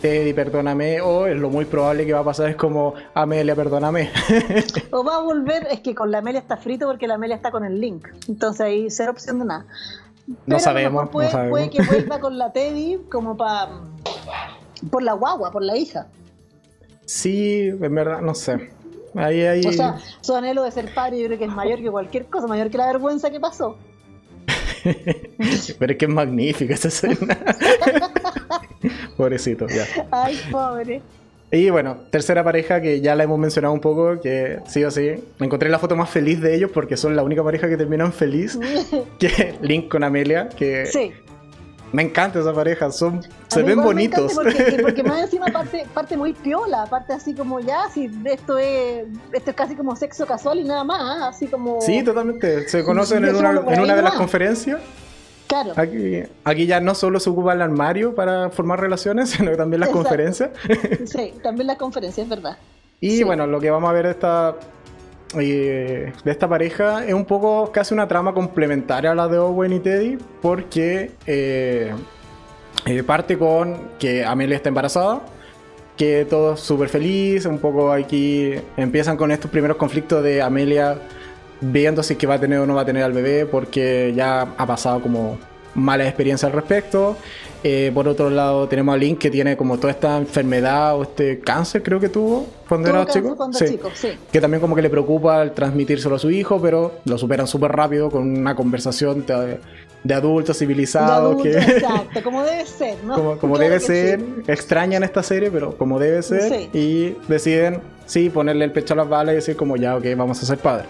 Teddy, 0.02 0.34
perdóname, 0.34 1.02
o 1.02 1.28
es 1.28 1.38
lo 1.38 1.50
muy 1.50 1.66
probable 1.66 2.06
que 2.06 2.14
va 2.14 2.20
a 2.20 2.24
pasar 2.24 2.50
es 2.50 2.56
como 2.56 2.94
Amelia, 3.14 3.56
perdóname. 3.56 4.12
o 4.92 5.04
va 5.04 5.16
a 5.16 5.22
volver, 5.22 5.68
es 5.72 5.80
que 5.80 5.96
con 5.96 6.12
la 6.12 6.18
Amelia 6.20 6.40
está 6.40 6.58
frito 6.58 6.88
porque 6.88 7.08
la 7.08 7.16
Amelia 7.16 7.36
está 7.36 7.52
con 7.52 7.64
el 7.64 7.80
link. 7.80 8.08
Entonces 8.28 8.62
ahí 8.62 8.90
cero 8.90 9.12
opción 9.12 9.40
de 9.40 9.46
nada. 9.46 9.66
no 10.46 10.60
sabemos, 10.60 11.10
puede, 11.10 11.28
no 11.28 11.32
sabemos. 11.32 11.52
puede 11.52 11.70
que 11.70 11.84
vuelva 11.84 12.20
con 12.20 12.38
la 12.38 12.52
Teddy 12.52 13.00
como 13.10 13.38
para 13.38 13.70
por 14.90 15.04
la 15.04 15.14
guagua, 15.14 15.52
por 15.52 15.64
la 15.64 15.78
hija. 15.78 16.08
Sí, 17.06 17.68
en 17.68 17.96
verdad, 17.96 18.22
no 18.22 18.34
sé. 18.34 18.72
Ahí, 19.16 19.42
ahí... 19.42 19.66
O 19.66 19.72
sea, 19.72 20.00
su 20.22 20.34
anhelo 20.36 20.64
de 20.64 20.72
ser 20.72 20.94
padre 20.94 21.20
yo 21.20 21.28
creo 21.28 21.38
que 21.38 21.46
es 21.46 21.52
mayor 21.52 21.80
que 21.80 21.92
cualquier 21.92 22.26
cosa, 22.26 22.48
mayor 22.48 22.70
que 22.70 22.78
la 22.78 22.88
vergüenza 22.88 23.30
que 23.30 23.40
pasó. 23.40 23.78
Pero 25.80 25.92
es 25.92 25.98
que 25.98 26.06
es 26.06 26.12
magnífica 26.12 26.74
esa 26.74 26.88
escena. 26.88 27.38
Pobrecito, 29.18 29.68
ya. 29.68 29.86
Ay, 30.12 30.40
pobre. 30.52 31.02
Y 31.52 31.70
bueno, 31.70 31.98
tercera 32.10 32.44
pareja 32.44 32.82
que 32.82 33.00
ya 33.00 33.16
la 33.16 33.26
hemos 33.26 33.38
mencionado 33.38 33.76
un 33.76 33.80
poco, 33.80 34.20
que 34.20 34.60
sí 34.66 34.84
o 34.84 34.90
sí, 34.90 35.12
encontré 35.40 35.70
la 35.70 35.78
foto 35.78 35.96
más 35.96 36.10
feliz 36.10 36.42
de 36.42 36.56
ellos 36.56 36.72
porque 36.74 36.98
son 36.98 37.16
la 37.16 37.22
única 37.22 37.44
pareja 37.44 37.70
que 37.70 37.78
terminan 37.78 38.12
feliz, 38.12 38.58
que 39.20 39.54
Link 39.62 39.88
con 39.88 40.04
Amelia, 40.04 40.50
que 40.50 40.88
sí. 40.88 41.12
Me 41.94 42.02
encanta 42.02 42.40
esa 42.40 42.52
pareja, 42.52 42.92
son, 42.92 43.22
se 43.48 43.62
ven 43.62 43.80
bonitos. 43.80 44.34
Porque, 44.34 45.04
más 45.08 45.22
encima 45.22 45.46
parte, 45.46 45.86
parte 45.94 46.18
muy 46.18 46.34
piola, 46.34 46.88
parte 46.88 47.14
así 47.14 47.36
como 47.36 47.60
ya, 47.60 47.88
si 47.94 48.10
esto 48.26 48.58
es, 48.58 49.06
esto 49.32 49.52
es 49.52 49.56
casi 49.56 49.76
como 49.76 49.96
sexo 49.96 50.26
casual 50.26 50.60
y 50.60 50.64
nada 50.64 50.84
más, 50.84 51.02
¿ah? 51.02 51.28
así 51.28 51.46
como... 51.46 51.80
Sí, 51.82 52.04
totalmente, 52.04 52.68
se 52.68 52.84
conocen 52.84 53.24
en 53.26 53.36
una, 53.36 53.52
en 53.52 53.80
una 53.80 53.96
de 53.96 54.02
las 54.02 54.16
conferencias. 54.16 54.82
Claro. 55.46 55.74
Aquí, 55.76 56.24
aquí 56.44 56.66
ya 56.66 56.80
no 56.80 56.96
solo 56.96 57.20
se 57.20 57.30
ocupa 57.30 57.54
el 57.54 57.62
armario 57.62 58.16
para 58.16 58.50
formar 58.50 58.80
relaciones, 58.80 59.30
sino 59.38 59.56
también 59.56 59.82
las 59.82 59.90
conferencias. 59.90 60.50
Sí, 61.06 61.36
también 61.44 61.68
las 61.68 61.78
conferencias, 61.78 62.24
es 62.26 62.30
verdad. 62.30 62.58
Y 63.02 63.22
bueno, 63.22 63.46
lo 63.46 63.60
que 63.60 63.70
vamos 63.70 63.88
a 63.88 63.94
ver 63.94 64.08
esta 64.08 64.56
de 65.34 66.14
esta 66.26 66.48
pareja 66.48 67.06
es 67.06 67.14
un 67.14 67.26
poco 67.26 67.72
casi 67.72 67.94
una 67.94 68.08
trama 68.08 68.34
complementaria 68.34 69.12
a 69.12 69.16
la 69.16 69.28
de 69.28 69.38
Owen 69.38 69.74
y 69.74 69.80
Teddy, 69.80 70.18
porque 70.42 71.12
eh, 71.26 71.94
eh, 72.86 73.04
parte 73.04 73.38
con 73.38 73.92
que 74.00 74.24
Amelia 74.26 74.56
está 74.56 74.70
embarazada, 74.70 75.22
que 75.98 76.26
todo 76.30 76.54
es 76.54 76.60
súper 76.60 76.90
feliz, 76.90 77.46
un 77.46 77.60
poco 77.60 77.92
aquí 77.92 78.54
empiezan 78.78 79.18
con 79.18 79.32
estos 79.32 79.50
primeros 79.50 79.78
conflictos 79.78 80.24
de 80.24 80.42
Amelia 80.42 80.98
viendo 81.62 82.04
si 82.04 82.16
que 82.16 82.28
va 82.28 82.36
a 82.36 82.40
tener 82.40 82.60
o 82.60 82.66
no 82.66 82.76
va 82.76 82.82
a 82.82 82.86
tener 82.86 83.04
al 83.04 83.14
bebé, 83.14 83.46
porque 83.46 84.14
ya 84.16 84.42
ha 84.42 84.66
pasado 84.66 85.02
como 85.02 85.38
mala 85.76 86.06
experiencia 86.06 86.48
al 86.48 86.54
respecto. 86.54 87.18
Eh, 87.66 87.92
por 87.94 88.08
otro 88.10 88.30
lado, 88.30 88.68
tenemos 88.68 88.94
a 88.94 88.98
Link 88.98 89.20
que 89.20 89.32
tiene 89.32 89.56
como 89.56 89.78
toda 89.78 89.92
esta 89.92 90.18
enfermedad 90.18 90.98
o 90.98 91.04
este 91.04 91.40
cáncer, 91.40 91.82
creo 91.82 91.98
que 91.98 92.10
tuvo 92.10 92.46
cuando 92.68 92.90
era 92.90 93.06
chico. 93.06 93.38
Que 94.32 94.42
también 94.42 94.60
como 94.60 94.76
que 94.76 94.82
le 94.82 94.90
preocupa 94.90 95.42
el 95.42 95.54
transmitírselo 95.54 96.16
a 96.16 96.20
su 96.20 96.30
hijo, 96.30 96.62
pero 96.62 96.96
lo 97.06 97.18
superan 97.18 97.48
súper 97.48 97.72
rápido 97.72 98.10
con 98.12 98.38
una 98.38 98.54
conversación 98.54 99.26
de, 99.26 100.14
adultos 100.14 100.58
civilizados. 100.58 101.42
que... 101.42 101.52
Exacto, 101.58 102.22
como 102.22 102.44
debe 102.44 102.66
ser, 102.66 102.98
¿no? 103.06 103.38
Como, 103.40 103.58
debe 103.58 103.80
ser. 103.80 104.22
Extrañan 104.48 105.04
esta 105.04 105.24
serie, 105.24 105.50
pero 105.50 105.78
como 105.78 106.00
debe 106.00 106.22
ser. 106.22 106.70
Y 106.74 107.16
deciden 107.30 107.82
sí, 108.06 108.30
ponerle 108.30 108.66
el 108.66 108.72
pecho 108.72 108.94
a 108.94 108.98
las 108.98 109.10
balas 109.10 109.34
y 109.34 109.36
decir 109.36 109.56
como 109.56 109.78
ya, 109.78 109.96
ok, 109.96 110.06
vamos 110.18 110.42
a 110.42 110.46
ser 110.46 110.58
padres. 110.58 110.88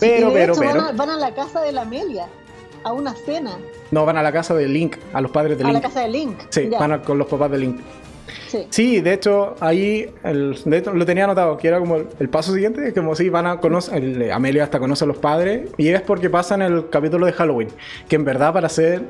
Pero, 0.00 0.32
pero, 0.32 0.54
pero. 0.58 0.92
Van 0.94 1.10
a, 1.10 1.16
la 1.16 1.34
casa 1.34 1.60
de 1.62 1.72
la 1.72 1.82
Amelia, 1.82 2.28
a 2.86 2.92
una 2.92 3.14
cena. 3.14 3.58
No, 3.90 4.06
van 4.06 4.16
a 4.16 4.22
la 4.22 4.32
casa 4.32 4.54
de 4.54 4.68
Link, 4.68 4.96
a 5.12 5.20
los 5.20 5.32
padres 5.32 5.58
de 5.58 5.64
Link. 5.64 5.76
A 5.76 5.80
la 5.80 5.80
casa 5.80 6.00
de 6.02 6.08
Link. 6.08 6.38
Sí, 6.50 6.68
van 6.68 7.00
con 7.00 7.18
los 7.18 7.26
papás 7.26 7.50
de 7.50 7.58
Link. 7.58 7.80
Sí. 8.70 9.00
de 9.00 9.12
hecho, 9.12 9.56
ahí 9.60 10.08
el, 10.22 10.56
lo 10.94 11.04
tenía 11.04 11.24
anotado, 11.24 11.56
que 11.56 11.68
era 11.68 11.80
como 11.80 11.96
el, 11.96 12.28
paso 12.28 12.52
siguiente, 12.52 12.92
como 12.94 13.14
si 13.16 13.28
van 13.28 13.46
a 13.46 13.60
conocer, 13.60 14.32
Amelia 14.32 14.64
hasta 14.64 14.78
conoce 14.78 15.04
a 15.04 15.08
los 15.08 15.18
padres, 15.18 15.68
y 15.76 15.88
es 15.88 16.00
porque 16.00 16.30
pasa 16.30 16.54
en 16.54 16.62
el 16.62 16.88
capítulo 16.88 17.26
de 17.26 17.32
Halloween, 17.32 17.68
que 18.08 18.16
en 18.16 18.24
verdad 18.24 18.52
para 18.52 18.68
ser 18.68 19.02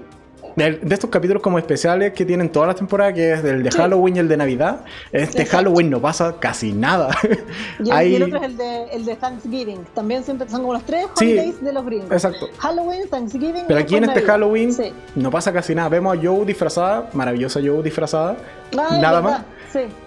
de, 0.56 0.80
estos 0.90 1.10
capítulos 1.10 1.42
como 1.42 1.58
especiales 1.58 2.12
que 2.14 2.24
tienen 2.24 2.50
todas 2.50 2.66
las 2.66 2.76
temporadas, 2.76 3.14
que 3.14 3.32
es 3.32 3.44
el 3.44 3.62
de 3.62 3.70
Halloween 3.70 4.16
y 4.16 4.18
el 4.20 4.28
de 4.28 4.36
Navidad, 4.36 4.80
este 5.12 5.44
Halloween 5.44 5.90
no 5.90 6.00
pasa 6.00 6.36
casi 6.40 6.72
nada. 6.72 7.16
Y, 7.78 8.14
el 8.14 8.22
otro 8.22 8.38
es 8.38 8.44
el 8.44 8.56
de, 8.56 8.84
el 8.92 9.04
de, 9.04 9.16
Thanksgiving. 9.16 9.84
También 9.94 10.24
siempre 10.24 10.48
son 10.48 10.62
como 10.62 10.72
los 10.72 10.84
tres 10.84 11.06
holidays 11.16 11.62
de 11.62 11.72
los 11.72 11.84
gringos. 11.84 12.10
Exacto. 12.10 12.46
Halloween, 12.58 13.08
Thanksgiving. 13.08 13.64
Pero 13.68 13.80
aquí 13.80 13.96
en 13.96 14.04
este 14.04 14.22
Halloween 14.22 14.74
no 15.14 15.30
pasa 15.30 15.52
casi 15.52 15.74
nada. 15.74 15.88
Vemos 15.88 16.16
a 16.16 16.20
Joe 16.20 16.44
disfrazada, 16.44 17.10
maravillosa 17.12 17.60
Joe 17.60 17.82
disfrazada. 17.82 18.36
nada 18.72 19.20
más. 19.20 19.42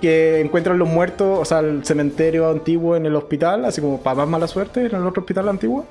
Que 0.02 0.40
encuentran 0.40 0.80
los 0.80 0.90
muertos, 0.90 1.40
o 1.40 1.46
sea, 1.46 1.60
el 1.60 1.86
cementerio 1.86 2.50
antiguo 2.50 2.96
en 2.96 3.06
el 3.06 3.16
hospital, 3.16 3.66
así 3.66 3.82
como 3.82 4.00
para 4.00 4.16
más 4.16 4.28
mala 4.28 4.48
suerte 4.48 4.82
en 4.86 4.96
el 4.96 5.06
otro 5.06 5.22
hospital 5.22 5.48
antiguo. 5.48 5.86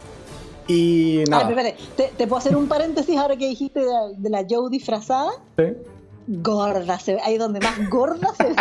Y 0.68 1.24
nada. 1.28 1.48
¿Te, 1.96 2.12
¿Te, 2.16 2.26
puedo 2.26 2.38
hacer 2.38 2.54
un 2.54 2.68
paréntesis 2.68 3.16
ahora 3.16 3.36
que 3.36 3.48
dijiste 3.48 3.80
de, 3.80 4.30
la 4.30 4.44
Joe 4.48 4.70
disfrazada? 4.70 5.32
Sí. 5.56 5.64
Gorda, 6.26 6.98
se 6.98 7.14
ve, 7.14 7.20
ahí 7.24 7.38
donde 7.38 7.58
más 7.58 7.88
gorda 7.88 8.28
se 8.36 8.44
ve 8.44 8.56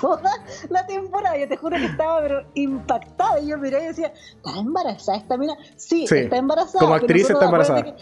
toda 0.00 0.32
la 0.70 0.86
temporada. 0.86 1.36
Yo 1.36 1.48
te 1.48 1.56
juro 1.56 1.76
que 1.76 1.86
estaba 1.86 2.20
pero 2.20 2.44
impactada. 2.54 3.40
Y 3.40 3.48
yo 3.48 3.58
miré 3.58 3.82
y 3.82 3.86
decía, 3.88 4.12
¿está 4.36 4.60
embarazada 4.60 5.18
esta 5.18 5.36
mina? 5.36 5.56
Sí, 5.76 6.04
está 6.08 6.36
embarazada. 6.36 6.78
Como 6.78 6.94
actriz 6.94 7.28
está 7.28 7.44
embarazada 7.44 7.96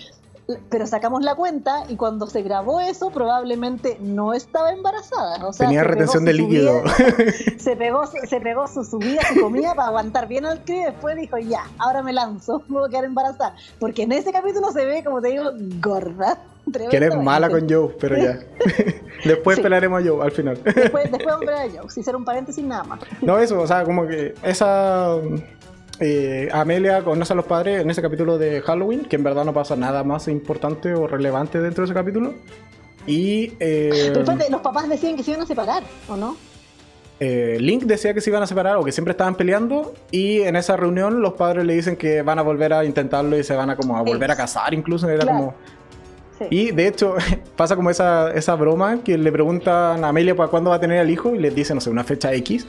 pero 0.69 0.87
sacamos 0.87 1.23
la 1.23 1.35
cuenta 1.35 1.85
y 1.89 1.97
cuando 1.97 2.27
se 2.27 2.43
grabó 2.43 2.81
eso 2.81 3.11
probablemente 3.11 3.99
no 4.01 4.33
estaba 4.33 4.73
embarazada. 4.73 5.45
O 5.45 5.53
Tenía 5.53 5.83
retención 5.83 6.25
de 6.25 6.35
líquido. 6.35 6.83
se, 7.59 7.77
pegó, 7.77 8.07
se 8.07 8.41
pegó 8.41 8.69
su 8.69 8.85
subida, 8.85 9.23
su 9.35 9.41
comida 9.41 9.75
para 9.75 9.89
aguantar 9.89 10.29
bien 10.29 10.47
al 10.47 10.63
crío 10.63 10.83
y 10.83 10.85
después 10.85 11.17
dijo, 11.17 11.39
ya, 11.39 11.65
ahora 11.79 12.03
me 12.03 12.13
lanzo, 12.13 12.63
me 12.69 12.79
voy 12.79 12.89
a 12.89 12.91
quedar 12.91 13.05
embarazada. 13.05 13.57
Porque 13.81 14.03
en 14.03 14.13
ese 14.13 14.33
capítulo 14.33 14.71
se 14.71 14.85
ve, 14.85 15.03
como 15.03 15.21
te 15.21 15.29
digo, 15.29 15.51
gorda. 15.81 16.39
Que 16.91 16.97
eres 16.97 17.17
mala 17.17 17.49
con 17.49 17.69
Joe, 17.69 17.95
pero 18.01 18.17
ya. 18.17 18.41
después 19.25 19.61
pelaremos 19.61 20.03
a 20.03 20.09
Joe 20.09 20.25
al 20.25 20.33
final. 20.33 20.61
después, 20.63 21.05
después 21.11 21.27
vamos 21.27 21.49
a 21.49 21.51
ver 21.51 21.71
a 21.71 21.81
Joe, 21.81 21.91
si 21.91 22.01
hiciera 22.01 22.17
un 22.17 22.25
paréntesis 22.25 22.65
nada 22.65 22.85
más. 22.85 23.01
no, 23.23 23.39
eso, 23.39 23.61
o 23.61 23.67
sea, 23.67 23.85
como 23.85 24.07
que 24.07 24.35
esa 24.43 25.17
eh, 26.01 26.49
Amelia 26.53 27.03
conoce 27.03 27.33
a 27.33 27.37
los 27.37 27.47
padres 27.47 27.81
en 27.81 27.91
ese 27.91 28.03
capítulo 28.03 28.39
de 28.39 28.61
Halloween, 28.61 29.05
que 29.05 29.17
en 29.17 29.25
verdad 29.25 29.45
no 29.45 29.53
pasa 29.53 29.77
nada 29.77 30.05
más 30.05 30.29
importante 30.29 30.95
o 30.95 31.07
relevante 31.07 31.61
dentro 31.61 31.83
de 31.83 31.87
ese 31.87 31.95
capítulo. 31.95 32.35
Y. 33.07 33.53
Eh, 33.61 34.13
los 34.51 34.61
papás 34.61 34.89
decían 34.89 35.17
que 35.17 35.23
se 35.23 35.31
iban 35.31 35.43
a 35.43 35.47
separar, 35.47 35.83
¿o 36.09 36.17
no? 36.17 36.37
Eh, 37.19 37.57
Link 37.61 37.85
decía 37.85 38.13
que 38.13 38.21
se 38.21 38.29
iban 38.29 38.43
a 38.43 38.47
separar 38.47 38.77
o 38.77 38.85
que 38.85 38.93
siempre 38.93 39.13
estaban 39.13 39.37
peleando 39.37 39.95
y 40.11 40.43
en 40.43 40.55
esa 40.55 40.77
reunión 40.77 41.23
los 41.23 41.33
padres 41.33 41.65
le 41.65 41.75
dicen 41.75 41.97
que 41.97 42.21
van 42.21 42.39
a 42.39 42.43
volver 42.43 42.75
a 42.75 42.85
intentarlo 42.85 43.39
y 43.39 43.43
se 43.43 43.57
van 43.57 43.71
a 43.71 43.77
como 43.77 43.97
a 43.97 44.03
volver 44.03 44.31
a 44.31 44.37
casar 44.37 44.75
incluso 44.75 45.09
era 45.09 45.25
como 45.25 45.55
y 46.51 46.71
de 46.71 46.89
hecho, 46.89 47.17
pasa 47.57 47.77
como 47.77 47.91
esa, 47.91 48.33
esa 48.33 48.55
broma 48.55 49.03
que 49.03 49.17
le 49.17 49.33
preguntan 49.33 50.05
a 50.05 50.09
Amelia 50.09 50.35
para 50.35 50.49
cuándo 50.49 50.71
va 50.71 50.77
a 50.77 50.81
tener 50.81 51.01
el 51.01 51.11
hijo 51.11 51.35
y 51.35 51.39
les 51.39 51.55
dicen, 51.55 51.77
no 51.77 51.81
sé, 51.81 51.91
una 51.91 52.05
fecha 52.05 52.33
X. 52.35 52.67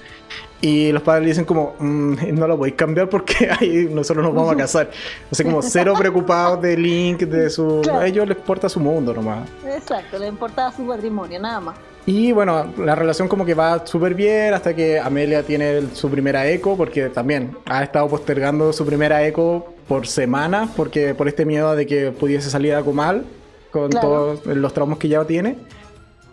Y 0.60 0.92
los 0.92 1.04
padres 1.04 1.24
le 1.24 1.30
dicen 1.30 1.46
como, 1.46 1.76
mm, 1.78 2.34
no 2.34 2.48
lo 2.48 2.58
podéis 2.58 2.76
cambiar 2.76 3.10
porque 3.10 3.50
ahí 3.60 3.88
nosotros 3.92 4.26
nos 4.26 4.34
vamos 4.34 4.54
a 4.54 4.58
casar. 4.58 4.90
O 5.32 5.36
sea, 5.36 5.46
como 5.46 5.62
cero 5.62 5.94
preocupados 5.98 6.62
de 6.62 6.76
Link, 6.78 7.20
de 7.22 7.50
su... 7.50 7.82
A 7.92 8.08
ellos 8.08 8.28
les 8.28 8.38
importa 8.38 8.68
su 8.68 8.80
mundo 8.80 9.14
nomás. 9.14 9.48
Exacto, 9.66 10.18
les 10.18 10.30
importa 10.30 10.72
su 10.72 10.88
patrimonio, 10.88 11.40
nada 11.40 11.60
más. 11.60 11.76
Y 12.08 12.32
bueno, 12.32 12.74
la 12.78 12.96
relación 12.96 13.28
como 13.28 13.46
que 13.46 13.54
va 13.54 13.86
súper 13.86 14.14
bien 14.14 14.54
hasta 14.54 14.74
que 14.74 14.98
Amelia 14.98 15.44
tiene 15.44 15.94
su 15.94 16.10
primera 16.10 16.48
eco, 16.48 16.78
porque 16.78 17.10
también 17.10 17.58
ha 17.66 17.84
estado 17.84 18.08
postergando 18.08 18.72
su 18.72 18.86
primera 18.86 19.28
eco 19.28 19.74
por 19.90 20.08
semanas, 20.08 20.70
porque 20.74 21.14
por 21.14 21.28
este 21.28 21.46
miedo 21.46 21.76
de 21.76 21.86
que 21.86 22.12
pudiese 22.12 22.50
salir 22.50 22.74
algo 22.74 22.94
mal 22.94 23.26
con 23.82 23.90
todos 23.90 24.46
los 24.46 24.74
traumas 24.74 24.98
que 24.98 25.08
ya 25.08 25.24
tiene. 25.26 25.58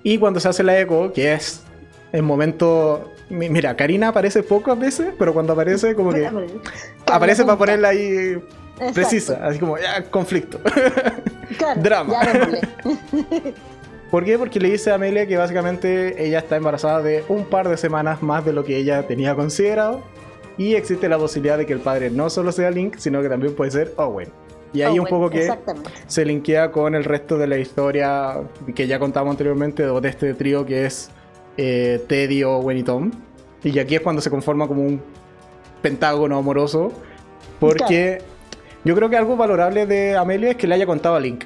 Y 0.03 0.19
cuando 0.19 0.41
se 0.41 0.49
hace 0.49 0.63
la 0.63 0.79
eco, 0.79 1.13
que 1.13 1.33
es 1.33 1.63
el 2.13 2.23
momento. 2.23 3.11
Mira, 3.31 3.75
Karina 3.75 4.09
aparece 4.09 4.43
pocas 4.43 4.79
veces, 4.79 5.15
pero 5.19 5.33
cuando 5.33 5.53
aparece, 5.53 5.95
como 5.95 6.13
que. 6.13 6.31
aparece 7.07 7.45
para 7.45 7.59
ponerla 7.59 7.89
ahí 7.89 8.39
precisa, 8.93 9.41
así 9.47 9.59
como, 9.59 9.79
ya, 9.79 10.03
conflicto. 10.11 10.61
Drama. 11.77 12.15
¿Por 14.11 14.25
qué? 14.25 14.39
Porque 14.39 14.61
le 14.61 14.71
dice 14.71 14.93
a 14.93 14.95
Amelia 14.95 15.27
que 15.27 15.37
básicamente 15.37 16.25
ella 16.25 16.39
está 16.39 16.57
embarazada 16.57 17.03
de 17.03 17.25
un 17.29 17.47
par 17.47 17.69
de 17.69 17.77
semanas 17.77 18.23
más 18.23 18.45
de 18.45 18.53
lo 18.53 18.65
que 18.65 18.77
ella 18.77 19.07
tenía 19.07 19.35
considerado. 19.35 20.03
Y 20.57 20.75
existe 20.75 21.09
la 21.09 21.19
posibilidad 21.19 21.59
de 21.59 21.67
que 21.67 21.73
el 21.73 21.81
padre 21.81 22.11
no 22.11 22.31
solo 22.31 22.53
sea 22.53 22.71
Link, 22.71 22.97
sino 22.99 23.23
que 23.23 23.29
también 23.29 23.57
puede 23.57 23.73
ser 23.73 23.93
Owen. 23.97 24.29
Y 24.75 24.83
ahí 24.83 24.99
un 24.99 25.07
poco 25.07 25.31
que 25.31 25.51
se 26.07 26.25
linkea 26.25 26.73
con 26.73 26.95
el 26.95 27.05
resto 27.05 27.39
de 27.39 27.47
la 27.47 27.59
historia 27.59 28.41
que 28.75 28.87
ya 28.87 28.99
contamos 28.99 29.31
anteriormente 29.31 29.87
de 29.87 30.09
este 30.09 30.35
trío 30.35 30.67
que 30.67 30.85
es 30.85 31.11
eh, 31.57 32.05
Teddy, 32.09 32.43
Owen 32.43 32.79
y 32.79 32.83
Tom. 32.83 33.13
Y 33.63 33.79
aquí 33.79 33.95
es 33.95 34.01
cuando 34.01 34.21
se 34.21 34.31
conforma 34.31 34.67
como 34.67 34.83
un 34.83 35.01
pentágono 35.81 36.37
amoroso. 36.37 36.93
Porque 37.61 38.21
yo 38.85 38.95
creo 38.97 39.09
que 39.09 39.17
algo 39.17 39.37
valorable 39.37 39.87
de 39.87 40.17
Amelia 40.17 40.51
es 40.51 40.57
que 40.57 40.67
le 40.67 40.75
haya 40.75 40.87
contado 40.87 41.15
a 41.15 41.21
Link. 41.21 41.45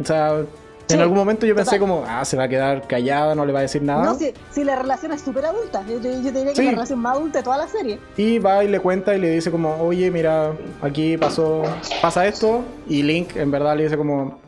O 0.00 0.04
sea, 0.04 0.44
en 0.88 1.00
algún 1.00 1.16
momento 1.16 1.46
yo 1.46 1.54
pensé 1.54 1.78
como, 1.78 2.04
ah, 2.06 2.24
se 2.24 2.36
va 2.36 2.44
a 2.44 2.48
quedar 2.48 2.86
callada, 2.86 3.34
no 3.34 3.44
le 3.44 3.52
va 3.52 3.60
a 3.60 3.62
decir 3.62 3.82
nada. 3.82 4.04
No, 4.04 4.14
si, 4.14 4.64
la 4.64 4.76
relación 4.76 5.12
es 5.12 5.20
súper 5.20 5.44
adulta. 5.44 5.84
Yo, 5.88 5.98
diría 5.98 6.32
que 6.32 6.50
es 6.50 6.58
la 6.58 6.70
relación 6.70 6.98
más 7.00 7.16
adulta 7.16 7.38
de 7.38 7.44
toda 7.44 7.58
la 7.58 7.68
serie. 7.68 7.98
Y 8.16 8.38
va 8.38 8.64
y 8.64 8.68
le 8.68 8.80
cuenta 8.80 9.14
y 9.14 9.20
le 9.20 9.30
dice 9.30 9.50
como, 9.50 9.76
oye, 9.76 10.10
mira, 10.10 10.52
aquí 10.80 11.16
pasó, 11.16 11.62
pasa 12.00 12.26
esto. 12.26 12.62
Y 12.88 13.02
Link 13.02 13.36
en 13.36 13.50
verdad 13.50 13.76
le 13.76 13.84
dice 13.84 13.96
como, 13.96 14.38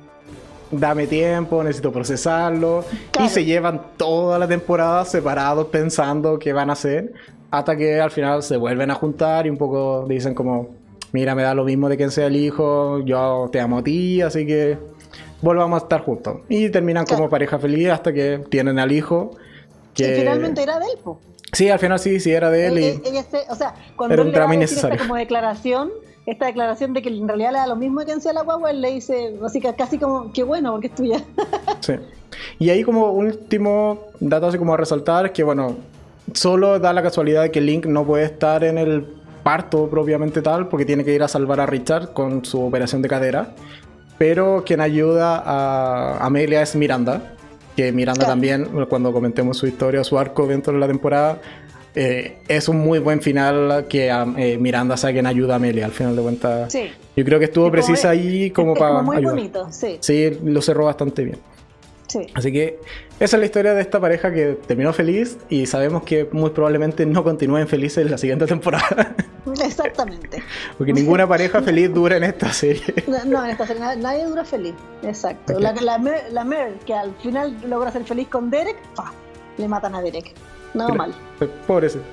dame 0.70 1.06
tiempo, 1.06 1.62
necesito 1.62 1.92
procesarlo. 1.92 2.84
Y 3.22 3.28
se 3.28 3.44
llevan 3.44 3.82
toda 3.96 4.38
la 4.38 4.48
temporada 4.48 5.04
separados 5.04 5.66
pensando 5.66 6.38
qué 6.38 6.52
van 6.52 6.70
a 6.70 6.74
hacer. 6.74 7.12
Hasta 7.50 7.76
que 7.76 8.00
al 8.00 8.10
final 8.10 8.42
se 8.42 8.56
vuelven 8.56 8.90
a 8.90 8.94
juntar 8.94 9.46
y 9.46 9.50
un 9.50 9.56
poco 9.56 10.06
dicen 10.08 10.34
como, 10.34 10.68
mira, 11.12 11.34
me 11.34 11.42
da 11.42 11.54
lo 11.54 11.64
mismo 11.64 11.88
de 11.88 11.96
quién 11.96 12.10
sea 12.10 12.26
el 12.26 12.36
hijo, 12.36 13.00
yo 13.04 13.48
te 13.50 13.60
amo 13.60 13.78
a 13.78 13.82
ti, 13.82 14.22
así 14.22 14.46
que 14.46 14.78
volvamos 15.42 15.80
a 15.80 15.84
estar 15.84 16.02
juntos. 16.02 16.38
Y 16.48 16.70
terminan 16.70 17.06
como 17.06 17.28
pareja 17.28 17.58
feliz 17.58 17.90
hasta 17.90 18.12
que 18.12 18.42
tienen 18.48 18.78
al 18.78 18.92
hijo. 18.92 19.36
Que 19.94 20.14
finalmente 20.14 20.62
era 20.62 20.78
de 20.78 20.86
él, 20.86 20.98
po. 21.02 21.20
Sí, 21.52 21.68
al 21.68 21.78
final 21.78 21.98
sí, 21.98 22.20
sí 22.20 22.30
era 22.30 22.50
de 22.50 22.66
él. 22.66 22.78
y 22.78 23.02
o 23.48 23.54
sea, 23.54 23.74
cuando 23.96 24.22
él 24.22 24.30
le 24.30 24.38
va 24.38 24.44
a 24.44 24.56
decir 24.56 24.78
esta 24.78 24.96
como 24.98 25.16
declaración, 25.16 25.90
esta 26.26 26.46
declaración 26.46 26.92
de 26.92 27.02
que 27.02 27.08
en 27.08 27.26
realidad 27.26 27.52
le 27.52 27.58
da 27.58 27.66
lo 27.66 27.76
mismo 27.76 28.04
que 28.04 28.20
sea 28.20 28.32
la 28.32 28.42
guagua, 28.42 28.70
él 28.70 28.80
le 28.80 28.92
dice, 28.92 29.36
así 29.44 29.60
que 29.60 29.74
casi 29.74 29.98
como, 29.98 30.32
qué 30.32 30.44
bueno, 30.44 30.72
porque 30.72 30.86
es 30.86 30.94
tuya. 30.94 31.24
sí. 31.80 31.94
Y 32.58 32.70
ahí 32.70 32.84
como 32.84 33.10
último 33.10 33.98
dato 34.20 34.46
así 34.46 34.58
como 34.58 34.74
a 34.74 34.76
resaltar, 34.76 35.32
que 35.32 35.42
bueno, 35.42 35.76
solo 36.34 36.78
da 36.78 36.92
la 36.92 37.02
casualidad 37.02 37.42
de 37.42 37.50
que 37.50 37.60
Link 37.60 37.86
no 37.86 38.04
puede 38.04 38.24
estar 38.24 38.62
en 38.62 38.78
el 38.78 39.06
parto 39.42 39.88
propiamente 39.88 40.42
tal, 40.42 40.68
porque 40.68 40.84
tiene 40.84 41.04
que 41.04 41.14
ir 41.14 41.22
a 41.22 41.28
salvar 41.28 41.60
a 41.60 41.66
Richard 41.66 42.12
con 42.12 42.44
su 42.44 42.62
operación 42.62 43.02
de 43.02 43.08
cadera. 43.08 43.54
Pero 44.20 44.64
quien 44.66 44.82
ayuda 44.82 45.42
a 45.42 46.26
Amelia 46.26 46.60
es 46.60 46.76
Miranda, 46.76 47.36
que 47.74 47.90
Miranda 47.90 48.26
también, 48.26 48.68
cuando 48.86 49.14
comentemos 49.14 49.56
su 49.56 49.66
historia, 49.66 50.04
su 50.04 50.18
arco 50.18 50.46
dentro 50.46 50.74
de 50.74 50.78
la 50.78 50.86
temporada, 50.86 51.40
eh, 51.94 52.36
es 52.46 52.68
un 52.68 52.80
muy 52.80 52.98
buen 52.98 53.22
final 53.22 53.86
que 53.88 54.10
eh, 54.10 54.58
Miranda 54.58 54.98
sea 54.98 55.10
quien 55.12 55.24
ayuda 55.24 55.54
a 55.54 55.56
Amelia 55.56 55.86
al 55.86 55.92
final 55.92 56.14
de 56.16 56.20
cuentas. 56.20 56.70
Sí. 56.70 56.90
Yo 57.16 57.24
creo 57.24 57.38
que 57.38 57.46
estuvo 57.46 57.70
precisa 57.70 58.10
ahí 58.10 58.50
como 58.50 58.74
para. 58.74 59.00
Muy 59.00 59.24
bonito, 59.24 59.68
sí. 59.70 59.96
Sí, 60.00 60.38
lo 60.44 60.60
cerró 60.60 60.84
bastante 60.84 61.24
bien. 61.24 61.38
Así 62.34 62.52
que 62.52 62.78
esa 63.18 63.36
es 63.36 63.40
la 63.40 63.46
historia 63.46 63.74
de 63.74 63.80
esta 63.80 64.00
pareja 64.00 64.32
que 64.32 64.58
terminó 64.66 64.92
feliz 64.92 65.38
y 65.48 65.66
sabemos 65.66 66.02
que 66.04 66.28
muy 66.32 66.50
probablemente 66.50 67.06
no 67.06 67.22
continúen 67.22 67.68
felices 67.68 68.04
en 68.04 68.10
la 68.10 68.18
siguiente 68.18 68.46
temporada. 68.46 69.14
Exactamente. 69.64 70.42
Porque 70.78 70.92
ninguna 70.92 71.26
pareja 71.28 71.62
feliz 71.62 71.92
dura 71.92 72.16
en 72.16 72.24
esta 72.24 72.52
serie. 72.52 72.94
No, 73.26 73.44
en 73.44 73.50
esta 73.50 73.66
serie 73.66 73.82
nadie 73.96 74.24
dura 74.24 74.44
feliz. 74.44 74.74
Exacto. 75.02 75.58
La, 75.58 75.72
la, 75.72 76.44
Mer, 76.44 76.74
que 76.86 76.94
al 76.94 77.14
final 77.16 77.56
logra 77.66 77.92
ser 77.92 78.04
feliz 78.04 78.28
con 78.28 78.50
Derek, 78.50 78.76
le 79.58 79.68
matan 79.68 79.94
a 79.94 80.02
Derek. 80.02 80.34
Nada 80.72 80.94
mal. 80.94 81.14
Pobrecito. 81.66 82.04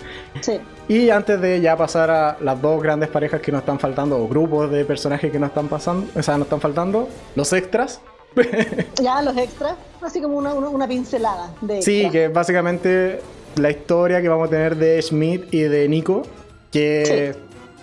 Sí. 0.42 0.60
Y 0.88 1.10
antes 1.10 1.40
de 1.40 1.62
ya 1.62 1.78
pasar 1.78 2.10
a 2.10 2.38
las 2.42 2.60
dos 2.62 2.82
grandes 2.82 3.10
parejas 3.10 3.40
que 3.42 3.52
nos 3.52 3.60
están 3.60 3.80
faltando, 3.80 4.18
o 4.18 4.28
grupos 4.28 4.72
de 4.72 4.84
personajes 4.84 5.32
que 5.32 5.40
nos 5.40 5.50
están 5.50 5.68
pasando, 5.68 6.08
o 6.16 6.24
sea, 6.24 6.38
nos 6.38 6.48
están 6.48 6.62
faltando, 6.62 7.08
los 7.36 7.54
extras. 7.54 8.02
ya, 9.02 9.22
los 9.22 9.36
extras, 9.38 9.76
así 10.02 10.22
como 10.22 10.38
una, 10.38 10.88
pincelada 10.88 11.54
de 11.62 11.82
Sí, 11.82 12.10
que 12.12 12.28
básicamente 12.28 13.22
la 13.56 13.72
historia 13.72 14.22
que 14.22 14.30
vamos 14.30 14.48
a 14.48 14.52
tener 14.52 14.76
de 14.76 15.02
Schmidt 15.02 15.54
y 15.54 15.62
de 15.62 15.88
Nico, 15.88 16.24
que 16.72 17.36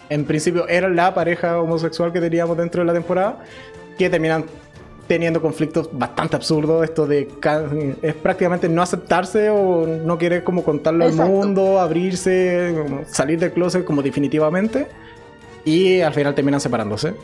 en 0.08 0.24
principio 0.24 0.68
era 0.68 0.88
la 0.88 1.14
pareja 1.14 1.60
homosexual 1.60 2.12
que 2.12 2.20
teníamos 2.20 2.56
dentro 2.56 2.82
de 2.82 2.86
la 2.86 2.92
temporada, 2.92 3.38
que 3.98 4.10
terminan 4.10 4.44
teniendo 5.06 5.40
conflictos 5.40 5.88
bastante 5.92 6.36
absurdos. 6.36 6.84
Esto 6.84 7.06
de 7.06 7.28
es 8.02 8.14
prácticamente 8.14 8.68
no 8.68 8.82
aceptarse 8.82 9.50
o 9.50 9.86
no 9.86 10.18
querer 10.18 10.44
como 10.44 10.64
contarlo 10.64 11.04
al 11.04 11.14
mundo, 11.14 11.80
abrirse, 11.80 12.74
salir 13.06 13.38
del 13.38 13.52
closet 13.52 13.84
como 13.84 14.02
definitivamente. 14.02 14.86
Y 15.64 16.00
al 16.00 16.12
final 16.12 16.34
terminan 16.34 16.60
separándose. 16.60 17.14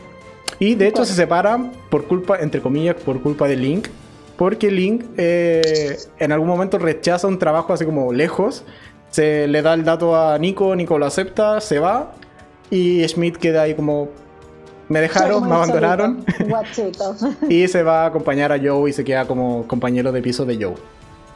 Y 0.59 0.75
de 0.75 0.87
hecho 0.87 1.05
se 1.05 1.13
separan 1.13 1.71
por 1.89 2.05
culpa, 2.05 2.39
entre 2.39 2.61
comillas, 2.61 2.95
por 2.95 3.21
culpa 3.21 3.47
de 3.47 3.55
Link. 3.55 3.87
Porque 4.37 4.71
Link 4.71 5.05
eh, 5.17 5.97
en 6.19 6.31
algún 6.31 6.47
momento 6.47 6.77
rechaza 6.77 7.27
un 7.27 7.39
trabajo 7.39 7.73
así 7.73 7.85
como 7.85 8.13
lejos. 8.13 8.63
Se 9.09 9.47
le 9.47 9.61
da 9.61 9.73
el 9.73 9.83
dato 9.83 10.15
a 10.15 10.37
Nico, 10.37 10.75
Nico 10.75 10.97
lo 10.97 11.05
acepta, 11.05 11.59
se 11.61 11.79
va. 11.79 12.13
Y 12.69 13.05
Schmidt 13.07 13.37
queda 13.37 13.63
ahí 13.63 13.75
como, 13.75 14.09
me 14.87 15.01
dejaron, 15.01 15.47
me 15.47 15.55
abandonaron. 15.55 16.25
y 17.49 17.67
se 17.67 17.83
va 17.83 18.03
a 18.03 18.05
acompañar 18.07 18.51
a 18.51 18.59
Joe 18.61 18.89
y 18.89 18.93
se 18.93 19.03
queda 19.03 19.25
como 19.25 19.67
compañero 19.67 20.11
de 20.11 20.21
piso 20.21 20.45
de 20.45 20.63
Joe. 20.63 20.75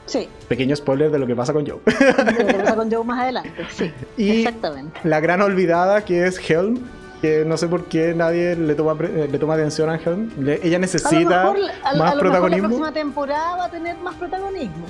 Sí. 0.06 0.30
Pequeño 0.48 0.76
spoiler 0.76 1.10
de 1.10 1.20
lo 1.20 1.26
que 1.26 1.36
pasa 1.36 1.52
con 1.52 1.66
Joe. 1.66 1.80
de 1.86 2.44
lo 2.44 2.48
que 2.48 2.54
pasa 2.54 2.76
con 2.76 2.92
Joe 2.92 3.04
más 3.04 3.20
adelante, 3.20 3.66
sí. 3.70 3.92
Y 4.18 4.40
exactamente. 4.40 5.00
La 5.04 5.20
gran 5.20 5.42
olvidada 5.42 6.06
que 6.06 6.28
es 6.28 6.40
Helm, 6.50 6.80
que 7.26 7.46
no 7.46 7.58
sé 7.58 7.68
por 7.68 7.86
qué 7.86 8.14
nadie 8.14 8.56
le 8.56 8.76
toma, 8.76 8.94
le 8.94 9.40
toma 9.40 9.56
atención 9.56 9.90
a 9.90 9.96
Helm. 9.96 10.30
ella 10.62 10.78
necesita 10.78 11.54
más 11.98 12.12
a 12.12 12.16
lo 12.16 12.22
protagonismo. 12.22 12.30
Mejor 12.30 12.52
la 12.52 12.58
próxima 12.68 12.94
temporada 12.94 13.58
va 13.58 13.66
a 13.66 13.72
tener 13.72 13.98
más 13.98 14.16
protagonismo. 14.16 14.86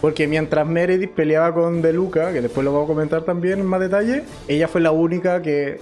Porque 0.00 0.28
mientras 0.28 0.66
Meredith 0.66 1.10
peleaba 1.10 1.52
con 1.52 1.82
Deluca, 1.82 2.32
que 2.32 2.40
después 2.40 2.64
lo 2.64 2.72
vamos 2.72 2.86
a 2.86 2.92
comentar 2.92 3.22
también 3.22 3.60
en 3.60 3.66
más 3.66 3.80
detalle, 3.80 4.24
ella 4.46 4.68
fue 4.68 4.80
la 4.80 4.92
única 4.92 5.42
que 5.42 5.80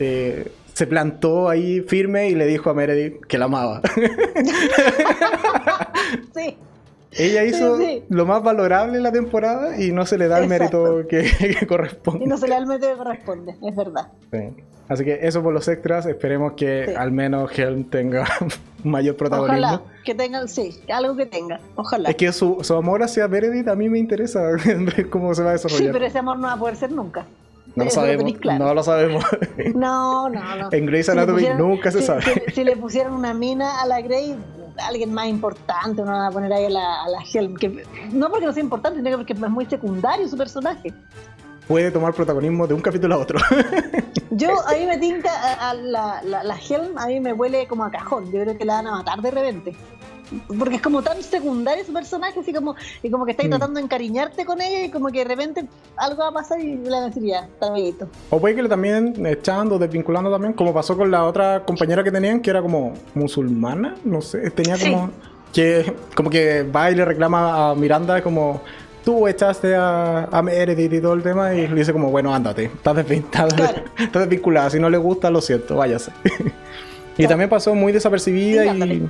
eh, 0.00 0.50
se 0.72 0.86
plantó 0.86 1.48
ahí 1.48 1.80
firme 1.82 2.28
y 2.28 2.34
le 2.34 2.46
dijo 2.46 2.70
a 2.70 2.74
Meredith 2.74 3.24
que 3.26 3.38
la 3.38 3.44
amaba. 3.44 3.82
sí. 6.34 6.56
Ella 7.12 7.44
hizo 7.44 7.78
lo 8.08 8.26
más 8.26 8.42
valorable 8.42 8.96
en 8.96 9.02
la 9.02 9.12
temporada 9.12 9.80
y 9.80 9.92
no 9.92 10.06
se 10.06 10.16
le 10.16 10.28
da 10.28 10.38
el 10.38 10.48
mérito 10.48 11.06
que, 11.08 11.66
corresponde. 11.66 12.24
Y 12.24 12.28
no 12.28 12.36
se 12.36 12.46
le 12.46 12.54
da 12.54 12.58
el 12.58 12.66
mérito 12.66 12.88
que 12.88 12.96
corresponde, 12.96 13.56
es 13.62 13.76
verdad. 13.76 14.08
Así 14.88 15.04
que 15.04 15.20
eso 15.22 15.40
por 15.42 15.54
los 15.54 15.68
extras, 15.68 16.06
esperemos 16.06 16.54
que 16.54 16.96
al 16.96 17.12
menos 17.12 17.56
Helm 17.56 17.84
tenga 17.84 18.26
mayor 18.84 19.16
protagonismo. 19.16 19.66
Ojalá, 19.66 19.82
que 20.04 20.14
tenga, 20.14 20.46
sí, 20.48 20.80
algo 20.92 21.16
que 21.16 21.26
tenga, 21.26 21.60
ojalá. 21.76 22.10
Es 22.10 22.16
que 22.16 22.32
su, 22.32 22.58
su 22.62 22.74
amor 22.74 23.02
hacia 23.02 23.28
Meredith 23.28 23.68
a 23.68 23.76
mí 23.76 23.88
me 23.88 23.98
interesa 23.98 24.42
ver 24.66 25.08
cómo 25.08 25.34
se 25.34 25.42
va 25.42 25.50
a 25.50 25.52
desarrollar. 25.52 25.86
Sí, 25.86 25.92
pero 25.92 26.06
ese 26.06 26.18
amor 26.18 26.38
no 26.38 26.48
va 26.48 26.54
a 26.54 26.58
poder 26.58 26.76
ser 26.76 26.90
nunca. 26.90 27.26
No 27.76 27.84
lo 27.84 27.90
sabemos. 27.90 28.34
No 28.58 28.74
lo 28.74 28.82
sabemos. 28.82 29.24
No, 29.74 30.28
no, 30.28 30.56
no. 30.56 30.68
En 30.72 30.86
Grey's 30.86 31.08
Anatomy 31.08 31.46
nunca 31.56 31.90
se 31.90 32.02
sabe. 32.02 32.22
Si, 32.52 32.64
le 32.64 32.76
pusieran 32.76 33.12
una 33.12 33.32
mina 33.32 33.80
a 33.80 33.86
la 33.86 34.00
Grey, 34.00 34.36
alguien 34.80 35.12
más 35.12 35.26
importante, 35.28 36.02
no 36.02 36.10
van 36.10 36.26
a 36.26 36.30
poner 36.30 36.52
ahí 36.52 36.66
a 36.66 36.70
la, 36.70 37.02
a 37.04 37.08
la 37.08 37.18
Helm. 37.32 37.54
Que, 37.56 37.84
no 38.12 38.30
porque 38.30 38.46
no 38.46 38.52
sea 38.52 38.62
importante, 38.62 39.02
sino 39.02 39.16
porque 39.16 39.32
es 39.32 39.40
muy 39.40 39.66
secundario 39.66 40.28
su 40.28 40.36
personaje. 40.36 40.92
Puede 41.66 41.90
tomar 41.90 42.12
protagonismo 42.14 42.66
de 42.66 42.74
un 42.74 42.80
capítulo 42.80 43.14
a 43.14 43.18
otro. 43.18 43.38
Yo, 44.30 44.50
a 44.66 44.72
mí 44.72 44.86
me 44.86 44.98
tinca 44.98 45.30
a, 45.70 45.74
la, 45.74 46.20
la, 46.24 46.42
la 46.42 46.56
Helm, 46.56 46.98
a 46.98 47.06
mí 47.06 47.20
me 47.20 47.32
huele 47.32 47.66
como 47.66 47.84
a 47.84 47.90
cajón. 47.90 48.26
Yo 48.32 48.40
creo 48.42 48.58
que 48.58 48.64
la 48.64 48.74
van 48.74 48.86
a 48.88 48.92
matar 48.92 49.22
de 49.22 49.30
repente 49.30 49.76
porque 50.58 50.76
es 50.76 50.82
como 50.82 51.02
tan 51.02 51.22
secundario 51.22 51.84
su 51.84 51.92
personaje, 51.92 52.40
así 52.40 52.52
como, 52.52 52.76
y 53.02 53.10
como 53.10 53.24
que 53.24 53.32
estáis 53.32 53.48
mm. 53.48 53.52
tratando 53.52 53.78
de 53.78 53.84
encariñarte 53.84 54.44
con 54.44 54.60
ella 54.60 54.84
y 54.84 54.90
como 54.90 55.08
que 55.08 55.18
de 55.18 55.24
repente 55.24 55.66
algo 55.96 56.22
va 56.22 56.28
a 56.28 56.32
pasar 56.32 56.60
y 56.60 56.76
le 56.76 56.90
van 56.90 57.02
a 57.04 57.06
decir 57.06 57.22
ya, 57.24 57.40
está 57.44 57.70
bonito. 57.70 58.08
O 58.30 58.40
puede 58.40 58.54
que 58.54 58.62
le 58.62 58.68
también 58.68 59.26
echando, 59.26 59.78
desvinculando 59.78 60.30
también, 60.30 60.52
como 60.52 60.72
pasó 60.72 60.96
con 60.96 61.10
la 61.10 61.24
otra 61.24 61.64
compañera 61.64 62.04
que 62.04 62.10
tenían, 62.10 62.40
que 62.40 62.50
era 62.50 62.62
como 62.62 62.94
musulmana, 63.14 63.96
no 64.04 64.20
sé, 64.20 64.50
tenía 64.50 64.78
como 64.78 65.10
que 65.52 65.94
como 66.14 66.30
que 66.30 66.62
va 66.62 66.90
y 66.90 66.94
le 66.94 67.04
reclama 67.04 67.70
a 67.70 67.74
Miranda 67.74 68.22
como 68.22 68.62
tú 69.04 69.26
echaste 69.26 69.74
a, 69.74 70.24
a 70.24 70.42
Meredith 70.42 70.92
y 70.92 71.00
todo 71.00 71.14
el 71.14 71.22
tema 71.22 71.54
y 71.54 71.66
le 71.66 71.74
dice 71.74 71.92
como, 71.92 72.10
bueno, 72.10 72.34
ándate, 72.34 72.64
estás, 72.64 72.96
desvinculada, 74.12 74.70
si 74.70 74.78
no 74.78 74.90
le 74.90 74.98
gusta, 74.98 75.30
lo 75.30 75.40
siento, 75.40 75.76
váyase. 75.76 76.12
y 77.18 77.26
también 77.26 77.48
pasó 77.48 77.74
muy 77.74 77.92
desapercibida 77.92 78.66
y 78.66 79.08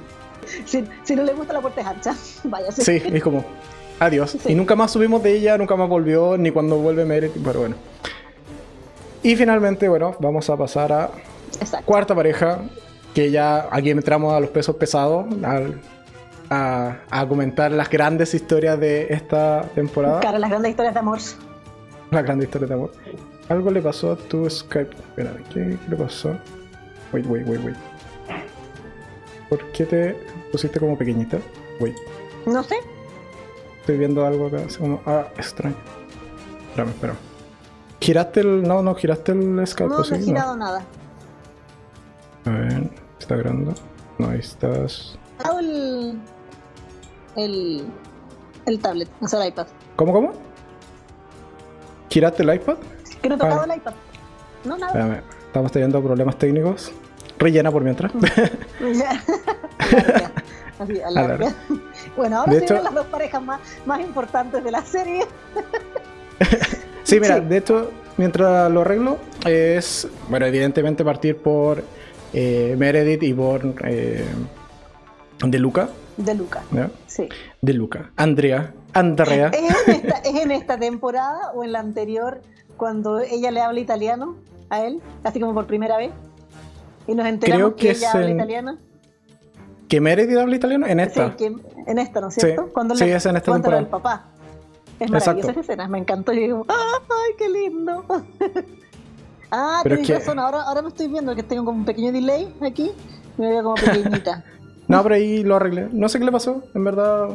si, 0.64 1.16
no 1.16 1.24
le 1.24 1.32
gusta 1.34 1.53
la 1.53 1.61
puerta 1.61 1.80
es 1.80 1.86
ancha, 1.86 2.14
vaya. 2.44 2.70
Sí, 2.72 3.03
es 3.05 3.22
como, 3.22 3.44
adiós. 3.98 4.36
Y 4.46 4.55
nunca 4.55 4.76
más 4.76 4.90
subimos 4.90 5.22
de 5.22 5.32
ella, 5.32 5.59
nunca 5.59 5.76
más 5.76 5.88
volvió, 5.88 6.36
ni 6.36 6.51
cuando 6.51 6.76
vuelve 6.76 7.05
Meredith, 7.05 7.42
pero 7.44 7.61
bueno. 7.61 7.76
Y 9.22 9.36
finalmente, 9.36 9.88
bueno, 9.88 10.16
vamos 10.18 10.48
a 10.48 10.57
pasar 10.57 10.92
a 10.92 11.11
cuarta 11.84 12.14
pareja, 12.14 12.61
que 13.14 13.30
ya 13.30 13.68
aquí 13.70 13.90
entramos 13.90 14.32
a 14.32 14.40
los 14.40 14.51
pesos 14.51 14.76
pesados, 14.76 15.26
a, 16.51 16.96
a, 17.11 17.28
comentar 17.28 17.70
las 17.70 17.90
grandes 17.90 18.34
historias 18.34 18.78
de 18.80 19.07
esta 19.11 19.62
temporada. 19.74 20.20
Claro, 20.20 20.38
las 20.38 20.51
grandes 20.51 20.70
historias 20.70 20.94
de 20.94 21.01
amor. 21.01 21.18
Las 22.11 22.24
grandes 22.24 22.48
historias 22.48 22.68
de 22.70 22.74
amor. 22.74 22.92
Algo 23.48 23.70
le 23.70 23.82
pasó 23.82 24.12
a 24.12 24.16
tu 24.16 24.48
Skype. 24.48 24.94
Espera, 24.94 25.32
¿qué, 25.53 25.76
le 25.88 25.96
pasó? 25.96 26.36
Wait, 27.12 27.26
wait, 27.26 27.46
wait, 27.46 27.61
wait. 27.64 27.76
¿Por 29.51 29.70
qué 29.72 29.84
te 29.84 30.14
pusiste 30.53 30.78
como 30.78 30.96
pequeñita? 30.96 31.38
Wait. 31.80 31.96
No 32.46 32.62
sé. 32.62 32.76
Estoy 33.80 33.98
viendo 33.98 34.24
algo 34.24 34.46
acá. 34.46 34.59
ah, 35.07 35.26
extraño. 35.36 35.76
Espérame, 36.68 36.90
espérame. 36.90 37.16
¿Giraste 38.01 38.40
el. 38.40 38.62
No, 38.62 38.82
no, 38.82 38.94
giraste 38.94 39.32
el 39.32 39.66
Skype? 39.66 39.90
No, 39.90 39.98
no 39.98 40.16
he 40.16 40.22
girado 40.22 40.57
nada. 40.57 40.82
A 42.46 42.51
ver, 42.51 42.90
¿está 43.18 43.36
grabando? 43.36 43.74
No, 44.18 44.30
ahí 44.30 44.38
estás. 44.38 45.18
Hago 45.44 45.59
el. 45.59 46.18
El. 47.36 47.84
El 48.66 48.78
tablet, 48.78 49.09
o 49.20 49.26
sea, 49.26 49.42
el 49.42 49.48
iPad. 49.48 49.66
¿Cómo, 49.96 50.12
cómo? 50.12 50.32
¿Giraste 52.09 52.44
el 52.44 52.55
iPad? 52.55 52.76
Que 53.20 53.28
no 53.28 53.34
he 53.34 53.38
tocado 53.38 53.64
el 53.64 53.76
iPad. 53.76 53.94
No, 54.64 54.78
nada. 54.78 54.92
Espérame, 54.92 55.22
estamos 55.46 55.72
teniendo 55.72 56.03
problemas 56.03 56.38
técnicos. 56.38 56.92
Rellena 57.41 57.72
por 57.72 57.82
mientras. 57.82 58.12
Así, 60.78 61.01
Bueno, 62.16 62.41
ahora 62.41 62.53
sí 62.53 62.66
las 62.68 62.95
dos 62.95 63.07
parejas 63.07 63.43
más, 63.43 63.61
más 63.84 64.01
importantes 64.01 64.62
de 64.62 64.70
la 64.70 64.82
serie. 64.82 65.24
sí, 67.03 67.18
mira, 67.18 67.41
de 67.41 67.57
hecho, 67.57 67.91
mientras 68.16 68.70
lo 68.70 68.82
arreglo, 68.82 69.18
es, 69.47 70.07
bueno, 70.28 70.47
evidentemente 70.47 71.05
partir 71.05 71.36
por 71.36 71.82
eh, 72.32 72.76
Meredith 72.78 73.22
y 73.22 73.34
por 73.34 73.74
eh, 73.84 74.24
De 75.45 75.59
Luca. 75.59 75.88
De 76.16 76.34
Luca, 76.34 76.62
sí. 77.07 77.28
De 77.62 77.72
Luca. 77.72 78.11
Andrea. 78.16 78.72
Andrea. 78.93 79.49
¿Es 79.49 79.88
en, 79.88 79.95
esta, 80.07 80.18
¿Es 80.18 80.34
en 80.34 80.51
esta 80.51 80.78
temporada 80.78 81.53
o 81.55 81.64
en 81.64 81.72
la 81.72 81.80
anterior 81.80 82.43
cuando 82.76 83.20
ella 83.20 83.51
le 83.51 83.61
habla 83.61 83.80
italiano 83.80 84.36
a 84.68 84.84
él? 84.84 85.01
Así 85.24 85.41
como 85.41 85.55
por 85.55 85.66
primera 85.66 85.97
vez. 85.97 86.11
Y 87.07 87.14
nos 87.14 87.26
enteramos 87.26 87.74
que, 87.74 87.90
ella 87.90 88.12
habla 88.12 88.30
italiano. 88.30 88.78
¿Que 89.88 90.01
Meredith 90.01 90.38
habla 90.38 90.57
italiano? 90.57 90.86
En 90.86 91.01
esta. 91.01 91.34
Sí, 91.36 91.46
en 91.86 91.98
esta, 91.98 92.20
¿no 92.20 92.28
es 92.28 92.34
cierto? 92.34 92.66
Sí, 92.66 92.70
cuando 92.72 92.94
le, 92.94 93.14
es 93.14 93.26
en 93.26 93.36
esta 93.36 93.53
temporada. 93.53 93.80
el 93.80 93.88
papá. 93.88 94.26
Es 95.01 95.11
maravillosa 95.11 95.51
esa 95.51 95.61
escena, 95.61 95.88
me 95.88 95.98
encantó. 95.98 96.32
Y 96.32 96.40
digo, 96.40 96.66
¡ay, 96.68 97.34
qué 97.38 97.48
lindo! 97.48 98.05
ah, 99.51 99.80
tienes 99.82 100.09
razón, 100.09 100.38
ahora, 100.38 100.62
ahora 100.62 100.82
me 100.82 100.88
estoy 100.88 101.09
viendo 101.09 101.34
que 101.34 101.42
tengo 101.42 101.64
como 101.64 101.78
un 101.78 101.84
pequeño 101.84 102.12
delay 102.12 102.55
aquí. 102.61 102.92
Me 103.38 103.48
veo 103.48 103.62
como 103.62 103.74
pequeñita. 103.76 104.44
no, 104.88 105.03
pero 105.03 105.14
ahí 105.14 105.42
lo 105.42 105.57
arreglé. 105.57 105.88
No 105.90 106.09
sé 106.09 106.18
qué 106.18 106.26
le 106.26 106.32
pasó, 106.32 106.62
en 106.74 106.84
verdad. 106.84 107.30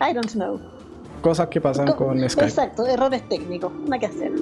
I 0.00 0.14
don't 0.14 0.32
know. 0.32 0.58
Cosas 1.22 1.48
que 1.48 1.60
pasan 1.60 1.92
con, 1.92 2.18
Skype. 2.28 2.48
Exacto, 2.48 2.86
errores 2.86 3.26
técnicos. 3.28 3.72
No 3.72 3.94
hay 3.94 4.00
que 4.00 4.06
hacer. 4.06 4.32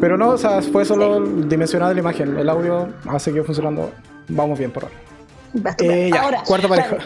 Pero 0.00 0.16
no, 0.16 0.30
o 0.30 0.38
sea, 0.38 0.62
fue 0.62 0.84
solo 0.84 1.20
dimensionada 1.20 1.92
la 1.94 2.00
imagen. 2.00 2.36
El 2.36 2.48
audio 2.48 2.88
ha 3.06 3.18
seguido 3.18 3.44
funcionando. 3.44 3.90
Vamos 4.28 4.58
bien 4.58 4.70
por 4.70 4.84
ahora. 4.84 4.96
Eh, 5.80 6.10
ya, 6.12 6.42
cuarta 6.44 6.68
pareja. 6.68 6.96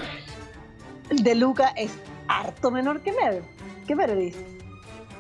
de 1.11 1.35
Luca 1.35 1.73
es 1.77 1.91
harto 2.29 2.71
menor 2.71 3.01
que 3.01 3.13
Meredith. 3.13 3.45
¿Qué 3.87 3.95
Meredith? 3.95 4.37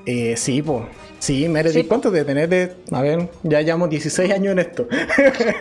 Eh, 0.06 0.36
sí, 0.36 0.62
pues. 0.62 0.84
Sí, 1.18 1.48
Meredith, 1.48 1.88
¿cuánto 1.88 2.10
de 2.10 2.24
tener 2.24 2.48
de.? 2.48 2.76
A 2.92 3.02
ver, 3.02 3.28
ya 3.42 3.60
llevamos 3.60 3.90
16 3.90 4.32
años 4.32 4.52
en 4.52 4.58
esto. 4.60 4.86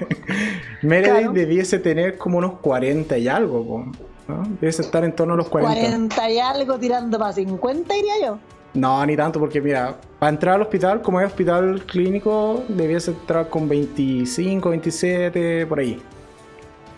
Meredith 0.84 1.32
debiese 1.32 1.80
tener 1.80 2.18
como 2.18 2.38
unos 2.38 2.60
40 2.60 3.18
y 3.18 3.28
algo, 3.28 3.92
¿no? 4.28 4.44
Debiese 4.60 4.82
estar 4.82 5.04
en 5.04 5.14
torno 5.14 5.34
a 5.34 5.38
los 5.38 5.50
40. 5.50 5.82
40 5.82 6.30
y 6.32 6.40
algo 6.40 6.78
tirando 6.80 7.20
para 7.20 7.34
50, 7.34 7.94
diría 7.94 8.14
yo. 8.26 8.40
No, 8.74 9.06
ni 9.06 9.16
tanto, 9.16 9.40
porque 9.40 9.62
mira, 9.62 9.96
para 10.20 10.32
entrar 10.32 10.56
al 10.56 10.62
hospital, 10.64 11.02
como 11.02 11.22
es 11.22 11.28
hospital 11.28 11.84
clínico, 11.86 12.64
debiese 12.68 13.12
entrar 13.12 13.50
con 13.50 13.70
25, 13.70 14.70
27, 14.70 15.66
por 15.66 15.80
ahí. 15.80 16.02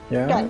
¿Ya? 0.10 0.26
Claro. 0.26 0.48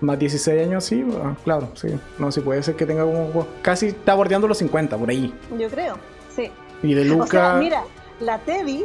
Más 0.00 0.18
16 0.18 0.66
años, 0.66 0.84
sí, 0.84 1.04
ah, 1.24 1.34
claro, 1.42 1.70
sí. 1.74 1.88
No, 2.18 2.30
sí 2.30 2.40
puede 2.40 2.62
ser 2.62 2.76
que 2.76 2.84
tenga 2.86 3.02
como. 3.02 3.46
Casi 3.62 3.86
está 3.86 4.14
bordeando 4.14 4.46
los 4.46 4.58
50, 4.58 4.96
por 4.96 5.08
ahí. 5.08 5.34
Yo 5.58 5.68
creo. 5.68 5.96
sí. 6.34 6.50
Y 6.82 6.92
de 6.94 7.06
Luca. 7.06 7.24
O 7.24 7.26
sea, 7.26 7.54
mira, 7.54 7.84
la 8.20 8.38
Teddy 8.38 8.84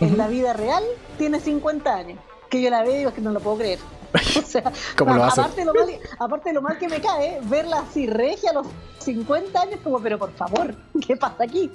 en 0.00 0.16
la 0.16 0.28
vida 0.28 0.52
real 0.52 0.84
tiene 1.18 1.40
50 1.40 1.94
años. 1.94 2.18
Que 2.48 2.62
yo 2.62 2.70
la 2.70 2.82
veo 2.82 2.94
y 2.94 2.98
digo 2.98 3.12
que 3.12 3.20
no 3.20 3.32
lo 3.32 3.40
puedo 3.40 3.58
creer. 3.58 3.80
O 4.38 4.42
sea, 4.42 4.72
¿Cómo 4.96 5.14
lo 5.14 5.24
hace? 5.24 5.40
aparte, 5.40 5.60
de 5.60 5.64
lo 5.66 5.74
mal, 5.74 5.88
aparte 6.18 6.48
de 6.50 6.54
lo 6.54 6.62
mal 6.62 6.78
que 6.78 6.88
me 6.88 7.00
cae, 7.00 7.40
verla 7.44 7.80
así 7.80 8.06
regia 8.06 8.50
a 8.50 8.54
los 8.54 8.66
50 8.98 9.60
años, 9.60 9.80
como, 9.82 9.98
pero 10.00 10.18
por 10.18 10.32
favor, 10.32 10.74
¿qué 11.06 11.16
pasa 11.16 11.44
aquí? 11.44 11.70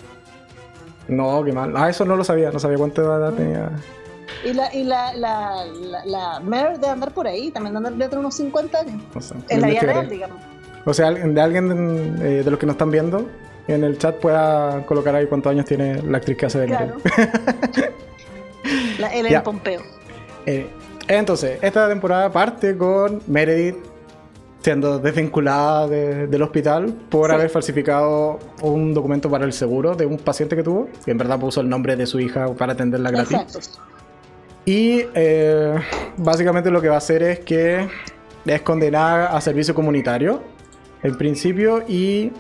No, 1.08 1.44
qué 1.44 1.52
mal. 1.52 1.74
Ah, 1.76 1.90
eso 1.90 2.06
no 2.06 2.16
lo 2.16 2.24
sabía, 2.24 2.52
no 2.52 2.60
sabía 2.60 2.78
cuánta 2.78 3.02
edad 3.02 3.34
tenía. 3.34 3.72
Y 4.46 4.54
la, 4.54 4.74
y 4.74 4.84
la, 4.84 5.14
la, 5.14 5.66
la, 5.66 6.06
la 6.06 6.40
Mare 6.40 6.76
debe 6.76 6.90
andar 6.90 7.12
por 7.12 7.28
ahí, 7.28 7.50
también 7.52 7.74
debe 7.74 7.88
andar 7.88 8.10
de 8.10 8.18
unos 8.18 8.36
50 8.36 8.80
años. 8.80 9.02
No 9.14 9.22
sé, 9.22 9.36
En 9.50 9.62
la 9.62 9.68
vida 9.68 9.82
real, 9.82 10.08
digamos. 10.10 10.38
O 10.86 10.94
sea, 10.94 11.12
de 11.12 11.42
alguien 11.42 12.16
eh, 12.22 12.44
de 12.44 12.52
los 12.52 12.60
que 12.60 12.66
nos 12.66 12.76
están 12.76 12.92
viendo 12.92 13.28
en 13.68 13.84
el 13.84 13.98
chat 13.98 14.16
pueda 14.16 14.86
colocar 14.86 15.16
ahí 15.16 15.28
cuántos 15.28 15.52
años 15.52 15.66
tiene 15.66 16.02
la 16.04 16.18
actriz 16.20 16.38
que 16.38 16.46
hace 16.46 16.60
de 16.60 16.68
Claro. 16.68 16.96
La 19.00 19.14
Ellen 19.14 19.32
Ya. 19.32 19.44
Pompeo. 19.44 19.82
Eh, 20.46 20.70
entonces, 21.18 21.60
esta 21.62 21.88
temporada 21.90 22.32
parte 22.32 22.78
con 22.78 23.22
Meredith 23.28 23.76
siendo 24.62 25.00
desvinculada 25.00 25.88
de- 25.88 26.28
del 26.28 26.42
hospital 26.42 26.94
por 27.10 27.30
Sí. 27.30 27.36
haber 27.36 27.50
falsificado 27.50 28.40
un 28.62 28.94
documento 28.94 29.30
para 29.30 29.46
el 29.46 29.54
seguro 29.54 29.96
de 29.96 30.06
un 30.06 30.18
paciente 30.18 30.56
que 30.56 30.64
tuvo, 30.64 30.90
que 31.06 31.12
en 31.12 31.18
verdad 31.18 31.40
puso 31.40 31.62
el 31.62 31.70
nombre 31.70 31.96
de 31.96 32.06
su 32.06 32.20
hija 32.20 32.48
para 32.54 32.74
atenderla 32.74 33.10
gratis. 33.12 33.38
Exacto. 33.40 33.60
Y 34.66 35.04
eh, 35.16 35.76
básicamente 36.18 36.70
lo 36.70 36.82
que 36.82 36.90
va 36.90 36.96
a 36.96 36.98
hacer 37.00 37.24
es 37.24 37.40
que 37.40 37.88
es 38.46 38.62
condenada 38.62 39.28
a 39.36 39.40
servicio 39.42 39.74
comunitario 39.74 40.42
en 41.04 41.18
principio 41.18 41.84
y 41.88 42.32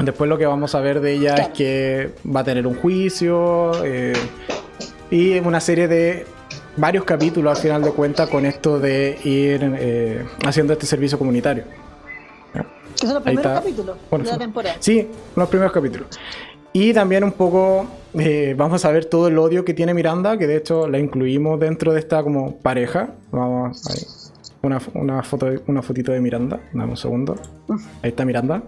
después 0.00 0.28
lo 0.28 0.36
que 0.38 0.46
vamos 0.46 0.74
a 0.74 0.80
ver 0.80 1.00
de 1.00 1.12
ella 1.12 1.34
es 1.36 1.48
que 1.48 2.14
va 2.26 2.40
a 2.40 2.44
tener 2.44 2.66
un 2.66 2.74
juicio 2.74 3.70
eh, 3.84 4.12
y 5.10 5.38
una 5.38 5.60
serie 5.60 5.86
de 5.86 6.26
varios 6.78 7.04
capítulos 7.04 7.56
al 7.56 7.62
final 7.62 7.82
de 7.82 7.92
cuentas 7.92 8.28
con 8.28 8.46
esto 8.46 8.78
de 8.78 9.18
ir 9.24 9.60
eh, 9.78 10.24
haciendo 10.44 10.72
este 10.72 10.86
servicio 10.86 11.18
comunitario. 11.18 11.64
Que 13.00 13.06
son 13.06 13.14
los 13.14 13.22
primeros 13.22 13.52
capítulos 13.52 13.96
Bueno, 14.10 14.24
de 14.24 14.30
la 14.32 14.38
temporada. 14.38 14.76
Sí, 14.80 15.08
los 15.36 15.48
primeros 15.48 15.72
capítulos. 15.72 16.08
Y 16.72 16.92
también 16.92 17.22
un 17.24 17.32
poco 17.32 17.86
eh, 18.14 18.54
vamos 18.56 18.84
a 18.84 18.90
ver 18.90 19.04
todo 19.04 19.28
el 19.28 19.38
odio 19.38 19.64
que 19.64 19.72
tiene 19.72 19.94
Miranda, 19.94 20.36
que 20.36 20.46
de 20.46 20.56
hecho 20.56 20.88
la 20.88 20.98
incluimos 20.98 21.60
dentro 21.60 21.92
de 21.92 22.00
esta 22.00 22.22
como 22.22 22.56
pareja. 22.56 23.10
Vamos 23.30 23.86
ahí. 23.88 24.02
Una, 24.62 24.80
una 24.94 25.22
foto 25.22 25.48
una 25.68 25.82
fotito 25.82 26.10
de 26.12 26.20
Miranda. 26.20 26.58
Dame 26.72 26.90
un 26.90 26.96
segundo. 26.96 27.36
Ahí 28.02 28.10
está 28.10 28.24
Miranda, 28.24 28.62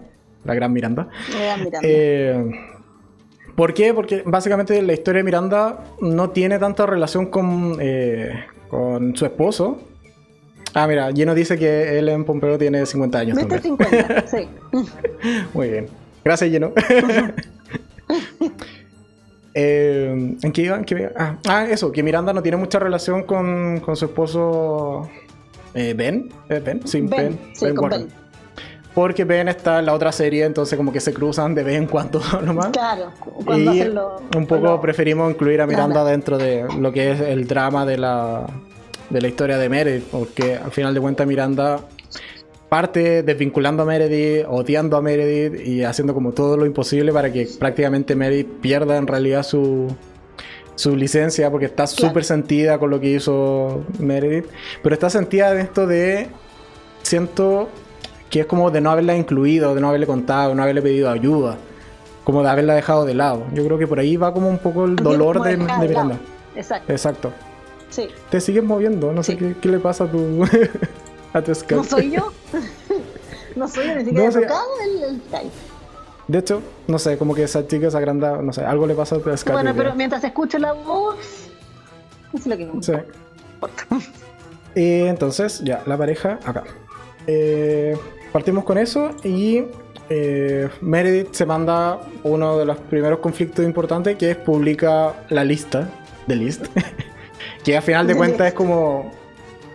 la 0.45 0.53
gran 0.53 0.71
Miranda. 0.71 1.09
Me 1.37 1.45
dan 1.45 1.63
mirando. 1.63 1.87
Eh, 1.87 2.51
¿Por 3.55 3.73
qué? 3.73 3.93
Porque 3.93 4.23
básicamente 4.25 4.81
la 4.81 4.93
historia 4.93 5.19
de 5.19 5.23
Miranda 5.23 5.83
no 5.99 6.29
tiene 6.29 6.59
tanta 6.59 6.85
relación 6.85 7.27
con, 7.27 7.77
eh, 7.79 8.45
con 8.69 9.15
su 9.15 9.25
esposo. 9.25 9.79
Ah, 10.73 10.87
mira, 10.87 11.11
Gino 11.11 11.35
dice 11.35 11.57
que 11.57 11.99
él 11.99 12.07
en 12.09 12.23
Pompeo 12.23 12.57
tiene 12.57 12.85
50 12.85 13.19
años 13.19 13.37
Viste 13.37 13.59
también. 13.59 13.77
50, 13.77 14.27
sí. 14.27 14.47
Muy 15.53 15.69
bien. 15.69 15.87
Gracias, 16.23 16.49
Gino. 16.49 16.71
Eh, 19.53 20.37
¿En 20.41 20.51
qué 20.53 20.61
iba? 20.61 20.77
¿En 20.77 20.85
qué 20.85 20.95
iba? 20.95 21.11
Ah, 21.17 21.37
ah, 21.45 21.65
eso, 21.65 21.91
que 21.91 22.03
Miranda 22.03 22.31
no 22.31 22.41
tiene 22.41 22.57
mucha 22.57 22.79
relación 22.79 23.23
con, 23.23 23.81
con 23.81 23.97
su 23.97 24.05
esposo 24.05 25.09
eh, 25.73 25.93
Ben. 25.93 26.29
¿Eh, 26.49 26.61
Ben? 26.63 26.87
Sí, 26.87 27.01
Ben. 27.01 27.09
Ben, 27.09 27.39
sí, 27.53 27.65
Ben 27.65 27.75
con. 27.75 27.89
Ben. 27.89 28.07
Porque 28.93 29.23
Ben 29.23 29.47
está 29.47 29.79
en 29.79 29.85
la 29.85 29.93
otra 29.93 30.11
serie, 30.11 30.43
entonces 30.43 30.75
como 30.77 30.91
que 30.91 30.99
se 30.99 31.13
cruzan 31.13 31.55
de 31.55 31.63
vez 31.63 31.77
en 31.77 31.87
cuando 31.87 32.21
nomás. 32.45 32.71
Claro, 32.71 33.11
cuando 33.45 33.73
y 33.73 33.79
hacen 33.81 33.95
lo, 33.95 34.17
un 34.35 34.45
poco 34.47 34.63
lo- 34.65 34.81
preferimos 34.81 35.31
incluir 35.31 35.61
a 35.61 35.67
Miranda 35.67 36.03
dentro 36.03 36.37
de 36.37 36.65
lo 36.79 36.91
que 36.91 37.11
es 37.11 37.21
el 37.21 37.47
drama 37.47 37.85
de 37.85 37.97
la, 37.97 38.45
de 39.09 39.21
la 39.21 39.27
historia 39.29 39.57
de 39.57 39.69
Meredith, 39.69 40.03
porque 40.11 40.55
al 40.57 40.71
final 40.71 40.93
de 40.93 40.99
cuentas 40.99 41.25
Miranda 41.25 41.79
parte 42.67 43.23
desvinculando 43.23 43.83
a 43.83 43.85
Meredith, 43.85 44.45
odiando 44.49 44.97
a 44.97 45.01
Meredith 45.01 45.65
y 45.65 45.83
haciendo 45.83 46.13
como 46.13 46.31
todo 46.33 46.57
lo 46.57 46.65
imposible 46.65 47.11
para 47.13 47.31
que 47.31 47.47
prácticamente 47.59 48.15
Meredith 48.15 48.47
pierda 48.61 48.97
en 48.97 49.07
realidad 49.07 49.43
su, 49.43 49.87
su 50.75 50.95
licencia, 50.97 51.49
porque 51.49 51.65
está 51.67 51.85
Claro. 51.85 52.07
súper 52.09 52.23
sentida 52.25 52.77
con 52.77 52.89
lo 52.89 52.99
que 52.99 53.07
hizo 53.11 53.83
Meredith, 53.99 54.45
pero 54.83 54.93
está 54.95 55.09
sentida 55.09 55.53
de 55.53 55.61
esto 55.61 55.85
de, 55.87 56.27
siento 57.03 57.67
que 58.31 58.39
es 58.39 58.45
como 58.47 58.71
de 58.71 58.81
no 58.81 58.89
haberla 58.89 59.15
incluido, 59.15 59.75
de 59.75 59.81
no 59.81 59.89
haberle 59.89 60.07
contado, 60.07 60.55
no 60.55 60.63
haberle 60.63 60.81
pedido 60.81 61.09
ayuda, 61.11 61.57
como 62.23 62.41
de 62.41 62.49
haberla 62.49 62.73
dejado 62.73 63.05
de 63.05 63.13
lado. 63.13 63.45
Yo 63.53 63.63
creo 63.65 63.77
que 63.77 63.85
por 63.87 63.99
ahí 63.99 64.15
va 64.17 64.33
como 64.33 64.49
un 64.49 64.57
poco 64.57 64.85
el 64.85 64.95
dolor 64.95 65.41
de, 65.43 65.57
de 65.57 65.65
de. 65.65 65.87
Miranda. 65.87 66.17
Exacto, 66.55 66.91
Exacto. 66.91 67.33
sí. 67.89 68.07
Te 68.29 68.39
sigues 68.41 68.63
moviendo, 68.63 69.11
no 69.13 69.21
sé 69.21 69.37
qué, 69.37 69.55
qué 69.61 69.69
le 69.69 69.79
pasa 69.79 70.05
a 70.05 70.07
tu, 70.11 70.43
a 71.33 71.41
tu 71.41 71.53
Skype. 71.53 71.75
¿No 71.75 71.83
soy 71.83 72.11
yo? 72.11 72.31
no 73.55 73.67
soy 73.67 73.87
yo, 73.87 73.95
ni 73.95 74.05
siquiera 74.05 74.27
No, 74.29 74.39
tocado 74.41 74.65
el, 74.85 75.03
el. 75.03 75.21
De 76.27 76.37
hecho, 76.39 76.61
no 76.87 76.97
sé, 76.99 77.17
como 77.17 77.35
que 77.35 77.43
esa 77.43 77.67
chica 77.67 77.91
se 77.91 77.97
agranda, 77.97 78.41
no 78.41 78.53
sé, 78.53 78.63
algo 78.63 78.87
le 78.87 78.95
pasa 78.95 79.17
a 79.17 79.19
tu 79.19 79.35
Skype. 79.35 79.51
Bueno, 79.53 79.73
pero 79.75 79.93
mientras 79.95 80.23
escucho 80.23 80.57
la 80.57 80.71
voz, 80.71 81.17
es 82.33 82.47
lo 82.47 82.55
que 82.57 82.65
me 82.65 82.81
Sí. 82.81 82.93
importa. 83.55 83.83
Eh, 84.75 85.07
entonces, 85.09 85.61
ya, 85.65 85.83
la 85.85 85.97
pareja 85.97 86.39
acá. 86.45 86.63
Eh, 87.27 87.97
partimos 88.31 88.63
con 88.63 88.77
eso 88.77 89.11
y 89.23 89.63
eh, 90.09 90.69
Meredith 90.81 91.33
se 91.33 91.45
manda 91.45 91.99
uno 92.23 92.57
de 92.57 92.65
los 92.65 92.77
primeros 92.77 93.19
conflictos 93.19 93.65
importantes 93.65 94.17
que 94.17 94.31
es 94.31 94.37
publica 94.37 95.13
la 95.29 95.43
lista 95.43 95.89
de 96.27 96.35
list. 96.35 96.65
que 97.63 97.77
a 97.77 97.81
final 97.81 98.07
de 98.07 98.15
cuentas 98.15 98.47
es 98.47 98.53
como... 98.53 99.11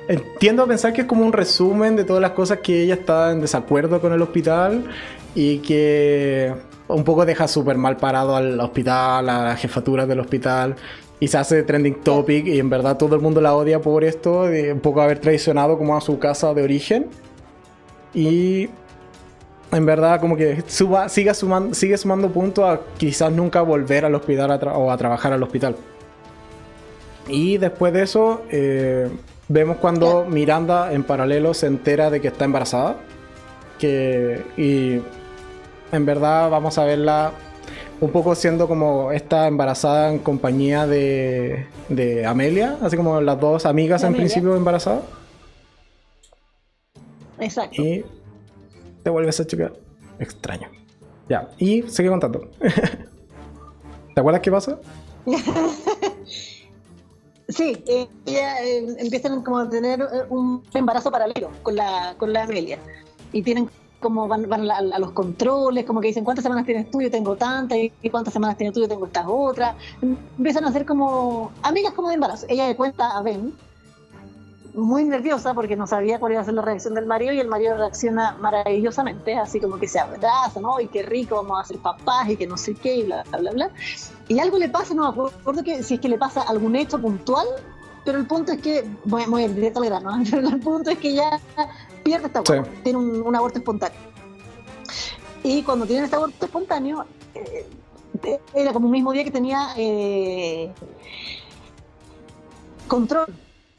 Entiendo 0.09 0.63
a 0.63 0.67
pensar 0.67 0.93
que 0.93 1.01
es 1.01 1.07
como 1.07 1.25
un 1.25 1.33
resumen 1.33 1.97
de 1.97 2.05
todas 2.05 2.23
las 2.23 2.31
cosas 2.31 2.59
que 2.59 2.83
ella 2.83 2.95
está 2.95 3.33
en 3.33 3.41
desacuerdo 3.41 4.01
con 4.01 4.13
el 4.13 4.23
hospital 4.23 4.85
y 5.35 5.59
que 5.59 6.55
un 6.87 7.03
poco 7.03 7.27
deja 7.27 7.49
súper 7.49 7.77
mal 7.77 7.97
parado 7.97 8.37
al 8.37 8.61
hospital, 8.61 9.29
a 9.29 9.45
la 9.45 9.57
jefatura 9.57 10.07
del 10.07 10.21
hospital 10.21 10.77
y 11.19 11.29
se 11.29 11.39
hace 11.39 11.63
trending 11.63 12.03
topic 12.03 12.47
y 12.47 12.61
en 12.61 12.71
verdad 12.71 12.97
todo 12.99 13.17
el 13.17 13.23
mundo 13.23 13.41
la 13.41 13.57
odia 13.57 13.81
por 13.81 14.05
esto, 14.05 14.45
de 14.45 14.73
un 14.73 14.81
poco 14.81 15.01
haber 15.01 15.19
traicionado 15.19 15.79
como 15.79 15.97
a 15.97 16.01
su 16.01 16.19
casa 16.19 16.55
de 16.55 16.63
origen 16.63 17.07
y 18.15 18.69
en 19.73 19.87
verdad 19.87 20.21
como 20.21 20.37
que 20.37 20.63
suba, 20.67 21.09
siga 21.09 21.35
sumando, 21.35 21.75
sigue 21.75 21.97
sumando 21.99 22.31
puntos 22.31 22.65
a 22.65 22.81
quizás 22.97 23.33
nunca 23.33 23.63
volver 23.63 24.05
al 24.05 24.15
hospital 24.15 24.51
a 24.51 24.57
o 24.57 24.91
a 24.91 24.97
trabajar 24.97 25.33
al 25.33 25.43
hospital. 25.43 25.77
Y 27.29 27.59
después 27.59 27.93
de 27.93 28.03
eso, 28.03 28.43
eh, 28.51 29.09
vemos 29.49 29.79
cuando. 29.79 30.25
Miranda 30.25 30.93
en 30.93 31.03
paralelo 31.03 31.55
se 31.55 31.67
entera 31.67 32.11
de 32.11 32.21
que 32.21 32.29
está 32.29 32.45
embarazada. 32.45 32.97
Que, 33.79 34.43
y 34.57 35.03
en 35.95 36.07
verdad 36.07 36.49
vamos 36.51 36.79
a 36.79 36.85
verla 36.85 37.33
un 38.01 38.11
poco 38.11 38.35
siendo 38.35 38.69
como 38.69 39.13
esta 39.13 39.47
embarazada 39.49 40.11
en 40.11 40.19
compañía 40.19 40.87
de, 40.87 41.67
de 41.89 42.27
Amelia, 42.27 42.77
así 42.83 42.97
como 42.97 43.21
las 43.21 43.41
dos 43.41 43.67
amigas 43.67 44.03
en 44.03 44.09
Amelia. 44.09 44.25
principio 44.25 44.57
embarazadas. 44.57 45.03
Exacto. 47.39 47.83
Y 47.83 48.05
te 49.03 49.11
vuelve 49.11 49.31
esa 49.31 49.47
chica 49.47 49.73
extraño. 50.19 50.69
Ya, 51.29 51.49
y 51.59 51.83
sigue 51.83 52.09
contando. 52.09 52.49
¿Te 54.15 54.21
acuerdas 54.21 54.43
qué 54.43 54.51
pasa? 54.51 54.79
Sí, 57.49 57.81
eh, 57.87 58.09
ella, 58.27 58.61
eh, 58.65 58.97
empiezan 58.99 59.43
como 59.43 59.59
a 59.59 59.71
tener 59.71 60.01
eh, 60.01 60.25
un 60.31 60.65
embarazo 60.75 61.13
paralelo 61.13 61.51
con 61.63 61.77
la, 61.77 62.17
con 62.19 62.33
la 62.33 62.43
Amelia. 62.43 62.79
Y 63.33 63.43
tienen 63.43 63.71
como 64.01 64.27
van, 64.27 64.49
van 64.49 64.69
a, 64.71 64.79
a 64.79 64.99
los 64.99 65.13
controles, 65.13 65.85
como 65.85 66.01
que 66.01 66.09
dicen 66.09 66.25
cuántas 66.25 66.43
semanas 66.43 66.67
tienes 66.67 66.91
tú, 66.91 67.01
yo 67.01 67.11
tengo 67.11 67.37
tantas, 67.37 67.79
y 67.79 68.11
cuántas 68.11 68.33
semanas 68.33 68.57
tienes 68.57 68.75
tú, 68.75 68.81
yo 68.81 68.89
tengo 68.89 69.07
estas 69.07 69.27
otras. 69.29 69.77
Empiezan 70.37 70.65
a 70.65 70.73
ser 70.73 70.85
como 70.85 71.53
amigas 71.63 71.93
como 71.93 72.09
de 72.09 72.15
embarazo. 72.15 72.47
Ella 72.49 72.67
le 72.67 72.77
cuenta 72.77 73.17
a 73.17 73.23
Ben, 73.23 73.53
muy 74.77 75.05
nerviosa 75.05 75.55
porque 75.55 75.75
no 75.75 75.87
sabía 75.87 76.21
cuál 76.21 76.33
iba 76.33 76.41
a 76.43 76.45
ser 76.45 76.55
la 76.55 76.63
reacción 76.63 76.95
del 76.95 77.07
marido 77.07 77.33
y 77.33 77.41
el 77.41 77.49
marido 77.49 77.77
reacciona 77.77 78.37
maravillosamente, 78.41 79.35
así 79.37 79.59
como 79.59 79.79
que 79.79 79.89
se 79.89 79.99
abraza, 79.99 80.61
¿no? 80.61 80.79
Y 80.81 80.89
qué 80.89 81.03
rico, 81.03 81.37
vamos 81.37 81.61
a 81.61 81.65
ser 81.65 81.79
papás 81.79 82.29
y 82.29 82.37
que 82.37 82.47
no 82.47 82.57
sé 82.57 82.75
qué, 82.75 82.97
y 82.97 83.03
bla, 83.05 83.25
bla, 83.31 83.39
bla, 83.39 83.51
bla. 83.53 83.71
Y 84.29 84.39
algo 84.39 84.59
le 84.59 84.69
pasa, 84.69 84.95
no 84.95 85.03
me 85.03 85.23
acuerdo 85.23 85.63
que, 85.65 85.83
si 85.83 85.95
es 85.95 86.01
que 86.01 86.09
le 86.09 86.19
pasa 86.19 86.43
algún 86.43 86.77
hecho 86.77 87.01
puntual, 87.01 87.47
pero 88.05 88.19
el 88.19 88.27
punto 88.27 88.53
es 88.53 88.61
que, 88.61 88.85
voy, 89.05 89.43
ir 89.43 89.55
directo 89.55 89.81
al 89.81 89.87
grano, 89.87 90.11
pero 90.31 90.49
el 90.49 90.61
punto 90.61 90.91
es 90.91 90.99
que 90.99 91.15
ya 91.15 91.41
pierde 92.05 92.27
esta 92.27 92.43
Sí. 92.45 92.71
tiene 92.85 92.99
un, 92.99 93.23
un 93.23 93.35
aborto 93.35 93.59
espontáneo. 93.59 93.99
Y 95.43 95.63
cuando 95.63 95.87
tiene 95.87 96.05
este 96.05 96.17
aborto 96.17 96.45
espontáneo, 96.45 97.05
eh, 97.35 97.67
era 98.55 98.73
como 98.73 98.87
un 98.87 98.93
mismo 98.93 99.13
día 99.13 99.25
que 99.25 99.31
tenía 99.31 99.69
eh, 99.77 100.73
control. 102.89 103.27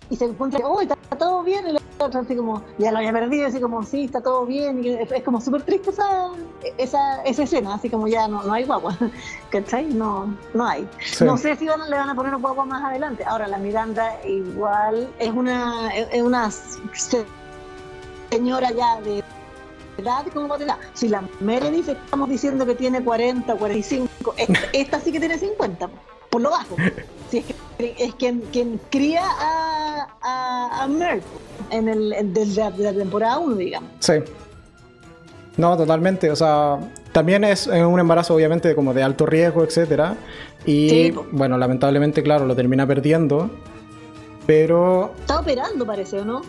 Y 0.09 0.15
se 0.15 0.25
encuentra, 0.25 0.65
oh, 0.65 0.81
está 0.81 0.95
todo 1.17 1.43
bien, 1.43 1.67
el 1.67 1.77
así 1.99 2.35
como, 2.35 2.61
ya 2.77 2.91
lo 2.91 2.99
había 2.99 3.11
perdido, 3.11 3.47
así 3.47 3.59
como, 3.59 3.83
sí, 3.83 4.05
está 4.05 4.21
todo 4.21 4.45
bien, 4.45 4.83
y 4.83 4.89
es, 4.89 5.23
como 5.23 5.41
súper 5.41 5.63
triste 5.63 5.89
esa, 5.89 6.29
esa, 6.77 7.23
esa, 7.23 7.43
escena, 7.43 7.75
así 7.75 7.89
como 7.89 8.07
ya 8.07 8.27
no, 8.27 8.43
no 8.43 8.53
hay 8.53 8.63
guagua, 8.65 8.97
¿cachai? 9.49 9.85
No, 9.85 10.33
no 10.53 10.67
hay. 10.67 10.87
No 11.21 11.37
sé 11.37 11.55
si 11.55 11.67
van, 11.67 11.89
le 11.89 11.95
van 11.95 12.09
a 12.09 12.15
poner 12.15 12.35
guagua 12.37 12.65
más 12.65 12.83
adelante. 12.83 13.23
Ahora, 13.25 13.47
la 13.47 13.57
Miranda 13.57 14.23
igual 14.25 15.09
es 15.19 15.31
una, 15.31 15.93
es 15.95 16.21
una 16.21 16.49
señora 18.29 18.71
ya 18.71 19.01
de 19.01 19.23
edad 19.97 20.25
como 20.33 20.55
edad. 20.55 20.77
Si 20.93 21.07
la 21.09 21.23
Meredith 21.39 21.89
estamos 21.89 22.29
diciendo 22.29 22.65
que 22.65 22.75
tiene 22.75 23.03
40, 23.03 23.55
45, 23.55 24.35
esta, 24.73 24.99
sí 24.99 25.11
que 25.11 25.19
tiene 25.19 25.37
50, 25.37 25.89
por 26.29 26.41
lo 26.41 26.51
bajo. 26.51 26.75
Si 27.29 27.37
es 27.39 27.45
que 27.45 27.55
es 27.97 28.15
quien, 28.15 28.41
quien 28.51 28.79
cría 28.89 29.23
a, 29.23 30.07
a, 30.21 30.83
a 30.83 30.87
Merck 30.87 31.23
en 31.71 31.87
el, 31.87 32.33
desde 32.33 32.61
la, 32.61 32.93
temporada 32.93 33.39
1, 33.39 33.55
digamos. 33.55 33.89
Sí. 33.99 34.13
No, 35.57 35.75
totalmente. 35.75 36.29
O 36.31 36.35
sea, 36.35 36.77
también 37.11 37.43
es 37.43 37.67
un 37.67 37.99
embarazo 37.99 38.35
obviamente 38.35 38.73
como 38.75 38.93
de 38.93 39.03
alto 39.03 39.25
riesgo, 39.25 39.63
etcétera. 39.63 40.15
Y 40.65 41.11
bueno, 41.31 41.57
lamentablemente, 41.57 42.23
claro, 42.23 42.45
lo 42.45 42.55
termina 42.55 42.85
perdiendo. 42.85 43.49
Pero. 44.45 45.13
Está 45.19 45.39
operando, 45.39 45.85
parece, 45.85 46.19
¿o 46.19 46.25
no? 46.25 46.41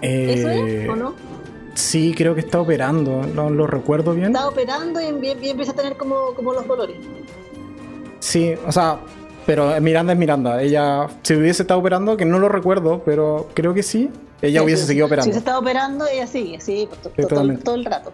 Eh, 0.00 0.34
¿Eso 0.36 0.50
es 0.50 0.88
o 0.88 0.96
no? 0.96 1.14
Sí, 1.74 2.14
creo 2.16 2.34
que 2.34 2.40
está 2.40 2.60
operando. 2.60 3.22
No 3.34 3.50
lo 3.50 3.66
recuerdo 3.66 4.14
bien. 4.14 4.28
Está 4.28 4.48
operando 4.48 5.00
y, 5.00 5.06
empieza 5.06 5.72
a 5.72 5.74
tener 5.74 5.96
como, 5.96 6.34
como 6.34 6.52
los 6.52 6.66
dolores. 6.66 6.96
Sí, 8.20 8.54
o 8.66 8.72
sea, 8.72 9.00
pero 9.46 9.80
Miranda 9.80 10.12
es 10.12 10.18
Miranda. 10.18 10.62
Ella, 10.62 11.08
si 11.22 11.34
hubiese 11.34 11.62
estado 11.62 11.80
operando, 11.80 12.16
que 12.16 12.24
no 12.24 12.38
lo 12.38 12.48
recuerdo, 12.48 13.02
pero 13.04 13.48
creo 13.54 13.74
que 13.74 13.82
sí, 13.82 14.10
ella 14.42 14.62
hubiese 14.62 14.86
seguido 14.86 15.06
operando. 15.06 15.26
Si 15.26 15.32
se 15.32 15.38
está 15.38 15.58
operando, 15.58 16.06
ella 16.06 16.26
sigue, 16.26 16.60
sí, 16.60 16.88
todo, 17.28 17.74
el 17.74 17.84
rato. 17.84 18.12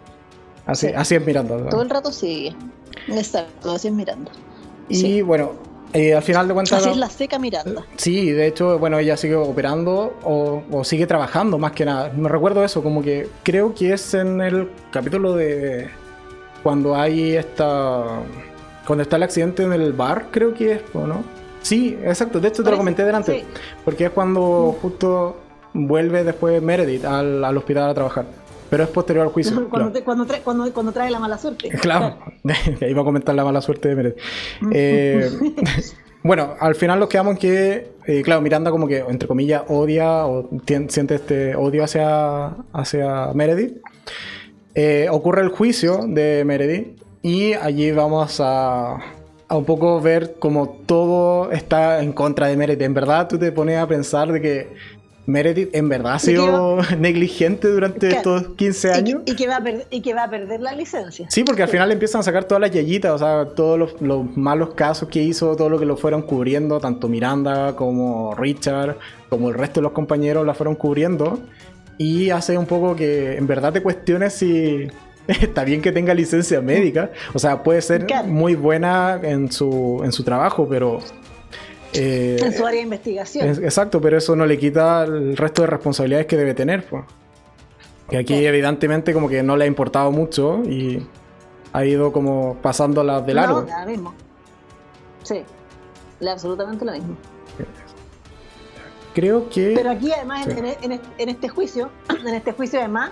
Así, 0.67 0.89
así 0.89 1.15
es 1.15 1.25
Miranda. 1.25 1.69
Todo 1.69 1.83
el 1.83 1.91
rato 1.91 2.13
sigue. 2.13 2.55
Exacto, 3.09 3.73
así 3.73 3.89
es 3.89 3.95
Miranda. 3.95 4.33
Y 4.89 5.23
bueno, 5.23 5.53
eh, 5.93 6.15
al 6.15 6.23
final 6.23 6.49
de 6.49 6.55
cuentas. 6.55 6.81
Así 6.81 6.91
es 6.91 6.97
la 6.97 7.09
seca 7.09 7.39
Miranda. 7.39 7.85
Sí, 7.97 8.31
de 8.31 8.47
hecho, 8.47 8.79
bueno, 8.79 8.99
ella 8.99 9.17
sigue 9.17 9.37
operando 9.37 10.15
o, 10.25 10.63
o, 10.71 10.85
sigue 10.85 11.07
trabajando 11.07 11.59
más 11.59 11.73
que 11.73 11.85
nada. 11.85 12.13
Me 12.15 12.29
recuerdo 12.29 12.65
eso, 12.65 12.83
como 12.83 13.03
que 13.03 13.29
creo 13.43 13.75
que 13.75 13.93
es 13.93 14.15
en 14.15 14.41
el 14.41 14.71
capítulo 14.91 15.35
de. 15.35 15.89
Cuando 16.63 16.97
hay 16.97 17.37
esta 17.37 18.23
cuando 18.87 19.03
está 19.03 19.17
el 19.17 19.25
accidente 19.25 19.65
en 19.65 19.73
el 19.73 19.93
bar, 19.93 20.27
creo 20.31 20.55
que 20.55 20.73
es, 20.73 20.81
¿no? 20.95 21.25
Sí, 21.67 21.99
exacto. 22.05 22.39
De 22.39 22.49
hecho, 22.49 22.63
te 22.63 22.71
lo 22.71 22.77
comenté 22.77 23.05
delante. 23.05 23.45
Porque 23.85 24.05
es 24.07 24.11
cuando 24.11 24.77
justo 24.81 25.37
vuelve 25.75 26.23
después 26.23 26.63
Meredith 26.63 27.05
al, 27.05 27.45
hospital 27.57 27.91
a 27.91 27.95
trabajar. 27.95 28.27
Pero 28.71 28.85
es 28.85 28.89
posterior 28.91 29.27
al 29.27 29.33
juicio. 29.33 29.69
cuando, 30.05 30.93
trae, 30.93 31.11
la 31.11 31.19
mala 31.19 31.39
suerte. 31.39 31.69
Claro, 31.71 32.19
ahí 32.81 32.95
va 32.95 33.03
a 33.03 33.05
comentar 33.05 33.35
la 33.35 33.45
mala 33.45 33.61
suerte 33.61 33.89
de 33.89 33.97
Meredith. 33.97 34.19
Eh, 34.73 35.31
bueno, 36.23 36.55
al 36.61 36.77
final 36.77 37.01
nos 37.01 37.09
quedamos 37.09 37.33
en 37.33 37.39
que, 37.39 37.91
eh, 38.07 38.23
claro, 38.23 38.41
Miranda 38.41 38.71
como 38.71 38.87
que, 38.87 38.99
entre 38.99 39.27
comillas, 39.27 39.65
odia 39.69 40.27
o 40.27 40.49
siente 40.89 41.17
este 41.17 41.57
odio 41.57 41.83
hacia, 41.83 42.55
hacia 42.73 43.33
Meredith. 43.35 43.79
Eh, 44.77 45.09
ocurre 45.11 45.43
el 45.43 45.49
juicio 45.49 46.03
de 46.07 46.45
Meredith 46.45 47.06
y 47.23 47.55
allí 47.55 47.91
vamos 47.93 48.41
a, 48.41 48.99
a 49.49 49.57
un 49.57 49.65
poco 49.65 50.01
ver 50.01 50.37
cómo 50.39 50.81
todo 50.87 51.53
está 51.53 52.03
en 52.03 52.13
contra 52.13 52.49
de 52.49 52.57
Meredith. 52.57 52.83
En 52.83 52.95
verdad, 52.95 53.29
tú 53.29 53.39
te 53.39 53.53
pones 53.53 53.79
a 53.79 53.87
pensar 53.87 54.33
de 54.33 54.41
que 54.41 54.77
Meredith 55.27 55.75
en 55.75 55.89
verdad 55.89 56.15
ha 56.15 56.19
sido 56.21 56.79
negligente 56.99 57.69
durante 57.69 58.09
estos 58.09 58.49
15 58.57 58.93
años. 58.93 59.23
Y 59.27 59.35
que, 59.35 59.49
va 59.49 59.57
a 59.57 59.63
y 59.91 60.01
que 60.01 60.15
va 60.15 60.25
a 60.25 60.31
perder 60.31 60.61
la 60.61 60.73
licencia. 60.73 61.27
Sí, 61.29 61.43
porque 61.43 61.63
al 61.65 61.69
final 61.69 61.91
empiezan 61.91 62.21
a 62.21 62.23
sacar 62.23 62.45
todas 62.45 62.61
las 62.61 62.71
yayitas, 62.71 63.13
o 63.13 63.19
sea, 63.19 63.55
todos 63.55 63.79
los, 63.79 64.01
los, 64.01 64.37
malos 64.37 64.75
casos 64.75 65.09
que 65.09 65.23
hizo, 65.23 65.57
todo 65.57 65.69
lo 65.69 65.79
que 65.79 65.85
lo 65.85 65.97
fueron 65.97 66.23
cubriendo, 66.23 66.79
tanto 66.81 67.09
Miranda 67.09 67.75
como 67.75 68.35
Richard, 68.35 68.97
como 69.29 69.49
el 69.49 69.55
resto 69.55 69.81
de 69.81 69.85
los 69.85 69.93
compañeros 69.93 70.47
la 70.47 70.55
fueron 70.55 70.77
cubriendo. 70.77 71.41
Y 71.99 72.31
hace 72.31 72.57
un 72.57 72.67
poco 72.67 72.95
que 72.95 73.37
en 73.37 73.47
verdad 73.47 73.73
te 73.73 73.83
cuestiones 73.83 74.35
si 74.35 74.87
está 75.41 75.65
bien 75.65 75.83
que 75.83 75.93
tenga 75.93 76.15
licencia 76.15 76.61
médica, 76.61 77.11
o 77.35 77.39
sea, 77.39 77.63
puede 77.63 77.83
ser 77.83 78.07
muy 78.27 78.55
buena 78.55 79.19
en 79.23 79.51
su, 79.51 80.01
en 80.05 80.13
su 80.13 80.23
trabajo, 80.23 80.67
pero... 80.69 81.01
Eh, 81.93 82.37
en 82.41 82.53
su 82.53 82.67
área 82.67 82.79
de 82.79 82.85
investigación. 82.85 83.49
exacto, 83.65 84.01
pero 84.01 84.19
eso 84.19 84.37
no 84.37 84.45
le 84.45 84.59
quita 84.59 85.05
el 85.05 85.37
resto 85.37 85.63
de 85.63 85.69
responsabilidades 85.69 86.27
que 86.27 86.37
debe 86.37 86.53
tener. 86.53 86.85
Pues. 86.85 87.05
Que 88.11 88.19
aquí 88.19 88.35
evidentemente 88.45 89.15
como 89.15 89.29
que 89.29 89.43
no 89.43 89.57
le 89.57 89.65
ha 89.65 89.67
importado 89.67 90.13
mucho 90.13 90.63
y 90.65 91.07
ha 91.73 91.85
ido 91.85 92.13
como 92.13 92.59
pasando 92.61 93.03
las 93.03 93.25
de 93.25 93.35
largo. 93.35 93.63
No, 93.63 93.81
lo 93.81 93.87
mismo. 93.87 94.15
Sí, 95.23 95.43
absolutamente 96.29 96.85
lo 96.85 96.93
mismo. 96.93 97.17
Creo 99.15 99.49
que... 99.49 99.73
Pero 99.75 99.91
aquí 99.91 100.13
además 100.13 100.47
en, 100.49 101.01
en, 101.19 101.29
este 101.29 101.49
juicio, 101.49 101.89
en 102.27 102.35
este 102.35 102.53
juicio 102.53 102.79
además, 102.79 103.11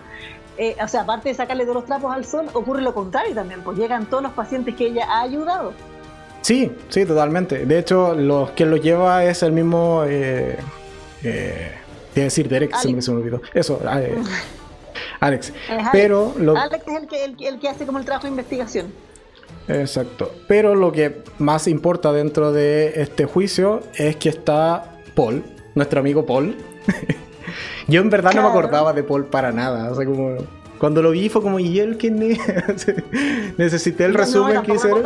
eh, 0.58 0.76
o 0.82 0.88
sea, 0.88 1.02
aparte 1.02 1.28
de 1.30 1.34
sacarle 1.34 1.64
todos 1.64 1.76
los 1.76 1.84
trapos 1.86 2.14
al 2.14 2.24
sol, 2.24 2.46
ocurre 2.52 2.82
lo 2.82 2.94
contrario 2.94 3.34
también, 3.34 3.62
pues 3.62 3.78
llegan 3.78 4.06
todos 4.06 4.22
los 4.22 4.32
pacientes 4.32 4.74
que 4.74 4.86
ella 4.86 5.06
ha 5.08 5.22
ayudado. 5.22 5.72
Sí, 6.44 6.70
sí, 6.90 7.06
totalmente. 7.06 7.64
De 7.64 7.78
hecho, 7.78 8.14
los, 8.14 8.50
quien 8.50 8.70
lo 8.70 8.76
lleva 8.76 9.24
es 9.24 9.42
el 9.42 9.52
mismo. 9.52 10.04
Eh, 10.06 10.58
eh, 11.22 11.72
decir 12.14 12.50
Derek, 12.50 12.76
se 12.76 12.92
me, 12.92 13.00
olvidó. 13.18 13.40
Eso, 13.54 13.80
ah, 13.86 14.02
eh, 14.02 14.14
Alex. 15.20 15.54
Pero 15.90 16.34
Alex 16.54 16.86
es 16.86 16.94
el 16.94 17.08
que, 17.08 17.48
el, 17.48 17.58
que 17.58 17.68
hace 17.68 17.86
como 17.86 17.98
el 17.98 18.04
trabajo 18.04 18.26
de 18.26 18.32
investigación. 18.32 18.92
Exacto. 19.68 20.34
Pero 20.46 20.74
lo 20.74 20.92
que 20.92 21.22
más 21.38 21.66
importa 21.66 22.12
dentro 22.12 22.52
de 22.52 23.00
este 23.00 23.24
juicio 23.24 23.80
es 23.94 24.16
que 24.16 24.28
está 24.28 24.98
Paul, 25.14 25.42
nuestro 25.74 26.00
amigo 26.00 26.26
Paul. 26.26 26.58
Yo 27.88 28.00
en 28.00 28.10
verdad 28.10 28.32
no 28.34 28.42
me 28.42 28.48
acordaba 28.48 28.92
de 28.92 29.02
Paul 29.02 29.26
para 29.26 29.52
nada. 29.52 29.90
O 29.90 29.94
sea, 29.94 30.04
como. 30.04 30.36
Cuando 30.78 31.00
lo 31.02 31.12
vi 31.12 31.28
fue 31.28 31.40
como, 31.40 31.58
¿y 31.58 31.78
él 31.78 31.96
quién 31.96 32.20
es? 32.22 32.38
Necesité 33.56 34.04
el 34.04 34.14
resumen 34.14 34.62
que 34.62 34.74
hicieron. 34.74 35.04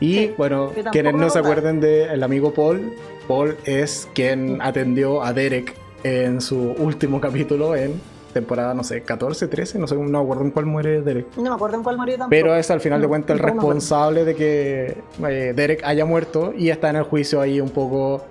Y 0.00 0.28
bueno, 0.28 0.72
quienes 0.92 1.14
no 1.14 1.28
se 1.30 1.38
acuerden 1.38 1.80
del 1.80 2.22
amigo 2.22 2.54
Paul, 2.54 2.92
Paul 3.26 3.56
es 3.64 4.08
quien 4.14 4.60
atendió 4.62 5.22
a 5.22 5.32
Derek 5.32 5.74
en 6.04 6.40
su 6.40 6.56
último 6.78 7.20
capítulo 7.20 7.74
en 7.74 8.00
temporada, 8.32 8.74
no 8.74 8.84
sé, 8.84 9.02
14, 9.02 9.48
13, 9.48 9.78
no 9.78 9.86
sé, 9.88 9.96
no 9.96 10.02
me 10.02 10.18
acuerdo 10.18 10.44
en 10.44 10.50
cuál 10.50 10.66
muere 10.66 11.02
Derek. 11.02 11.26
No 11.36 11.42
me 11.42 11.48
acuerdo 11.48 11.76
en 11.78 11.82
cuál 11.82 11.96
murió 11.96 12.14
tampoco. 12.14 12.30
Pero 12.30 12.54
es 12.54 12.70
al 12.70 12.80
final 12.80 13.00
de 13.00 13.08
cuentas 13.08 13.36
el 13.36 13.42
responsable 13.42 14.24
de 14.24 14.34
que 14.34 15.02
eh, 15.26 15.52
Derek 15.56 15.82
haya 15.84 16.04
muerto 16.04 16.52
y 16.56 16.68
está 16.70 16.90
en 16.90 16.96
el 16.96 17.02
juicio 17.04 17.40
ahí 17.40 17.60
un 17.60 17.70
poco 17.70 18.22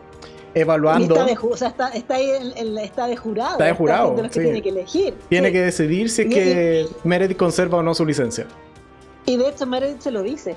evaluando. 0.61 1.15
Está 1.15 1.25
de, 1.25 1.37
o 1.41 1.57
sea, 1.57 1.67
está, 1.69 1.89
está, 1.89 2.15
ahí 2.15 2.31
está 2.81 3.07
de 3.07 3.17
jurado. 3.17 3.51
Está 3.53 3.65
de 3.65 3.73
jurado. 3.73 4.15
tiene 4.29 4.61
que 4.61 4.69
elegir. 4.69 5.13
Tiene 5.29 5.51
que 5.51 5.61
decidir 5.61 6.09
si 6.09 6.23
es 6.23 6.27
que 6.27 6.85
Meredith 7.03 7.37
conserva 7.37 7.77
o 7.77 7.83
no 7.83 7.93
su 7.93 8.05
licencia. 8.05 8.45
Y 9.25 9.37
de 9.37 9.49
hecho, 9.49 9.65
Meredith 9.65 10.01
se 10.01 10.11
lo 10.11 10.23
dice. 10.23 10.55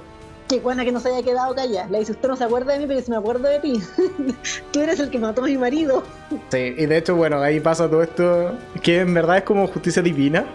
Qué 0.49 0.59
buena 0.59 0.85
que 0.85 0.91
no 0.91 0.99
se 0.99 1.09
haya 1.11 1.23
quedado 1.23 1.55
callada. 1.55 1.89
Le 1.91 2.01
dice: 2.01 2.13
Usted 2.13 2.29
no 2.29 2.37
se 2.37 2.45
acuerda 2.45 2.73
de 2.73 2.81
mí, 2.81 2.87
pero 2.89 3.01
si 3.01 3.11
me 3.11 3.17
acuerdo 3.17 3.49
de 3.49 3.61
ti. 3.61 3.81
Tú 4.73 4.81
eres 4.81 4.99
el 4.99 5.11
que 5.11 5.19
mató 5.19 5.43
a 5.43 5.47
mi 5.47 5.57
marido. 5.57 6.03
Sí, 6.51 6.75
y 6.77 6.87
de 6.87 6.97
hecho, 6.97 7.15
bueno, 7.15 7.41
ahí 7.41 7.61
pasa 7.61 7.89
todo 7.89 8.03
esto 8.03 8.53
que 8.83 9.01
en 9.01 9.15
verdad 9.15 9.39
es 9.39 9.43
como 9.45 9.67
justicia 9.69 10.03
divina. 10.03 10.47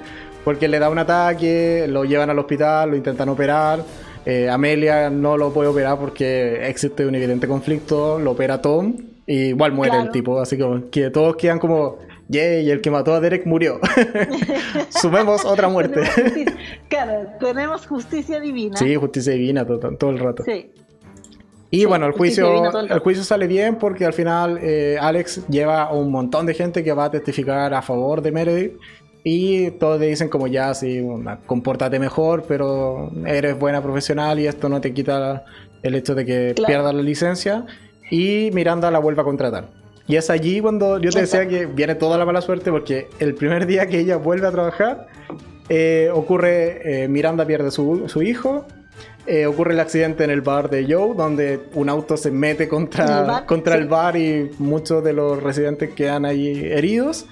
Porque 0.44 0.68
le 0.68 0.78
da 0.78 0.90
un 0.90 1.00
ataque, 1.00 1.88
lo 1.88 2.04
llevan 2.06 2.30
al 2.30 2.38
hospital, 2.38 2.92
lo 2.92 2.96
intentan 2.96 3.30
operar. 3.30 3.84
Eh, 4.26 4.50
Amelia 4.50 5.10
no 5.10 5.38
lo 5.38 5.52
puede 5.52 5.70
operar 5.70 5.98
porque 5.98 6.68
existe 6.68 7.06
un 7.06 7.16
evidente 7.16 7.48
conflicto, 7.48 8.20
lo 8.20 8.32
opera 8.32 8.62
Tom 8.62 8.96
y 9.28 9.48
igual 9.48 9.72
muere 9.72 9.98
el 9.98 10.12
tipo, 10.12 10.40
así 10.40 10.58
como 10.58 10.90
que 10.92 11.10
todos 11.10 11.36
quedan 11.36 11.58
como, 11.58 11.98
yay, 12.28 12.70
el 12.70 12.82
que 12.82 12.92
mató 12.92 13.14
a 13.14 13.20
Derek 13.20 13.46
murió. 13.46 13.80
Sumemos 14.90 15.44
otra 15.46 15.68
muerte. 15.68 16.04
claro, 16.88 17.28
tenemos 17.40 17.88
justicia 17.88 18.40
divina. 18.40 18.78
Sí, 18.78 18.96
justicia 18.96 19.34
divina 19.34 19.66
todo, 19.66 20.10
el 20.12 20.20
rato. 20.20 20.44
Sí. 20.44 20.72
Y 21.72 21.86
bueno, 21.86 22.06
el 22.06 22.14
juicio, 22.14 22.72
el, 22.80 23.00
juicio 23.00 23.24
sale 23.24 23.48
bien 23.48 23.76
porque 23.76 24.06
al 24.06 24.14
final 24.14 24.60
eh, 24.62 24.98
Alex 25.02 25.48
lleva 25.48 25.84
a 25.84 25.94
un 25.94 26.12
montón 26.12 26.46
de 26.46 26.54
gente 26.54 26.84
que 26.84 26.94
va 26.94 27.06
a 27.06 27.12
testificar 27.12 27.74
a 27.74 27.82
favor 27.82 28.22
de 28.22 28.32
Meredith. 28.32 28.74
Y 29.24 29.72
todos 29.72 30.00
le 30.00 30.06
dicen 30.06 30.30
como 30.30 30.46
ya, 30.46 30.72
sí, 30.76 31.04
compórtate 31.48 31.98
mejor, 31.98 32.46
pero 32.48 33.12
eres 33.26 33.58
buena 33.58 33.82
profesional 33.82 34.40
y 34.40 34.46
esto 34.46 34.70
no 34.70 34.80
te 34.80 34.94
quita 34.94 35.44
el 35.82 35.96
hecho 35.96 36.14
de 36.14 36.26
que 36.26 36.56
pierdas 36.68 36.94
la 36.94 37.02
licencia 37.02 37.66
y 38.10 38.50
Miranda 38.54 38.92
la 38.92 39.00
vuelve 39.00 39.22
a 39.22 39.24
contratar. 39.24 39.68
Y 40.08 40.18
es 40.18 40.30
allí 40.30 40.62
cuando 40.62 41.00
yo 41.00 41.10
te 41.12 41.22
decía 41.22 41.48
que 41.48 41.66
viene 41.66 41.96
toda 41.96 42.18
la 42.18 42.26
mala 42.26 42.42
suerte 42.42 42.72
porque 42.72 43.10
el 43.20 43.34
primer 43.34 43.66
día 43.66 43.88
que 43.88 44.00
ella 44.00 44.18
vuelve 44.18 44.48
a 44.48 44.52
trabajar 44.52 45.08
eh, 45.70 46.12
ocurre, 46.14 47.04
eh, 47.04 47.08
Miranda 47.08 47.46
pierde 47.46 47.72
su, 47.72 48.08
su 48.08 48.22
hijo, 48.22 48.68
eh, 49.28 49.48
ocurre 49.48 49.74
el 49.74 49.80
accidente 49.80 50.24
en 50.24 50.30
el 50.30 50.42
bar 50.42 50.70
de 50.70 50.86
Joe, 50.88 51.16
donde 51.16 51.60
un 51.74 51.90
auto 51.90 52.16
se 52.16 52.30
mete 52.30 52.68
contra, 52.68 53.40
¿El, 53.40 53.46
contra 53.48 53.76
el 53.76 53.88
bar 53.88 54.16
y 54.16 54.52
muchos 54.60 55.04
de 55.04 55.14
los 55.14 55.42
residentes 55.42 55.94
quedan 55.94 56.26
ahí 56.26 56.66
heridos. 56.66 57.26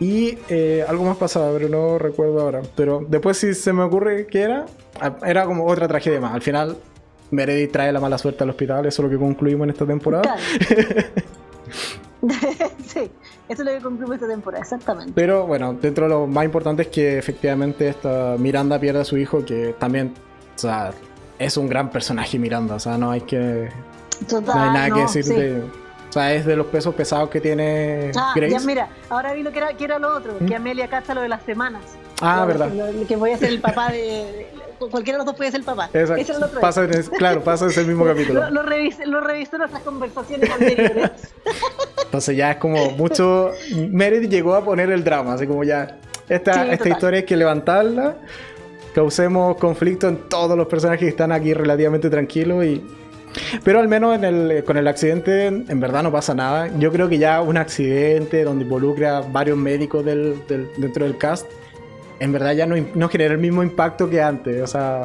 Y 0.00 0.38
eh, 0.48 0.84
algo 0.88 1.04
más 1.04 1.16
pasaba, 1.18 1.52
pero 1.52 1.68
no 1.68 1.98
recuerdo 1.98 2.40
ahora. 2.40 2.62
Pero 2.76 3.04
después 3.06 3.36
si 3.36 3.52
se 3.52 3.72
me 3.74 3.82
ocurre 3.82 4.26
que 4.26 4.40
era, 4.40 4.64
era 5.26 5.44
como 5.44 5.66
otra 5.66 5.86
tragedia 5.86 6.20
más. 6.20 6.32
Al 6.32 6.40
final, 6.40 6.76
Meredith 7.30 7.72
trae 7.72 7.92
la 7.92 8.00
mala 8.00 8.16
suerte 8.18 8.44
al 8.44 8.50
hospital, 8.50 8.86
eso 8.86 9.02
es 9.02 9.04
lo 9.04 9.10
que 9.10 9.18
concluimos 9.22 9.64
en 9.66 9.70
esta 9.70 9.86
temporada. 9.86 10.36
sí, 12.86 13.00
eso 13.00 13.10
es 13.48 13.58
lo 13.58 13.66
que 13.72 13.80
concluimos 13.80 14.14
esta 14.16 14.28
temporada, 14.28 14.62
exactamente. 14.62 15.12
Pero 15.14 15.46
bueno, 15.46 15.74
dentro 15.74 16.04
de 16.04 16.10
lo 16.10 16.26
más 16.26 16.44
importante 16.44 16.82
es 16.82 16.88
que 16.88 17.18
efectivamente 17.18 17.88
esta 17.88 18.36
Miranda 18.38 18.78
pierde 18.78 19.00
a 19.00 19.04
su 19.04 19.16
hijo, 19.16 19.44
que 19.44 19.74
también, 19.78 20.14
o 20.56 20.58
sea, 20.58 20.90
es 21.38 21.56
un 21.56 21.68
gran 21.68 21.90
personaje 21.90 22.38
Miranda, 22.38 22.74
o 22.76 22.80
sea, 22.80 22.98
no 22.98 23.10
hay 23.10 23.20
que... 23.22 23.68
Total, 24.28 24.56
no 24.56 24.62
hay 24.62 24.70
nada 24.70 24.90
que 24.94 25.00
decir 25.02 25.24
sí. 25.24 25.34
de... 25.34 25.62
O 26.08 26.12
sea, 26.12 26.32
es 26.32 26.46
de 26.46 26.56
los 26.56 26.66
pesos 26.68 26.94
pesados 26.94 27.28
que 27.28 27.38
tiene 27.38 28.10
Ah, 28.16 28.32
Grace. 28.34 28.52
ya 28.58 28.60
mira, 28.60 28.88
ahora 29.10 29.34
vi 29.34 29.42
lo 29.42 29.52
que 29.52 29.58
era, 29.58 29.74
que 29.74 29.84
era 29.84 29.98
lo 29.98 30.16
otro, 30.16 30.38
que 30.38 30.56
Amelia 30.56 30.88
cacha 30.88 31.12
lo 31.12 31.20
de 31.20 31.28
las 31.28 31.42
semanas. 31.42 31.82
Ah, 32.22 32.38
Lo- 32.40 32.46
verdad. 32.46 32.72
lo- 32.72 33.06
que 33.06 33.14
voy 33.14 33.30
a 33.32 33.36
ser 33.38 33.50
el 33.50 33.60
papá 33.60 33.88
de- 33.92 34.46
Cualquiera 34.78 35.18
de 35.18 35.18
los 35.18 35.26
dos 35.26 35.34
puede 35.36 35.50
ser 35.50 35.60
el 35.60 35.66
papá. 35.66 35.90
Exacto. 35.92 36.22
era 36.22 36.36
el 36.36 36.42
otro. 36.42 36.60
Pasa 36.60 36.84
en 36.84 36.94
es- 36.94 37.08
claro, 37.10 37.42
pasa 37.42 37.64
en 37.66 37.70
ese 37.72 37.84
mismo 37.84 38.04
capítulo. 38.04 38.40
Lo, 38.44 38.50
lo 38.50 38.62
revisé, 38.62 39.06
lo 39.06 39.20
revisé 39.20 39.56
en 39.56 39.58
nuestras 39.60 39.82
conversaciones 39.82 40.50
anteriores. 40.50 41.10
Entonces 42.04 42.36
ya 42.36 42.52
es 42.52 42.56
como 42.58 42.90
mucho... 42.92 43.52
Meredith 43.90 44.30
llegó 44.30 44.54
a 44.54 44.64
poner 44.64 44.90
el 44.90 45.04
drama, 45.04 45.34
así 45.34 45.46
como 45.46 45.64
ya... 45.64 45.98
Esta, 46.28 46.52
Sí, 46.52 46.60
esta 46.60 46.76
total. 46.78 46.92
historia 46.92 47.18
hay 47.20 47.24
que 47.24 47.36
levantarla, 47.36 48.16
causemos 48.94 49.56
conflicto 49.56 50.08
en 50.08 50.28
todos 50.28 50.56
los 50.56 50.66
personajes 50.66 51.00
que 51.04 51.08
están 51.08 51.32
aquí 51.32 51.54
relativamente 51.54 52.10
tranquilos 52.10 52.64
y... 52.64 52.84
Pero 53.62 53.78
al 53.78 53.88
menos 53.88 54.14
en 54.16 54.24
el, 54.24 54.64
con 54.64 54.78
el 54.78 54.88
accidente 54.88 55.46
en 55.46 55.80
verdad 55.80 56.02
no 56.02 56.10
pasa 56.10 56.34
nada. 56.34 56.68
Yo 56.78 56.90
creo 56.90 57.08
que 57.08 57.18
ya 57.18 57.40
un 57.42 57.56
accidente 57.58 58.42
donde 58.42 58.64
involucra 58.64 59.20
varios 59.20 59.56
médicos 59.58 60.04
del, 60.04 60.40
del- 60.48 60.68
dentro 60.78 61.04
del 61.04 61.16
cast, 61.18 61.46
en 62.20 62.32
verdad 62.32 62.52
ya 62.52 62.66
no, 62.66 62.76
no 62.94 63.08
genera 63.08 63.34
el 63.34 63.40
mismo 63.40 63.62
impacto 63.62 64.08
que 64.10 64.20
antes. 64.22 64.62
O 64.62 64.66
sea, 64.66 65.04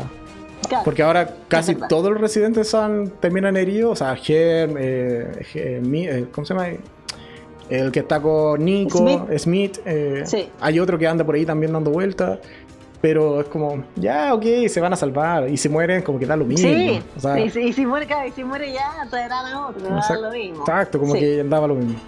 Claro. 0.68 0.86
porque 0.86 1.04
ahora 1.04 1.30
casi 1.50 1.76
todos 1.76 2.12
los 2.12 2.22
residentes 2.22 2.70
son, 2.70 3.12
terminan 3.20 3.58
heridos. 3.58 3.92
O 3.92 3.96
sea, 4.06 4.16
Germ, 4.16 4.76
eh, 4.80 5.80
Mi- 5.84 6.08
eh, 6.08 6.26
¿cómo 6.32 6.46
se 6.46 6.54
llama? 6.54 6.68
El 7.70 7.92
que 7.92 8.00
está 8.00 8.20
con 8.22 8.64
Nico, 8.64 8.98
Smith. 8.98 9.38
Smith. 9.38 9.78
eh, 9.86 10.24
Sí. 10.26 10.50
Hay 10.62 10.80
otro 10.80 10.98
que 10.98 11.08
anda 11.08 11.24
por 11.26 11.36
ahí 11.36 11.46
también 11.46 11.74
dando 11.74 11.92
vueltas. 11.92 12.40
Pero 13.02 13.42
es 13.42 13.48
como, 13.48 13.84
ya, 13.98 14.34
ok, 14.34 14.46
se 14.70 14.80
van 14.80 14.94
a 14.94 14.96
salvar. 14.96 15.50
Y 15.50 15.58
se 15.58 15.68
mueren, 15.68 16.02
como 16.04 16.18
que 16.18 16.26
da 16.26 16.38
lo 16.38 16.46
mismo. 16.46 16.70
Sí, 16.70 17.02
O 17.18 17.20
sea, 17.20 17.38
y, 17.38 17.50
si, 17.50 17.60
y 17.60 17.74
si 17.74 17.86
muere, 17.86 18.08
y 18.28 18.32
si 18.32 18.46
muere 18.46 18.72
ya, 18.72 18.90
traerán 19.10 19.46
a 19.48 19.68
otro, 19.68 19.90
da 19.90 20.16
lo 20.22 20.32
mismo. 20.32 20.62
Exacto, 20.62 21.00
como 21.00 21.14
Sí. 21.14 21.20
que 21.20 21.44
daba 21.44 21.68
lo 21.68 21.76
mismo. 21.76 22.00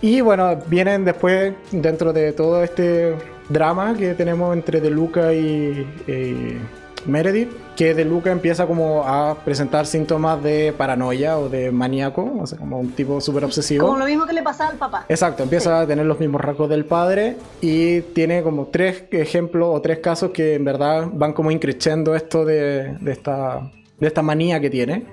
Y 0.00 0.20
bueno, 0.22 0.56
vienen 0.66 1.04
después, 1.04 1.54
dentro 1.70 2.12
de 2.12 2.32
todo 2.32 2.64
este 2.64 3.14
drama 3.48 3.94
que 3.94 4.14
tenemos 4.14 4.54
entre 4.54 4.80
De 4.80 4.90
Luca 4.90 5.32
y, 5.34 5.86
y 6.06 6.58
Meredith, 7.06 7.50
que 7.76 7.92
De 7.92 8.04
Luca 8.04 8.30
empieza 8.32 8.66
como 8.66 9.02
a 9.04 9.34
presentar 9.44 9.84
síntomas 9.86 10.42
de 10.42 10.72
paranoia 10.76 11.36
o 11.38 11.48
de 11.48 11.70
maníaco, 11.70 12.38
o 12.40 12.46
sea, 12.46 12.56
como 12.58 12.78
un 12.80 12.92
tipo 12.92 13.20
súper 13.20 13.44
obsesivo. 13.44 13.86
Como 13.86 13.98
lo 13.98 14.06
mismo 14.06 14.24
que 14.26 14.32
le 14.32 14.42
pasaba 14.42 14.70
al 14.70 14.76
papá. 14.76 15.04
Exacto, 15.08 15.42
empieza 15.42 15.80
a 15.80 15.86
tener 15.86 16.06
los 16.06 16.18
mismos 16.18 16.40
rasgos 16.40 16.68
del 16.70 16.84
padre 16.86 17.36
y 17.60 18.00
tiene 18.00 18.42
como 18.42 18.66
tres 18.68 19.04
ejemplos 19.10 19.68
o 19.72 19.80
tres 19.82 19.98
casos 19.98 20.30
que 20.30 20.54
en 20.54 20.64
verdad 20.64 21.08
van 21.12 21.32
como 21.34 21.50
increciendo 21.50 22.14
esto 22.14 22.44
de, 22.44 22.96
de 23.00 23.12
esta, 23.12 23.70
de 24.00 24.06
esta 24.06 24.22
manía 24.22 24.60
que 24.60 24.70
tiene. 24.70 25.04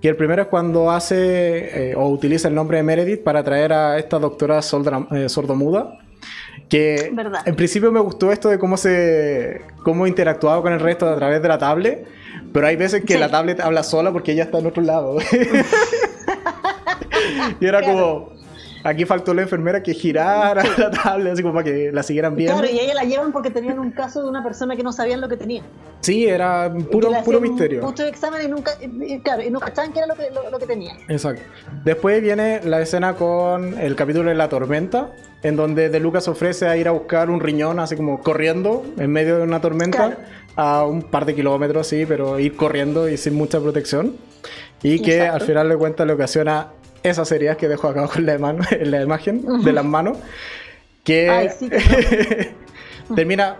Y 0.00 0.08
el 0.08 0.16
primero 0.16 0.42
es 0.42 0.48
cuando 0.48 0.90
hace 0.90 1.90
eh, 1.90 1.94
o 1.96 2.08
utiliza 2.08 2.48
el 2.48 2.54
nombre 2.56 2.76
de 2.76 2.82
Meredith 2.82 3.22
para 3.22 3.42
traer 3.44 3.72
a 3.72 3.98
esta 3.98 4.18
doctora 4.18 4.60
soldra- 4.60 5.06
eh, 5.12 5.28
sordomuda. 5.28 5.98
Que 6.72 7.10
Verdad. 7.12 7.42
en 7.44 7.54
principio 7.54 7.92
me 7.92 8.00
gustó 8.00 8.32
esto 8.32 8.48
de 8.48 8.58
cómo 8.58 8.78
se 8.78 9.60
cómo 9.84 10.06
interactuaba 10.06 10.62
con 10.62 10.72
el 10.72 10.80
resto 10.80 11.06
a 11.06 11.14
través 11.16 11.42
de 11.42 11.48
la 11.48 11.58
tablet, 11.58 12.06
pero 12.50 12.66
hay 12.66 12.76
veces 12.76 13.04
que 13.04 13.12
Sí. 13.12 13.18
la 13.20 13.30
tablet 13.30 13.60
habla 13.60 13.82
sola 13.82 14.10
porque 14.10 14.32
ella 14.32 14.44
está 14.44 14.58
en 14.58 14.64
otro 14.66 14.82
lado. 14.82 15.18
y 17.60 17.66
era 17.66 17.80
Claro. 17.80 18.30
como, 18.30 18.41
aquí 18.84 19.04
faltó 19.04 19.34
la 19.34 19.42
enfermera 19.42 19.82
que 19.82 19.94
girara 19.94 20.62
la 20.78 20.90
tablet, 20.90 21.32
así 21.34 21.42
como 21.42 21.54
para 21.54 21.64
que 21.64 21.90
la 21.92 22.02
siguieran 22.02 22.34
viendo. 22.34 22.58
Claro, 22.58 22.72
y 22.74 22.78
ella 22.80 22.94
la 22.94 23.04
llevan 23.04 23.32
porque 23.32 23.50
tenían 23.50 23.78
un 23.78 23.90
caso 23.90 24.22
de 24.22 24.28
una 24.28 24.42
persona 24.42 24.76
que 24.76 24.82
no 24.82 24.92
sabían 24.92 25.20
lo 25.20 25.28
que 25.28 25.36
tenía. 25.36 25.62
Sí, 26.00 26.26
era 26.26 26.72
puro, 26.90 27.10
puro 27.24 27.40
misterio. 27.40 27.82
Muchos 27.82 28.06
exámenes 28.08 28.46
y 28.46 28.50
nunca, 28.50 28.72
y 28.80 29.20
claro, 29.20 29.42
y 29.42 29.50
nunca 29.50 29.72
saben 29.74 29.92
qué 29.92 30.00
era 30.00 30.08
lo 30.08 30.14
que, 30.14 30.30
lo, 30.30 30.50
lo 30.50 30.58
que 30.58 30.66
tenía. 30.66 30.94
Exacto. 31.08 31.42
Después 31.84 32.20
viene 32.20 32.60
la 32.64 32.80
escena 32.80 33.14
con 33.14 33.78
el 33.78 33.94
capítulo 33.94 34.28
de 34.30 34.34
la 34.34 34.48
tormenta, 34.48 35.12
en 35.42 35.56
donde 35.56 35.88
De 35.88 36.00
Lucas 36.00 36.26
ofrece 36.28 36.66
a 36.66 36.76
ir 36.76 36.88
a 36.88 36.90
buscar 36.92 37.30
un 37.30 37.40
riñón, 37.40 37.78
así 37.80 37.96
como 37.96 38.20
corriendo 38.20 38.84
en 38.98 39.10
medio 39.12 39.38
de 39.38 39.44
una 39.44 39.60
tormenta, 39.60 39.98
Claro. 39.98 40.16
a 40.56 40.84
un 40.84 41.02
par 41.02 41.24
de 41.24 41.34
kilómetros, 41.34 41.86
sí, 41.86 42.04
pero 42.06 42.38
ir 42.38 42.56
corriendo 42.56 43.08
y 43.08 43.16
sin 43.16 43.34
mucha 43.34 43.60
protección. 43.60 44.16
Y 44.82 45.00
que 45.02 45.18
Exacto. 45.18 45.34
al 45.36 45.40
final 45.42 45.68
de 45.68 45.76
cuentas 45.76 46.06
le 46.06 46.12
ocasiona 46.12 46.68
esas 47.02 47.30
heridas 47.32 47.56
que 47.56 47.68
dejo 47.68 47.88
acá 47.88 48.06
con 48.06 48.24
la, 48.26 48.38
mano, 48.38 48.64
la 48.80 49.02
imagen 49.02 49.62
de 49.62 49.72
las 49.72 49.84
manos. 49.84 50.18
Que 51.04 51.28
Ay, 51.28 51.48
sí, 51.58 51.68
que 51.68 52.52
termina, 53.16 53.56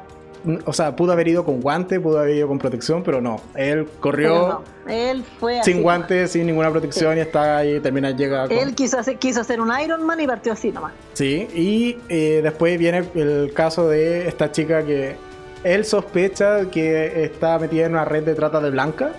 o 0.65 0.73
sea, 0.73 0.95
pudo 0.95 1.13
haber 1.13 1.27
ido 1.27 1.45
con 1.45 1.61
guante, 1.61 1.99
pudo 1.99 2.21
haber 2.21 2.37
ido 2.37 2.47
con 2.47 2.59
protección, 2.59 3.03
pero 3.03 3.21
no. 3.21 3.41
Él 3.57 3.89
corrió 3.99 4.63
no, 4.87 4.93
él 4.93 5.25
fue 5.41 5.61
sin 5.65 5.83
guantes, 5.83 6.31
sin 6.31 6.47
ninguna 6.47 6.71
protección 6.71 7.17
y 7.19 7.21
está 7.21 7.59
ahí, 7.59 7.81
termina, 7.81 8.13
llega 8.13 8.47
con... 8.47 8.57
Él 8.57 8.75
quiso 8.77 8.99
hacer, 8.99 9.19
quiso 9.19 9.41
hacer 9.41 9.61
un 9.61 9.73
Iron 9.81 10.05
Man 10.07 10.21
y 10.21 10.27
partió 10.29 10.53
así 10.53 10.71
nomás. 10.71 10.93
Sí, 11.15 11.49
y 11.53 11.99
eh, 12.09 12.41
después 12.45 12.79
viene 12.79 13.05
el 13.17 13.53
caso 13.55 13.89
de 13.89 14.29
esta 14.29 14.53
chica 14.53 14.85
que 14.85 15.17
él 15.65 15.85
sospecha 15.85 16.71
que 16.71 17.25
está 17.25 17.59
metida 17.59 17.87
en 17.87 17.93
una 17.93 18.05
red 18.05 18.23
de 18.23 18.35
trata 18.35 18.61
de 18.61 18.71
blanca, 18.71 19.13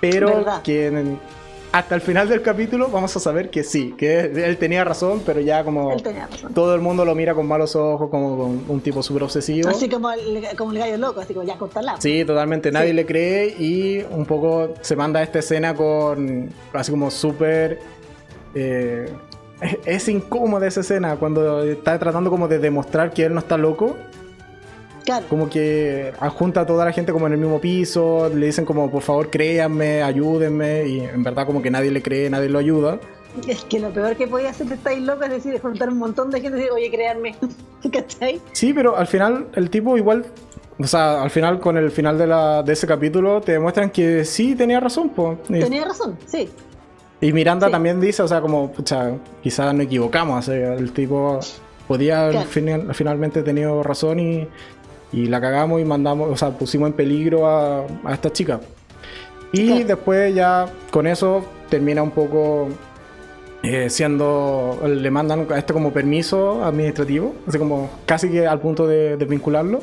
pero 0.00 0.28
¿Verdad? 0.28 0.62
que 0.62 0.86
en- 0.86 1.18
hasta 1.70 1.94
el 1.94 2.00
final 2.00 2.28
del 2.28 2.40
capítulo 2.42 2.88
vamos 2.88 3.14
a 3.16 3.20
saber 3.20 3.50
que 3.50 3.62
sí, 3.62 3.94
que 3.98 4.20
él 4.20 4.56
tenía 4.56 4.84
razón, 4.84 5.22
pero 5.26 5.40
ya 5.40 5.64
como 5.64 5.94
todo 6.54 6.74
el 6.74 6.80
mundo 6.80 7.04
lo 7.04 7.14
mira 7.14 7.34
con 7.34 7.46
malos 7.46 7.76
ojos, 7.76 8.08
como 8.10 8.36
con 8.38 8.64
un 8.68 8.80
tipo 8.80 9.02
súper 9.02 9.24
obsesivo. 9.24 9.68
Así 9.68 9.88
como 9.88 10.10
el, 10.10 10.46
como 10.56 10.72
el 10.72 10.78
gallo 10.78 10.96
loco, 10.96 11.20
así 11.20 11.34
como 11.34 11.46
ya 11.46 11.56
cortarla. 11.58 11.96
Sí, 12.00 12.24
totalmente, 12.24 12.72
nadie 12.72 12.88
Sí. 12.90 12.94
le 12.94 13.06
cree 13.06 13.48
y 13.58 14.02
un 14.10 14.24
poco 14.24 14.74
se 14.80 14.96
manda 14.96 15.22
esta 15.22 15.40
escena 15.40 15.74
con 15.74 16.48
así 16.72 16.90
como 16.90 17.10
súper... 17.10 17.78
eh, 18.54 19.08
es, 19.60 19.76
es 19.84 20.08
incómoda 20.08 20.66
esa 20.68 20.80
escena 20.80 21.16
cuando 21.16 21.64
está 21.64 21.98
tratando 21.98 22.30
como 22.30 22.46
de 22.48 22.58
demostrar 22.60 23.12
que 23.12 23.24
él 23.24 23.34
no 23.34 23.40
está 23.40 23.56
loco, 23.58 23.96
Claro. 25.08 25.26
como 25.28 25.48
que 25.48 26.12
junta 26.36 26.60
a 26.60 26.66
toda 26.66 26.84
la 26.84 26.92
gente 26.92 27.12
como 27.12 27.26
en 27.26 27.32
el 27.32 27.38
mismo 27.38 27.60
piso, 27.60 28.28
le 28.28 28.44
dicen 28.46 28.64
como 28.66 28.90
por 28.90 29.02
favor 29.02 29.30
créanme, 29.30 30.02
ayúdenme 30.02 30.86
y 30.86 31.00
en 31.00 31.22
verdad 31.22 31.46
como 31.46 31.62
que 31.62 31.70
nadie 31.70 31.90
le 31.90 32.02
cree, 32.02 32.28
nadie 32.28 32.48
lo 32.50 32.58
ayuda. 32.58 32.98
Es 33.46 33.64
que 33.64 33.78
lo 33.80 33.90
peor 33.90 34.16
que 34.16 34.26
podía 34.26 34.50
hacer 34.50 34.66
de 34.66 34.74
estáis 34.74 35.00
loco 35.02 35.24
es 35.24 35.30
decir, 35.30 35.58
juntar 35.60 35.88
un 35.88 35.98
montón 35.98 36.30
de 36.30 36.40
gente 36.40 36.58
y 36.58 36.60
decir, 36.60 36.72
oye, 36.74 36.90
créanme. 36.90 37.36
¿Cachai? 37.92 38.40
Sí, 38.52 38.72
pero 38.74 38.96
al 38.96 39.06
final 39.06 39.46
el 39.54 39.70
tipo 39.70 39.96
igual, 39.96 40.26
o 40.78 40.86
sea, 40.86 41.22
al 41.22 41.30
final 41.30 41.58
con 41.60 41.76
el 41.78 41.90
final 41.90 42.18
de, 42.18 42.26
la, 42.26 42.62
de 42.62 42.72
ese 42.72 42.86
capítulo 42.86 43.40
te 43.40 43.52
demuestran 43.52 43.90
que 43.90 44.24
sí 44.24 44.54
tenía 44.56 44.78
razón, 44.80 45.08
pues. 45.10 45.42
Tenía 45.44 45.84
razón, 45.84 46.18
sí. 46.26 46.48
Y 47.20 47.32
Miranda 47.32 47.66
Sí. 47.66 47.72
también 47.72 48.00
dice, 48.00 48.22
o 48.22 48.28
sea, 48.28 48.40
como, 48.40 48.70
pucha, 48.72 49.12
quizás 49.42 49.72
nos 49.74 49.84
equivocamos, 49.86 50.46
o 50.48 50.52
sea, 50.52 50.74
el 50.74 50.92
tipo 50.92 51.40
podía 51.86 52.30
Claro. 52.30 52.46
final- 52.48 52.94
finalmente 52.94 53.42
tenido 53.42 53.82
razón 53.82 54.20
y, 54.20 54.46
y 55.12 55.26
la 55.26 55.40
cagamos 55.40 55.80
y 55.80 55.84
mandamos, 55.84 56.30
o 56.30 56.36
sea, 56.36 56.50
pusimos 56.50 56.88
en 56.88 56.94
peligro 56.94 57.46
a, 57.46 57.86
a 58.04 58.14
esta 58.14 58.32
chica. 58.32 58.60
Y 59.52 59.82
después 59.84 60.34
ya 60.34 60.66
con 60.90 61.06
eso 61.06 61.42
termina 61.70 62.02
un 62.02 62.10
poco 62.10 62.68
eh, 63.62 63.90
siendo, 63.90 64.78
le 64.86 65.10
mandan 65.10 65.46
a 65.50 65.58
esto 65.58 65.74
como 65.74 65.92
permiso 65.92 66.64
administrativo, 66.64 67.34
así 67.46 67.58
como 67.58 67.90
casi 68.06 68.30
que 68.30 68.46
al 68.46 68.60
punto 68.60 68.86
de 68.86 69.16
desvincularlo. 69.16 69.80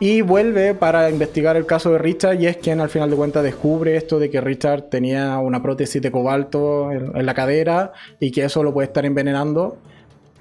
Y 0.00 0.20
vuelve 0.20 0.74
para 0.74 1.08
investigar 1.10 1.56
el 1.56 1.64
caso 1.64 1.92
de 1.92 1.98
Richard 1.98 2.40
y 2.40 2.46
es 2.46 2.56
quien 2.56 2.80
al 2.80 2.88
final 2.88 3.08
de 3.08 3.14
cuentas 3.14 3.44
descubre 3.44 3.96
esto 3.96 4.18
de 4.18 4.30
que 4.30 4.40
Richard 4.40 4.88
tenía 4.88 5.38
una 5.38 5.62
prótesis 5.62 6.02
de 6.02 6.10
cobalto 6.10 6.90
en, 6.90 7.16
en 7.16 7.24
la 7.24 7.34
cadera 7.34 7.92
y 8.18 8.32
que 8.32 8.44
eso 8.44 8.64
lo 8.64 8.74
puede 8.74 8.86
estar 8.86 9.06
envenenando. 9.06 9.76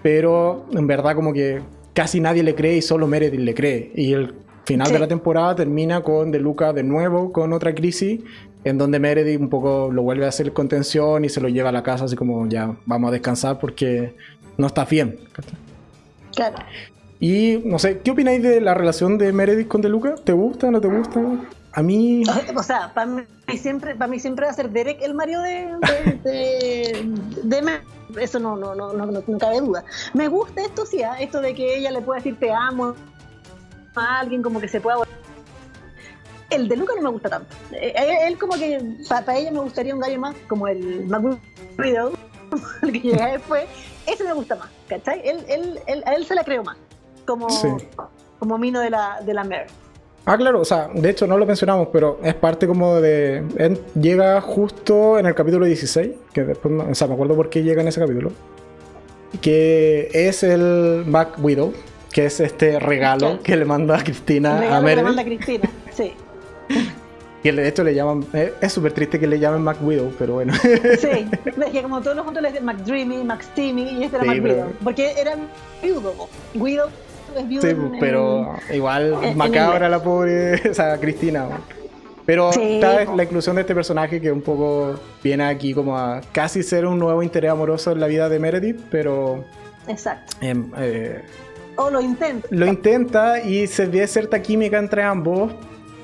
Pero 0.02 0.66
en 0.74 0.88
verdad 0.88 1.14
como 1.14 1.32
que 1.32 1.62
casi 1.94 2.20
nadie 2.20 2.44
le 2.44 2.56
cree 2.56 2.78
y 2.78 2.82
solo 2.82 3.08
Meredith 3.08 3.40
le 3.40 3.54
cree. 3.54 3.92
Y 3.96 4.14
el 4.14 4.34
final 4.66 4.88
Sí. 4.88 4.94
de 4.94 5.00
la 5.00 5.08
temporada 5.08 5.56
termina 5.56 6.02
con 6.02 6.32
De 6.32 6.40
Luca 6.40 6.72
de 6.74 6.84
nuevo 6.84 7.32
con 7.32 7.52
otra 7.54 7.74
crisis 7.74 8.22
en 8.64 8.78
donde 8.78 9.00
Meredith 9.00 9.40
un 9.40 9.50
poco 9.50 9.90
lo 9.92 10.04
vuelve 10.04 10.26
a 10.26 10.30
hacer 10.30 10.54
contención 10.54 11.26
y 11.26 11.30
se 11.30 11.42
lo 11.42 11.50
lleva 11.50 11.70
a 11.70 11.72
la 11.72 11.82
casa 11.84 12.06
así 12.06 12.16
como 12.16 12.48
ya 12.48 12.76
vamos 12.86 13.10
a 13.10 13.12
descansar 13.12 13.60
porque 13.60 14.14
no 14.58 14.68
está 14.68 14.86
bien. 14.86 15.18
Claro. 16.36 16.58
Y 17.20 17.60
no 17.66 17.78
sé, 17.80 18.00
¿qué 18.04 18.12
opináis 18.12 18.42
de 18.42 18.62
la 18.62 18.74
relación 18.74 19.18
de 19.18 19.32
Meredith 19.34 19.68
con 19.68 19.82
De 19.82 19.90
Luca? 19.90 20.16
¿Te 20.24 20.32
gusta? 20.34 20.72
¿No 20.72 20.80
te 20.80 20.88
gusta? 20.88 21.22
A 21.74 21.82
mí... 21.82 22.24
O 22.56 22.64
sea, 22.64 22.94
para 22.94 23.08
mí 23.08 23.24
siempre, 23.58 23.96
para 23.96 24.08
mí 24.08 24.20
siempre 24.20 24.46
va 24.46 24.52
a 24.52 24.56
ser 24.56 24.70
Derek 24.70 25.02
el 25.02 25.14
Mario 25.14 25.42
de, 25.42 25.78
de, 26.24 27.16
de, 27.44 27.82
Eso 28.22 28.40
no, 28.40 28.56
no, 28.56 28.76
no, 28.76 28.94
no, 28.94 29.06
no, 29.06 29.40
cabe 29.40 29.62
duda. 29.62 29.84
Me 30.14 30.28
gusta 30.28 30.62
esto, 30.62 30.86
sí, 30.86 31.02
¿ah? 31.04 31.16
esto 31.20 31.42
de 31.42 31.54
que 31.54 31.78
ella 31.78 31.92
le 31.92 32.02
pueda 32.02 32.18
decir 32.18 32.38
te 32.40 32.52
amo 32.52 32.96
a 33.96 34.20
alguien, 34.20 34.42
como 34.42 34.60
que 34.60 34.68
se 34.68 34.82
pueda... 34.82 34.98
El 36.50 36.68
de 36.68 36.76
Luca 36.76 36.94
no 36.98 37.02
me 37.04 37.10
gusta 37.10 37.30
tanto. 37.30 37.56
Eh, 37.72 37.94
eh, 37.96 38.28
él, 38.28 38.38
como 38.38 38.54
que, 38.54 38.98
para, 39.08 39.38
ella 39.38 39.52
me 39.52 39.60
gustaría 39.60 39.96
un 39.96 40.02
gallo 40.02 40.20
más, 40.20 40.36
como 40.50 40.68
el 40.68 41.08
McWidow, 41.08 42.12
el 42.82 42.92
que 42.92 43.00
llega 43.00 43.28
después. 43.28 43.66
Ese 44.06 44.24
me 44.26 44.34
gusta 44.34 44.58
más, 44.58 44.70
¿cachai? 44.90 45.22
Él, 45.24 45.46
él, 45.48 45.80
él, 45.88 46.04
a 46.06 46.14
él 46.14 46.26
se 46.26 46.36
la 46.36 46.44
creo 46.44 46.64
más, 46.64 46.76
como, 47.26 47.48
como 48.40 48.58
Mino 48.58 48.82
de 48.82 48.90
la, 48.90 49.22
de 49.22 49.34
la 49.34 49.46
Mare. 49.46 49.68
Ah, 50.26 50.38
claro, 50.38 50.62
o 50.62 50.66
sea, 50.66 50.90
de 50.94 51.10
hecho 51.10 51.26
no 51.26 51.38
lo 51.38 51.46
mencionamos, 51.46 51.88
pero 51.92 52.20
es 52.24 52.36
parte 52.36 52.68
como 52.68 53.02
de... 53.02 53.44
llega 54.00 54.40
justo 54.42 55.18
en 55.18 55.26
el 55.26 55.34
capítulo 55.34 55.66
16, 55.66 56.12
que 56.32 56.44
después, 56.44 56.74
o 56.90 56.96
sea, 56.96 57.08
me 57.08 57.16
acuerdo 57.16 57.36
por 57.36 57.50
qué 57.50 57.64
llega 57.64 57.82
en 57.82 57.88
ese 57.88 58.00
capítulo, 58.00 58.32
que 59.42 60.10
es 60.14 60.44
el 60.44 61.06
Mac 61.08 61.36
Widow, 61.40 61.74
que 62.12 62.26
es 62.26 62.40
este 62.40 62.80
regalo 62.80 63.40
que 63.42 63.56
le 63.56 63.66
manda 63.66 63.98
a 63.98 64.04
Cristina 64.04 64.78
a 64.78 64.82
Meredith. 64.82 64.98
le 64.98 65.04
manda 65.04 65.22
a 65.22 65.26
Cristina, 65.26 65.70
sí. 65.92 66.14
Y 67.44 67.50
de 67.50 67.68
hecho 67.68 67.84
le 67.84 67.96
llaman, 67.96 68.24
eh, 68.34 68.54
es 68.62 68.72
súper 68.72 68.92
triste 68.92 69.20
que 69.20 69.26
le 69.26 69.40
llamen 69.40 69.64
Mac 69.64 69.78
Widow, 69.82 70.14
pero 70.20 70.36
bueno. 70.36 70.54
Sí, 70.54 71.28
es 71.44 71.72
que 71.72 71.82
como 71.82 72.00
todos 72.00 72.16
los 72.16 72.24
juntos 72.24 72.44
le 72.44 72.50
dicen 72.50 72.64
Mac 72.64 72.78
Dreamy, 72.78 73.24
Mac 73.24 73.42
Steamy, 73.42 73.82
y 73.82 74.04
este 74.04 74.18
era 74.18 74.26
Mac 74.26 74.44
Widow, 74.44 74.74
porque 74.84 75.14
era 75.20 75.36
viudo, 75.82 76.14
Widow 76.54 76.90
Sí, 77.62 77.76
pero 78.00 78.56
igual 78.74 79.16
macabra 79.36 79.90
la 79.90 80.02
pobre, 80.02 80.62
o 80.70 80.74
sea, 80.74 80.98
Cristina. 81.00 81.48
Pero 82.26 82.52
la 82.52 83.24
inclusión 83.24 83.56
de 83.56 83.62
este 83.62 83.74
personaje 83.74 84.22
que 84.22 84.32
un 84.32 84.42
poco 84.42 84.96
viene 85.24 85.44
aquí 85.44 85.74
como 85.74 85.98
a 85.98 86.22
casi 86.32 86.64
ser 86.64 86.86
un 86.86 87.00
nuevo 87.00 87.24
interés 87.24 87.52
amoroso 87.52 87.92
en 87.92 88.00
la 88.00 88.08
vida 88.08 88.30
de 88.30 88.40
Meredith, 88.40 88.80
pero... 88.90 89.44
Exacto. 89.88 90.38
Em, 90.40 90.72
eh, 90.78 91.22
o 91.76 91.90
lo 91.90 92.00
intenta. 92.00 92.48
Lo 92.52 92.68
intenta 92.68 93.42
y 93.42 93.66
se 93.66 93.88
ve 93.88 94.06
cierta 94.08 94.42
química 94.42 94.78
entre 94.78 95.04
ambos, 95.04 95.52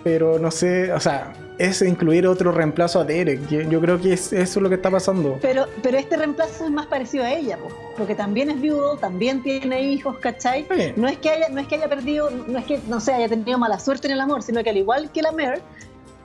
pero 0.03 0.39
no 0.39 0.49
sé, 0.49 0.91
o 0.91 0.99
sea, 0.99 1.33
es 1.57 1.81
incluir 1.81 2.27
otro 2.27 2.51
reemplazo 2.51 2.99
a 2.99 3.03
Derek. 3.03 3.47
Yo, 3.47 3.81
creo 3.81 3.99
que 3.99 4.13
es, 4.13 4.33
eso 4.33 4.59
es 4.59 4.63
lo 4.63 4.69
que 4.69 4.75
está 4.75 4.91
pasando. 4.91 5.37
Pero, 5.41 5.65
pero 5.81 5.97
este 5.97 6.17
reemplazo 6.17 6.65
es 6.65 6.71
más 6.71 6.87
parecido 6.87 7.23
a 7.23 7.31
ella, 7.31 7.57
porque 7.97 8.15
también 8.15 8.49
es 8.49 8.61
viudo, 8.61 8.97
también 8.97 9.41
tiene 9.41 9.81
hijos, 9.81 10.17
¿cachai? 10.19 10.67
No 10.95 11.07
es 11.07 11.17
que 11.17 11.29
haya, 11.29 11.49
no 11.49 11.59
es 11.59 11.67
que 11.67 11.75
haya 11.75 11.89
perdido, 11.89 12.29
no 12.29 12.57
es 12.59 12.65
que, 12.65 12.79
no 12.87 12.99
sé, 12.99 13.13
haya 13.13 13.27
tenido 13.27 13.57
mala 13.57 13.79
suerte 13.79 14.07
en 14.07 14.13
el 14.13 14.21
amor, 14.21 14.43
sino 14.43 14.63
que 14.63 14.69
al 14.69 14.77
igual 14.77 15.11
que 15.11 15.21
la 15.21 15.31
Mer, 15.31 15.61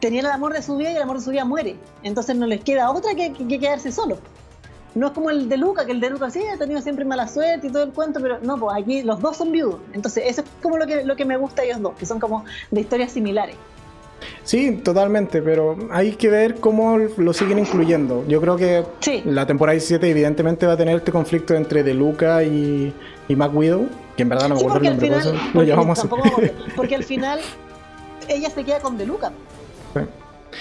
tenía 0.03 0.20
el 0.20 0.26
amor 0.26 0.53
de 0.53 0.62
su 0.62 0.76
vida 0.76 0.91
y 0.91 0.97
el 0.97 1.03
amor 1.03 1.18
de 1.18 1.24
su 1.24 1.30
vida 1.30 1.45
muere. 1.45 1.76
Entonces 2.03 2.35
no 2.37 2.47
les 2.47 2.62
queda 2.62 2.91
otra 2.91 3.14
que, 3.14 3.33
quedarse 3.33 3.93
solo. 3.93 4.18
No 4.95 5.07
es 5.07 5.12
como 5.12 5.30
el 5.30 5.49
de 5.49 5.57
Luca, 5.57 5.87
que 5.87 5.93
el 5.93 6.01
de 6.01 6.11
Luca 6.11 6.28
sí 6.28 6.41
ha 6.45 6.59
tenido 6.59 6.83
siempre 6.83 7.05
mala 7.05 7.26
suerte 7.26 7.68
y 7.68 7.70
todo 7.70 7.85
el 7.85 7.93
cuento, 7.93 8.20
pero 8.20 8.39
no, 8.43 8.59
pues 8.59 8.76
aquí 8.76 9.03
los 9.03 9.20
dos 9.20 9.39
son 9.39 9.53
viudos. 9.53 9.80
Entonces 9.95 10.24
eso 10.26 10.43
es 10.43 10.47
como 10.61 10.76
lo 10.76 10.87
que, 10.87 11.05
lo 11.05 11.16
que 11.16 11.24
me 11.24 11.37
gusta 11.37 11.62
a 11.62 11.64
ellos 11.64 11.80
dos, 11.80 11.95
que 11.95 12.05
son 12.05 12.20
como 12.20 12.45
de 12.70 12.80
historias 12.80 13.12
similares. 13.12 13.57
Sí, 14.45 14.81
totalmente, 14.83 15.43
pero 15.43 15.77
hay 15.91 16.12
que 16.12 16.29
ver 16.29 16.57
cómo 16.57 16.99
lo 16.99 17.33
siguen 17.33 17.59
incluyendo. 17.59 18.25
Yo 18.27 18.41
creo 18.41 18.57
que 18.57 18.85
la 19.25 19.47
temporada 19.47 19.75
17 19.75 20.11
evidentemente 20.11 20.66
va 20.66 20.75
a 20.75 20.77
tener 20.77 20.97
este 20.97 21.12
conflicto 21.12 21.55
entre 21.55 21.83
De 21.83 21.95
Luca 21.95 22.43
y, 22.43 22.93
y 23.29 23.37
Mac 23.37 23.55
Widow, 23.55 23.89
que 24.16 24.23
en 24.23 24.29
verdad 24.29 24.49
no 24.49 24.57
me 24.57 24.61
acuerdo 24.61 24.79
el 24.79 24.85
nombre, 24.91 25.20
final, 25.20 25.41
lo 25.55 25.62
llamamos 25.62 26.07
Porque 26.77 26.95
al 26.95 27.05
final 27.12 27.41
ella 28.29 28.51
se 28.51 28.64
queda 28.64 28.81
con 28.81 28.99
De 28.99 29.07
Luca. 29.07 29.33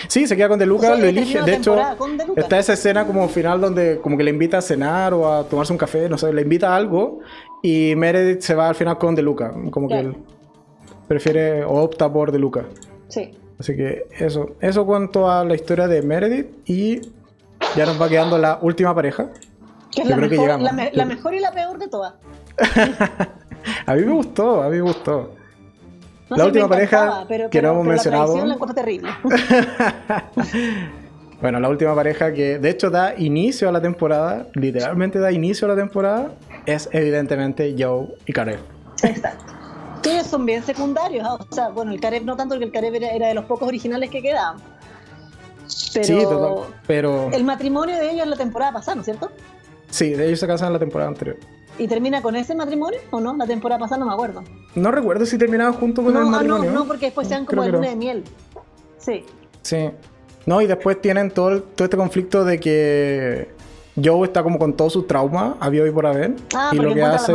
Sí. 0.08 0.26
se 0.26 0.38
queda 0.38 0.48
con 0.48 0.60
De 0.60 0.66
Luca, 0.66 0.96
lo 0.96 1.06
elige. 1.06 1.42
De 1.42 1.56
hecho, 1.56 1.76
está 2.36 2.60
esa 2.60 2.74
escena 2.74 3.06
como 3.06 3.28
final 3.28 3.60
donde 3.60 4.00
como 4.02 4.18
que 4.18 4.24
le 4.24 4.32
invita 4.32 4.60
a 4.60 4.62
cenar 4.62 5.14
o 5.14 5.32
a 5.32 5.44
tomarse 5.44 5.74
un 5.74 5.78
café, 5.78 6.08
no 6.08 6.18
sé, 6.18 6.32
le 6.32 6.42
invita 6.44 6.74
a 6.74 6.76
algo 6.76 7.20
y 7.62 7.94
Meredith 7.96 8.42
se 8.42 8.56
va 8.56 8.70
al 8.70 8.76
final 8.76 8.98
con 8.98 9.16
De 9.16 9.22
Luca, 9.22 9.54
como 9.70 9.88
que 9.88 10.00
él 10.00 10.16
prefiere 11.08 11.64
o 11.64 11.74
opta 11.82 12.12
por 12.12 12.32
De 12.32 12.40
Luca. 12.40 12.66
Sí. 13.10 13.32
Así 13.62 13.76
que 13.76 14.08
eso, 14.18 14.56
eso 14.60 14.88
cuanto 14.88 15.30
a 15.30 15.46
la 15.46 15.54
historia 15.54 15.88
de 15.88 16.02
Meredith 16.02 16.48
y 16.66 17.00
ya 17.76 17.86
nos 17.86 18.02
va 18.02 18.10
quedando 18.10 18.40
la 18.40 18.58
última 18.60 18.96
pareja. 18.96 19.28
Que 19.92 20.02
es 20.02 20.08
la, 20.08 20.18
mejor, 20.18 20.60
la, 20.60 21.06
mejor 21.06 21.36
y 21.36 21.40
la 21.40 21.52
peor 21.52 21.78
de 21.78 21.88
todas. 21.88 22.16
a 23.86 23.94
mí 23.94 24.02
me 24.02 24.14
gustó, 24.14 24.64
a 24.64 24.70
mí 24.70 24.78
me 24.78 24.82
gustó. 24.82 25.36
la 26.30 26.46
última 26.46 26.68
pareja 26.68 27.28
que 27.52 27.62
no 27.62 27.74
hemos 27.74 27.86
mencionado. 27.86 28.44
La 28.44 28.58
terrible. 28.74 29.12
bueno, 31.40 31.60
la 31.60 31.70
última 31.70 31.94
pareja 31.94 32.34
que 32.34 32.58
de 32.58 32.68
hecho 32.68 32.90
da 32.90 33.14
inicio 33.16 33.70
a 33.70 33.72
la 33.72 33.80
temporada, 33.80 34.48
literalmente 34.56 35.20
da 35.20 35.32
inicio 35.32 35.68
a 35.68 35.76
la 35.76 35.78
temporada, 35.80 36.32
es 36.66 36.90
evidentemente 36.94 37.76
Joe 37.78 38.08
y 38.26 38.34
Karen. 38.34 38.58
Exacto 39.04 39.61
que 40.02 40.14
ellos 40.14 40.28
son 40.28 40.46
bien 40.46 40.64
secundarios. 40.64 41.26
¿ah? 41.28 41.36
O 41.36 41.54
sea, 41.54 41.70
bueno, 41.70 41.92
el 41.92 42.00
Careb 42.00 42.24
no 42.24 42.36
tanto, 42.36 42.56
porque 42.56 42.66
el 42.66 42.72
Careb 42.72 42.96
era, 42.96 43.28
de 43.28 43.34
los 43.34 43.46
pocos 43.46 43.68
originales 43.68 44.10
que 44.10 44.22
quedaban. 44.22 44.58
Pero, 45.94 46.06
sí, 46.06 46.22
total, 46.24 46.74
pero... 46.86 47.30
El 47.32 47.44
matrimonio 47.44 47.96
de 47.96 48.12
ellos 48.12 48.24
en 48.24 48.30
la 48.30 48.36
temporada 48.36 48.74
pasada, 48.74 48.96
¿no 48.96 49.02
es 49.02 49.06
cierto? 49.06 49.32
Sí, 49.90 50.12
de 50.12 50.28
ellos 50.28 50.40
se 50.40 50.48
casan 50.48 50.68
en 50.68 50.74
la 50.74 50.80
temporada 50.80 51.10
anterior. 51.10 51.38
¿Y 51.78 51.88
termina 51.88 52.22
con 52.22 52.36
ese 52.36 52.54
matrimonio 52.54 53.00
o 53.12 53.20
no? 53.20 53.36
La 53.36 53.48
temporada 53.48 53.80
pasada 53.80 54.00
no 54.00 54.06
me 54.06 54.14
acuerdo. 54.14 54.44
No 54.76 54.92
recuerdo 54.92 55.26
si 55.26 55.38
terminaban 55.38 55.74
junto 55.74 56.04
con 56.04 56.16
el 56.16 56.26
matrimonio. 56.26 56.72
No, 56.72 56.80
no, 56.82 56.86
porque 56.86 57.08
después 57.08 57.28
sean 57.28 57.46
como 57.46 57.64
de 57.64 57.72
luna 57.72 57.90
de 57.90 57.96
miel. 57.96 58.24
Sí. 58.98 59.26
Sí. 59.62 59.90
No, 60.46 60.62
y 60.62 60.68
después 60.68 61.02
tienen 61.02 61.32
todo, 61.32 61.62
todo 61.64 61.86
este 61.86 61.98
conflicto 61.98 62.44
de 62.44 62.60
que 62.60 63.50
Joe 64.02 64.28
está 64.28 64.44
como 64.44 64.60
con 64.60 64.74
todo 64.74 64.90
su 64.90 65.04
trauma, 65.04 65.58
había 65.60 65.84
hoy 65.84 65.92
por 65.92 66.06
haber. 66.06 66.36
Ah, 66.54 66.72
y 66.74 66.78
lo 66.78 66.94
que 66.94 67.02
hace. 67.02 67.34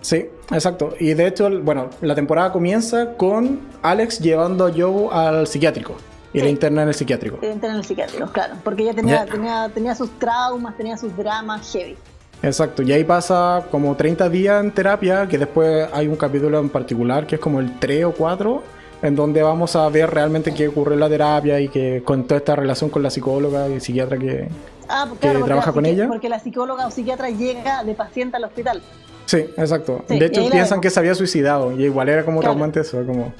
Sí, 0.00 0.26
exacto. 0.50 0.94
Y 0.98 1.14
de 1.14 1.26
hecho, 1.26 1.50
bueno, 1.62 1.90
la 2.00 2.14
temporada 2.14 2.52
comienza 2.52 3.14
con 3.16 3.60
Alex 3.82 4.18
llevando 4.20 4.66
a 4.66 4.72
Joe 4.72 5.08
al 5.12 5.46
psiquiátrico. 5.46 5.96
Y 6.32 6.40
la 6.40 6.48
interna 6.48 6.82
en 6.82 6.88
el 6.88 6.94
psiquiátrico. 6.94 7.38
La 7.42 7.52
interna 7.52 7.74
en 7.74 7.80
el 7.80 7.84
psiquiátrico, 7.84 8.26
claro. 8.28 8.54
Porque 8.62 8.84
ella 8.84 8.94
tenía, 8.94 9.26
tenía, 9.26 9.68
tenía 9.74 9.94
sus 9.94 10.10
traumas, 10.18 10.76
tenía 10.76 10.96
sus 10.96 11.16
dramas 11.16 11.72
heavy. 11.72 11.96
Exacto, 12.42 12.82
y 12.82 12.92
ahí 12.92 13.04
pasa 13.04 13.66
como 13.70 13.94
30 13.94 14.28
días 14.30 14.64
en 14.64 14.72
terapia, 14.72 15.26
que 15.26 15.36
después 15.36 15.88
hay 15.92 16.06
un 16.06 16.16
capítulo 16.16 16.58
en 16.58 16.70
particular 16.70 17.26
que 17.26 17.34
es 17.34 17.40
como 17.40 17.60
el 17.60 17.78
3 17.78 18.04
o 18.06 18.12
4, 18.12 18.62
en 19.02 19.14
donde 19.14 19.42
vamos 19.42 19.76
a 19.76 19.86
ver 19.90 20.08
realmente 20.10 20.54
qué 20.54 20.68
ocurre 20.68 20.94
en 20.94 21.00
la 21.00 21.08
terapia 21.08 21.60
y 21.60 21.68
que 21.68 22.02
con 22.02 22.24
toda 22.24 22.38
esta 22.38 22.56
relación 22.56 22.88
con 22.88 23.02
la 23.02 23.10
psicóloga 23.10 23.68
y 23.68 23.80
psiquiatra 23.80 24.16
que, 24.16 24.48
ah, 24.88 25.06
trabaja 25.20 25.72
con 25.72 25.84
ella. 25.84 26.08
Porque 26.08 26.30
la 26.30 26.38
psicóloga 26.38 26.86
o 26.86 26.90
psiquiatra 26.90 27.28
llega 27.28 27.84
de 27.84 27.94
paciente 27.94 28.38
al 28.38 28.44
hospital. 28.44 28.82
Sí, 29.30 29.36
exacto. 29.56 30.04
de 30.08 30.26
hecho, 30.26 30.50
piensan 30.50 30.80
que 30.80 30.90
se 30.90 30.98
había 30.98 31.14
suicidado 31.14 31.70
y 31.78 31.84
igual 31.84 32.08
era 32.08 32.24
como 32.24 32.40
traumante 32.40 32.80
eso. 32.80 33.06
Como... 33.06 33.32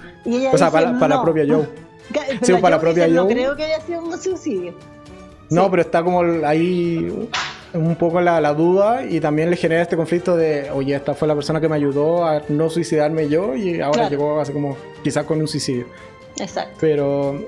o 0.53 0.57
sea, 0.57 0.71
para, 0.71 0.93
la 0.93 1.21
propia 1.21 1.45
Joe. 1.49 1.67
sí, 2.43 2.53
para 2.55 2.77
la 2.77 2.81
propia 2.81 3.07
Joe. 3.07 3.15
No 3.15 3.27
creo 3.27 3.57
que 3.57 3.65
haya 3.65 3.81
sido 3.81 4.01
un 4.05 4.17
suicidio. 4.17 4.73
No, 5.49 5.69
pero 5.69 5.83
está 5.83 6.05
como 6.05 6.21
ahí 6.47 7.29
un 7.75 7.97
poco 7.97 8.21
la, 8.21 8.41
la, 8.41 8.55
duda 8.55 9.05
y 9.05 9.19
también 9.19 9.51
le 9.51 9.57
genera 9.57 9.83
este 9.83 9.97
conflicto 9.97 10.37
de, 10.37 10.71
oye, 10.71 10.95
esta 10.95 11.15
fue 11.15 11.27
la 11.27 11.35
persona 11.35 11.61
que 11.61 11.69
me 11.69 11.75
ayudó 11.75 12.25
a 12.25 12.41
no 12.49 12.71
suicidarme 12.71 13.29
yo 13.29 13.57
y 13.57 13.81
ahora 13.81 14.09
llegó 14.09 14.39
así 14.39 14.53
como 14.53 14.77
quizás 15.03 15.25
con 15.25 15.41
un 15.41 15.49
suicidio. 15.49 15.87
Exacto. 16.39 16.77
Pero 16.81 17.45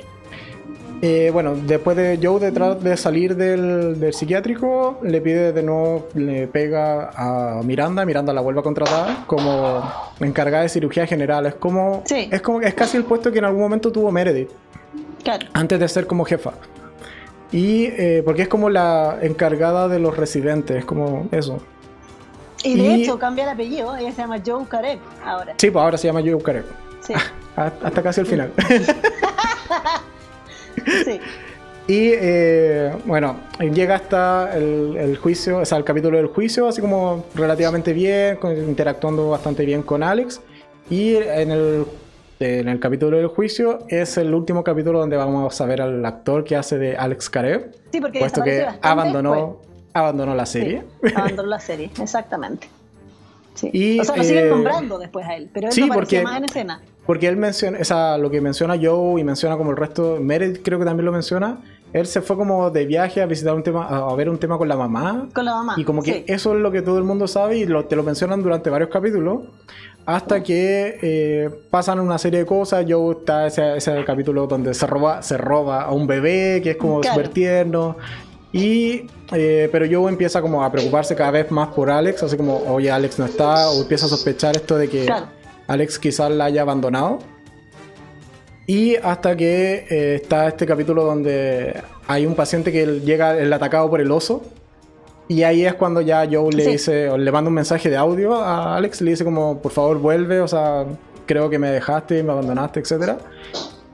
eh, 1.05 1.31
bueno, 1.33 1.57
después 1.57 1.97
de 1.97 2.21
Joe 2.23 2.39
detrás 2.39 2.81
de 2.81 2.97
salir 2.97 3.35
del, 3.35 4.15
psiquiátrico, 4.15 5.01
le 5.03 5.21
pide 5.21 5.53
de 5.53 5.61
nuevo, 5.65 6.07
le 6.15 6.47
pega 6.47 7.11
a 7.13 7.61
Miranda, 7.65 8.05
Miranda 8.05 8.33
la 8.33 8.41
vuelve 8.41 8.61
a 8.61 8.63
contratar 8.63 9.27
como 9.27 9.83
encargada 10.21 10.63
de 10.63 10.69
cirugía 10.69 11.05
general. 11.05 11.47
Es 11.47 11.57
como, 11.57 12.05
es 12.09 12.41
como, 12.41 12.61
es 12.61 12.75
casi 12.75 12.99
el 12.99 13.05
puesto 13.05 13.33
que 13.33 13.41
en 13.41 13.47
algún 13.47 13.63
momento 13.63 13.91
tuvo 13.91 14.13
Meredith. 14.13 14.51
Claro. 15.25 15.49
Antes 15.55 15.81
de 15.81 15.89
ser 15.89 16.07
como 16.07 16.25
jefa. 16.25 16.53
Y 17.51 17.87
eh, 17.87 18.23
porque 18.25 18.43
es 18.43 18.49
como 18.49 18.71
la 18.71 19.19
encargada 19.23 19.89
de 19.89 19.99
los 19.99 20.17
residentes, 20.17 20.77
es 20.77 20.85
como 20.85 21.27
eso. 21.33 21.59
Y 22.63 22.77
de 22.81 22.95
hecho 22.95 23.19
cambia 23.19 23.43
el 23.43 23.51
apellido, 23.51 23.97
ella 23.97 24.13
se 24.13 24.23
llama 24.23 24.41
Joe 24.47 24.65
Karek 24.69 25.01
ahora. 25.25 25.55
Sí, 25.59 25.69
pues 25.69 25.83
ahora 25.83 25.99
se 25.99 26.07
llama 26.07 26.21
Joe 26.21 26.41
Karek. 26.41 26.65
Sí. 27.01 27.15
Hasta 27.57 28.03
casi 28.05 28.21
el 28.21 28.27
final. 28.29 28.53
Y 31.89 32.13
eh, 32.15 32.93
bueno, 33.05 33.41
llega 33.59 33.97
hasta 33.97 34.57
el, 34.57 35.19
juicio, 35.21 35.59
o 35.59 35.65
sea, 35.65 35.79
el 35.79 35.85
capítulo 35.85 36.17
del 36.17 36.29
juicio, 36.29 36.69
así 36.69 36.81
como 36.81 37.25
relativamente 37.35 37.93
bien, 37.93 38.39
interactuando 38.69 39.31
bastante 39.31 39.65
bien 39.67 39.83
con 39.83 40.03
Alex. 40.03 40.41
Y 40.89 41.17
en 41.17 41.51
el, 41.51 41.85
en 42.39 42.69
el 42.69 42.79
capítulo 42.79 43.17
del 43.17 43.27
juicio 43.27 43.81
es 43.89 44.17
el 44.17 44.33
último 44.33 44.63
capítulo 44.63 45.01
donde 45.01 45.17
vamos 45.17 45.61
a 45.61 45.67
ver 45.67 45.83
al 45.83 46.05
actor 46.05 46.45
que 46.45 46.57
hace 46.57 46.79
de 46.79 46.97
Alex 46.97 47.29
Karev. 47.29 47.73
Sí, 47.91 48.01
porque 48.01 48.21
puesto 48.21 48.43
que 48.45 48.65
abandonó, 48.81 49.59
abandonó 49.93 50.35
la 50.37 50.47
serie. 50.47 50.85
abandonó 51.15 51.49
la 51.49 51.61
serie, 51.61 51.91
exactamente. 52.01 52.69
Y, 53.71 54.01
o 54.01 54.05
sea, 54.05 54.17
lo 54.17 54.25
siguen 54.25 54.47
eh, 54.47 54.49
nombrando 54.49 54.99
después 54.99 55.27
a 55.27 55.37
él, 55.37 55.49
pero 55.53 55.69
él 55.69 55.73
sí, 55.73 55.87
no 55.87 55.95
porque, 55.95 56.23
más 56.23 56.39
en 56.39 56.45
escena. 56.45 56.81
Porque 57.07 57.27
él 57.27 57.37
menciona, 57.37 57.79
esa, 57.79 58.17
lo 58.17 58.31
que 58.31 58.41
menciona 58.41 58.79
Joe 58.81 59.21
y 59.21 59.25
menciona 59.25 59.57
como 59.57 59.71
el 59.73 59.77
resto, 59.77 60.19
Meredith 60.21 60.63
creo 60.63 60.79
que 60.79 60.85
también 60.85 61.05
lo 61.05 61.13
menciona. 61.13 61.59
Él 61.93 62.07
se 62.07 62.23
fue 62.23 62.37
como 62.37 62.71
de 62.71 62.87
viaje 62.87 63.21
a 63.21 63.27
visitar 63.27 63.55
un 63.55 63.63
tema, 63.63 63.87
a 63.87 64.15
ver 64.15 64.31
un 64.31 64.39
tema 64.39 64.57
con 64.57 64.69
la 64.69 64.77
mamá. 64.77 65.29
Con 65.35 65.45
la 65.45 65.55
mamá. 65.55 65.75
Y 65.77 65.85
como 65.85 66.03
que 66.03 66.25
eso 66.27 66.55
es 66.55 66.61
lo 66.61 66.71
que 66.71 66.81
todo 66.81 66.99
el 66.99 67.05
mundo 67.05 67.27
sabe 67.27 67.59
y 67.59 67.67
te 67.67 67.97
lo 67.97 68.03
mencionan 68.03 68.43
durante 68.43 68.71
varios 68.71 68.89
capítulos. 68.89 69.41
Hasta 70.07 70.43
que 70.43 70.99
eh, 71.03 71.51
pasan 71.71 72.01
una 72.01 72.19
serie 72.19 72.41
de 72.41 72.47
cosas. 72.47 72.87
Joe 72.89 73.17
está 73.19 73.47
ese, 73.47 73.77
ese 73.77 74.05
capítulo 74.05 74.47
donde 74.47 74.73
se 74.73 74.87
roba, 74.87 75.23
se 75.23 75.37
roba 75.37 75.83
a 75.83 75.93
un 75.93 76.07
bebé 76.07 76.61
que 76.63 76.71
es 76.71 76.77
como 76.77 77.03
súper 77.03 77.29
tierno. 77.29 77.97
Y, 78.53 79.07
eh, 79.33 79.69
pero 79.73 79.87
Joe 79.91 80.11
empieza 80.11 80.41
como 80.41 80.63
a 80.63 80.71
preocuparse 80.71 81.15
cada 81.15 81.31
vez 81.31 81.51
más 81.51 81.69
por 81.69 81.91
Alex, 81.91 82.23
así 82.23 82.37
como, 82.37 82.59
oye, 82.69 82.91
Alex 82.91 83.19
no 83.19 83.25
está, 83.25 83.71
o 83.71 83.81
empieza 83.81 84.07
a 84.07 84.09
sospechar 84.11 84.55
esto 84.57 84.77
de 84.77 84.89
que 84.89 85.09
Alex 85.73 85.99
quizás 85.99 86.31
la 86.31 86.45
haya 86.45 86.63
abandonado. 86.63 87.21
Y 88.67 88.97
hasta 88.97 89.35
que 89.37 89.87
eh, 89.89 90.15
está 90.17 90.47
este 90.49 90.67
capítulo 90.67 91.05
donde 91.05 91.83
hay 92.07 92.27
un 92.27 92.35
paciente 92.35 92.71
que 92.71 93.01
llega 93.01 93.39
el 93.39 93.51
atacado 93.53 93.89
por 93.89 94.01
el 94.01 94.11
oso. 94.11 94.43
Y 95.29 95.45
ahí 95.45 95.65
es 95.65 95.75
cuando 95.75 96.03
ya 96.03 96.29
Joe 96.31 96.53
le 96.53 96.67
dice, 96.67 97.09
o 97.09 97.17
le 97.17 97.33
manda 97.33 97.49
un 97.49 97.55
mensaje 97.55 97.89
de 97.89 97.97
audio 97.97 98.35
a 98.35 98.77
Alex, 98.77 99.01
le 99.01 99.13
dice 99.13 99.25
como, 99.25 99.63
por 99.63 99.73
favor 99.73 99.99
vuelve, 99.99 100.41
o 100.43 100.49
sea, 100.49 100.85
creo 101.25 101.49
que 101.49 101.59
me 101.59 101.71
dejaste, 101.71 102.23
me 102.23 102.33
abandonaste, 102.33 102.81
etc. 102.81 103.15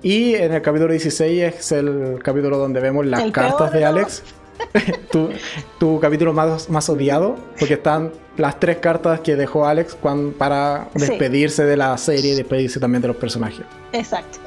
Y 0.02 0.34
en 0.34 0.52
el 0.52 0.62
capítulo 0.62 0.90
16 0.90 1.42
es 1.44 1.72
el 1.72 2.18
capítulo 2.24 2.58
donde 2.58 2.80
vemos 2.80 3.06
las 3.06 3.30
cartas 3.30 3.72
de 3.72 3.84
Alex. 3.84 4.24
tu, 5.78 6.00
capítulo 6.00 6.32
más, 6.32 6.68
más 6.68 6.88
odiado, 6.88 7.36
porque 7.58 7.74
están 7.74 8.12
las 8.36 8.60
tres 8.60 8.78
cartas 8.78 9.20
que 9.20 9.36
dejó 9.36 9.66
Alex 9.66 9.96
para 10.38 10.88
despedirse 10.94 11.64
de 11.64 11.76
la 11.76 11.96
serie 11.98 12.32
y 12.32 12.36
despedirse 12.36 12.80
también 12.80 13.02
de 13.02 13.08
los 13.08 13.16
personajes. 13.16 13.64
Exacto. 13.92 14.38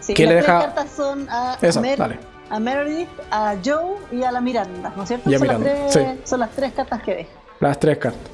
Sí, 0.00 0.14
las 0.14 0.28
tres 0.28 0.44
cartas 0.44 0.90
son 0.94 1.28
a, 1.28 1.58
a, 2.50 2.60
Meredith, 2.60 3.08
a 3.30 3.56
Joe 3.62 3.96
y 4.10 4.22
a 4.22 4.32
la 4.32 4.40
Miranda, 4.40 4.92
¿no 4.96 5.02
es 5.02 5.08
cierto? 5.08 5.30
son, 5.30 5.46
Las 5.46 5.60
tres, 5.60 6.18
son 6.24 6.40
las 6.40 6.50
tres 6.50 6.72
cartas 6.72 7.02
que 7.02 7.14
deja. 7.14 7.30
Las 7.60 7.78
tres 7.78 7.98
cartas. 7.98 8.30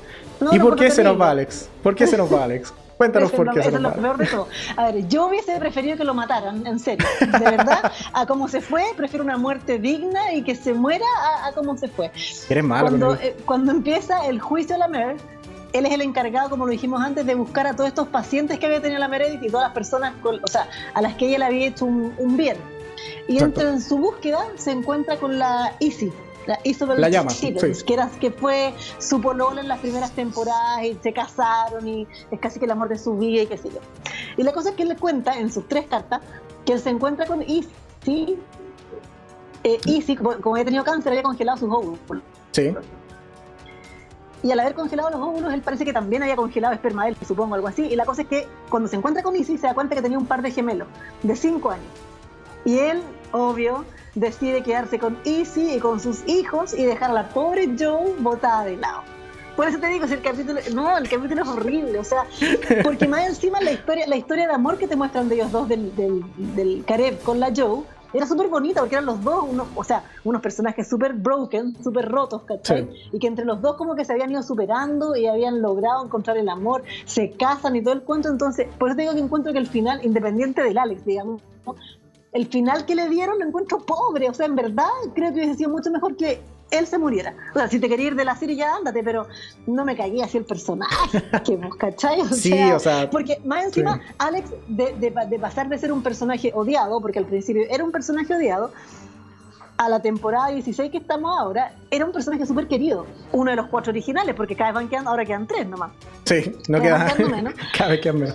¿Y 0.53 0.59
por 0.59 0.77
qué 0.77 0.91
se 0.91 1.03
nos 1.03 1.21
va 1.21 1.31
Alex? 1.31 1.69
¿Por 1.83 1.95
qué 1.95 2.07
se 2.07 2.17
nos 2.17 2.33
va 2.33 2.45
Alex? 2.45 2.73
Cuéntanos 2.97 3.33
por 3.33 3.53
qué. 3.53 3.61
Eso 3.61 3.71
es 3.71 3.81
lo 3.81 3.93
peor 3.93 4.17
de 4.19 4.27
todo. 4.27 4.49
A 4.77 4.91
ver, 4.91 5.09
yo 5.09 5.27
hubiese 5.27 5.59
preferido 5.59 5.97
que 5.97 6.05
lo 6.05 6.15
mataran, 6.15 6.67
en 6.67 6.79
serio. 6.79 7.07
De 7.21 7.45
verdad, 7.45 7.93
a 8.13 8.27
cómo 8.27 8.49
se 8.49 8.61
fue, 8.61 8.85
prefiero 8.97 9.25
una 9.25 9.37
muerte 9.37 9.79
digna 9.79 10.33
y 10.33 10.43
que 10.43 10.55
se 10.55 10.75
muera 10.75 11.07
a, 11.43 11.53
cómo 11.53 11.77
se 11.77 11.89
fue. 11.89 12.11
Eres 12.49 12.65
malo. 12.65 12.89
Cuando, 12.89 13.15
eh, 13.17 13.37
cuando 13.45 13.73
empieza 13.73 14.27
el 14.27 14.41
juicio 14.41 14.75
de 14.75 14.79
la 14.81 14.89
Mer, 14.89 15.17
él 15.75 15.87
es 15.87 15.93
el 15.93 16.03
encargado, 16.03 16.51
como 16.51 16.67
lo 16.67 16.71
dijimos 16.71 17.03
antes, 17.03 17.27
de 17.27 17.35
buscar 17.35 17.67
a 17.67 17.75
todos 17.75 17.89
estos 17.89 18.07
pacientes 18.09 18.59
que 18.61 18.67
había 18.67 18.81
tenido 18.81 19.01
la 19.01 19.09
Meredith 19.09 19.43
y 19.43 19.49
todas 19.49 19.67
las 19.67 19.75
personas, 19.75 20.15
o 20.23 20.47
sea, 20.47 20.69
a 20.95 21.03
las 21.03 21.15
que 21.15 21.27
ella 21.27 21.39
le 21.39 21.45
había 21.47 21.67
hecho 21.67 21.85
un, 21.85 22.37
bien. 22.37 22.57
Y 23.27 23.43
entra 23.43 23.71
en 23.71 23.81
su 23.81 23.99
búsqueda, 23.99 24.39
se 24.55 24.71
encuentra 24.71 25.17
con 25.17 25.39
la 25.39 25.75
Easy, 25.81 26.13
la 26.47 26.59
Isabel 26.65 27.01
la 27.01 27.09
llama, 27.09 27.31
que, 27.33 27.93
era, 27.93 28.11
que 28.21 28.31
fue 28.31 28.75
su 28.99 29.21
polola 29.21 29.61
en 29.61 29.69
las 29.69 29.81
primeras 29.81 30.13
temporadas 30.13 30.85
y 30.85 30.99
se 31.03 31.13
casaron 31.13 31.87
y 31.87 32.07
es 32.31 32.41
casi 32.41 32.59
que 32.59 32.65
el 32.65 32.71
amor 32.71 32.89
de 32.89 32.99
su 32.99 33.17
vida 33.17 33.43
y 33.43 33.47
qué 33.47 33.57
sé 33.57 33.71
yo. 33.71 33.81
Y 34.37 34.43
la 34.43 34.53
cosa 34.53 34.71
es 34.71 34.75
que 34.75 34.83
él 34.83 34.89
le 34.89 34.97
cuenta 34.97 35.39
en 35.39 35.53
sus 35.53 35.69
tres 35.69 35.87
cartas 35.87 36.21
que 36.65 36.73
él 36.73 36.81
se 36.81 36.91
encuentra 36.91 37.27
con 37.27 37.43
Easy, 37.43 38.39
eh, 39.65 39.81
Easy 39.87 40.17
como, 40.17 40.33
como, 40.41 40.55
había 40.55 40.65
tenido 40.65 40.85
cáncer, 40.85 41.13
había 41.13 41.23
congelado 41.23 41.59
sus 41.59 41.71
óvulos. 41.71 41.99
Sí. 42.53 42.75
Y 44.43 44.53
al 44.53 44.61
haber 44.61 44.75
congelado 44.75 45.09
los 45.09 45.21
óvulos, 45.21 45.55
él 45.55 45.63
parece 45.63 45.87
que 45.87 45.93
también 45.95 46.23
había 46.23 46.37
congelado 46.37 46.75
esperma 46.75 47.05
de 47.05 47.11
él, 47.11 47.17
supongo, 47.27 47.55
algo 47.55 47.67
así. 47.67 47.87
Y 47.87 47.97
la 47.97 48.05
cosa 48.05 48.23
es 48.23 48.29
que 48.29 48.47
cuando 48.69 48.91
se 48.91 48.97
encuentra 48.97 49.23
con 49.23 49.35
Easy 49.35 49.57
se 49.57 49.67
da 49.67 49.75
cuenta 49.75 49.95
que 49.95 50.03
tenía 50.03 50.19
un 50.19 50.27
par 50.27 50.43
de 50.43 50.51
gemelos 50.51 50.87
de 51.23 51.35
cinco 51.35 51.71
años. 51.71 51.87
Y 52.67 52.79
él, 52.79 53.03
obvio, 53.33 53.87
decide 54.15 54.63
quedarse 54.63 54.99
con 54.99 55.19
Easy 55.25 55.75
y 55.75 55.79
con 55.79 56.01
sus 56.01 56.27
hijos 56.29 56.75
y 56.75 56.85
dejar 56.85 57.11
a 57.11 57.15
la 57.15 57.29
pobre 57.29 57.75
Joe 57.79 58.15
botada 58.19 58.65
de 58.65 58.77
lado. 58.77 59.03
Por 59.57 59.69
eso 59.69 59.79
te 59.79 59.87
digo, 59.87 60.07
si 60.07 60.15
el 60.15 60.23
capítulo, 60.23 60.61
no, 60.75 60.99
el 60.99 61.09
capítulo 61.09 61.43
es 61.43 61.49
horrible, 61.49 61.99
o 61.99 62.05
sea, 62.05 62.25
porque 62.83 63.07
más 63.07 63.29
encima 63.29 63.61
la 63.61 63.71
historia, 63.71 64.07
la 64.09 64.17
historia 64.17 64.49
de 64.49 64.55
amor 64.55 64.79
que 64.79 64.89
te 64.89 64.97
muestran 64.97 65.29
de 65.29 65.37
ellos 65.37 65.53
dos 65.53 65.69
del, 65.69 65.95
del, 65.95 66.25
del 66.57 66.85
Caleb 66.85 67.23
con 67.23 67.39
la 67.39 67.53
Joe 67.55 67.85
era 68.15 68.27
súper 68.27 68.49
bonita 68.49 68.81
porque 68.81 68.95
eran 68.95 69.07
los 69.07 69.23
dos, 69.23 69.45
unos, 69.51 69.67
o 69.75 69.83
sea, 69.83 70.05
unos 70.23 70.41
personajes 70.41 70.89
súper 70.89 71.15
broken, 71.15 71.77
súper 71.83 72.09
rotos, 72.09 72.43
¿cachai? 72.43 72.89
Y 73.13 73.19
que 73.19 73.27
entre 73.27 73.45
los 73.45 73.61
dos 73.61 73.77
como 73.77 73.97
que 73.97 74.05
se 74.05 74.13
habían 74.13 74.31
ido 74.31 74.43
superando 74.43 75.17
y 75.17 75.27
habían 75.27 75.61
logrado 75.61 76.05
encontrar 76.05 76.37
el 76.37 76.49
amor, 76.49 76.85
se 77.07 77.31
casan 77.33 77.75
y 77.75 77.83
todo 77.83 77.93
el 77.93 78.03
cuento, 78.03 78.29
entonces, 78.29 78.69
por 78.79 78.89
eso 78.89 78.97
te 78.97 79.03
digo 79.03 79.15
que 79.15 79.21
encuentro 79.21 79.53
que 79.53 79.59
el 79.59 79.67
final, 79.67 80.05
independiente 80.05 80.63
del 80.63 80.79
Alex, 80.79 81.05
digamos, 81.05 81.43
el 82.35 82.47
final 82.49 82.85
que 82.85 82.95
le 82.95 83.09
dieron 83.09 83.39
lo 83.39 83.47
encuentro 83.47 83.79
pobre. 83.79 84.29
O 84.29 84.35
sea, 84.35 84.47
en 84.47 84.57
verdad 84.57 84.85
creo 85.15 85.33
que 85.33 85.41
hubiese 85.41 85.55
sido 85.55 85.71
mucho 85.71 85.91
mejor 85.91 86.17
que 86.17 86.41
él 86.71 86.87
se 86.87 86.99
muriera. 86.99 87.35
O 87.55 87.59
sea, 87.59 87.69
si 87.69 87.79
te 87.79 87.89
quería 87.89 88.09
ir 88.09 88.17
de 88.17 88.25
la 88.25 88.37
serie 88.37 88.57
ya 88.57 88.75
ándate, 88.75 89.03
pero 89.03 89.27
no 89.67 89.85
me 89.85 89.97
caía 89.97 90.25
así 90.25 90.39
el 90.39 90.45
personaje, 90.45 91.23
que 91.45 91.57
vos, 91.57 91.75
¿cachai? 91.79 92.21
O 92.21 92.29
sí, 92.29 92.51
sea, 92.51 92.77
o 92.77 92.81
sea. 92.81 93.11
Porque 93.11 93.41
más 93.45 93.67
encima, 93.67 94.01
Alex, 94.19 94.51
de, 94.69 94.95
de, 94.95 95.39
pasar 95.39 95.69
de 95.69 95.79
ser 95.79 95.93
un 95.93 96.03
personaje 96.03 96.51
odiado, 96.55 97.01
porque 97.01 97.21
al 97.21 97.27
principio 97.27 97.63
era 97.71 97.85
un 97.85 97.93
personaje 97.93 98.35
odiado, 98.35 98.73
a 99.77 99.89
la 99.89 100.01
temporada 100.01 100.49
16 100.49 100.91
que 100.91 100.99
estamos 100.99 101.37
ahora, 101.39 101.75
era 101.91 102.05
un 102.05 102.13
personaje 102.13 102.47
súper 102.47 102.69
querido. 102.69 103.07
Uno 103.33 103.51
de 103.51 103.57
los 103.57 103.67
cuatro 103.67 103.91
originales, 103.91 104.35
porque 104.35 104.57
cada 104.57 104.71
vez 104.71 104.75
van 104.75 104.89
quedando, 104.89 105.11
ahora 105.11 105.25
quedan 105.25 105.47
tres 105.47 105.67
nomás. 105.69 105.93
Sí, 106.25 106.53
no 106.69 106.81
quedan. 106.81 107.09
cada 107.77 107.91
vez 107.91 108.01
quedan 108.01 108.19
menos. 108.19 108.35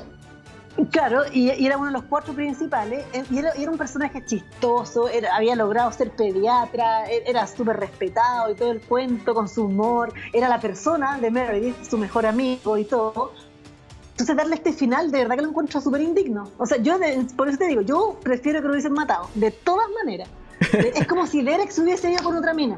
Claro, 0.86 1.24
y, 1.32 1.50
era 1.50 1.78
uno 1.78 1.88
de 1.88 1.94
los 1.94 2.04
cuatro 2.04 2.34
principales, 2.34 3.06
eh, 3.14 3.24
y 3.30 3.40
era, 3.40 3.54
un 3.70 3.78
personaje 3.78 4.24
chistoso, 4.26 5.08
había 5.32 5.56
logrado 5.56 5.92
ser 5.92 6.12
pediatra, 6.12 7.10
e, 7.10 7.24
era 7.26 7.46
súper 7.48 7.78
respetado 7.78 8.52
y 8.52 8.56
todo 8.56 8.72
el 8.72 8.82
cuento 8.82 9.34
con 9.34 9.50
su 9.50 9.66
humor, 9.66 10.14
era 10.34 10.48
la 10.48 10.60
persona 10.60 11.18
de 11.20 11.32
Meredith, 11.32 11.84
su 11.84 11.98
mejor 11.98 12.26
amigo 12.26 12.78
y 12.78 12.86
todo. 12.86 13.34
Entonces 14.12 14.36
darle 14.36 14.56
este 14.56 14.74
final 14.74 15.12
de 15.12 15.20
verdad 15.20 15.36
que 15.36 15.42
lo 15.44 15.50
encuentro 15.50 15.80
súper 15.82 16.02
indigno. 16.02 16.50
O 16.58 16.66
sea, 16.66 16.78
yo 16.78 16.98
por 17.36 17.48
eso 17.48 17.58
te 17.58 17.68
digo, 17.68 17.82
yo 17.82 18.18
prefiero 18.22 18.62
que 18.62 18.68
lo 18.68 18.74
hubiesen 18.74 18.94
matado, 18.94 19.30
de 19.36 19.52
todas 19.52 19.88
maneras. 20.04 20.30
es 20.96 21.08
como 21.08 21.26
si 21.26 21.42
Derek 21.42 21.70
se 21.70 21.82
hubiese 21.82 22.12
ido 22.12 22.24
con 22.24 22.36
otra 22.36 22.54
mina. 22.54 22.76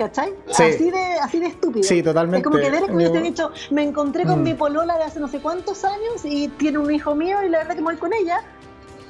¿Cachai? 0.00 0.34
Así, 0.48 0.90
de, 0.90 1.12
así 1.20 1.38
de 1.38 1.46
estúpido. 1.48 1.86
Sí, 1.86 2.02
totalmente. 2.02 2.38
Es 2.38 2.44
como 2.44 2.56
que 2.56 2.70
Derek 2.70 2.94
hubiese 2.94 3.20
dicho, 3.20 3.50
me 3.70 3.82
encontré 3.82 4.24
con 4.24 4.40
mm. 4.40 4.42
mi 4.42 4.54
polola 4.54 4.96
de 4.96 5.04
hace 5.04 5.20
no 5.20 5.28
sé 5.28 5.40
cuántos 5.40 5.84
años 5.84 6.24
y 6.24 6.48
tiene 6.48 6.78
un 6.78 6.90
hijo 6.90 7.14
mío 7.14 7.36
y 7.44 7.50
la 7.50 7.58
verdad 7.58 7.74
que 7.74 7.82
me 7.82 7.92
voy 7.92 7.96
con 7.96 8.12
ella. 8.14 8.40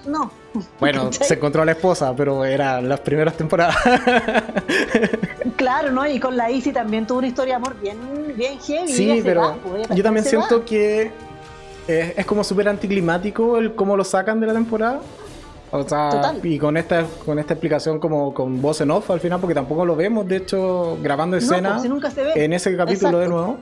No. 0.05 0.33
Bueno, 0.81 1.13
se 1.13 1.35
encontró 1.35 1.63
a 1.63 1.65
la 1.65 1.73
esposa, 1.73 2.13
pero 2.17 2.45
era 2.45 2.81
las 2.81 2.99
primeras 3.01 3.37
temporadas. 3.37 3.77
claro, 5.57 5.93
¿no? 5.93 6.05
Y 6.09 6.19
con 6.19 6.37
la 6.37 6.51
Izzy 6.51 6.73
también 6.73 7.07
tuvo 7.07 7.19
una 7.19 7.29
historia 7.29 7.55
de 7.55 7.57
amor 7.57 7.81
bien, 7.81 7.99
bien 8.37 8.59
heavy. 8.59 8.93
Sí, 8.93 9.21
pero 9.23 9.59
pues, 9.63 9.89
yo 9.91 10.03
también 10.03 10.25
siento 10.25 10.65
que 10.65 11.13
es, 11.87 12.19
es 12.19 12.27
como 12.27 12.43
súper 12.43 12.69
anticlimático 12.69 13.59
el 13.59 13.77
cómo 13.77 13.97
lo 13.97 14.03
sacan 14.03 14.41
de 14.41 14.49
la 14.49 14.55
temporada. 14.55 15.01
O 15.73 15.89
sea, 15.89 16.35
y 16.43 16.59
con 16.59 16.77
esta, 16.77 17.05
con 17.25 17.39
esta 17.39 17.55
explicación 17.55 18.01
como 18.01 18.35
con 18.35 18.61
voz 18.61 18.81
en 18.81 18.91
off 18.91 19.11
al 19.11 19.21
final, 19.21 19.41
porque 19.41 19.55
tampoco 19.55 19.85
lo 19.85 19.95
vemos, 19.95 20.27
de 20.27 20.37
hecho, 20.37 20.99
grabando 21.01 21.37
escena 21.37 21.81
pues, 21.81 22.17
en 22.35 22.53
ese 22.53 22.77
capítulo 22.77 23.19
de 23.19 23.29
nuevo. 23.29 23.59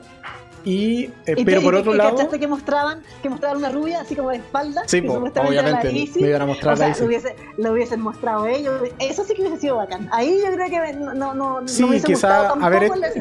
Y, 0.65 1.05
eh, 1.25 1.43
pero 1.45 1.61
por 1.61 1.75
otro 1.75 1.93
lado. 1.93 2.29
que 2.29 2.47
mostraban, 2.47 3.01
que 3.21 3.29
mostraban 3.29 3.57
una 3.57 3.69
rubia 3.69 4.01
así 4.01 4.15
como 4.15 4.29
de 4.29 4.37
espalda? 4.37 4.83
Sí, 4.87 5.01
pues, 5.01 5.17
obviamente. 5.17 5.91
me 6.19 6.27
iban 6.27 6.41
a 6.41 6.45
mostrar 6.45 6.73
o 6.73 6.77
sea, 6.77 6.95
lo, 6.99 7.05
hubiese, 7.05 7.35
lo, 7.57 7.71
hubiesen 7.71 8.01
mostrado 8.01 8.45
ellos. 8.45 8.81
Eso 8.99 9.23
sí 9.23 9.33
que 9.35 9.41
hubiese 9.41 9.61
sido 9.61 9.77
bacán. 9.77 10.09
Ahí 10.11 10.41
yo 10.43 10.51
creo 10.51 10.69
que 10.69 10.93
no, 10.93 11.33
no, 11.33 11.67
sí, 11.67 11.83
no 11.83 11.91
quizá, 12.03 12.53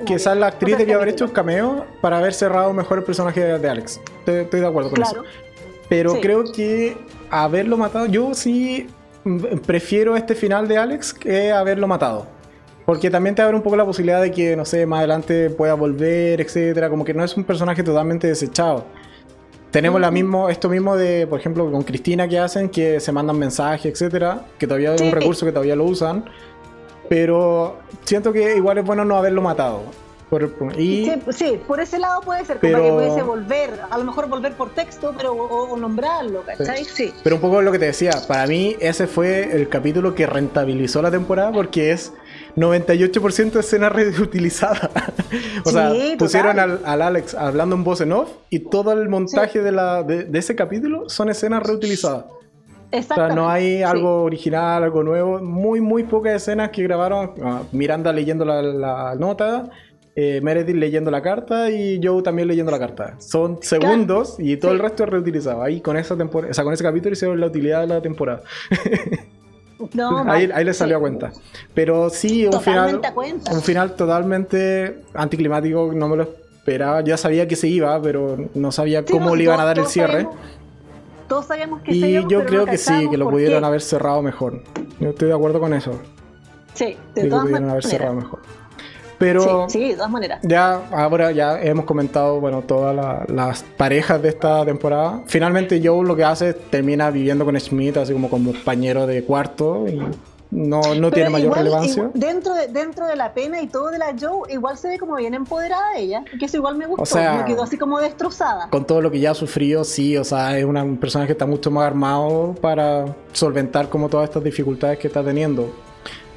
quizás 0.04 0.36
la 0.36 0.48
actriz 0.48 0.78
debía 0.78 0.96
haber 0.96 1.08
hecho 1.08 1.26
un 1.26 1.30
cameo 1.30 1.86
para 2.00 2.18
haber 2.18 2.34
cerrado 2.34 2.72
mejor 2.72 2.98
el 2.98 3.04
personaje 3.04 3.40
de 3.40 3.68
Alex. 3.68 4.00
Estoy, 4.20 4.34
estoy 4.36 4.60
de 4.60 4.66
acuerdo 4.66 4.90
con 4.90 5.02
eso. 5.02 5.22
Pero 5.88 6.20
creo 6.20 6.44
que 6.44 6.96
haberlo 7.30 7.76
matado, 7.76 8.06
yo 8.06 8.34
sí 8.34 8.86
prefiero 9.66 10.16
este 10.16 10.34
final 10.34 10.68
de 10.68 10.78
Alex 10.78 11.14
que 11.14 11.52
haberlo 11.52 11.86
matado. 11.86 12.26
Porque 12.84 13.10
también 13.10 13.34
te 13.34 13.42
abre 13.42 13.54
un 13.54 13.62
poco 13.62 13.76
la 13.76 13.84
posibilidad 13.84 14.22
de 14.22 14.30
que, 14.30 14.56
no 14.56 14.64
sé, 14.64 14.86
más 14.86 15.00
adelante 15.00 15.50
pueda 15.50 15.74
volver, 15.74 16.40
etcétera. 16.40 16.88
Como 16.88 17.04
que 17.04 17.12
no 17.12 17.22
es 17.22 17.36
un 17.36 17.44
personaje 17.44 17.82
totalmente 17.82 18.26
desechado. 18.26 18.84
Tenemos 19.70 20.00
la 20.00 20.10
mismo, 20.10 20.48
esto 20.48 20.70
mismo 20.70 20.96
de, 20.96 21.26
por 21.26 21.38
ejemplo, 21.38 21.70
con 21.70 21.82
Cristina 21.82 22.26
que 22.26 22.38
hacen, 22.38 22.70
que 22.70 23.00
se 23.00 23.12
mandan 23.12 23.38
mensajes, 23.38 23.92
etcétera, 23.92 24.46
que 24.58 24.66
todavía 24.66 24.94
es 24.94 25.02
un 25.02 25.12
recurso 25.12 25.44
que 25.44 25.52
todavía 25.52 25.76
lo 25.76 25.84
usan. 25.84 26.24
Pero 27.10 27.78
siento 28.04 28.32
que 28.32 28.56
igual 28.56 28.78
es 28.78 28.84
bueno 28.86 29.04
no 29.04 29.16
haberlo 29.16 29.42
matado. 29.42 29.82
Y, 30.76 31.10
sí, 31.30 31.58
por 31.66 31.80
ese 31.80 31.98
lado 31.98 32.20
puede 32.20 32.44
ser, 32.44 32.58
como 32.58 32.74
que 32.74 32.90
pudiese 32.90 33.22
volver, 33.22 33.80
a 33.90 33.96
lo 33.96 34.04
mejor 34.04 34.28
volver 34.28 34.52
por 34.52 34.70
texto, 34.74 35.14
pero 35.16 35.32
o, 35.32 35.76
nombrarlo, 35.76 36.42
¿cachai? 36.42 36.84
Sí. 36.84 37.14
Pero 37.24 37.36
un 37.36 37.42
poco 37.42 37.62
lo 37.62 37.72
que 37.72 37.78
te 37.78 37.86
decía, 37.86 38.12
para 38.26 38.46
mí 38.46 38.76
ese 38.80 39.06
fue 39.06 39.56
el 39.56 39.68
capítulo 39.68 40.14
que 40.14 40.26
rentabilizó 40.26 41.00
la 41.00 41.10
temporada 41.10 41.50
porque 41.52 41.92
es 41.92 42.12
98% 42.56 43.52
de 43.52 43.60
escena 43.60 43.88
reutilizada. 43.88 44.90
o 45.64 45.70
sea, 45.70 45.92
pusieron 46.18 46.58
al, 46.58 47.02
Alex 47.02 47.34
hablando 47.34 47.76
en 47.76 47.84
voz 47.84 48.00
en 48.00 48.12
off 48.12 48.30
y 48.50 48.60
todo 48.60 48.92
el 48.92 49.08
montaje 49.08 49.62
de, 49.62 49.72
la, 49.72 50.02
de, 50.02 50.28
ese 50.38 50.54
capítulo 50.54 51.08
son 51.08 51.30
escenas 51.30 51.62
reutilizadas. 51.62 52.26
O 52.90 53.02
sea, 53.02 53.28
no 53.28 53.50
hay 53.50 53.82
algo 53.82 54.22
original, 54.22 54.82
algo 54.82 55.02
nuevo. 55.02 55.40
Muy, 55.40 55.80
muy 55.80 56.04
pocas 56.04 56.34
escenas 56.34 56.70
que 56.70 56.82
grabaron. 56.82 57.34
Ah, 57.42 57.62
Miranda 57.72 58.12
leyendo 58.12 58.46
la, 58.46 59.14
nota, 59.16 59.70
eh, 60.20 60.40
Meredith 60.40 60.74
leyendo 60.74 61.12
la 61.12 61.22
carta 61.22 61.70
y 61.70 62.00
Joe 62.02 62.24
también 62.24 62.48
leyendo 62.48 62.72
la 62.72 62.78
carta. 62.80 63.14
Son 63.20 63.62
segundos 63.62 64.34
y 64.40 64.56
todo 64.56 64.72
el 64.72 64.80
resto 64.80 65.04
es 65.04 65.10
reutilizado. 65.10 65.62
Ahí 65.62 65.80
con 65.80 65.96
esa 65.96 66.16
temporada, 66.16 66.50
o 66.50 66.54
sea, 66.54 66.64
con 66.64 66.74
ese 66.74 66.82
capítulo 66.82 67.12
hicieron 67.12 67.38
la 67.38 67.46
utilidad 67.46 67.82
de 67.82 67.86
la 67.86 68.02
temporada. 68.02 68.42
ahí, 70.26 70.50
ahí 70.52 70.64
le 70.64 70.74
salió 70.74 70.96
a 70.96 71.00
cuenta. 71.00 71.30
Pero 71.72 72.10
sí, 72.10 72.48
un 72.48 72.60
final, 72.60 73.00
un 73.52 73.62
final 73.62 73.94
totalmente 73.94 75.04
anticlimático, 75.14 75.92
no 75.94 76.08
me 76.08 76.16
lo 76.16 76.24
esperaba. 76.24 77.00
Ya 77.02 77.16
sabía 77.16 77.46
que 77.46 77.54
se 77.54 77.68
iba, 77.68 78.02
pero 78.02 78.48
no 78.54 78.72
sabía 78.72 79.04
cómo 79.04 79.36
le 79.36 79.44
iban 79.44 79.60
a 79.60 79.64
dar 79.66 79.78
el 79.78 79.86
cierre. 79.86 80.26
todos 81.28 81.46
sabíamos 81.46 81.80
que 81.82 81.92
y 81.92 82.00
se 82.00 82.08
iba, 82.08 82.28
yo 82.28 82.44
creo 82.44 82.66
que 82.66 82.76
sí, 82.76 83.08
que 83.08 83.16
lo 83.16 83.30
pudieron 83.30 83.64
haber 83.64 83.82
cerrado 83.82 84.20
mejor. 84.20 84.64
Yo 84.98 85.10
estoy 85.10 85.28
de 85.28 85.34
acuerdo 85.34 85.60
con 85.60 85.74
eso. 85.74 85.92
Sí, 86.74 86.96
de 87.14 87.22
que 87.22 87.28
todas 87.28 87.44
pudieron 87.44 87.70
haber 87.70 87.84
cerrado 87.84 88.14
mejor. 88.14 88.40
Pero 89.18 89.68
sí, 89.68 89.90
de 89.90 89.94
todas 89.94 90.10
maneras. 90.10 90.40
Ya, 90.42 90.74
ahora 90.92 91.32
ya 91.32 91.60
hemos 91.60 91.84
comentado, 91.84 92.40
bueno, 92.40 92.62
todas 92.62 93.28
las 93.28 93.62
parejas 93.76 94.22
de 94.22 94.28
esta 94.28 94.64
temporada. 94.64 95.22
Finalmente 95.26 95.80
Joe 95.82 96.06
lo 96.06 96.14
que 96.16 96.24
hace 96.24 96.50
es 96.50 96.70
termina 96.70 97.10
viviendo 97.10 97.44
con 97.44 97.58
Schmidt, 97.58 97.96
así 97.96 98.12
como 98.12 98.30
compañero 98.30 99.06
de 99.06 99.24
cuarto 99.24 99.86
y 99.88 100.00
no, 100.50 100.94
no 100.94 101.10
tiene 101.10 101.30
mayor 101.30 101.56
relevancia. 101.56 102.10
dentro, 102.14 102.54
de, 102.54 102.68
dentro 102.68 103.06
de 103.06 103.16
la 103.16 103.34
pena 103.34 103.60
y 103.60 103.66
todo 103.66 103.90
de 103.90 103.98
la 103.98 104.14
Joe, 104.18 104.50
igual 104.52 104.78
se 104.78 104.88
ve 104.88 104.98
como 104.98 105.16
bien 105.16 105.34
empoderada 105.34 105.96
ella, 105.96 106.24
que 106.38 106.46
eso 106.46 106.56
igual 106.56 106.76
me 106.76 106.86
gustó, 106.86 107.02
o 107.02 107.06
sea, 107.06 107.34
me 107.34 107.44
quedó 107.44 107.62
así 107.62 107.76
como 107.76 107.98
destrozada. 107.98 108.68
Con 108.70 108.86
todo 108.86 109.02
lo 109.02 109.10
que 109.10 109.20
ya 109.20 109.32
ha 109.32 109.34
sufrido, 109.34 109.84
sí, 109.84 110.16
o 110.16 110.24
sea, 110.24 110.56
es 110.56 110.64
una 110.64 110.84
persona 110.98 111.26
que 111.26 111.32
está 111.32 111.46
mucho 111.46 111.70
más 111.70 111.86
armado 111.86 112.54
para 112.60 113.04
solventar 113.32 113.88
como 113.88 114.08
todas 114.08 114.28
estas 114.28 114.42
dificultades 114.42 114.98
que 114.98 115.08
está 115.08 115.22
teniendo. 115.22 115.70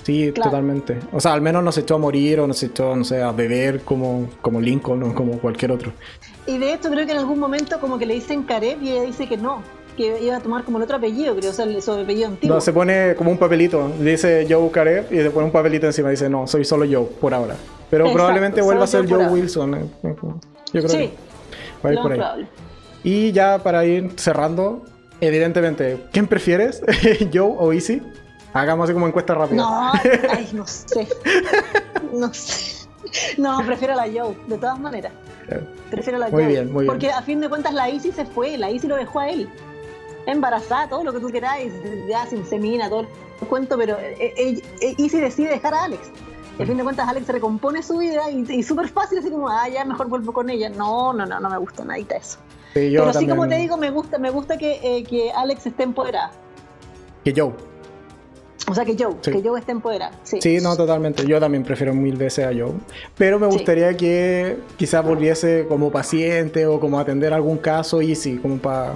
Sí, 0.04 0.32
totalmente. 0.32 1.00
O 1.12 1.20
sea, 1.20 1.34
al 1.34 1.42
menos 1.42 1.64
no 1.64 1.72
se 1.72 1.82
echó 1.82 1.96
a 1.96 1.98
morir 2.00 2.40
o 2.40 2.48
no 2.48 2.54
se 2.54 2.68
echó, 2.68 2.96
no 2.96 3.04
sé, 3.04 3.22
a 3.22 3.32
beber 3.32 3.82
como, 3.82 4.30
como 4.42 4.60
Lincoln 4.60 5.04
o 5.04 5.14
como 5.14 5.40
cualquier 5.40 5.72
otro. 5.72 5.94
Y 6.48 6.58
de 6.58 6.74
hecho 6.74 6.90
creo 6.90 7.06
que 7.06 7.12
en 7.12 7.20
algún 7.20 7.40
momento 7.40 7.80
como 7.80 8.00
que 8.00 8.06
le 8.06 8.16
dicen 8.16 8.44
Karev 8.44 8.82
y 8.82 8.92
ella 8.92 9.04
dice 9.04 9.28
que 9.28 9.38
no, 9.38 9.62
que 9.96 10.22
iba 10.22 10.38
a 10.38 10.40
tomar 10.40 10.64
como 10.64 10.78
el 10.78 10.86
otro 10.86 10.98
apellido, 10.98 11.36
creo, 11.36 11.52
o 11.52 11.54
sea, 11.54 11.66
el 11.66 11.78
apellido 11.78 12.30
antiguo. 12.30 12.56
No, 12.56 12.62
se 12.62 12.74
pone 12.74 13.16
como 13.16 13.32
un 13.32 13.38
papelito, 13.38 13.92
dice 14.00 14.48
Joe 14.50 14.72
Karev 14.72 15.14
y 15.14 15.18
se 15.18 15.30
pone 15.30 15.46
un 15.46 15.52
papelito 15.52 15.86
encima, 15.86 16.10
dice 16.10 16.30
no, 16.30 16.48
soy 16.48 16.66
solo 16.66 16.86
Joe 16.90 17.08
por 17.20 17.34
ahora. 17.34 17.56
Pero 17.90 18.12
probablemente 18.12 18.62
vuelva 18.62 18.86
a 18.86 18.88
ser 18.88 19.08
Joe 19.08 19.28
Wilson. 19.28 19.76
Eh, 19.76 19.86
yo 20.04 20.82
creo 20.82 20.90
sí, 20.90 20.98
que 20.98 21.14
va 21.86 21.90
a 21.90 21.94
ir 21.94 22.00
por 22.00 22.14
ahí. 22.14 22.48
Y 23.04 23.32
ya 23.34 23.60
para 23.60 23.86
ir 23.86 24.12
cerrando, 24.16 24.84
evidentemente, 25.20 26.06
¿quién 26.12 26.28
prefieres? 26.28 26.82
¿Joe 27.34 27.54
o 27.58 27.74
Easy? 27.74 28.02
Hagamos 28.54 28.86
así 28.86 28.94
como 28.94 29.08
encuesta 29.08 29.34
rápida. 29.34 29.58
No, 29.58 29.92
ay, 30.32 30.50
no 30.54 30.68
sé. 30.68 31.08
No 32.12 32.34
sé. 32.34 32.88
No, 33.38 33.64
prefiero 33.66 33.96
la 33.96 34.04
Joe, 34.04 34.36
de 34.48 34.58
todas 34.58 34.80
maneras. 34.80 35.12
Prefiero 35.90 36.20
la 36.20 36.30
muy 36.30 36.46
Bien, 36.46 36.72
muy 36.72 36.86
porque 36.86 37.10
a 37.10 37.22
fin 37.22 37.42
de 37.42 37.50
cuentas 37.50 37.74
la 37.74 37.90
Easy 37.90 38.12
se 38.12 38.26
fue, 38.26 38.58
la 38.58 38.70
Easy 38.70 38.88
lo 38.88 38.96
dejó 38.96 39.20
a 39.20 39.30
él. 39.30 39.50
Embarazada, 40.26 40.88
todo 40.88 41.04
lo 41.04 41.12
que 41.12 41.20
tú 41.20 41.30
queráis, 41.30 41.74
ya 42.08 42.26
sin 42.28 42.46
semina, 42.46 42.90
todo 42.90 43.02
el 43.02 43.48
cuento, 43.48 43.78
pero 43.78 43.98
eh, 43.98 44.34
eh, 44.38 44.62
eh, 44.82 44.96
Easy 44.98 45.20
decide 45.20 45.50
dejar 45.50 45.74
a 45.74 45.86
Alex. 45.86 46.10
A 46.60 46.66
fin 46.66 46.78
de 46.78 46.84
cuentas 46.84 47.08
Alex 47.10 47.28
recompone 47.28 47.82
su 47.82 47.98
vida 47.98 48.30
y, 48.30 48.62
súper 48.62 48.88
fácil, 48.90 49.18
así 49.18 49.32
como, 49.32 49.50
ah, 49.50 49.68
ya 49.68 49.84
mejor 49.84 50.08
vuelvo 50.08 50.32
con 50.32 50.50
ella. 50.50 50.70
No, 50.70 51.12
no, 51.12 51.26
no, 51.26 51.40
no 51.40 51.50
me 51.50 51.58
gusta 51.58 51.84
nadita 51.84 52.18
eso. 52.18 52.38
pero 52.74 53.12
sí, 53.14 53.28
como 53.28 53.48
te 53.48 53.56
digo, 53.56 53.78
me 53.78 53.90
gusta, 53.90 54.20
me 54.20 54.30
gusta 54.30 54.58
que, 54.58 55.04
que 55.10 55.32
Alex 55.32 55.66
esté 55.66 55.84
empoderada. 55.84 56.32
Que 57.24 57.34
Joe. 57.36 57.71
O 58.72 58.76
sea, 58.76 58.86
que 58.86 58.96
Joe, 58.98 59.16
que 59.22 59.42
Joe 59.44 59.60
esté 59.60 59.72
empoderado. 59.72 60.16
Sí. 60.24 60.42
sí, 60.42 60.60
no, 60.62 60.76
totalmente. 60.78 61.26
Yo 61.26 61.40
también 61.40 61.64
prefiero 61.64 61.94
mil 61.94 62.16
veces 62.16 62.46
a 62.46 62.50
Joe. 62.50 62.74
Pero 63.18 63.40
me 63.40 63.48
gustaría 63.48 63.96
que 63.98 64.58
quizás 64.78 65.04
volviese 65.04 65.66
como 65.68 65.92
paciente 65.92 66.66
o 66.66 66.80
como 66.80 67.00
atender 67.00 67.34
algún 67.34 67.58
caso 67.58 68.02
y 68.02 68.16
sí, 68.16 68.38
como 68.38 68.58
para 68.58 68.96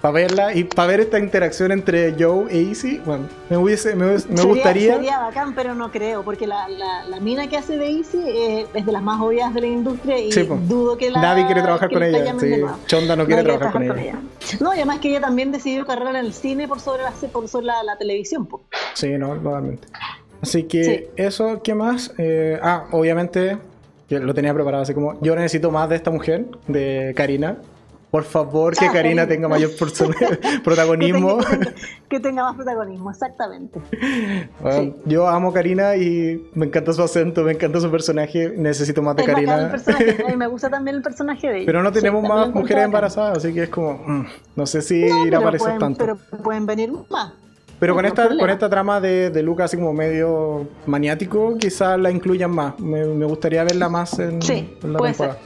para 0.00 0.12
verla 0.12 0.54
y 0.54 0.64
para 0.64 0.88
ver 0.88 1.00
esta 1.00 1.18
interacción 1.18 1.72
entre 1.72 2.14
Joe 2.18 2.46
e 2.50 2.68
Easy, 2.68 2.98
bueno, 3.04 3.24
me, 3.48 3.56
hubiese, 3.56 3.94
me, 3.94 4.16
gustaría. 4.16 4.94
Sería 4.94 5.18
bacán, 5.18 5.54
pero 5.54 5.74
no 5.74 5.90
creo, 5.90 6.22
porque 6.22 6.46
la, 6.46 6.68
la, 6.68 7.20
mina 7.20 7.48
que 7.48 7.58
hace 7.58 7.76
de 7.76 7.90
Easy 7.90 8.18
eh, 8.18 8.66
es 8.72 8.86
de 8.86 8.92
las 8.92 9.02
más 9.02 9.20
obvias 9.20 9.52
de 9.52 9.60
la 9.60 9.66
industria 9.66 10.18
y 10.18 10.30
dudo 10.30 10.96
que 10.96 11.10
la. 11.10 11.20
Nadie 11.20 11.44
quiere 11.46 11.62
trabajar 11.62 11.90
con 11.92 12.02
ella. 12.02 12.34
Chonda 12.86 13.14
no 13.14 13.26
quiere 13.26 13.42
trabajar, 13.42 13.72
con, 13.72 13.98
ella. 13.98 14.18
No, 14.58 14.72
y 14.72 14.76
además 14.76 15.00
que 15.00 15.10
ella 15.10 15.20
también 15.20 15.52
decidió 15.52 15.84
carrera 15.84 16.10
en 16.10 16.26
el 16.26 16.32
cine 16.32 16.66
por 16.66 16.80
sobre 16.80 17.02
la, 17.02 17.12
por 17.32 17.48
sobre 17.48 17.66
la, 17.66 17.96
televisión. 17.98 18.48
Sí, 18.94 19.18
no, 19.18 19.34
totalmente. 19.36 19.86
Así 20.40 20.62
que 20.64 21.10
eso, 21.16 21.60
¿qué 21.62 21.74
más? 21.74 22.14
Eh, 22.16 22.58
ah, 22.62 22.86
obviamente, 22.92 23.58
yo 24.08 24.18
lo 24.20 24.32
tenía 24.32 24.54
preparado 24.54 24.82
así 24.82 24.94
como, 24.94 25.20
yo 25.20 25.36
necesito 25.36 25.70
más 25.70 25.88
de 25.90 25.96
esta 25.96 26.10
mujer, 26.10 26.46
de 26.66 27.12
Karina. 27.14 27.58
Por 28.10 28.24
favor, 28.24 28.76
que 28.76 28.88
Karina 28.88 29.26
tenga 29.26 29.46
mayor 29.48 29.70
protagonismo. 30.64 31.38
Que 32.10 32.18
tenga, 32.18 32.42
más 32.42 32.56
protagonismo, 32.56 33.08
exactamente. 33.08 33.80
Yo 35.04 35.28
amo 35.28 35.50
a 35.50 35.52
Karina 35.52 35.94
y 35.94 36.44
me 36.54 36.66
encanta 36.66 36.92
su 36.92 37.04
acento, 37.04 37.44
me 37.44 37.52
encanta 37.52 37.78
su 37.78 37.88
personaje. 37.88 38.52
Necesito 38.56 39.00
más 39.00 39.14
de 39.14 39.24
Karina. 39.24 39.72
me 40.36 40.46
gusta 40.48 40.68
también 40.68 40.96
el 40.96 41.02
personaje 41.02 41.46
de 41.46 41.56
ella. 41.58 41.66
Pero 41.66 41.84
no 41.84 41.92
tenemos 41.92 42.28
más 42.28 42.52
mujeres 42.52 42.84
embarazadas, 42.84 43.38
así 43.38 43.54
que 43.54 43.62
es 43.62 43.68
como. 43.68 44.02
Mm, 44.04 44.26
no 44.56 44.66
sé 44.66 44.82
si 44.82 45.06
irá 45.24 45.38
a 45.38 45.40
aparecer 45.40 45.78
tanto. 45.78 45.98
Pero 45.98 46.16
pueden 46.42 46.66
venir 46.66 46.90
más. 47.08 47.32
Pero 47.78 47.94
con 47.94 48.04
esta, 48.04 48.28
con 48.28 48.50
esta 48.50 48.68
trama 48.68 49.00
de, 49.00 49.30
de 49.30 49.42
Lucas 49.44 49.66
así 49.66 49.76
como 49.76 49.92
medio 49.92 50.66
maniático, 50.86 51.56
quizás 51.58 51.96
la 51.98 52.10
incluyan 52.10 52.50
más. 52.50 52.78
Me, 52.80 53.04
gustaría 53.24 53.62
verla 53.62 53.88
más 53.88 54.18
en, 54.18 54.40
en 54.42 54.92
la 54.92 54.98
temporada. 54.98 55.38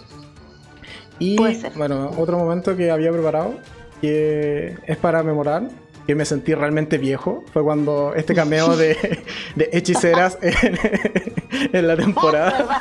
Y 1.18 1.36
bueno, 1.76 2.10
otro 2.18 2.38
momento 2.38 2.76
que 2.76 2.90
había 2.90 3.12
preparado, 3.12 3.54
que 4.00 4.76
es 4.86 4.96
para 4.96 5.22
memorar, 5.22 5.68
que 6.06 6.14
me 6.14 6.24
sentí 6.24 6.54
realmente 6.54 6.98
viejo, 6.98 7.44
fue 7.52 7.62
cuando 7.62 8.14
este 8.14 8.34
cameo 8.34 8.76
de, 8.76 9.22
de 9.56 9.70
hechiceras 9.72 10.38
en, 10.42 11.86
la 11.86 11.96
temporada. 11.96 12.80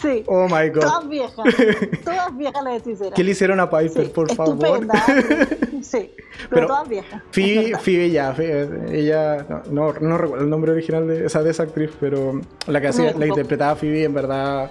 Sí. 0.00 0.24
Oh 0.26 0.48
my 0.48 0.68
god. 0.70 0.80
Todas 0.80 1.08
viejas. 1.08 1.46
Todas 2.04 2.36
viejas 2.36 2.64
las 2.64 2.80
hechiceras. 2.80 3.14
¿Qué 3.14 3.24
le 3.24 3.30
hicieron 3.30 3.60
a 3.60 3.70
Piper, 3.70 4.12
por 4.12 4.34
favor? 4.34 4.86
Sí. 5.82 6.10
Pero, 6.50 6.66
todas 6.66 6.88
viejas. 6.88 7.22
Phoebe, 7.30 8.10
ya, 8.10 8.34
ella, 8.90 9.46
no, 9.70 9.92
no, 9.92 10.18
recuerdo 10.18 10.44
el 10.44 10.50
nombre 10.50 10.72
original 10.72 11.06
de 11.06 11.26
esa, 11.26 11.42
de 11.42 11.50
esa 11.50 11.62
actriz, 11.62 11.90
pero 12.00 12.40
la 12.66 12.80
que 12.80 12.88
hacía, 12.88 13.12
la 13.12 13.26
interpretaba 13.26 13.76
Phoebe 13.76 14.04
en 14.04 14.14
verdad 14.14 14.70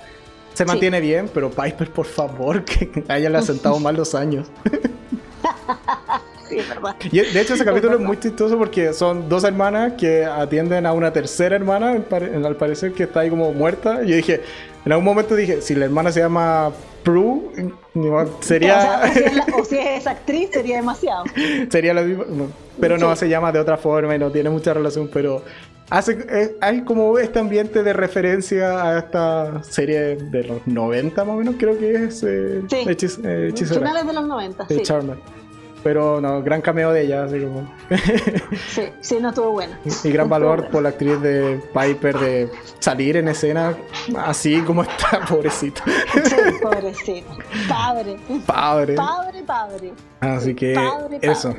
se 0.53 0.65
mantiene 0.65 0.99
bien, 0.99 1.29
pero 1.33 1.49
Piper, 1.49 1.89
por 1.91 2.05
favor, 2.05 2.63
que 2.65 3.03
haya 3.07 3.29
le 3.29 3.37
ha 3.37 3.41
sentado 3.41 3.79
mal 3.79 3.95
los 3.95 4.15
años. 4.15 4.47
sí, 6.49 6.57
es 6.57 6.69
verdad. 6.69 6.95
Y 7.11 7.19
de 7.19 7.41
hecho, 7.41 7.53
ese 7.53 7.65
capítulo 7.65 7.95
es, 7.95 8.01
muy 8.01 8.19
chistoso 8.19 8.57
porque 8.57 8.93
son 8.93 9.29
dos 9.29 9.43
hermanas 9.43 9.93
que 9.97 10.25
atienden 10.25 10.85
a 10.85 10.93
una 10.93 11.11
tercera 11.13 11.55
hermana, 11.55 11.91
al 11.91 12.55
parecer 12.55 12.93
que 12.93 13.03
está 13.03 13.21
ahí 13.21 13.29
como 13.29 13.53
muerta. 13.53 14.03
Y 14.03 14.09
yo 14.09 14.15
dije, 14.17 14.41
en 14.85 14.91
algún 14.91 15.05
momento 15.05 15.35
dije, 15.35 15.61
si 15.61 15.75
la 15.75 15.85
hermana 15.85 16.11
se 16.11 16.19
llama 16.21 16.71
Prue, 17.03 17.51
sería. 18.39 19.01
O, 19.57 19.63
si 19.63 19.77
es 19.77 20.07
actriz, 20.07 20.49
sería 20.51 20.77
demasiado. 20.77 21.23
sería 21.69 21.93
lo 21.93 22.03
mismo. 22.03 22.47
pero 22.79 22.97
no, 22.97 23.15
se 23.15 23.29
llama 23.29 23.51
de 23.51 23.59
otra 23.59 23.77
forma 23.77 24.15
y 24.15 24.19
no 24.19 24.31
tiene 24.31 24.49
mucha 24.49 24.73
relación, 24.73 25.09
pero 25.11 25.43
hace, 25.89 26.25
eh, 26.29 26.57
hay 26.61 26.81
como 26.81 27.19
este 27.19 27.39
ambiente 27.39 27.83
de 27.83 27.93
referencia 27.93 28.83
a 28.83 28.99
esta 28.99 29.63
serie 29.63 30.15
de 30.15 30.43
los 30.43 30.65
90 30.65 31.25
más 31.25 31.35
o 31.35 31.37
menos, 31.37 31.55
creo 31.59 31.77
que 31.77 32.05
es 32.05 32.23
eh, 32.23 32.63
eh 32.71 33.53
Finales 33.55 34.07
de 34.07 34.13
los 34.13 34.27
90, 34.27 34.67
sí. 34.67 34.81
Charmer. 34.81 35.17
Pero 35.83 36.21
no, 36.21 36.43
gran 36.43 36.61
cameo 36.61 36.91
de 36.91 37.01
ella, 37.01 37.23
así 37.23 37.39
como. 37.39 37.67
sí, 38.69 38.83
sí, 38.99 39.17
no 39.19 39.29
estuvo 39.29 39.51
buena. 39.51 39.79
Y 40.03 40.11
gran 40.11 40.29
valor 40.29 40.69
por 40.69 40.83
la 40.83 40.89
actriz 40.89 41.19
de 41.21 41.59
Piper 41.73 42.19
de 42.19 42.49
salir 42.79 43.17
en 43.17 43.27
escena 43.27 43.75
así 44.17 44.61
como 44.61 44.83
está, 44.83 45.25
pobrecita. 45.29 45.83
sí, 46.23 46.35
pobrecita. 46.61 47.31
Padre. 47.67 48.19
Padre. 48.45 48.95
Padre, 48.95 49.43
padre. 49.43 49.93
Así 50.19 50.53
que 50.53 50.75
eso. 51.21 51.55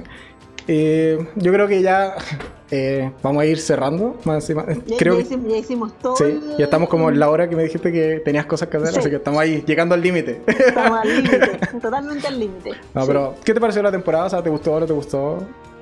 Eh, 0.68 1.26
yo 1.36 1.52
creo 1.52 1.68
que 1.68 1.82
ya 1.82 2.14
eh, 2.70 3.10
vamos 3.22 3.42
a 3.42 3.46
ir 3.46 3.58
cerrando. 3.58 4.16
Más 4.24 4.46
ya, 4.48 4.54
creo 4.96 5.20
ya, 5.20 5.56
hicimos, 5.56 5.98
todo. 5.98 6.16
Sí, 6.16 6.40
ya 6.58 6.64
estamos 6.64 6.88
como 6.88 7.10
en 7.10 7.18
la 7.18 7.30
hora 7.30 7.48
que 7.48 7.56
me 7.56 7.64
dijiste 7.64 7.92
que 7.92 8.20
tenías 8.24 8.46
cosas 8.46 8.68
que 8.68 8.76
hacer, 8.76 8.98
así 8.98 9.10
que 9.10 9.16
estamos 9.16 9.40
ahí, 9.40 9.62
llegando 9.66 9.94
al 9.94 10.02
límite. 10.02 10.42
Estamos 10.46 11.00
al 11.00 11.08
límite, 11.08 11.58
totalmente 11.80 12.26
al 12.26 12.38
límite. 12.38 12.72
No, 12.94 13.06
pero 13.06 13.34
¿qué 13.44 13.54
te 13.54 13.60
pareció 13.60 13.82
la 13.82 13.90
temporada? 13.90 14.26
O 14.26 14.30
sea, 14.30 14.42
¿te 14.42 14.50
gustó 14.50 14.72
o 14.72 14.80
no 14.80 14.86
te 14.86 14.92
gustó? 14.92 15.38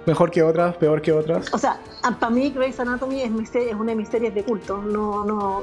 mejor 0.06 0.30
que 0.30 0.42
otras, 0.42 0.76
peor 0.76 1.02
que 1.02 1.12
otras. 1.12 1.52
O 1.52 1.58
sea, 1.58 1.78
para 2.18 2.30
mí 2.30 2.50
Grey's 2.50 2.80
Anatomy 2.80 3.22
es, 3.22 3.30
es 3.54 3.74
una 3.74 3.90
de 3.90 3.96
mis 3.96 4.08
series 4.08 4.34
de 4.34 4.42
culto. 4.42 4.78
No, 4.78 5.24
no. 5.24 5.62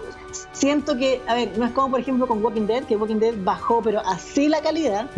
Siento 0.52 0.98
que, 0.98 1.22
a 1.27 1.35
ver, 1.35 1.57
no 1.57 1.65
es 1.65 1.72
como 1.72 1.91
por 1.91 1.99
ejemplo 1.99 2.27
con 2.27 2.44
Walking 2.44 2.68
Dead, 2.68 2.84
que 2.84 2.95
Walking 2.95 3.19
Dead 3.19 3.34
bajó, 3.44 3.81
pero 3.81 4.02
así 4.06 4.48
la 4.48 4.61
calidad. 4.61 5.10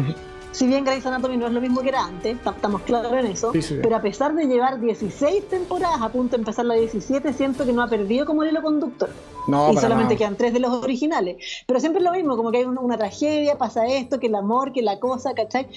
Si 0.52 0.66
bien 0.66 0.84
Grey's 0.84 1.06
Anatomy 1.06 1.38
no 1.38 1.48
es 1.48 1.54
lo 1.54 1.62
mismo 1.62 1.82
que 1.82 1.90
era 1.90 2.06
antes, 2.06 2.38
estamos 2.44 2.82
claros 2.82 3.14
en 3.14 3.28
eso, 3.28 3.52
pero 3.82 3.96
a 3.96 4.02
pesar 4.02 4.34
de 4.34 4.46
llevar 4.46 4.80
16 4.80 5.48
temporadas 5.48 6.02
a 6.02 6.10
punto 6.10 6.36
de 6.36 6.42
empezar 6.42 6.66
la 6.66 6.74
17, 6.74 7.34
siento 7.34 7.66
que 7.66 7.74
no 7.74 7.84
ha 7.84 7.88
perdido 7.88 8.26
como 8.26 8.44
el 8.44 8.50
hilo 8.50 8.62
conductor. 8.62 9.10
No, 9.48 9.72
y 9.72 9.78
solamente 9.78 10.16
quedan 10.18 10.36
tres 10.36 10.54
de 10.54 10.60
los 10.60 10.72
originales. 10.72 11.38
Pero 11.66 11.80
siempre 11.80 12.00
es 12.00 12.06
lo 12.06 12.14
mismo, 12.14 12.36
como 12.36 12.52
que 12.52 12.60
hay 12.60 12.66
una, 12.66 12.98
tragedia, 12.98 13.58
pasa 13.58 13.86
esto, 13.88 14.20
que 14.20 14.28
el 14.28 14.36
amor, 14.36 14.74
que 14.74 14.82
la 14.82 15.00
cosa, 15.00 15.34
¿cachai? 15.34 15.68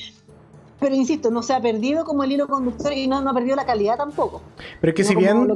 pero 0.80 0.96
insisto, 0.96 1.30
no 1.30 1.42
se 1.42 1.52
ha 1.52 1.60
perdido 1.60 2.04
como 2.04 2.24
el 2.24 2.32
hilo 2.32 2.48
conductor 2.48 2.92
y 2.92 3.06
no, 3.06 3.20
no 3.20 3.30
ha 3.30 3.34
perdido 3.34 3.54
la 3.54 3.64
calidad 3.64 3.96
tampoco. 3.96 4.42
Pero 4.80 4.90
es 4.90 4.96
que 4.96 5.04
si 5.04 5.14
bien, 5.14 5.54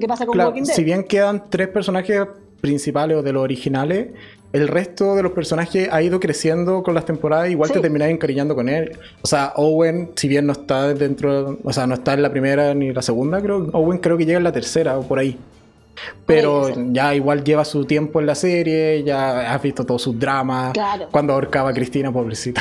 si 0.62 0.84
bien 0.84 1.02
quedan 1.02 1.51
tres 1.51 1.66
personajes 1.66 2.28
principales 2.60 3.16
o 3.16 3.22
de 3.22 3.32
los 3.32 3.43
originales, 3.43 4.10
el 4.52 4.68
resto 4.68 5.14
de 5.14 5.23
los 5.23 5.32
personajes 5.32 5.89
ha 5.90 6.02
ido 6.02 6.20
creciendo 6.20 6.82
con 6.82 6.94
las 6.94 7.05
temporadas, 7.05 7.51
igual 7.51 7.70
te 7.70 7.81
terminás 7.81 8.09
encariñando 8.09 8.55
con 8.55 8.68
él. 8.68 8.98
O 9.23 9.27
sea, 9.27 9.52
Owen, 9.56 10.12
si 10.16 10.28
bien 10.28 10.47
no 10.47 10.52
está 10.52 10.94
dentro, 10.94 11.59
o 11.62 11.73
sea, 11.73 11.86
no 11.86 11.94
está 11.94 12.14
en 12.14 12.23
la 12.23 12.31
primera 12.31 12.74
ni 12.74 12.93
la 12.93 13.02
segunda, 13.02 13.40
creo, 13.40 13.68
Owen 13.73 13.98
creo 13.98 14.16
que 14.16 14.24
llega 14.24 14.39
en 14.39 14.44
la 14.44 14.52
tercera 14.52 14.98
o 14.98 15.02
por 15.02 15.18
ahí. 15.18 15.39
Pero 16.27 16.73
ya 16.93 17.14
igual 17.14 17.43
lleva 17.43 17.64
su 17.64 17.85
tiempo 17.85 18.20
en 18.20 18.27
la 18.27 18.35
serie, 18.35 19.02
ya 19.02 19.52
has 19.52 19.62
visto 19.62 19.85
todos 19.85 20.02
sus 20.02 20.18
dramas. 20.18 20.73
Cuando 21.10 21.32
ahorcaba 21.32 21.70
a 21.70 21.73
Cristina, 21.73 22.12
pobrecita. 22.12 22.60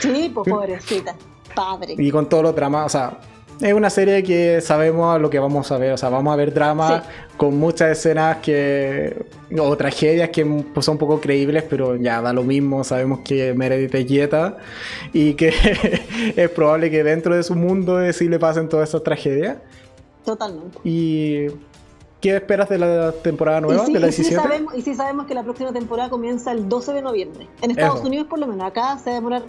Sí, 0.00 0.30
pues 0.32 0.48
pobrecita. 0.50 1.14
Padre. 1.54 1.94
Y 1.98 2.10
con 2.10 2.28
todos 2.28 2.44
los 2.44 2.54
dramas, 2.54 2.86
o 2.86 2.88
sea, 2.88 3.18
es 3.60 3.74
una 3.74 3.90
serie 3.90 4.22
que 4.22 4.60
sabemos 4.60 5.20
lo 5.20 5.30
que 5.30 5.38
vamos 5.38 5.70
a 5.72 5.78
ver. 5.78 5.92
O 5.92 5.96
sea, 5.96 6.08
vamos 6.08 6.32
a 6.32 6.36
ver 6.36 6.52
dramas 6.52 7.02
con 7.36 7.56
muchas 7.58 7.98
escenas 7.98 8.38
que. 8.38 9.26
o 9.58 9.76
tragedias 9.76 10.30
que 10.30 10.44
pues, 10.44 10.86
son 10.86 10.98
poco 10.98 11.20
creíbles, 11.20 11.64
pero 11.68 11.96
ya 11.96 12.20
da 12.20 12.32
lo 12.32 12.44
mismo. 12.44 12.84
Sabemos 12.84 13.20
que 13.20 13.54
Meredith 13.54 13.94
es 13.94 14.06
Yeta 14.06 14.58
y 15.12 15.34
que 15.34 15.52
es 16.36 16.50
probable 16.50 16.90
que 16.90 17.02
dentro 17.02 17.34
de 17.34 17.42
su 17.42 17.54
mundo 17.56 18.00
sí 18.12 18.28
le 18.28 18.38
pasen 18.38 18.68
todas 18.68 18.88
esas 18.88 19.02
tragedias. 19.02 19.58
Totalmente. 20.24 20.78
Y. 20.84 21.46
¿Qué 22.20 22.34
esperas 22.34 22.68
de 22.68 22.78
la 22.78 23.12
temporada 23.12 23.60
nueva, 23.60 23.84
de 23.84 23.92
la 23.92 24.08
17? 24.08 24.22
Y 24.22 24.24
sí, 24.24 24.34
sabemos, 24.34 24.74
y 24.74 24.82
sí 24.82 24.94
sabemos 24.96 25.26
que 25.26 25.34
la 25.34 25.44
próxima 25.44 25.72
temporada 25.72 26.10
comienza 26.10 26.50
el 26.50 26.68
12 26.68 26.92
de 26.94 27.02
noviembre. 27.02 27.46
En 27.62 27.70
Estados 27.70 28.04
Unidos, 28.04 28.26
por 28.28 28.40
lo 28.40 28.48
menos. 28.48 28.66
Acá 28.66 28.98
se 28.98 29.10
va 29.10 29.12
a 29.12 29.20
demorar 29.20 29.42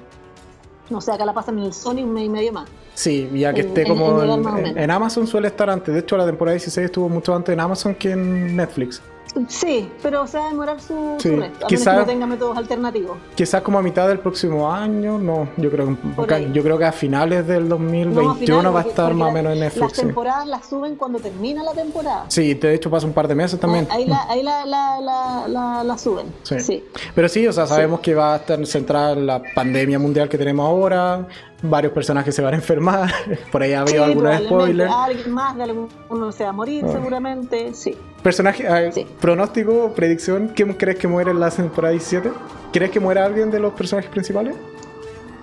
no 0.90 1.02
sé, 1.02 1.12
acá 1.12 1.26
la 1.26 1.34
pasan 1.34 1.60
en 1.60 1.66
el 1.66 1.74
Sony 1.74 2.04
un 2.04 2.14
mes 2.14 2.26
y 2.26 2.30
medio 2.30 2.54
más. 2.54 2.70
Sí, 2.94 3.30
ya 3.34 3.54
que 3.54 3.62
esté 3.62 3.86
como 3.88 4.22
en, 4.22 4.92
Amazon 4.92 5.26
suele 5.26 5.48
estar 5.48 5.70
antes. 5.70 5.94
De 5.94 6.02
hecho, 6.02 6.18
la 6.18 6.26
temporada 6.26 6.54
16 6.54 6.86
estuvo 6.86 7.08
mucho 7.08 7.34
antes 7.34 7.54
en 7.54 7.60
Amazon 7.60 7.96
que 7.96 8.12
en 8.12 8.56
Netflix. 8.56 9.02
Sí, 9.48 9.90
pero 10.02 10.28
se 10.28 10.38
va 10.38 10.48
a 10.48 10.50
demorar 10.50 10.82
su, 10.82 11.16
sí. 11.20 11.30
resto, 11.36 11.66
a 11.66 11.70
menos 11.70 11.86
que 11.86 11.94
no 11.94 12.06
tenga 12.06 12.26
métodos 12.26 12.58
alternativos. 12.58 13.18
Quizás 13.36 13.62
como 13.62 13.80
a 13.80 13.82
mitad 13.82 14.08
del 14.08 14.20
próximo 14.20 14.72
año, 14.72 15.18
no, 15.20 15.50
yo 15.58 15.70
creo, 15.70 15.98
que, 16.28 16.52
yo 16.52 16.64
creo 16.64 16.78
que 16.78 16.86
a 16.86 16.92
finales 16.92 17.46
del 17.48 17.70
2021 17.70 18.74
va 18.74 18.82
a 18.82 18.84
estar 18.84 19.14
más 19.14 19.30
o 19.30 19.32
menos 19.32 19.54
en 19.54 19.60
Netflix. 19.60 19.82
Las 19.82 19.94
temporadas 19.94 20.48
las 20.48 20.68
suben 20.68 20.96
cuando 20.96 21.20
termina 21.20 21.64
la 21.64 21.74
temporada. 21.74 22.26
Sí, 22.28 22.54
de 22.54 22.74
hecho 22.74 22.90
pasa 22.90 23.06
un 23.06 23.14
par 23.14 23.28
de 23.28 23.36
meses 23.36 23.60
también. 23.60 23.88
Ahí 23.90 24.06
la, 24.06 24.24
ahí 24.30 24.44
la, 24.44 24.66
la, 24.66 25.84
la, 25.84 25.98
suben. 25.98 26.28
Sí. 26.44 26.84
Pero 27.14 27.30
sí, 27.30 27.46
o 27.48 27.54
sea, 27.54 27.68
sabemos 27.68 28.00
que 28.00 28.16
va 28.16 28.34
a 28.34 28.38
estar 28.38 28.66
centrada 28.66 29.14
en 29.14 29.26
la 29.26 29.42
pandemia 29.54 30.00
mundial 30.00 30.28
que 30.28 30.38
tenemos 30.38 30.66
ahora, 30.66 31.28
varios 31.62 31.94
personajes 31.94 32.34
se 32.34 32.42
van 32.42 32.54
a 32.54 32.58
enfermar, 32.58 33.12
por 33.52 33.62
ahí 33.62 33.74
ha 33.74 33.82
habido 33.82 34.04
algunos 34.04 34.44
spoilers. 34.44 34.92
Alguien 34.92 35.32
más 35.32 35.56
de 35.56 35.64
alguno 35.64 36.32
se 36.32 36.44
va 36.44 36.50
a 36.50 36.54
morir 36.54 36.86
ah. 36.88 36.92
seguramente, 36.92 37.74
sí. 37.74 37.96
Personaje, 38.24 38.68
ah, 38.68 38.92
pronóstico, 39.22 39.94
predicción, 39.96 40.52
¿quién 40.56 40.74
crees 40.74 40.98
que 40.98 41.08
muere 41.08 41.32
en 41.32 41.40
la 41.40 41.50
temporada 41.50 41.92
17? 41.92 42.32
¿Crees 42.74 42.92
que 42.92 43.00
muera 43.00 43.26
alguien 43.26 43.50
de 43.50 43.60
los 43.60 43.74
personajes 43.74 44.12
principales? 44.12 44.56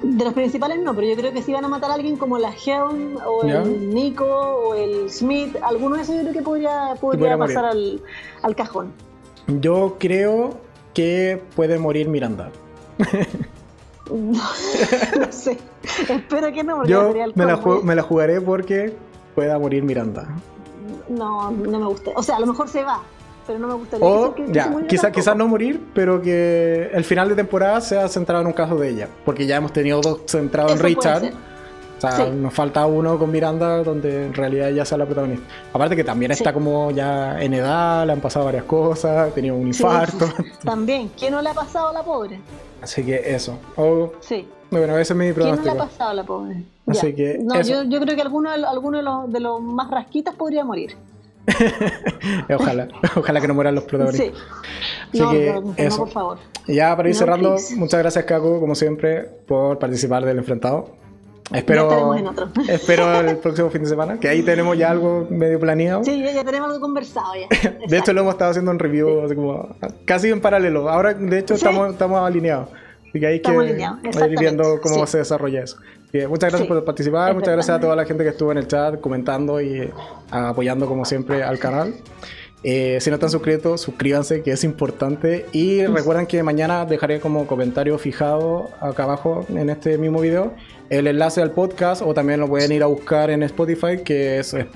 De 0.02 0.24
los 0.24 0.34
principales 0.34 0.78
no, 0.80 0.94
pero 0.94 1.08
yo 1.08 1.16
creo 1.16 1.32
que 1.32 1.42
sí 1.42 1.52
van 1.52 1.64
a 1.64 1.68
matar 1.68 1.90
a 1.90 1.94
alguien 1.94 2.16
como 2.16 2.38
la 2.38 2.52
Helm 2.52 3.16
o 3.24 3.44
el 3.44 3.94
Nico 3.94 4.26
o 4.26 4.74
el 4.74 5.10
Smith. 5.10 5.56
Alguno 5.62 5.96
de 5.96 6.02
esos 6.02 6.16
yo 6.16 6.20
creo 6.20 6.32
que 6.34 6.42
podría, 6.42 6.94
podría 7.00 7.38
pasar 7.38 7.64
al, 7.64 8.02
al 8.42 8.54
cajón. 8.54 8.92
Yo 9.46 9.96
creo 9.98 10.58
que 10.92 11.42
puede 11.54 11.78
morir 11.78 12.08
Miranda. 12.08 12.50
No, 14.08 15.32
sé. 15.32 15.58
Espero 16.08 16.52
que 16.52 16.62
no. 16.62 16.86
Yo 16.86 17.12
me 17.34 17.44
la, 17.44 17.60
me 17.82 17.94
la, 17.94 18.02
jugaré 18.02 18.40
porque 18.40 18.94
pueda 19.34 19.58
morir 19.58 19.82
Miranda. 19.82 20.28
No, 21.08 21.50
no 21.50 21.78
me 21.78 21.86
gusta. 21.86 22.10
O 22.14 22.22
sea, 22.22 22.36
a 22.36 22.40
lo 22.40 22.46
mejor 22.46 22.68
se 22.68 22.82
va, 22.82 23.02
pero 23.46 23.58
no 23.58 23.68
me 23.68 23.74
gustaría 23.74 24.06
o, 24.06 24.34
que, 24.34 24.46
ya, 24.52 24.72
quizás 24.88 25.12
quizá 25.12 25.34
no 25.34 25.46
morir, 25.46 25.80
pero 25.94 26.20
que 26.20 26.90
el 26.92 27.04
final 27.04 27.28
de 27.28 27.36
temporada 27.36 27.80
sea 27.80 28.08
centrado 28.08 28.42
en 28.42 28.48
un 28.48 28.52
caso 28.52 28.76
de 28.76 28.90
ella. 28.90 29.08
Porque 29.24 29.46
ya 29.46 29.56
hemos 29.56 29.72
tenido 29.72 30.00
dos 30.00 30.20
centrados 30.26 30.72
en 30.72 30.80
Richard. 30.80 31.32
O 31.96 32.00
sea, 32.00 32.26
nos 32.26 32.52
falta 32.52 32.84
uno 32.84 33.18
con 33.18 33.30
Miranda 33.30 33.82
donde 33.82 34.26
en 34.26 34.34
realidad 34.34 34.68
ella 34.68 34.84
sea 34.84 34.98
la 34.98 35.06
protagonista. 35.06 35.46
Aparte 35.72 35.96
que 35.96 36.04
también 36.04 36.30
está 36.30 36.52
como 36.52 36.90
ya 36.90 37.40
en 37.40 37.54
edad, 37.54 38.04
le 38.06 38.12
han 38.12 38.20
pasado 38.20 38.44
varias 38.44 38.64
cosas, 38.64 39.30
ha 39.30 39.34
tenido 39.34 39.56
un 39.56 39.68
infarto. 39.68 40.28
también, 40.64 41.10
¿quién 41.18 41.32
no 41.32 41.40
le 41.40 41.48
ha 41.48 41.54
pasado 41.54 41.88
a 41.88 41.92
la 41.94 42.02
pobre? 42.02 42.38
Así 42.82 43.02
que 43.02 43.34
eso. 43.34 43.58
sí. 44.20 44.46
Bueno, 44.70 44.98
ese 44.98 45.12
es 45.12 45.18
mi 45.18 45.32
pronóstico. 45.32 45.62
¿Quién 45.62 45.74
no 45.74 45.78
le 45.78 45.80
ha 45.82 45.88
pasado 45.88 46.14
la 46.14 46.24
pobre? 46.24 46.62
Así 46.86 47.14
que 47.14 47.38
no, 47.40 47.60
Yo, 47.62 47.82
yo, 47.84 48.00
creo 48.00 48.16
que 48.16 48.22
alguno, 48.22 48.50
alguno 48.50 48.98
de, 48.98 49.02
los, 49.02 49.32
de 49.32 49.40
los 49.40 49.60
más 49.60 49.90
rasquitas 49.90 50.34
podría 50.34 50.64
morir. 50.64 50.96
ojalá, 52.54 52.88
ojalá 53.14 53.40
que 53.40 53.48
no 53.48 53.54
mueran 53.54 53.74
los 53.74 53.84
protagonistas. 53.84 54.36
Sí. 55.12 55.22
Así 55.22 55.30
que 55.30 55.62
eso. 55.76 55.98
por 55.98 56.10
favor. 56.10 56.38
Ya 56.66 56.96
para 56.96 57.08
ir 57.08 57.14
cerrando, 57.14 57.56
muchas 57.76 58.00
gracias 58.00 58.24
Caco, 58.24 58.58
como 58.58 58.74
siempre, 58.74 59.22
por 59.46 59.78
participar 59.78 60.24
del 60.24 60.38
enfrentado. 60.38 60.90
Espero, 61.52 62.14
espero 62.68 63.20
el 63.20 63.36
próximo 63.36 63.70
fin 63.70 63.84
de 63.84 63.88
semana, 63.88 64.18
que 64.18 64.28
ahí 64.28 64.42
tenemos 64.42 64.76
ya 64.76 64.90
algo 64.90 65.28
medio 65.30 65.60
planeado. 65.60 66.02
Sí, 66.02 66.20
ya 66.20 66.42
tenemos 66.42 66.68
algo 66.68 66.80
conversado 66.80 67.32
ya. 67.36 67.70
de 67.88 67.98
hecho, 67.98 68.12
lo 68.12 68.22
hemos 68.22 68.34
estado 68.34 68.50
haciendo 68.50 68.72
en 68.72 68.80
review 68.80 69.32
como, 69.34 69.76
casi 70.04 70.28
en 70.28 70.40
paralelo. 70.40 70.88
Ahora, 70.90 71.14
de 71.14 71.38
hecho, 71.38 71.54
estamos, 71.54 71.92
estamos 71.92 72.20
alineados. 72.20 72.68
Así 73.16 73.20
que 73.20 73.26
hay 73.26 73.40
que 73.40 74.32
ir 74.32 74.38
viendo 74.38 74.80
cómo 74.80 75.06
se 75.06 75.18
desarrolla 75.18 75.62
eso. 75.62 75.78
muchas 76.28 76.50
gracias 76.50 76.68
por 76.68 76.84
participar, 76.84 77.34
muchas 77.34 77.54
gracias 77.54 77.76
a 77.76 77.80
toda 77.80 77.96
la 77.96 78.04
gente 78.04 78.24
que 78.24 78.30
estuvo 78.30 78.52
en 78.52 78.58
el 78.58 78.66
chat 78.66 79.00
comentando 79.00 79.60
y 79.60 79.90
apoyando 80.30 80.86
como 80.86 81.04
siempre 81.04 81.42
al 81.42 81.58
canal. 81.58 81.94
Eh, 82.62 82.98
si 83.00 83.10
no 83.10 83.14
están 83.14 83.30
suscritos, 83.30 83.80
suscríbanse, 83.80 84.42
que 84.42 84.50
es 84.50 84.64
importante. 84.64 85.46
Y 85.52 85.86
recuerden 85.86 86.26
que 86.26 86.42
mañana 86.42 86.84
dejaré 86.84 87.20
como 87.20 87.46
comentario 87.46 87.96
fijado 87.96 88.70
acá 88.80 89.04
abajo 89.04 89.46
en 89.48 89.70
este 89.70 89.98
mismo 89.98 90.20
video 90.20 90.52
el 90.90 91.06
enlace 91.06 91.42
al 91.42 91.50
podcast 91.50 92.02
o 92.02 92.14
también 92.14 92.40
lo 92.40 92.48
pueden 92.48 92.72
ir 92.72 92.82
a 92.82 92.86
buscar 92.86 93.30
en 93.30 93.42
Spotify, 93.42 93.98
que 94.04 94.38
es 94.38 94.54
eh, 94.54 94.66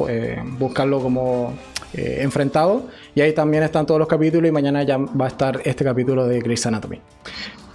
buscarlo 0.58 1.00
como 1.00 1.54
eh, 1.94 2.18
enfrentado. 2.20 2.88
Y 3.14 3.20
ahí 3.20 3.32
también 3.32 3.62
están 3.62 3.86
todos 3.86 3.98
los 3.98 4.08
capítulos 4.08 4.48
y 4.48 4.52
mañana 4.52 4.82
ya 4.82 4.96
va 4.96 5.26
a 5.26 5.28
estar 5.28 5.60
este 5.64 5.84
capítulo 5.84 6.26
de 6.26 6.40
Grey's 6.40 6.66
Anatomy. 6.66 7.00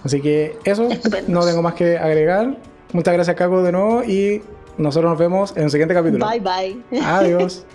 Así 0.06 0.22
que 0.22 0.57
eso, 0.64 0.88
no 1.27 1.45
tengo 1.45 1.61
más 1.64 1.73
que 1.73 1.98
agregar. 1.98 2.56
Muchas 2.94 3.14
gracias, 3.14 3.36
Caco, 3.36 3.64
de 3.64 3.72
nuevo 3.72 4.03
y 4.03 4.41
nosotros 4.77 5.10
nos 5.10 5.19
vemos 5.19 5.57
en 5.57 5.64
el 5.64 5.72
siguiente 5.72 5.95
capítulo. 5.95 6.26
Bye, 6.30 6.40
bye. 6.40 7.02
Adiós. 7.03 7.65